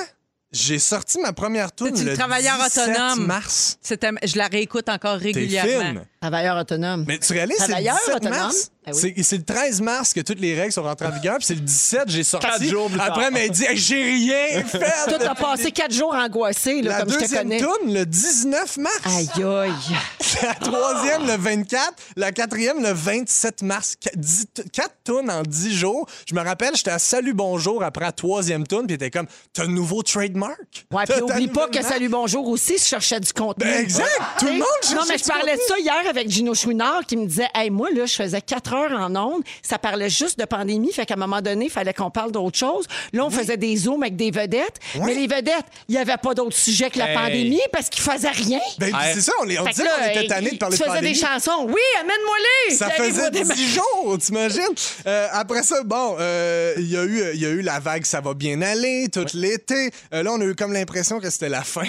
J'ai 0.50 0.78
sorti 0.78 1.18
ma 1.20 1.34
première 1.34 1.74
tune 1.74 1.88
C'est-tu 1.88 2.04
le 2.04 2.10
le 2.12 2.16
travailleur 2.16 2.56
17 2.64 2.88
autonome? 2.88 3.26
mars. 3.26 3.76
C'était- 3.82 4.10
Je 4.24 4.38
la 4.38 4.46
réécoute 4.46 4.88
encore 4.88 5.18
T'es 5.18 5.26
régulièrement. 5.26 5.84
fine. 5.90 6.04
Travailleur 6.22 6.56
autonome. 6.56 7.04
Mais 7.06 7.18
tu 7.18 7.34
réalises, 7.34 7.56
c'est 7.58 7.64
le 7.64 7.68
Travailleur 7.68 7.96
17 7.96 8.16
autonome? 8.16 8.38
mars? 8.38 8.70
Ah 8.92 8.96
oui. 9.02 9.14
C'est 9.22 9.36
le 9.36 9.42
13 9.44 9.80
mars 9.80 10.12
que 10.12 10.20
toutes 10.20 10.40
les 10.40 10.54
règles 10.58 10.72
sont 10.72 10.82
rentrées 10.82 11.06
en 11.06 11.10
vigueur, 11.10 11.36
puis 11.38 11.46
c'est 11.46 11.54
le 11.54 11.60
17, 11.60 12.02
j'ai 12.08 12.22
sorti. 12.24 12.46
Quatre 12.46 12.64
jours 12.64 12.88
plus 12.88 12.98
tard. 12.98 13.06
Après, 13.08 13.24
elle 13.26 13.32
m'a 13.32 13.48
dit, 13.48 13.64
Hey, 13.64 13.76
j'ai 13.76 14.02
rien 14.02 14.64
fait. 14.64 14.78
Toi, 15.08 15.18
t'as 15.18 15.34
passé 15.34 15.70
quatre 15.72 15.92
jours 15.94 16.14
angoissé, 16.14 16.82
là, 16.82 16.90
La 16.90 17.00
comme 17.00 17.10
je 17.10 17.14
te 17.16 17.20
deuxième 17.20 17.42
connais. 17.42 17.60
tourne, 17.60 17.92
le 17.94 18.06
19 18.06 18.76
mars. 18.78 19.00
Aïe, 19.04 19.28
aïe. 19.44 19.72
La 20.42 20.54
troisième, 20.54 21.26
le 21.26 21.36
24. 21.36 21.92
La 22.16 22.32
quatrième, 22.32 22.82
le 22.82 22.92
27 22.92 23.62
mars. 23.62 23.94
Qu- 24.00 24.10
dix- 24.16 24.46
Quatre 24.72 24.94
tunes 25.04 25.30
en 25.30 25.42
10 25.42 25.74
jours. 25.74 26.06
Je 26.28 26.34
me 26.34 26.42
rappelle, 26.42 26.76
j'étais 26.76 26.90
à 26.90 26.98
Salut 26.98 27.32
Bonjour 27.32 27.82
après 27.82 28.04
la 28.04 28.12
troisième 28.12 28.66
tune, 28.66 28.86
puis 28.86 28.94
était 28.94 29.10
comme, 29.10 29.26
t'as 29.52 29.64
un 29.64 29.68
nouveau 29.68 30.02
trademark? 30.02 30.58
Ouais, 30.92 31.04
puis 31.08 31.20
oublie 31.22 31.48
pas 31.48 31.68
que. 31.68 31.82
Salut 31.82 32.08
Bonjour 32.10 32.46
aussi, 32.48 32.76
je 32.78 32.84
cherchais 32.84 33.20
du 33.20 33.32
contenu. 33.32 33.64
Ben, 33.64 33.80
exact. 33.82 34.06
Tout 34.38 34.46
le 34.46 34.52
monde 34.52 34.60
Non, 34.60 34.88
cherchait 35.04 35.12
mais 35.12 35.18
je 35.18 35.24
parlais 35.24 35.56
de 35.56 35.60
ça 35.66 35.78
hier 35.78 36.02
avec 36.10 36.28
Gino 36.30 36.54
Chouinard 36.54 37.06
qui 37.06 37.16
me 37.16 37.26
disait 37.26 37.48
Hey, 37.54 37.70
moi, 37.70 37.88
là, 37.90 38.04
je 38.06 38.14
faisais 38.14 38.40
quatre 38.42 38.74
heures 38.74 38.77
en 38.86 39.14
ondes. 39.16 39.42
Ça 39.62 39.78
parlait 39.78 40.10
juste 40.10 40.38
de 40.38 40.44
pandémie. 40.44 40.92
Fait 40.92 41.06
qu'à 41.06 41.14
un 41.14 41.18
moment 41.18 41.40
donné, 41.40 41.66
il 41.66 41.70
fallait 41.70 41.92
qu'on 41.94 42.10
parle 42.10 42.32
d'autre 42.32 42.56
chose. 42.58 42.86
Là, 43.12 43.24
on 43.24 43.30
faisait 43.30 43.56
des 43.56 43.76
zooms 43.76 44.02
avec 44.02 44.16
des 44.16 44.30
vedettes. 44.30 44.76
Mais 45.04 45.14
les 45.14 45.26
vedettes, 45.26 45.64
il 45.88 45.92
n'y 45.94 45.98
avait 46.00 46.16
pas 46.16 46.34
d'autre 46.34 46.56
sujet 46.56 46.90
que 46.90 46.98
la 46.98 47.08
Hey. 47.10 47.14
pandémie 47.16 47.60
parce 47.72 47.88
qu'ils 47.88 48.02
faisaient 48.02 48.28
rien. 48.30 48.60
Ben, 48.78 48.92
c'est 49.14 49.20
ça, 49.22 49.32
on, 49.40 49.42
on 49.44 49.46
disait 49.46 49.84
là, 49.84 49.90
qu'on 49.98 50.10
était 50.10 50.26
tannés 50.28 50.50
de 50.52 50.56
parler 50.58 50.76
tu 50.76 50.82
de 50.82 50.88
faisais 50.88 50.96
pandémie. 50.98 51.14
des 51.14 51.18
chansons. 51.20 51.64
Oui, 51.66 51.80
amène-moi 52.00 52.36
les. 52.68 52.74
Ça 52.76 52.90
faisait 52.90 53.02
arrive-moi 53.22 53.30
des- 53.30 53.54
10 53.54 53.74
jours, 53.74 54.18
t'imagines? 54.18 54.60
Euh, 55.06 55.26
après 55.32 55.62
ça, 55.62 55.82
bon, 55.84 56.16
euh, 56.18 56.74
il 56.76 56.90
y, 56.90 56.96
a 56.96 57.04
eu- 57.04 57.30
il 57.34 57.40
y 57.40 57.46
a 57.46 57.50
eu 57.50 57.62
la 57.62 57.80
vague 57.80 58.04
Ça 58.04 58.20
va 58.20 58.34
bien 58.34 58.60
aller, 58.62 59.08
tout 59.12 59.24
l'été. 59.34 59.90
Euh, 60.12 60.22
là, 60.22 60.32
on 60.32 60.40
a 60.40 60.44
eu 60.44 60.54
comme 60.54 60.72
l'impression 60.72 61.18
que 61.20 61.30
c'était 61.30 61.48
la 61.48 61.62
fin. 61.62 61.82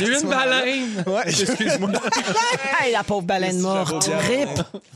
Il 0.00 0.06
y 0.06 0.10
a 0.10 0.14
eu 0.16 0.20
une 0.22 0.28
baleine. 0.28 1.04
Ouais. 1.06 1.22
Excuse-moi. 1.26 1.90
Hey, 2.80 2.92
la 2.92 3.04
pauvre 3.04 3.22
baleine 3.22 3.58
morte. 3.60 4.10
Rip. 4.28 4.48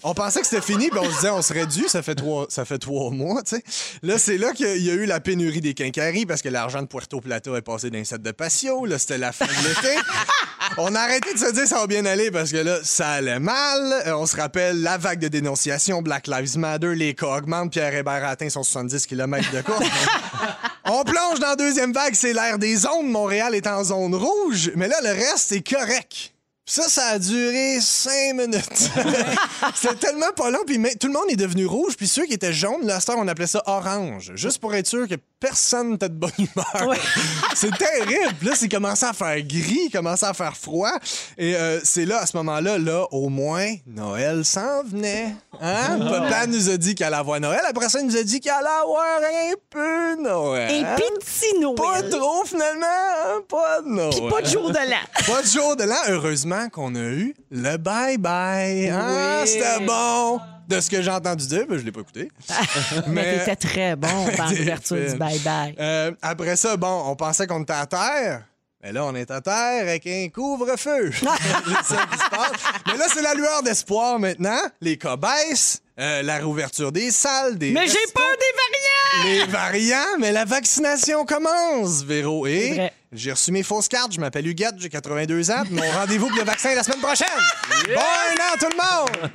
On 0.03 0.15
pensait 0.15 0.41
que 0.41 0.47
c'était 0.47 0.63
fini, 0.63 0.89
puis 0.91 0.99
on 1.01 1.05
se 1.05 1.15
disait 1.17 1.26
on 1.31 1.43
serait 1.43 1.67
dû, 1.67 1.89
ça 1.89 2.03
fait 2.03 2.15
trois, 2.15 2.47
ça 2.49 2.65
fait 2.65 2.79
trois 2.79 3.11
mois, 3.11 3.43
tu 3.43 3.57
sais. 3.57 3.63
Là, 4.03 4.19
c'est 4.19 4.39
là 4.39 4.53
qu'il 4.53 4.83
y 4.83 4.91
a 4.91 4.95
eu 4.95 5.07
la 5.07 5.21
pénurie 5.21 5.61
des 5.61 5.75
quincailleries 5.75 6.27
parce 6.27 6.43
que 6.43 6.49
l'argent 6.49 6.83
de 6.83 6.87
Puerto 6.87 7.21
Plata 7.21 7.51
est 7.57 7.63
passé 7.63 7.91
d'un 7.91 8.05
set 8.05 8.23
de 8.23 8.31
patio. 8.33 8.87
Là, 8.87 8.99
c'était 8.99 9.19
la 9.19 9.33
fin 9.33 9.47
de 9.47 9.69
l'été. 9.69 10.01
On 10.79 10.95
a 10.95 11.01
arrêté 11.01 11.33
de 11.33 11.39
se 11.39 11.53
dire 11.53 11.67
ça 11.67 11.79
va 11.79 11.87
bien 11.87 12.05
aller 12.05 12.31
parce 12.31 12.51
que 12.51 12.59
là, 12.59 12.79
ça 12.83 13.11
allait 13.11 13.39
mal. 13.39 14.03
Euh, 14.07 14.17
on 14.17 14.27
se 14.27 14.37
rappelle 14.37 14.83
la 14.83 14.99
vague 14.99 15.21
de 15.21 15.29
dénonciation, 15.29 16.03
Black 16.03 16.27
Lives 16.27 16.59
Matter, 16.59 16.95
les 16.95 17.15
cas 17.15 17.39
augmentent, 17.39 17.73
Pierre 17.73 17.95
Hébert 17.95 18.25
a 18.25 18.29
atteint 18.29 18.51
son 18.51 18.63
70 18.63 19.07
km 19.07 19.51
de 19.53 19.63
course. 19.63 19.87
On 20.85 21.03
plonge 21.05 21.41
dans 21.41 21.49
la 21.49 21.57
deuxième 21.57 21.93
vague, 21.93 22.15
c'est 22.15 22.33
l'ère 22.33 22.59
des 22.59 22.77
zones. 22.77 23.09
Montréal 23.09 23.55
est 23.55 23.67
en 23.67 23.83
zone 23.85 24.15
rouge, 24.15 24.71
mais 24.77 24.89
là, 24.89 24.97
le 25.03 25.11
reste 25.11 25.53
est 25.53 25.69
correct. 25.69 26.36
Ça, 26.69 26.89
ça 26.89 27.07
a 27.11 27.19
duré 27.21 27.79
cinq 27.81 28.35
minutes. 28.35 28.91
C'était 29.77 29.95
tellement 29.95 30.33
pas 30.35 30.51
long, 30.51 30.59
puis 30.67 30.83
tout 30.99 31.07
le 31.07 31.13
monde 31.13 31.31
est 31.31 31.37
devenu 31.37 31.65
rouge, 31.65 31.97
puis 31.97 32.09
ceux 32.09 32.25
qui 32.27 32.33
étaient 32.33 32.53
jaunes, 32.53 32.91
heure, 32.91 33.01
on 33.17 33.29
appelait 33.29 33.47
ça 33.47 33.63
orange, 33.67 34.33
juste 34.35 34.59
pour 34.59 34.75
être 34.75 34.89
sûr 34.89 35.07
que 35.07 35.15
personne 35.39 35.93
n'était 35.93 36.09
de 36.09 36.15
bonne 36.15 36.33
humeur. 36.37 36.97
c'est 37.55 37.71
terrible. 37.79 38.35
Puis 38.41 38.49
Là, 38.49 38.55
c'est 38.57 38.69
commencé 38.69 39.07
à 39.07 39.13
faire 39.13 39.41
gris, 39.43 39.91
commencé 39.93 40.27
à 40.27 40.35
faire 40.35 40.57
froid, 40.57 40.91
et 41.39 41.55
euh, 41.55 41.79
c'est 41.85 42.05
là, 42.05 42.19
à 42.19 42.27
ce 42.27 42.37
moment-là, 42.39 42.79
là, 42.79 43.07
au 43.13 43.29
moins, 43.29 43.73
Noël 43.87 44.45
s'en 44.45 44.83
venait. 44.83 45.37
Hein? 45.61 46.01
Papa 46.01 46.49
nous 46.49 46.69
a 46.69 46.77
dit 46.77 46.97
qu'elle 46.97 47.07
allait 47.07 47.17
avoir 47.19 47.39
Noël, 47.39 47.61
après 47.69 47.89
ça, 47.89 48.01
il 48.01 48.07
nous 48.07 48.17
a 48.17 48.25
dit 48.25 48.41
qu'elle 48.41 48.55
allait 48.55 48.83
avoir 48.83 49.19
un 49.19 49.55
peu 49.71 50.21
Noël. 50.21 50.85
Un 50.85 50.97
petit 50.97 51.61
Noël. 51.61 51.77
Pas 51.77 52.03
trop, 52.03 52.45
finalement, 52.45 52.87
hein? 52.87 53.41
pas 53.49 53.83
de 53.83 53.89
Noël. 53.89 54.11
Puis 54.11 54.29
pas 54.29 54.43
de 54.43 54.49
jour 54.49 54.69
de 54.69 54.75
l'an. 54.75 55.33
Pas 55.33 55.43
de 55.43 55.47
jour 55.47 55.77
de 55.77 55.85
l'an, 55.85 55.95
heureusement 56.09 56.56
qu'on 56.73 56.95
a 56.95 57.01
eu 57.01 57.35
le 57.51 57.77
bye-bye. 57.77 58.91
Ah, 58.93 59.41
Oui. 59.43 59.49
c'était 59.49 59.85
bon. 59.85 60.41
De 60.69 60.81
ce 60.81 60.91
que 60.91 61.01
j'ai 61.01 61.11
entendu 61.13 61.47
dire, 61.47 61.65
ben, 61.69 61.79
je 61.79 61.85
l'ai 61.85 61.93
pas 61.93 62.01
écouté. 62.01 62.29
Mais 63.07 63.39
t'étais 63.39 63.55
très 63.69 63.95
bon 63.97 64.09
T'es 64.49 64.55
l'ouverture 64.57 64.97
du 64.97 65.17
bye-bye. 65.17 65.75
Euh, 65.79 66.11
après 66.23 66.57
ça, 66.57 66.77
bon, 66.77 67.05
on 67.07 67.15
pensait 67.15 67.47
qu'on 67.47 67.63
était 67.63 67.73
à 67.73 67.87
terre. 67.87 68.43
Mais 68.83 68.93
là, 68.93 69.05
on 69.05 69.15
est 69.15 69.31
à 69.31 69.41
terre 69.41 69.83
avec 69.83 70.07
un 70.07 70.29
couvre-feu. 70.33 71.11
c'est 71.13 71.25
ça 71.25 72.07
qui 72.11 72.19
se 72.19 72.31
passe. 72.31 72.53
Mais 72.89 72.97
là, 72.97 73.07
c'est 73.13 73.23
la 73.23 73.35
lueur 73.35 73.63
d'espoir 73.63 74.19
maintenant. 74.19 74.59
Les 74.81 74.97
cas 74.99 75.17
baissent. 75.17 75.81
euh, 76.01 76.23
la 76.23 76.37
réouverture 76.39 76.91
des 76.93 77.11
salles, 77.11 77.57
des 77.59 77.71
Mais 77.71 77.87
j'ai 77.87 77.99
restos. 77.99 78.13
peur 78.15 78.37
des 78.37 79.25
variants! 79.25 79.47
Les 79.47 79.47
variants, 79.53 80.19
mais 80.19 80.31
la 80.33 80.45
vaccination 80.45 81.25
commence, 81.25 82.03
Véro. 82.05 82.45
C'est 82.47 82.53
Et 82.53 82.75
vrai. 82.75 82.93
J'ai 83.13 83.33
reçu 83.33 83.53
mes 83.53 83.63
fausses 83.63 83.89
cartes. 83.89 84.13
Je 84.13 84.21
m'appelle 84.21 84.47
Huguette, 84.47 84.75
j'ai 84.79 84.89
82 84.89 85.51
ans. 85.51 85.63
Mon 85.71 85.91
rendez-vous 85.91 86.29
pour 86.29 86.39
le 86.39 86.45
vaccin 86.45 86.71
est 86.71 86.75
la 86.75 86.83
semaine 86.83 87.01
prochaine. 87.01 87.29
Bon 87.87 88.01
an, 88.01 88.57
tout 88.59 88.67
le 88.71 88.77
monde! 88.77 89.31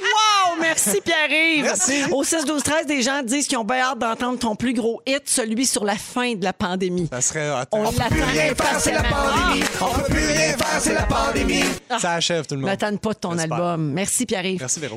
Wow! 0.00 0.35
Merci, 0.60 1.00
Pierre-Yves. 1.04 1.64
Merci. 1.64 2.04
Au 2.12 2.24
6-12-13, 2.24 2.86
des 2.86 3.02
gens 3.02 3.22
disent 3.22 3.46
qu'ils 3.46 3.58
ont 3.58 3.64
bien 3.64 3.80
hâte 3.80 3.98
d'entendre 3.98 4.38
ton 4.38 4.56
plus 4.56 4.74
gros 4.74 5.00
hit, 5.06 5.22
celui 5.26 5.66
sur 5.66 5.84
la 5.84 5.96
fin 5.96 6.34
de 6.34 6.44
la 6.44 6.52
pandémie. 6.52 7.08
Ça 7.12 7.20
serait 7.20 7.50
hot. 7.50 7.64
On 7.72 7.90
peut 7.90 7.98
l'attend 7.98 8.14
plus 8.14 8.22
rien 8.22 8.54
faire, 8.54 8.80
c'est 8.80 8.92
la 8.92 9.02
pandémie. 9.02 9.64
On 9.80 9.94
peut 9.94 10.12
plus 10.12 10.26
rien 10.26 10.56
faire, 10.56 10.80
c'est 10.80 10.94
la 10.94 11.02
pandémie. 11.02 11.64
Ça 11.98 12.12
achève, 12.12 12.46
tout 12.46 12.54
le 12.54 12.60
monde. 12.62 12.70
N'attends 12.70 12.96
pas 12.96 13.12
de 13.12 13.18
ton 13.18 13.38
album. 13.38 13.92
Merci, 13.92 14.26
Pierre-Yves. 14.26 14.60
Merci, 14.60 14.80
Véro. 14.80 14.96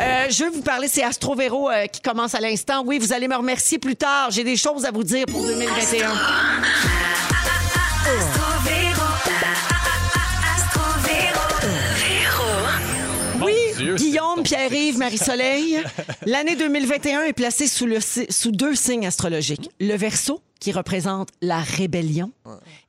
Euh, 0.00 0.26
je 0.30 0.44
veux 0.44 0.50
vous 0.50 0.62
parler, 0.62 0.88
c'est 0.88 1.02
Astro 1.02 1.34
Véro 1.34 1.68
euh, 1.68 1.86
qui 1.86 2.00
commence 2.00 2.34
à 2.34 2.40
l'instant. 2.40 2.82
Oui, 2.86 2.98
vous 2.98 3.12
allez 3.12 3.28
me 3.28 3.36
remercier 3.36 3.78
plus 3.78 3.96
tard. 3.96 4.30
J'ai 4.30 4.44
des 4.44 4.56
choses 4.56 4.84
à 4.84 4.90
vous 4.90 5.02
dire 5.02 5.26
pour 5.26 5.42
2021. 5.42 6.10
Oui, 8.08 8.14
Dieu, 8.14 8.47
Guillaume, 13.96 14.42
Pierre-Yves, 14.42 14.98
Marie-Soleil. 14.98 15.82
L'année 16.26 16.56
2021 16.56 17.22
est 17.22 17.32
placée 17.32 17.66
sous, 17.66 17.86
le, 17.86 17.98
sous 18.00 18.50
deux 18.50 18.74
signes 18.74 19.06
astrologiques. 19.06 19.70
Le 19.80 19.96
Verseau, 19.96 20.40
qui 20.60 20.72
représente 20.72 21.28
la 21.40 21.60
rébellion, 21.60 22.32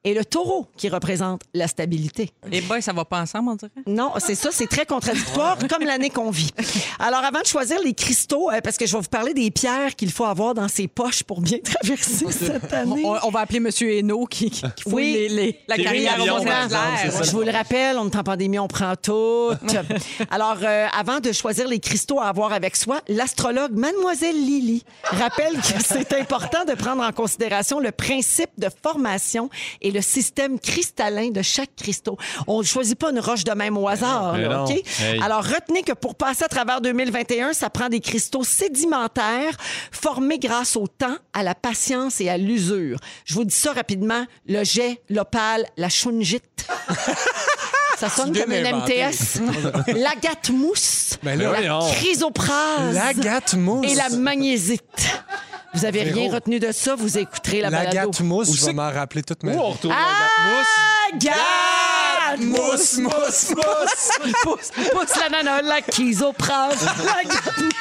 et 0.04 0.14
le 0.14 0.26
Taureau, 0.26 0.68
qui 0.78 0.90
représente 0.90 1.42
la 1.54 1.68
stabilité. 1.68 2.32
Les 2.50 2.62
boys, 2.62 2.82
ça 2.82 2.94
va 2.94 3.06
pas 3.06 3.22
ensemble, 3.22 3.50
on 3.50 3.56
dirait? 3.56 3.72
Non, 3.86 4.14
c'est 4.18 4.34
ça, 4.36 4.50
c'est 4.52 4.66
très 4.68 4.86
contradictoire, 4.86 5.58
comme 5.70 5.84
l'année 5.84 6.10
qu'on 6.10 6.32
vit. 6.32 6.52
Alors, 7.00 7.24
avant 7.24 7.42
de 7.42 7.46
choisir 7.46 7.80
les 7.84 7.94
cristaux, 7.94 8.50
euh, 8.50 8.60
parce 8.64 8.78
que 8.78 8.86
je 8.88 8.94
vais 8.94 9.02
vous 9.02 9.08
parler 9.10 9.34
des 9.34 9.52
pierres 9.52 9.96
qu'il 9.96 10.12
faut 10.12 10.26
avoir 10.26 10.54
dans 10.56 10.68
ses 10.68 10.88
poches 10.88 11.22
pour 11.24 11.42
bien 11.42 11.60
traverser 11.60 12.26
cette 12.32 12.74
année. 12.74 13.04
On, 13.06 13.18
on 13.28 13.30
va 13.30 13.42
appeler 13.42 13.58
M. 13.58 13.70
Hainaut 13.82 14.26
qui, 14.26 14.50
qui, 14.50 14.62
qui 14.76 14.84
fouille 14.84 14.94
Oui. 14.96 15.14
les, 15.14 15.30
les- 15.30 15.60
la 15.68 15.78
carrière. 15.78 16.18
Je 16.20 17.32
vous 17.32 17.42
le 17.42 17.52
rappelle, 17.52 17.98
on 17.98 18.10
est 18.10 18.16
en 18.16 18.24
pandémie, 18.24 18.58
on 18.58 18.68
prend 18.68 18.96
tout. 18.96 19.52
Alors, 20.32 20.58
euh, 20.64 20.88
avant 20.98 21.20
de 21.20 21.32
choisir 21.32 21.68
les 21.68 21.80
cristaux 21.80 22.20
à 22.20 22.28
avoir 22.30 22.54
avec 22.54 22.76
soi, 22.76 23.02
l'astrologue 23.08 23.74
Mademoiselle 23.74 24.36
Lily 24.36 24.84
rappelle 25.04 25.54
que 25.58 25.84
c'est 25.86 26.14
important 26.14 26.66
de 26.66 26.74
prendre 26.74 27.04
en 27.04 27.12
considération 27.12 27.59
le 27.80 27.92
principe 27.92 28.50
de 28.58 28.70
formation 28.84 29.50
et 29.82 29.92
le 29.92 30.02
système 30.02 30.60
cristallin 30.60 31.30
de 31.30 31.42
chaque 31.42 31.76
cristaux. 31.76 32.18
On 32.48 32.60
ne 32.60 32.64
choisit 32.64 32.98
pas 32.98 33.12
une 33.12 33.20
roche 33.20 33.44
de 33.44 33.52
même 33.52 33.78
au 33.78 33.88
hasard, 33.88 34.34
Mais 34.34 34.44
là, 34.44 34.58
non. 34.58 34.64
OK? 34.64 34.72
Hey. 35.00 35.22
Alors, 35.22 35.44
retenez 35.44 35.84
que 35.84 35.94
pour 35.94 36.16
passer 36.16 36.44
à 36.44 36.48
travers 36.48 36.82
2021, 36.82 37.54
ça 37.54 37.70
prend 37.70 37.90
des 37.90 38.00
cristaux 38.00 38.44
sédimentaires 38.44 39.58
formés 39.92 40.40
grâce 40.40 40.76
au 40.76 40.88
temps, 40.88 41.18
à 41.34 41.44
la 41.44 41.56
patience 41.56 42.22
et 42.22 42.30
à 42.30 42.38
l'usure. 42.38 43.00
Je 43.26 43.34
vous 43.34 43.44
dis 43.44 43.56
ça 43.56 43.74
rapidement. 43.74 44.26
Le 44.48 44.64
jet, 44.64 45.02
l'opale, 45.10 45.66
la 45.78 45.90
chungite. 45.90 46.44
Ça 48.00 48.10
sonne 48.10 48.38
comme 48.38 48.52
une. 48.52 48.64
MTS. 48.78 49.42
L'agate 49.96 50.50
mousse. 50.54 51.18
Ben 51.22 51.38
la 51.38 51.44
là, 51.46 51.50
voyons. 51.50 51.92
chrysoprase. 51.94 52.94
L'agate 52.94 53.54
mousse. 53.56 53.92
Et 53.92 53.96
la 53.96 54.10
magnésite. 54.10 54.84
Vous 55.74 55.86
avez 55.86 56.02
rien 56.04 56.32
retenu 56.34 56.60
de 56.60 56.72
ça, 56.72 56.96
vous 56.96 57.18
écouterez 57.18 57.62
la 57.62 57.70
balado. 57.70 57.96
L'agate 57.96 58.22
mousse, 58.22 58.56
je 58.56 58.66
vais 58.66 58.74
m'en 58.74 58.90
rappeler 58.92 59.22
toute 59.22 59.44
ma 59.44 59.52
Où 59.52 59.54
vie. 59.54 59.60
on 59.62 59.70
retrouve 59.70 59.92
Agate 61.14 62.40
Mousse, 62.40 62.98
mousse, 62.98 63.50
mousse. 63.56 64.10
Pousse, 64.44 64.72
pousse 64.92 65.16
la 65.20 65.30
nana, 65.30 65.62
la 65.62 65.82
chrysoprase. 65.82 66.86
L'agate 67.06 67.74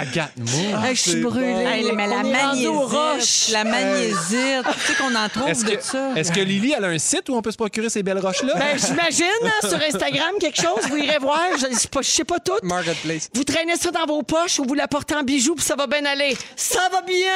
Agathe 0.00 0.36
Mousse. 0.36 0.50
Hey, 0.84 0.94
je 0.96 1.00
suis 1.00 1.20
brûlée. 1.20 1.46
Hey, 1.64 1.92
mais 1.92 2.06
la 2.06 2.22
magnésie. 2.22 3.52
La 3.52 3.64
magnésie. 3.64 4.36
Tu 4.72 4.80
sais 4.86 4.94
qu'on 4.98 5.14
en 5.14 5.28
trouve 5.28 5.48
Est-ce 5.48 5.64
de 5.64 5.70
que, 5.76 5.82
ça. 5.82 6.10
est-ce 6.16 6.32
que 6.32 6.40
Lily, 6.40 6.74
elle 6.76 6.84
a 6.84 6.88
un 6.88 6.98
site 6.98 7.28
où 7.28 7.34
on 7.34 7.42
peut 7.42 7.50
se 7.50 7.56
procurer 7.56 7.88
ces 7.88 8.02
belles 8.02 8.18
roches-là? 8.18 8.54
Ben, 8.56 8.76
j'imagine, 8.78 9.26
hein, 9.44 9.68
sur 9.68 9.78
Instagram, 9.80 10.32
quelque 10.40 10.60
chose, 10.60 10.80
vous 10.90 10.96
irez 10.96 11.18
voir. 11.18 11.40
Je 11.60 11.66
ne 11.66 11.74
sais 11.74 11.88
pas, 11.88 12.02
je 12.02 12.08
sais 12.10 12.24
pas 12.24 12.38
tout. 12.38 12.52
Marketplace. 12.62 13.28
Vous 13.34 13.44
traînez 13.44 13.76
ça 13.76 13.90
dans 13.90 14.06
vos 14.06 14.22
poches 14.22 14.58
ou 14.58 14.64
vous 14.66 14.74
la 14.74 14.88
portez 14.88 15.14
en 15.14 15.22
bijoux, 15.22 15.54
puis 15.54 15.64
ça 15.64 15.74
va 15.76 15.86
bien 15.86 16.04
aller. 16.04 16.36
Ça 16.56 16.88
va 16.92 17.02
bien 17.02 17.32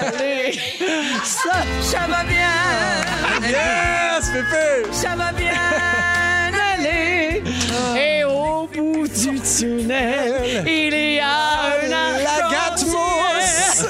aller. 0.00 0.58
Ça, 1.24 1.62
ça 1.82 2.06
va 2.08 2.24
bien. 2.24 2.50
Yes, 3.42 4.28
Pépé! 4.32 4.92
Ça 4.92 5.14
va 5.16 5.32
bien 5.32 5.52
aller. 6.74 7.42
Et 7.96 8.15
au 8.15 8.15
bout 8.76 9.08
du 9.08 9.40
tunnel, 9.40 10.64
il 10.66 11.14
y 11.14 11.18
a 11.18 11.62
un 11.64 11.88
L'agate 11.88 12.84
mousse! 12.86 13.86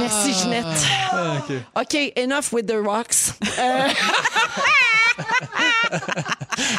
Merci, 0.00 0.32
Ginette. 0.34 0.86
OK, 1.74 1.94
enough 2.16 2.52
with 2.52 2.66
the 2.66 2.76
rocks. 2.76 3.32
Euh, 3.58 3.88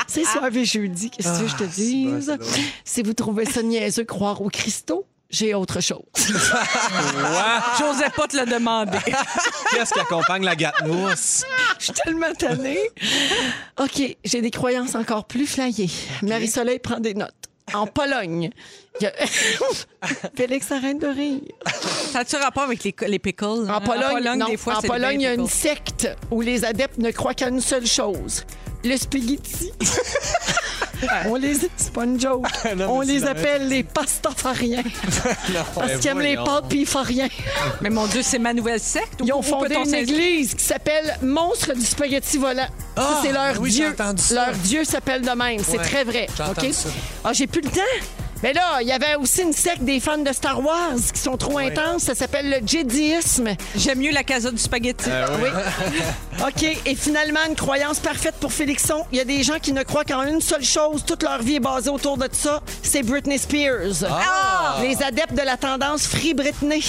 C'est 0.08 0.24
soir 0.26 0.48
et 0.54 0.66
jeudi, 0.66 1.10
qu'est-ce 1.10 1.42
que 1.42 1.48
je 1.48 1.56
te 1.56 1.64
dise? 1.64 2.38
Si 2.84 3.04
vous 3.04 3.14
trouvez 3.14 3.46
ça 3.46 3.62
niaiseux, 3.64 4.04
croire 4.06 4.42
aux 4.42 4.50
cristaux, 4.50 5.06
j'ai 5.30 5.54
autre 5.54 5.82
chose. 5.82 6.04
J'osais 7.80 8.10
pas 8.16 8.28
te 8.28 8.38
le 8.38 8.46
demander. 8.46 8.98
Qu'est-ce 9.72 9.94
qui 9.94 10.00
accompagne 10.00 10.44
l'Agathe 10.44 10.86
Mousse? 10.86 11.44
Je 11.80 11.86
suis 11.86 11.94
tellement 11.94 12.34
tannée. 12.34 12.90
OK, 13.80 14.18
j'ai 14.24 14.42
des 14.42 14.52
croyances 14.52 14.96
encore 14.96 15.26
plus 15.26 15.48
flyées. 15.48 15.90
Marie-Soleil 16.22 16.80
prend 16.80 17.00
des 17.00 17.14
notes. 17.14 17.34
En 17.74 17.86
Pologne, 17.86 18.50
il 19.00 19.04
y 19.04 19.08
a... 19.08 19.14
Félix 20.36 20.72
arrête 20.72 21.00
de 21.00 21.08
rire. 21.08 21.42
Ça 22.12 22.20
a-tu 22.20 22.38
rapport 22.38 22.64
avec 22.64 22.84
les, 22.86 22.96
les 23.08 23.20
pickles? 23.20 23.46
En 23.46 23.70
hein? 23.70 23.82
Pologne, 23.82 24.38
non. 24.38 24.46
des 24.46 24.56
fois, 24.56 24.78
en 24.78 24.82
Pologne, 24.82 25.20
il 25.20 25.24
y 25.24 25.28
a 25.28 25.34
une 25.34 25.48
secte 25.48 26.08
où 26.32 26.40
les 26.40 26.64
adeptes 26.64 26.98
ne 26.98 27.12
croient 27.12 27.34
qu'à 27.34 27.50
une 27.50 27.60
seule 27.60 27.86
chose. 27.86 28.46
Le 28.86 28.96
spaghetti. 28.96 29.74
On 31.26 31.36
les... 31.36 31.54
C'est 31.76 31.92
pas 31.94 32.04
une 32.06 32.20
joke. 32.20 32.46
Non, 32.76 32.90
On 32.96 33.00
mais 33.00 33.06
les 33.06 33.20
c'est 33.22 33.28
appelle 33.28 33.68
les 33.68 33.84
pastafariens. 33.84 34.84
Parce 35.76 35.94
qu'ils 35.98 36.08
aiment 36.10 36.20
les 36.22 36.36
voyons. 36.36 36.44
pâtes 36.44 36.66
puis 36.70 36.82
ils 36.82 36.86
font 36.86 37.04
rien. 37.04 37.28
Mais 37.82 37.90
mon 37.90 38.06
Dieu, 38.08 38.22
c'est 38.24 38.40
ma 38.40 38.54
nouvelle 38.54 38.80
secte? 38.80 39.22
Ils 39.24 39.32
ont 39.34 39.42
fondé 39.42 39.76
une 39.76 39.94
église 39.94 40.54
qui 40.56 40.64
s'appelle 40.64 41.18
Monstre 41.22 41.74
du 41.74 41.82
spaghetti 41.86 42.38
volant. 42.38 42.68
Ça, 42.96 43.04
Ah, 43.04 43.20
c'est 43.24 43.32
leur 43.32 43.60
oui, 43.62 43.72
j'ai 43.72 43.78
dieu. 43.84 43.90
entendu 43.90 44.22
ça. 44.22 44.34
Leur 44.48 44.56
dieu 44.56 44.84
s'appelle 44.84 45.22
de 45.22 45.30
même. 45.32 45.60
C'est 45.64 45.78
Ouais, 45.78 45.84
très 45.84 46.04
vrai. 46.04 46.28
j'ai 46.36 46.44
OK? 46.44 46.50
entendu 46.50 46.74
ça. 46.74 46.90
Ah, 47.24 47.34
j'ai 47.34 47.48
plus 47.48 47.62
le 47.62 47.70
temps? 47.70 47.82
Mais 48.44 48.54
là, 48.54 48.80
il 48.82 48.88
y 48.88 48.92
avait 48.92 49.16
aussi 49.16 49.42
une 49.42 49.54
secte 49.54 49.82
des 49.82 50.00
fans 50.00 50.18
de 50.18 50.32
Star 50.32 50.64
Wars 50.64 50.96
qui 51.14 51.20
sont 51.20 51.38
trop 51.38 51.58
intenses. 51.58 52.04
Ça 52.04 52.16
s'appelle 52.16 52.50
le 52.50 52.68
Jediisme. 52.68 53.50
J'aime 53.76 54.00
mieux 54.00 54.12
la 54.12 54.24
casa 54.24 54.52
du 54.52 54.58
spaghetti. 54.58 55.10
Oui. 55.42 55.50
OK. 56.46 56.78
Et 56.86 56.96
finalement, 56.96 57.40
une 57.48 57.56
croyance 57.56 58.00
parfaite 58.00 58.36
pour 58.40 58.52
Félixon. 58.52 59.06
Il 59.12 59.18
y 59.18 59.22
a 59.22 59.26
des 59.26 59.44
gens 59.44 59.60
qui 59.62 59.74
ne 59.74 59.84
croient 59.84 60.06
qu'en 60.06 60.24
une 60.24 60.42
seule 60.42 60.64
chose. 60.64 61.04
Toute 61.06 61.24
leur 61.24 61.42
vie 61.42 61.56
est 61.56 61.60
basée 61.60 61.90
autour 61.90 62.18
de 62.18 62.30
ça. 62.32 62.62
C'est 62.84 63.04
Britney 63.04 63.38
Spears. 63.38 64.04
Ah! 64.10 64.78
Les 64.82 65.02
adeptes 65.02 65.34
de 65.34 65.44
la 65.44 65.58
tendance 65.58 66.06
Free 66.08 66.34
Britney. 66.34 66.84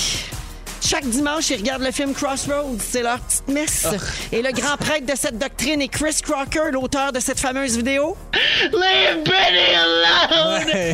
Chaque 0.81 1.07
dimanche, 1.07 1.51
ils 1.51 1.57
regardent 1.57 1.83
le 1.83 1.91
film 1.91 2.15
Crossroads. 2.15 2.79
C'est 2.81 3.03
leur 3.03 3.19
petite 3.21 3.49
messe. 3.49 3.87
Ah. 3.87 3.97
Et 4.33 4.43
le 4.43 4.53
grand 4.53 4.77
prêtre 4.77 5.07
de 5.07 5.17
cette 5.17 5.39
doctrine 5.39 5.83
est 5.83 5.89
Chris 5.89 6.17
Crocker, 6.23 6.71
l'auteur 6.73 7.13
de 7.13 7.21
cette 7.21 7.41
fameuse 7.41 7.77
vidéo. 7.77 8.17
Ouais. 8.73 9.23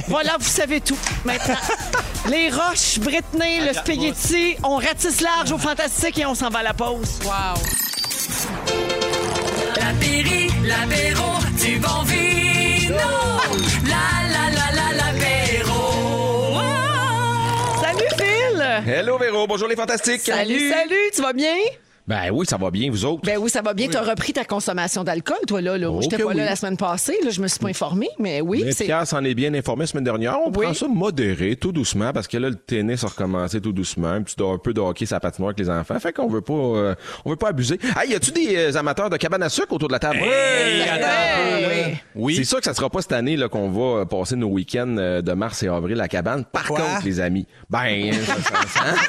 Voilà, 0.09 0.37
vous 0.39 0.49
savez 0.49 0.81
tout 0.81 0.99
maintenant. 1.25 1.57
Les 2.31 2.49
roches, 2.49 2.99
Britney, 3.01 3.61
le 3.61 3.75
spaghetti, 3.75 4.57
on 4.63 4.77
ratisse 4.77 5.21
large 5.21 5.53
au 5.53 5.59
fantastique 5.59 6.19
et 6.19 6.25
on 6.25 6.35
s'en 6.35 6.49
va 6.49 6.61
à 6.61 6.63
la 6.63 6.73
pause. 6.73 7.19
Wow. 7.25 7.33
L'apéri, 9.77 10.49
l'apéro, 10.63 11.39
du 11.61 11.79
bon 11.79 12.03
vino. 12.05 12.34
Hello 18.87 19.17
Véro, 19.17 19.47
bonjour 19.47 19.67
les 19.67 19.77
fantastiques. 19.77 20.21
Salut, 20.21 20.71
salut, 20.71 21.11
tu 21.15 21.23
vas 21.23 21.33
bien? 21.33 21.57
Ben 22.07 22.31
oui, 22.31 22.45
ça 22.45 22.59
va 22.59 22.71
bien, 22.71 22.91
vous 22.91 23.07
autres. 23.07 23.23
Ben 23.25 23.39
oui, 23.39 23.49
ça 23.49 23.63
va 23.63 23.73
bien. 23.73 23.89
Tu 23.89 23.97
as 23.97 24.03
repris 24.03 24.35
ta 24.35 24.45
consommation 24.45 25.05
d'alcool, 25.05 25.39
toi, 25.47 25.63
là. 25.63 25.79
là. 25.79 25.89
Oh 25.91 26.01
J'étais 26.03 26.19
pas 26.19 26.35
là 26.35 26.43
oui. 26.43 26.49
la 26.51 26.55
semaine 26.57 26.77
passée. 26.77 27.17
Là, 27.25 27.31
je 27.31 27.41
me 27.41 27.49
suis 27.49 27.59
pas 27.59 27.69
informée, 27.69 28.11
mais 28.19 28.43
oui. 28.43 28.63
Mais 28.63 28.73
c'est... 28.73 28.85
Pierre 28.85 29.07
s'en 29.07 29.25
est 29.25 29.33
bien 29.35 29.55
informé 29.55 29.85
la 29.85 29.87
semaine 29.87 30.05
dernière. 30.05 30.37
On 30.45 30.51
Oui. 30.51 30.65
prend 30.67 30.75
ça 30.75 30.87
modéré, 30.87 31.57
tout 31.57 31.73
doucement, 31.73 32.13
parce 32.13 32.29
que 32.29 32.37
là, 32.37 32.51
le 32.51 32.57
tennis 32.57 33.05
a 33.05 33.07
recommencé 33.07 33.59
tout 33.63 33.73
doucement. 33.73 34.09
Un 34.09 34.23
petit 34.23 34.37
un 34.43 34.59
peu 34.59 34.75
de 34.75 34.81
hockey 34.81 35.07
la 35.11 35.19
patinoire 35.21 35.51
avec 35.51 35.61
les 35.61 35.71
enfants. 35.71 35.99
Fait 35.99 36.13
qu'on 36.13 36.29
veut 36.29 36.43
pas, 36.43 36.53
euh, 36.53 36.95
on 37.25 37.31
veut 37.31 37.37
pas 37.37 37.49
abuser. 37.49 37.79
Hey, 37.99 38.11
y 38.11 38.15
a-tu 38.15 38.33
des 38.33 38.55
euh, 38.55 38.77
amateurs 38.77 39.09
de 39.09 39.17
cabane 39.17 39.43
à 39.43 39.49
sucre 39.49 39.73
autour 39.73 39.89
de 39.89 39.95
la 39.95 39.99
table? 39.99 40.19
Hey! 40.19 41.97
Oui. 42.15 42.37
C'est 42.37 42.45
sûr 42.45 42.59
que 42.59 42.65
ça 42.65 42.75
sera 42.75 42.91
pas 42.91 43.01
cette 43.01 43.13
année 43.13 43.37
là, 43.37 43.49
qu'on 43.49 43.71
va 43.71 44.01
euh, 44.01 44.05
passer 44.05 44.37
nos 44.37 44.49
week-ends 44.49 44.87
de 45.23 45.33
mars 45.33 45.63
et 45.63 45.69
avril 45.69 45.95
à 46.01 46.05
la 46.05 46.09
cabane. 46.09 46.45
Par 46.45 46.67
Quoi? 46.67 46.81
contre, 46.81 47.05
les 47.07 47.21
amis, 47.21 47.47
ben, 47.71 48.13
ça, 48.13 48.35
ça 48.43 48.67
sent. 48.67 49.01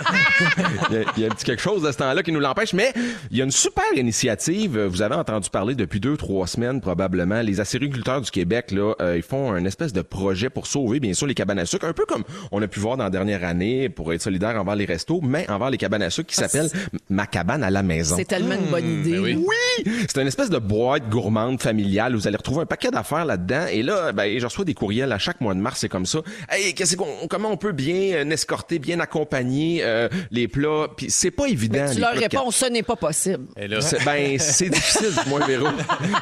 il, 0.92 0.96
y 0.96 0.98
a, 1.00 1.04
il 1.18 1.24
y 1.24 1.26
a 1.26 1.28
un 1.28 1.32
petit 1.36 1.44
quelque 1.46 1.62
chose 1.62 1.82
de 1.84 1.92
ce 1.92 1.98
temps-là 1.98 2.24
qui 2.24 2.32
nous 2.32 2.40
l'empêche, 2.40 2.74
mais 2.74 2.85
il 3.32 3.38
y 3.38 3.42
a 3.42 3.46
une 3.46 3.52
super 3.52 3.84
initiative. 3.96 4.80
Vous 4.80 5.02
avez 5.02 5.16
entendu 5.16 5.50
parler 5.50 5.76
depuis 5.76 6.00
deux, 6.00 6.18
trois 6.18 6.48
semaines 6.48 6.82
probablement. 6.82 7.42
Les 7.42 7.60
acériculteurs 7.60 8.22
du 8.22 8.32
Québec, 8.32 8.72
là, 8.72 8.94
euh, 9.02 9.18
ils 9.18 9.24
font 9.24 9.52
un 9.52 9.66
espèce 9.66 9.94
de 9.94 10.02
projet 10.02 10.50
pour 10.50 10.68
sauver, 10.68 11.00
bien 11.00 11.14
sûr, 11.14 11.28
les 11.28 11.34
cabanes 11.36 11.60
à 11.60 11.66
sucre, 11.66 11.86
un 11.86 11.94
peu 11.94 12.06
comme 12.06 12.24
on 12.52 12.62
a 12.62 12.68
pu 12.68 12.80
voir 12.80 12.98
dans 12.98 13.04
la 13.04 13.10
dernière 13.10 13.44
année 13.44 13.90
pour 13.90 14.14
être 14.14 14.22
solidaire 14.22 14.60
envers 14.60 14.76
les 14.76 14.86
restos, 14.86 15.22
mais 15.24 15.50
envers 15.50 15.70
les 15.70 15.78
cabanes 15.78 16.02
à 16.04 16.10
sucre 16.10 16.30
qui 16.30 16.36
s'appelle 16.36 16.70
Ma 17.10 17.26
cabane 17.28 17.64
à 17.64 17.70
la 17.70 17.84
maison. 17.84 18.16
C'est 18.16 18.26
tellement 18.26 18.56
une 18.56 18.66
Hmm, 18.68 18.72
bonne 18.72 19.00
idée. 19.02 19.12
ben 19.12 19.20
oui. 19.22 19.46
Oui! 19.48 19.92
C'est 20.08 20.22
une 20.22 20.28
espèce 20.28 20.50
de 20.50 20.58
boîte 20.58 21.10
gourmande 21.10 21.62
familiale. 21.62 22.16
où 22.16 22.20
Vous 22.20 22.28
allez 22.28 22.38
retrouver 22.38 22.62
un 22.62 22.66
paquet 22.66 22.90
d'affaires 22.92 23.26
là-dedans. 23.26 23.66
Et 23.72 23.84
là, 23.84 24.12
ben, 24.12 24.40
je 24.40 24.46
reçois 24.46 24.66
des 24.66 24.74
courriels 24.74 25.12
à 25.12 25.18
chaque 25.20 25.42
mois 25.42 25.54
de 25.54 25.60
mars. 25.60 25.80
C'est 25.80 25.90
comme 25.90 26.06
ça. 26.06 26.20
Hey, 26.50 26.74
qu'est-ce 26.74 26.96
qu'on, 26.96 27.28
comment 27.30 27.50
on 27.52 27.58
peut 27.58 27.72
bien 27.74 28.14
euh, 28.14 28.30
escorter, 28.32 28.80
bien 28.80 29.00
accompagner 29.00 29.80
euh, 29.84 30.08
les 30.32 30.48
plats? 30.48 30.88
Puis 30.96 31.08
c'est 31.10 31.32
pas 31.32 31.48
évident. 31.48 31.86
Tu 31.94 32.00
leur 32.00 32.14
réponds, 32.14 32.52
n'est 32.76 32.84
pas 32.84 32.96
possible. 32.96 33.46
C'est- 33.82 34.04
Ben, 34.06 34.38
c'est 34.40 34.70
difficile, 34.70 35.12
moi, 35.28 35.46
Véro. 35.46 35.66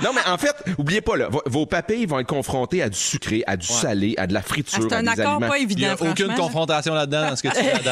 Non, 0.04 0.12
mais 0.14 0.22
en 0.32 0.38
fait, 0.38 0.56
oubliez 0.78 1.02
pas, 1.02 1.18
là, 1.18 1.30
vos, 1.46 1.66
papilles 1.66 2.06
vont 2.06 2.20
être 2.20 2.28
confrontés 2.28 2.82
à 2.82 2.90
du 2.90 2.98
sucré, 2.98 3.44
à 3.48 3.58
du 3.58 3.68
salé, 3.68 4.14
à 4.18 4.28
de 4.28 4.34
la 4.34 4.42
friture, 4.42 4.80
Ah, 4.84 4.86
c'est 4.90 4.96
à 4.96 5.00
un 5.00 5.04
des 5.04 5.10
accord 5.10 5.32
aliments. 5.34 5.48
pas 5.50 5.58
il 5.58 5.68
n'y 5.68 5.74
évident, 5.74 5.96
a 6.00 6.10
aucune 6.12 6.28
là. 6.28 6.36
confrontation 6.36 6.94
là-dedans 6.94 7.30
dans 7.30 7.36
ce 7.36 7.44
que 7.44 7.48
tu 7.50 7.56
fais 7.56 7.74
là-dedans. 7.74 7.92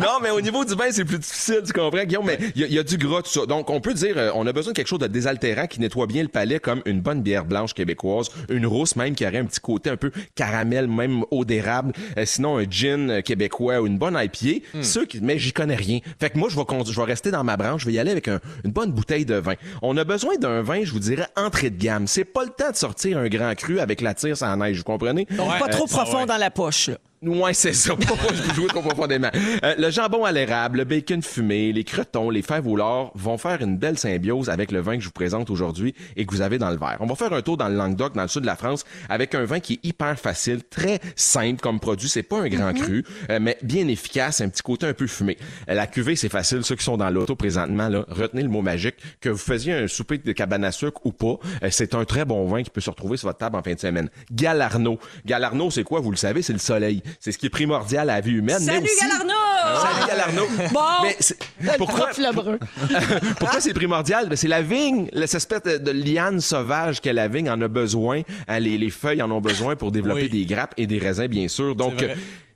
non, 0.00 0.18
mais 0.22 0.30
au 0.30 0.40
niveau 0.40 0.64
du 0.64 0.74
vin, 0.74 0.84
c'est 0.90 1.04
plus 1.04 1.18
difficile, 1.18 1.60
tu 1.66 1.72
comprends, 1.72 2.04
Guillaume? 2.04 2.26
Mais 2.26 2.38
il 2.54 2.60
y, 2.60 2.64
a- 2.64 2.66
il 2.68 2.72
y 2.74 2.78
a 2.78 2.82
du 2.82 2.96
gras, 2.98 3.22
tout 3.22 3.30
ça. 3.30 3.46
Donc, 3.46 3.70
on 3.70 3.80
peut 3.80 3.94
dire, 3.94 4.14
euh, 4.16 4.30
on 4.34 4.46
a 4.46 4.52
besoin 4.52 4.72
de 4.72 4.76
quelque 4.76 4.88
chose 4.88 4.98
de 5.00 5.06
désaltérant 5.06 5.66
qui 5.66 5.80
nettoie 5.80 6.06
bien 6.06 6.22
le 6.22 6.28
palais, 6.28 6.58
comme 6.60 6.82
une 6.86 7.00
bonne 7.00 7.22
bière 7.22 7.44
blanche 7.44 7.74
québécoise, 7.74 8.28
une 8.48 8.66
rousse 8.66 8.96
même 8.96 9.14
qui 9.14 9.26
aurait 9.26 9.38
un 9.38 9.44
petit 9.46 9.60
côté 9.60 9.90
un 9.90 9.96
peu 9.96 10.10
caramel, 10.34 10.86
même 10.88 11.24
eau 11.30 11.44
d'érable. 11.44 11.92
Euh, 12.18 12.24
sinon, 12.26 12.58
un 12.58 12.64
gin 12.68 13.10
euh, 13.10 13.20
québécois 13.22 13.80
ou 13.80 13.86
une 13.86 13.98
bonne 13.98 14.18
IPA. 14.20 14.64
Ceux 14.82 15.06
qui, 15.06 15.20
mais 15.22 15.38
j'y 15.38 15.52
connais 15.52 15.74
rien. 15.76 16.00
Fait 16.20 16.30
que 16.30 16.38
moi, 16.38 16.48
je 16.50 16.56
vais, 16.56 16.64
con- 16.64 16.84
je 16.84 16.98
vais 16.98 17.06
rester 17.06 17.30
dans 17.30 17.44
ma 17.44 17.56
branche. 17.62 17.82
Je 17.82 17.86
vais 17.86 17.92
y 17.92 17.98
aller 17.98 18.10
avec 18.10 18.28
un- 18.28 18.40
une 18.64 18.72
bonne 18.72 18.92
bouteille 18.92 19.24
de 19.24 19.34
vin. 19.34 19.54
On 19.82 19.96
a 19.96 20.04
besoin 20.04 20.36
d'un 20.36 20.62
vin, 20.62 20.84
je 20.84 20.92
vous 20.92 20.98
dirais, 20.98 21.26
entrée 21.36 21.70
de 21.70 21.82
gamme. 21.82 22.06
C'est 22.06 22.24
pas 22.24 22.44
le 22.44 22.50
temps 22.50 22.70
de 22.70 22.76
sortir 22.76 23.18
un 23.18 23.28
grand 23.28 23.54
cru 23.54 23.80
avec 23.80 24.00
la 24.00 24.14
tire 24.14 24.36
sans 24.36 24.56
neige, 24.56 24.78
vous 24.78 24.84
comprenez? 24.84 25.26
Donc, 25.30 25.48
pas 25.58 25.68
trop 25.68 25.86
profond 25.86 26.26
dans 26.26 26.36
la 26.38 26.50
poche. 26.50 26.88
là. 26.88 26.96
Ouais, 27.22 27.54
c'est 27.54 27.72
ça. 27.72 27.94
Pas 27.94 28.04
pour 28.16 28.34
jouer 28.54 28.66
trop 28.66 28.82
profondément. 28.82 29.30
Euh, 29.62 29.74
le 29.78 29.90
jambon 29.90 30.24
à 30.24 30.32
l'érable, 30.32 30.78
le 30.78 30.84
bacon 30.84 31.22
fumé, 31.22 31.72
les 31.72 31.84
crotons, 31.84 32.30
les 32.30 32.42
fèves 32.42 32.66
au 32.66 32.74
lard 32.74 33.12
vont 33.14 33.38
faire 33.38 33.62
une 33.62 33.76
belle 33.76 33.96
symbiose 33.96 34.50
avec 34.50 34.72
le 34.72 34.80
vin 34.80 34.96
que 34.96 35.02
je 35.02 35.06
vous 35.06 35.12
présente 35.12 35.48
aujourd'hui 35.48 35.94
et 36.16 36.26
que 36.26 36.34
vous 36.34 36.40
avez 36.40 36.58
dans 36.58 36.70
le 36.70 36.76
verre. 36.78 36.96
On 36.98 37.06
va 37.06 37.14
faire 37.14 37.32
un 37.32 37.40
tour 37.40 37.56
dans 37.56 37.68
le 37.68 37.76
Languedoc, 37.76 38.14
dans 38.14 38.22
le 38.22 38.28
sud 38.28 38.42
de 38.42 38.46
la 38.46 38.56
France, 38.56 38.84
avec 39.08 39.36
un 39.36 39.44
vin 39.44 39.60
qui 39.60 39.74
est 39.74 39.86
hyper 39.86 40.18
facile, 40.18 40.64
très 40.68 40.98
simple 41.14 41.60
comme 41.60 41.78
produit. 41.78 42.08
C'est 42.08 42.24
pas 42.24 42.40
un 42.40 42.48
grand 42.48 42.72
cru, 42.72 43.04
euh, 43.30 43.38
mais 43.40 43.56
bien 43.62 43.86
efficace, 43.86 44.40
un 44.40 44.48
petit 44.48 44.62
côté 44.62 44.86
un 44.86 44.94
peu 44.94 45.06
fumé. 45.06 45.38
Euh, 45.68 45.74
la 45.74 45.86
cuvée, 45.86 46.16
c'est 46.16 46.28
facile. 46.28 46.64
Ceux 46.64 46.74
qui 46.74 46.84
sont 46.84 46.96
dans 46.96 47.10
l'auto 47.10 47.36
présentement, 47.36 47.88
là, 47.88 48.04
retenez 48.08 48.42
le 48.42 48.48
mot 48.48 48.62
magique. 48.62 48.96
Que 49.20 49.28
vous 49.28 49.38
faisiez 49.38 49.74
un 49.74 49.86
souper 49.86 50.18
de 50.18 50.32
cabane 50.32 50.64
à 50.64 50.72
sucre 50.72 51.00
ou 51.04 51.12
pas, 51.12 51.38
c'est 51.70 51.94
un 51.94 52.04
très 52.04 52.24
bon 52.24 52.46
vin 52.46 52.64
qui 52.64 52.70
peut 52.70 52.80
se 52.80 52.90
retrouver 52.90 53.16
sur 53.16 53.28
votre 53.28 53.38
table 53.38 53.54
en 53.54 53.62
fin 53.62 53.74
de 53.74 53.78
semaine. 53.78 54.10
Galarno. 54.32 54.98
Galarno, 55.24 55.70
c'est 55.70 55.84
quoi? 55.84 56.00
Vous 56.00 56.10
le 56.10 56.16
savez, 56.16 56.42
c'est 56.42 56.52
le 56.52 56.58
soleil. 56.58 57.00
C'est 57.20 57.32
ce 57.32 57.38
qui 57.38 57.46
est 57.46 57.50
primordial 57.50 58.08
à 58.10 58.14
la 58.14 58.20
vie 58.20 58.32
humaine. 58.32 58.58
mais 58.60 58.72
Salut, 58.74 58.84
aussi- 58.84 59.00
Galarno! 59.00 59.32
Salut 59.80 60.06
Galarno. 60.08 60.42
Bon. 60.72 60.80
Mais 61.60 61.70
pourquoi, 61.78 62.08
pourquoi 63.38 63.60
c'est 63.60 63.74
primordial? 63.74 64.28
Ben, 64.28 64.36
c'est 64.36 64.48
la 64.48 64.62
vigne, 64.62 65.08
cette 65.26 65.34
espèce 65.34 65.62
de, 65.62 65.78
de 65.78 65.90
liane 65.92 66.40
sauvage 66.40 67.00
que 67.00 67.10
la 67.10 67.28
vigne 67.28 67.48
en 67.50 67.60
a 67.60 67.68
besoin. 67.68 68.22
Hein, 68.48 68.58
les, 68.58 68.78
les 68.78 68.90
feuilles 68.90 69.22
en 69.22 69.30
ont 69.30 69.40
besoin 69.40 69.76
pour 69.76 69.92
développer 69.92 70.22
Oui. 70.22 70.28
des 70.28 70.44
grappes 70.46 70.74
et 70.76 70.86
des 70.86 70.98
raisins, 70.98 71.26
bien 71.28 71.48
sûr. 71.48 71.74
Donc, 71.76 72.04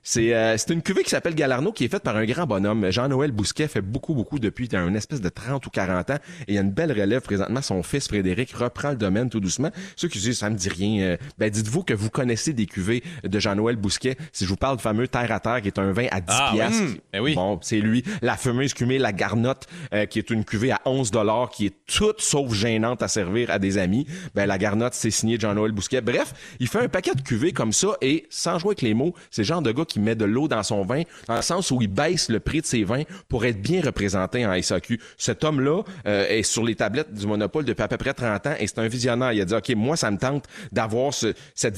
C'est 0.09 0.33
euh, 0.33 0.55
c'est 0.57 0.71
une 0.71 0.81
cuvée 0.81 1.03
qui 1.03 1.09
s'appelle 1.09 1.35
Galarno 1.35 1.73
qui 1.73 1.83
est 1.83 1.89
faite 1.89 2.03
par 2.03 2.15
un 2.15 2.23
grand 2.23 2.45
bonhomme. 2.47 2.89
Jean-Noël 2.91 3.33
Bousquet 3.33 3.67
fait 3.67 3.81
beaucoup, 3.81 4.13
beaucoup 4.13 4.39
depuis 4.39 4.69
un 4.71 4.93
espèce 4.95 5.19
de 5.19 5.27
30 5.27 5.65
ou 5.65 5.69
40 5.69 6.11
ans. 6.11 6.17
Et 6.47 6.53
il 6.53 6.55
y 6.55 6.57
a 6.57 6.61
une 6.61 6.71
belle 6.71 6.97
relève 6.97 7.19
présentement. 7.19 7.61
Son 7.61 7.83
fils 7.83 8.07
Frédéric 8.07 8.53
reprend 8.53 8.91
le 8.91 8.95
domaine 8.95 9.29
tout 9.29 9.41
doucement. 9.41 9.69
Ceux 9.97 10.07
qui 10.07 10.19
disent 10.19 10.37
ça 10.37 10.49
me 10.49 10.55
dit 10.55 10.69
rien, 10.69 11.01
euh, 11.03 11.17
ben 11.37 11.49
dites-vous 11.49 11.83
que 11.83 11.93
vous 11.93 12.09
connaissez 12.09 12.53
des 12.53 12.67
cuvées 12.67 13.03
de 13.25 13.37
Jean-Noël 13.37 13.75
Bousquet. 13.75 14.15
Si 14.31 14.45
je 14.45 14.49
vous 14.49 14.55
parle 14.55 14.77
du 14.77 14.81
fameux 14.81 15.09
Terre 15.09 15.29
à 15.29 15.41
Terre 15.41 15.61
qui 15.61 15.67
est 15.67 15.77
un 15.77 15.91
vin 15.91 16.07
à 16.09 16.21
10 16.21 16.25
Ah, 16.29 16.51
piastres. 16.53 16.83
Mm. 16.83 16.97
Ben 17.11 17.19
oui. 17.19 17.35
Bon, 17.35 17.59
c'est 17.61 17.81
lui. 17.81 18.05
La 18.21 18.37
fameuse 18.37 18.73
cuvée 18.73 18.99
La 18.99 19.11
Garnotte, 19.11 19.67
euh, 19.93 20.05
qui 20.05 20.19
est 20.19 20.29
une 20.29 20.45
cuvée 20.45 20.71
à 20.71 20.79
11 20.85 21.11
dollars, 21.11 21.49
qui 21.49 21.65
est 21.65 21.75
toute 21.85 22.21
sauf 22.21 22.53
gênante 22.53 23.03
à 23.03 23.09
servir 23.09 23.51
à 23.51 23.59
des 23.59 23.77
amis. 23.77 24.07
Ben, 24.35 24.45
la 24.45 24.57
Garnotte, 24.57 24.93
c'est 24.93 25.11
signé 25.11 25.37
Jean-Noël 25.37 25.73
Bousquet. 25.73 25.99
Bref, 25.99 26.33
il 26.61 26.69
fait 26.69 26.79
un 26.79 26.87
paquet 26.87 27.13
de 27.13 27.21
cuvées 27.21 27.51
comme 27.51 27.73
ça 27.73 27.89
et 28.01 28.25
sans 28.29 28.57
jouer 28.57 28.69
avec 28.69 28.83
les 28.83 28.93
mots, 28.93 29.13
c'est 29.31 29.41
le 29.41 29.47
genre 29.47 29.61
de 29.61 29.73
gars 29.73 29.83
qui 29.83 29.96
met 29.99 30.15
de 30.15 30.25
l'eau 30.25 30.47
dans 30.47 30.63
son 30.63 30.83
vin, 30.83 31.03
dans 31.27 31.35
le 31.35 31.41
sens 31.41 31.71
où 31.71 31.81
il 31.81 31.87
baisse 31.87 32.29
le 32.29 32.39
prix 32.39 32.61
de 32.61 32.65
ses 32.65 32.83
vins 32.83 33.03
pour 33.29 33.45
être 33.45 33.61
bien 33.61 33.81
représenté 33.81 34.45
en 34.45 34.61
SAQ. 34.61 34.99
Cet 35.17 35.43
homme-là 35.43 35.83
euh, 36.07 36.27
est 36.27 36.43
sur 36.43 36.63
les 36.63 36.75
tablettes 36.75 37.13
du 37.13 37.27
Monopole 37.27 37.65
depuis 37.65 37.83
à 37.83 37.87
peu 37.87 37.97
près 37.97 38.13
30 38.13 38.47
ans 38.47 38.53
et 38.59 38.67
c'est 38.67 38.79
un 38.79 38.87
visionnaire. 38.87 39.33
Il 39.33 39.41
a 39.41 39.45
dit, 39.45 39.53
OK, 39.53 39.69
moi, 39.75 39.95
ça 39.95 40.11
me 40.11 40.17
tente 40.17 40.45
d'avoir 40.71 41.13
ce, 41.13 41.33
cette, 41.55 41.77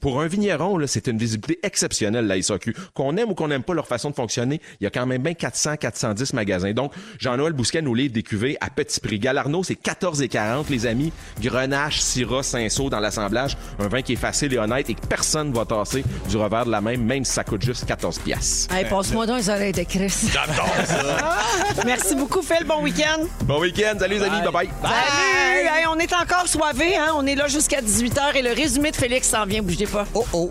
pour 0.00 0.20
un 0.20 0.26
vigneron, 0.26 0.78
là, 0.78 0.86
c'est 0.86 1.06
une 1.06 1.18
visibilité 1.18 1.58
exceptionnelle, 1.62 2.26
la 2.26 2.40
SAQ. 2.40 2.74
Qu'on 2.94 3.16
aime 3.16 3.30
ou 3.30 3.34
qu'on 3.34 3.48
n'aime 3.48 3.62
pas 3.62 3.74
leur 3.74 3.86
façon 3.86 4.10
de 4.10 4.14
fonctionner, 4.14 4.60
il 4.80 4.84
y 4.84 4.86
a 4.86 4.90
quand 4.90 5.06
même 5.06 5.22
bien 5.22 5.34
400, 5.34 5.76
410 5.76 6.32
magasins. 6.34 6.72
Donc, 6.72 6.92
Jean-Noël 7.18 7.52
Bousquet 7.52 7.82
nous 7.82 7.94
livre 7.94 8.12
des 8.12 8.22
cuvées 8.22 8.56
à 8.60 8.70
petit 8.70 9.00
prix. 9.00 9.18
Galarno, 9.18 9.62
c'est 9.62 9.80
14,40, 9.80 10.70
les 10.70 10.86
amis. 10.86 11.12
Grenache, 11.40 12.00
Syrah, 12.00 12.42
Cinsault 12.42 12.90
dans 12.90 13.00
l'assemblage. 13.00 13.56
Un 13.78 13.88
vin 13.88 14.02
qui 14.02 14.14
est 14.14 14.16
facile 14.16 14.52
et 14.54 14.58
honnête 14.58 14.88
et 14.90 14.94
que 14.94 15.06
personne 15.06 15.50
ne 15.50 15.54
va 15.54 15.64
tasser 15.64 16.04
du 16.28 16.36
revers 16.36 16.66
de 16.66 16.70
la 16.70 16.80
même, 16.80 17.04
même 17.04 17.24
si 17.24 17.32
ça 17.32 17.41
coûte 17.44 17.62
juste 17.64 17.84
14 17.86 18.18
piastres. 18.18 18.74
Hey, 18.74 18.84
passe-moi 18.88 19.26
donc 19.26 19.38
les 19.38 19.48
oreilles 19.50 19.72
de 19.72 19.82
Chris. 19.84 20.12
Merci 21.84 22.14
beaucoup, 22.14 22.42
Phil. 22.42 22.64
Bon 22.66 22.82
week-end. 22.82 23.24
Bon 23.44 23.60
week-end, 23.60 23.94
salut 23.98 24.16
les 24.16 24.22
amis, 24.22 24.40
bye 24.42 24.52
bye. 24.52 24.68
Salut! 24.82 25.68
Hey, 25.74 25.86
on 25.88 25.98
est 25.98 26.12
encore 26.12 26.46
soivés, 26.48 26.96
hein? 26.96 27.12
On 27.16 27.26
est 27.26 27.34
là 27.34 27.46
jusqu'à 27.48 27.80
18h 27.80 28.36
et 28.36 28.42
le 28.42 28.52
résumé 28.52 28.90
de 28.90 28.96
Félix 28.96 29.28
s'en 29.28 29.44
vient. 29.46 29.62
Bougez 29.62 29.86
pas. 29.86 30.06
Oh 30.14 30.26
oh. 30.32 30.50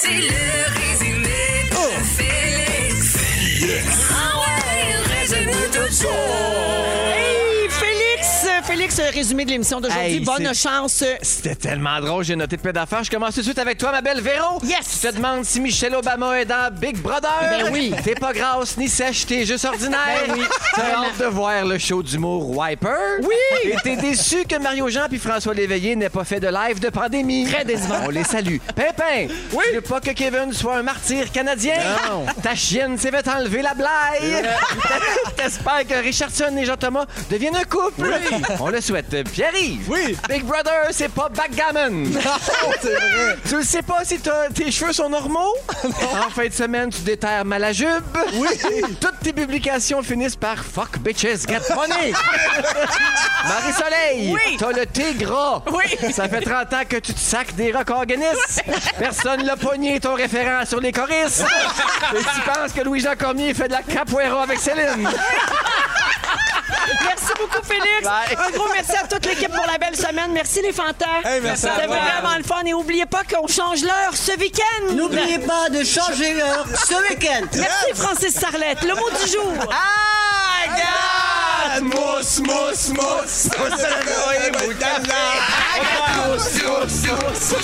C'est 0.00 0.10
le 0.10 0.64
résumé 0.80 1.70
de 1.70 2.04
Félix. 2.16 3.18
Ah 4.10 4.38
ouais, 4.40 4.82
il 4.90 5.02
résume 5.12 5.50
tout 5.72 5.92
ça. 5.92 6.53
Félix, 8.84 8.98
euh, 8.98 9.10
résumé 9.10 9.44
de 9.46 9.50
l'émission 9.50 9.80
d'aujourd'hui. 9.80 10.14
Hey, 10.16 10.20
Bonne 10.20 10.54
chance. 10.54 11.02
C'était 11.22 11.54
tellement 11.54 12.00
drôle, 12.00 12.22
j'ai 12.22 12.36
noté 12.36 12.58
de 12.58 12.70
d'affaires. 12.70 13.02
Je 13.02 13.10
commence 13.10 13.34
tout 13.34 13.40
de 13.40 13.46
suite 13.46 13.58
avec 13.58 13.78
toi, 13.78 13.92
ma 13.92 14.02
belle 14.02 14.20
Véro. 14.20 14.60
Yes! 14.62 15.00
Je 15.02 15.08
te 15.08 15.14
demande 15.16 15.44
si 15.44 15.58
Michelle 15.60 15.94
Obama 15.94 16.38
est 16.38 16.44
dans 16.44 16.70
Big 16.70 16.98
Brother. 16.98 17.30
Ben 17.40 17.70
oui. 17.72 17.94
T'es 18.04 18.14
pas 18.14 18.34
grasse 18.34 18.76
ni 18.76 18.88
sèche, 18.88 19.24
t'es 19.24 19.46
juste 19.46 19.64
ordinaire. 19.64 20.24
Ben 20.26 20.34
oui. 20.34 20.44
T'as 20.74 21.02
hâte 21.02 21.18
de 21.18 21.24
voir 21.24 21.64
le 21.64 21.78
show 21.78 22.02
d'humour 22.02 22.50
Wiper. 22.58 23.22
Oui. 23.22 23.70
Et 23.70 23.76
t'es 23.82 23.96
déçu 23.96 24.44
que 24.44 24.58
Mario 24.58 24.88
Jean 24.90 25.06
puis 25.08 25.18
François 25.18 25.54
Léveillé 25.54 25.96
n'aient 25.96 26.10
pas 26.10 26.24
fait 26.24 26.40
de 26.40 26.48
live 26.48 26.78
de 26.78 26.90
pandémie. 26.90 27.46
Très 27.46 27.64
décevant. 27.64 28.00
On 28.04 28.10
les 28.10 28.24
salue. 28.24 28.58
Pimpin. 28.74 29.32
Oui. 29.52 29.64
Tu 29.68 29.76
veux 29.76 29.80
pas 29.80 30.00
que 30.00 30.10
Kevin 30.10 30.52
soit 30.52 30.76
un 30.76 30.82
martyr 30.82 31.32
canadien. 31.32 31.76
Non. 32.10 32.26
Ta 32.42 32.54
chienne 32.54 32.98
s'est 32.98 33.10
fait 33.10 33.26
enlever 33.28 33.62
la 33.62 33.72
blague. 33.72 34.46
T'espères 35.36 35.86
que 35.88 36.02
Richardson 36.02 36.54
et 36.58 36.66
Jean-Thomas 36.66 37.06
deviennent 37.30 37.56
un 37.56 37.64
couple. 37.64 38.10
On 38.60 38.73
le 38.74 38.80
souhaite. 38.80 39.30
Pierre-Yves. 39.30 39.88
Oui. 39.88 40.16
Big 40.28 40.44
Brother, 40.44 40.88
c'est 40.90 41.08
pas 41.08 41.28
backgammon. 41.28 42.04
c'est 42.82 42.88
vrai. 42.94 43.36
Tu 43.48 43.56
le 43.56 43.62
sais 43.62 43.82
pas 43.82 44.04
si 44.04 44.18
t'as- 44.18 44.48
tes 44.54 44.70
cheveux 44.70 44.92
sont 44.92 45.08
normaux? 45.08 45.54
En 46.26 46.30
fin 46.30 46.46
de 46.46 46.52
semaine, 46.52 46.90
tu 46.90 47.00
déterres 47.02 47.44
mal 47.44 47.60
la 47.60 47.72
jupe. 47.72 47.88
Oui. 48.34 48.48
Toutes 49.00 49.20
tes 49.22 49.32
publications 49.32 50.02
finissent 50.02 50.36
par 50.36 50.56
fuck 50.64 50.98
bitches, 50.98 51.46
get 51.46 51.60
money. 51.74 52.12
Marie-Soleil, 53.46 54.32
Oui. 54.32 54.56
t'as 54.58 54.72
le 54.72 54.86
thé 54.86 55.14
gras. 55.14 55.62
Oui. 55.70 56.12
Ça 56.12 56.28
fait 56.28 56.40
30 56.40 56.72
ans 56.72 56.82
que 56.88 56.96
tu 56.96 57.12
te 57.14 57.20
sacs 57.20 57.54
des 57.54 57.72
records 57.72 58.06
Guinness. 58.06 58.60
Personne 58.98 59.44
l'a 59.44 59.56
pogné 59.56 60.00
ton 60.00 60.14
référent 60.14 60.64
sur 60.66 60.80
les 60.80 60.92
choristes. 60.92 61.44
Et 62.14 62.18
tu 62.18 62.40
penses 62.50 62.72
que 62.74 62.80
Louis-Jean 62.82 63.14
Cormier 63.18 63.52
fait 63.54 63.68
de 63.68 63.72
la 63.72 63.82
capoeira 63.82 64.42
avec 64.44 64.58
Céline. 64.58 65.08
Merci 67.04 67.32
beaucoup, 67.38 67.62
Félix. 67.64 68.02
Bye. 68.02 68.36
Un 68.46 68.50
gros 68.50 68.68
merci 68.72 68.92
à 68.92 69.06
toute 69.06 69.24
l'équipe 69.26 69.52
pour 69.52 69.66
la 69.66 69.78
belle 69.78 69.96
semaine. 69.96 70.32
Merci, 70.32 70.62
les 70.62 70.72
fantas. 70.72 71.06
Hey, 71.24 71.40
merci 71.40 71.66
à 71.66 71.74
C'était 71.74 71.86
vraiment 71.86 72.36
le 72.36 72.42
fun. 72.44 72.62
Et 72.66 72.70
n'oubliez 72.70 73.06
pas 73.06 73.22
qu'on 73.24 73.46
change 73.46 73.82
l'heure 73.82 74.14
ce 74.14 74.32
week-end. 74.38 74.92
N'oubliez 74.94 75.38
pas 75.38 75.68
de 75.70 75.84
changer 75.84 76.34
l'heure 76.34 76.66
ce 76.88 76.94
week-end. 77.08 77.46
Merci, 77.54 77.86
Francis 77.94 78.34
Sarlette. 78.34 78.82
Le 78.82 78.94
mot 78.94 79.10
du 79.10 79.30
jour. 79.30 79.52
Ah, 79.70 79.74
Mousse, 81.80 82.38
mousse, 82.40 82.88
mousse. 82.90 82.90
Mousse, 82.90 83.58
mousse, 83.58 84.48
mousse. 84.48 84.58
Mousse, 86.16 86.62
mousse, 86.62 87.06
mousse. 87.06 87.54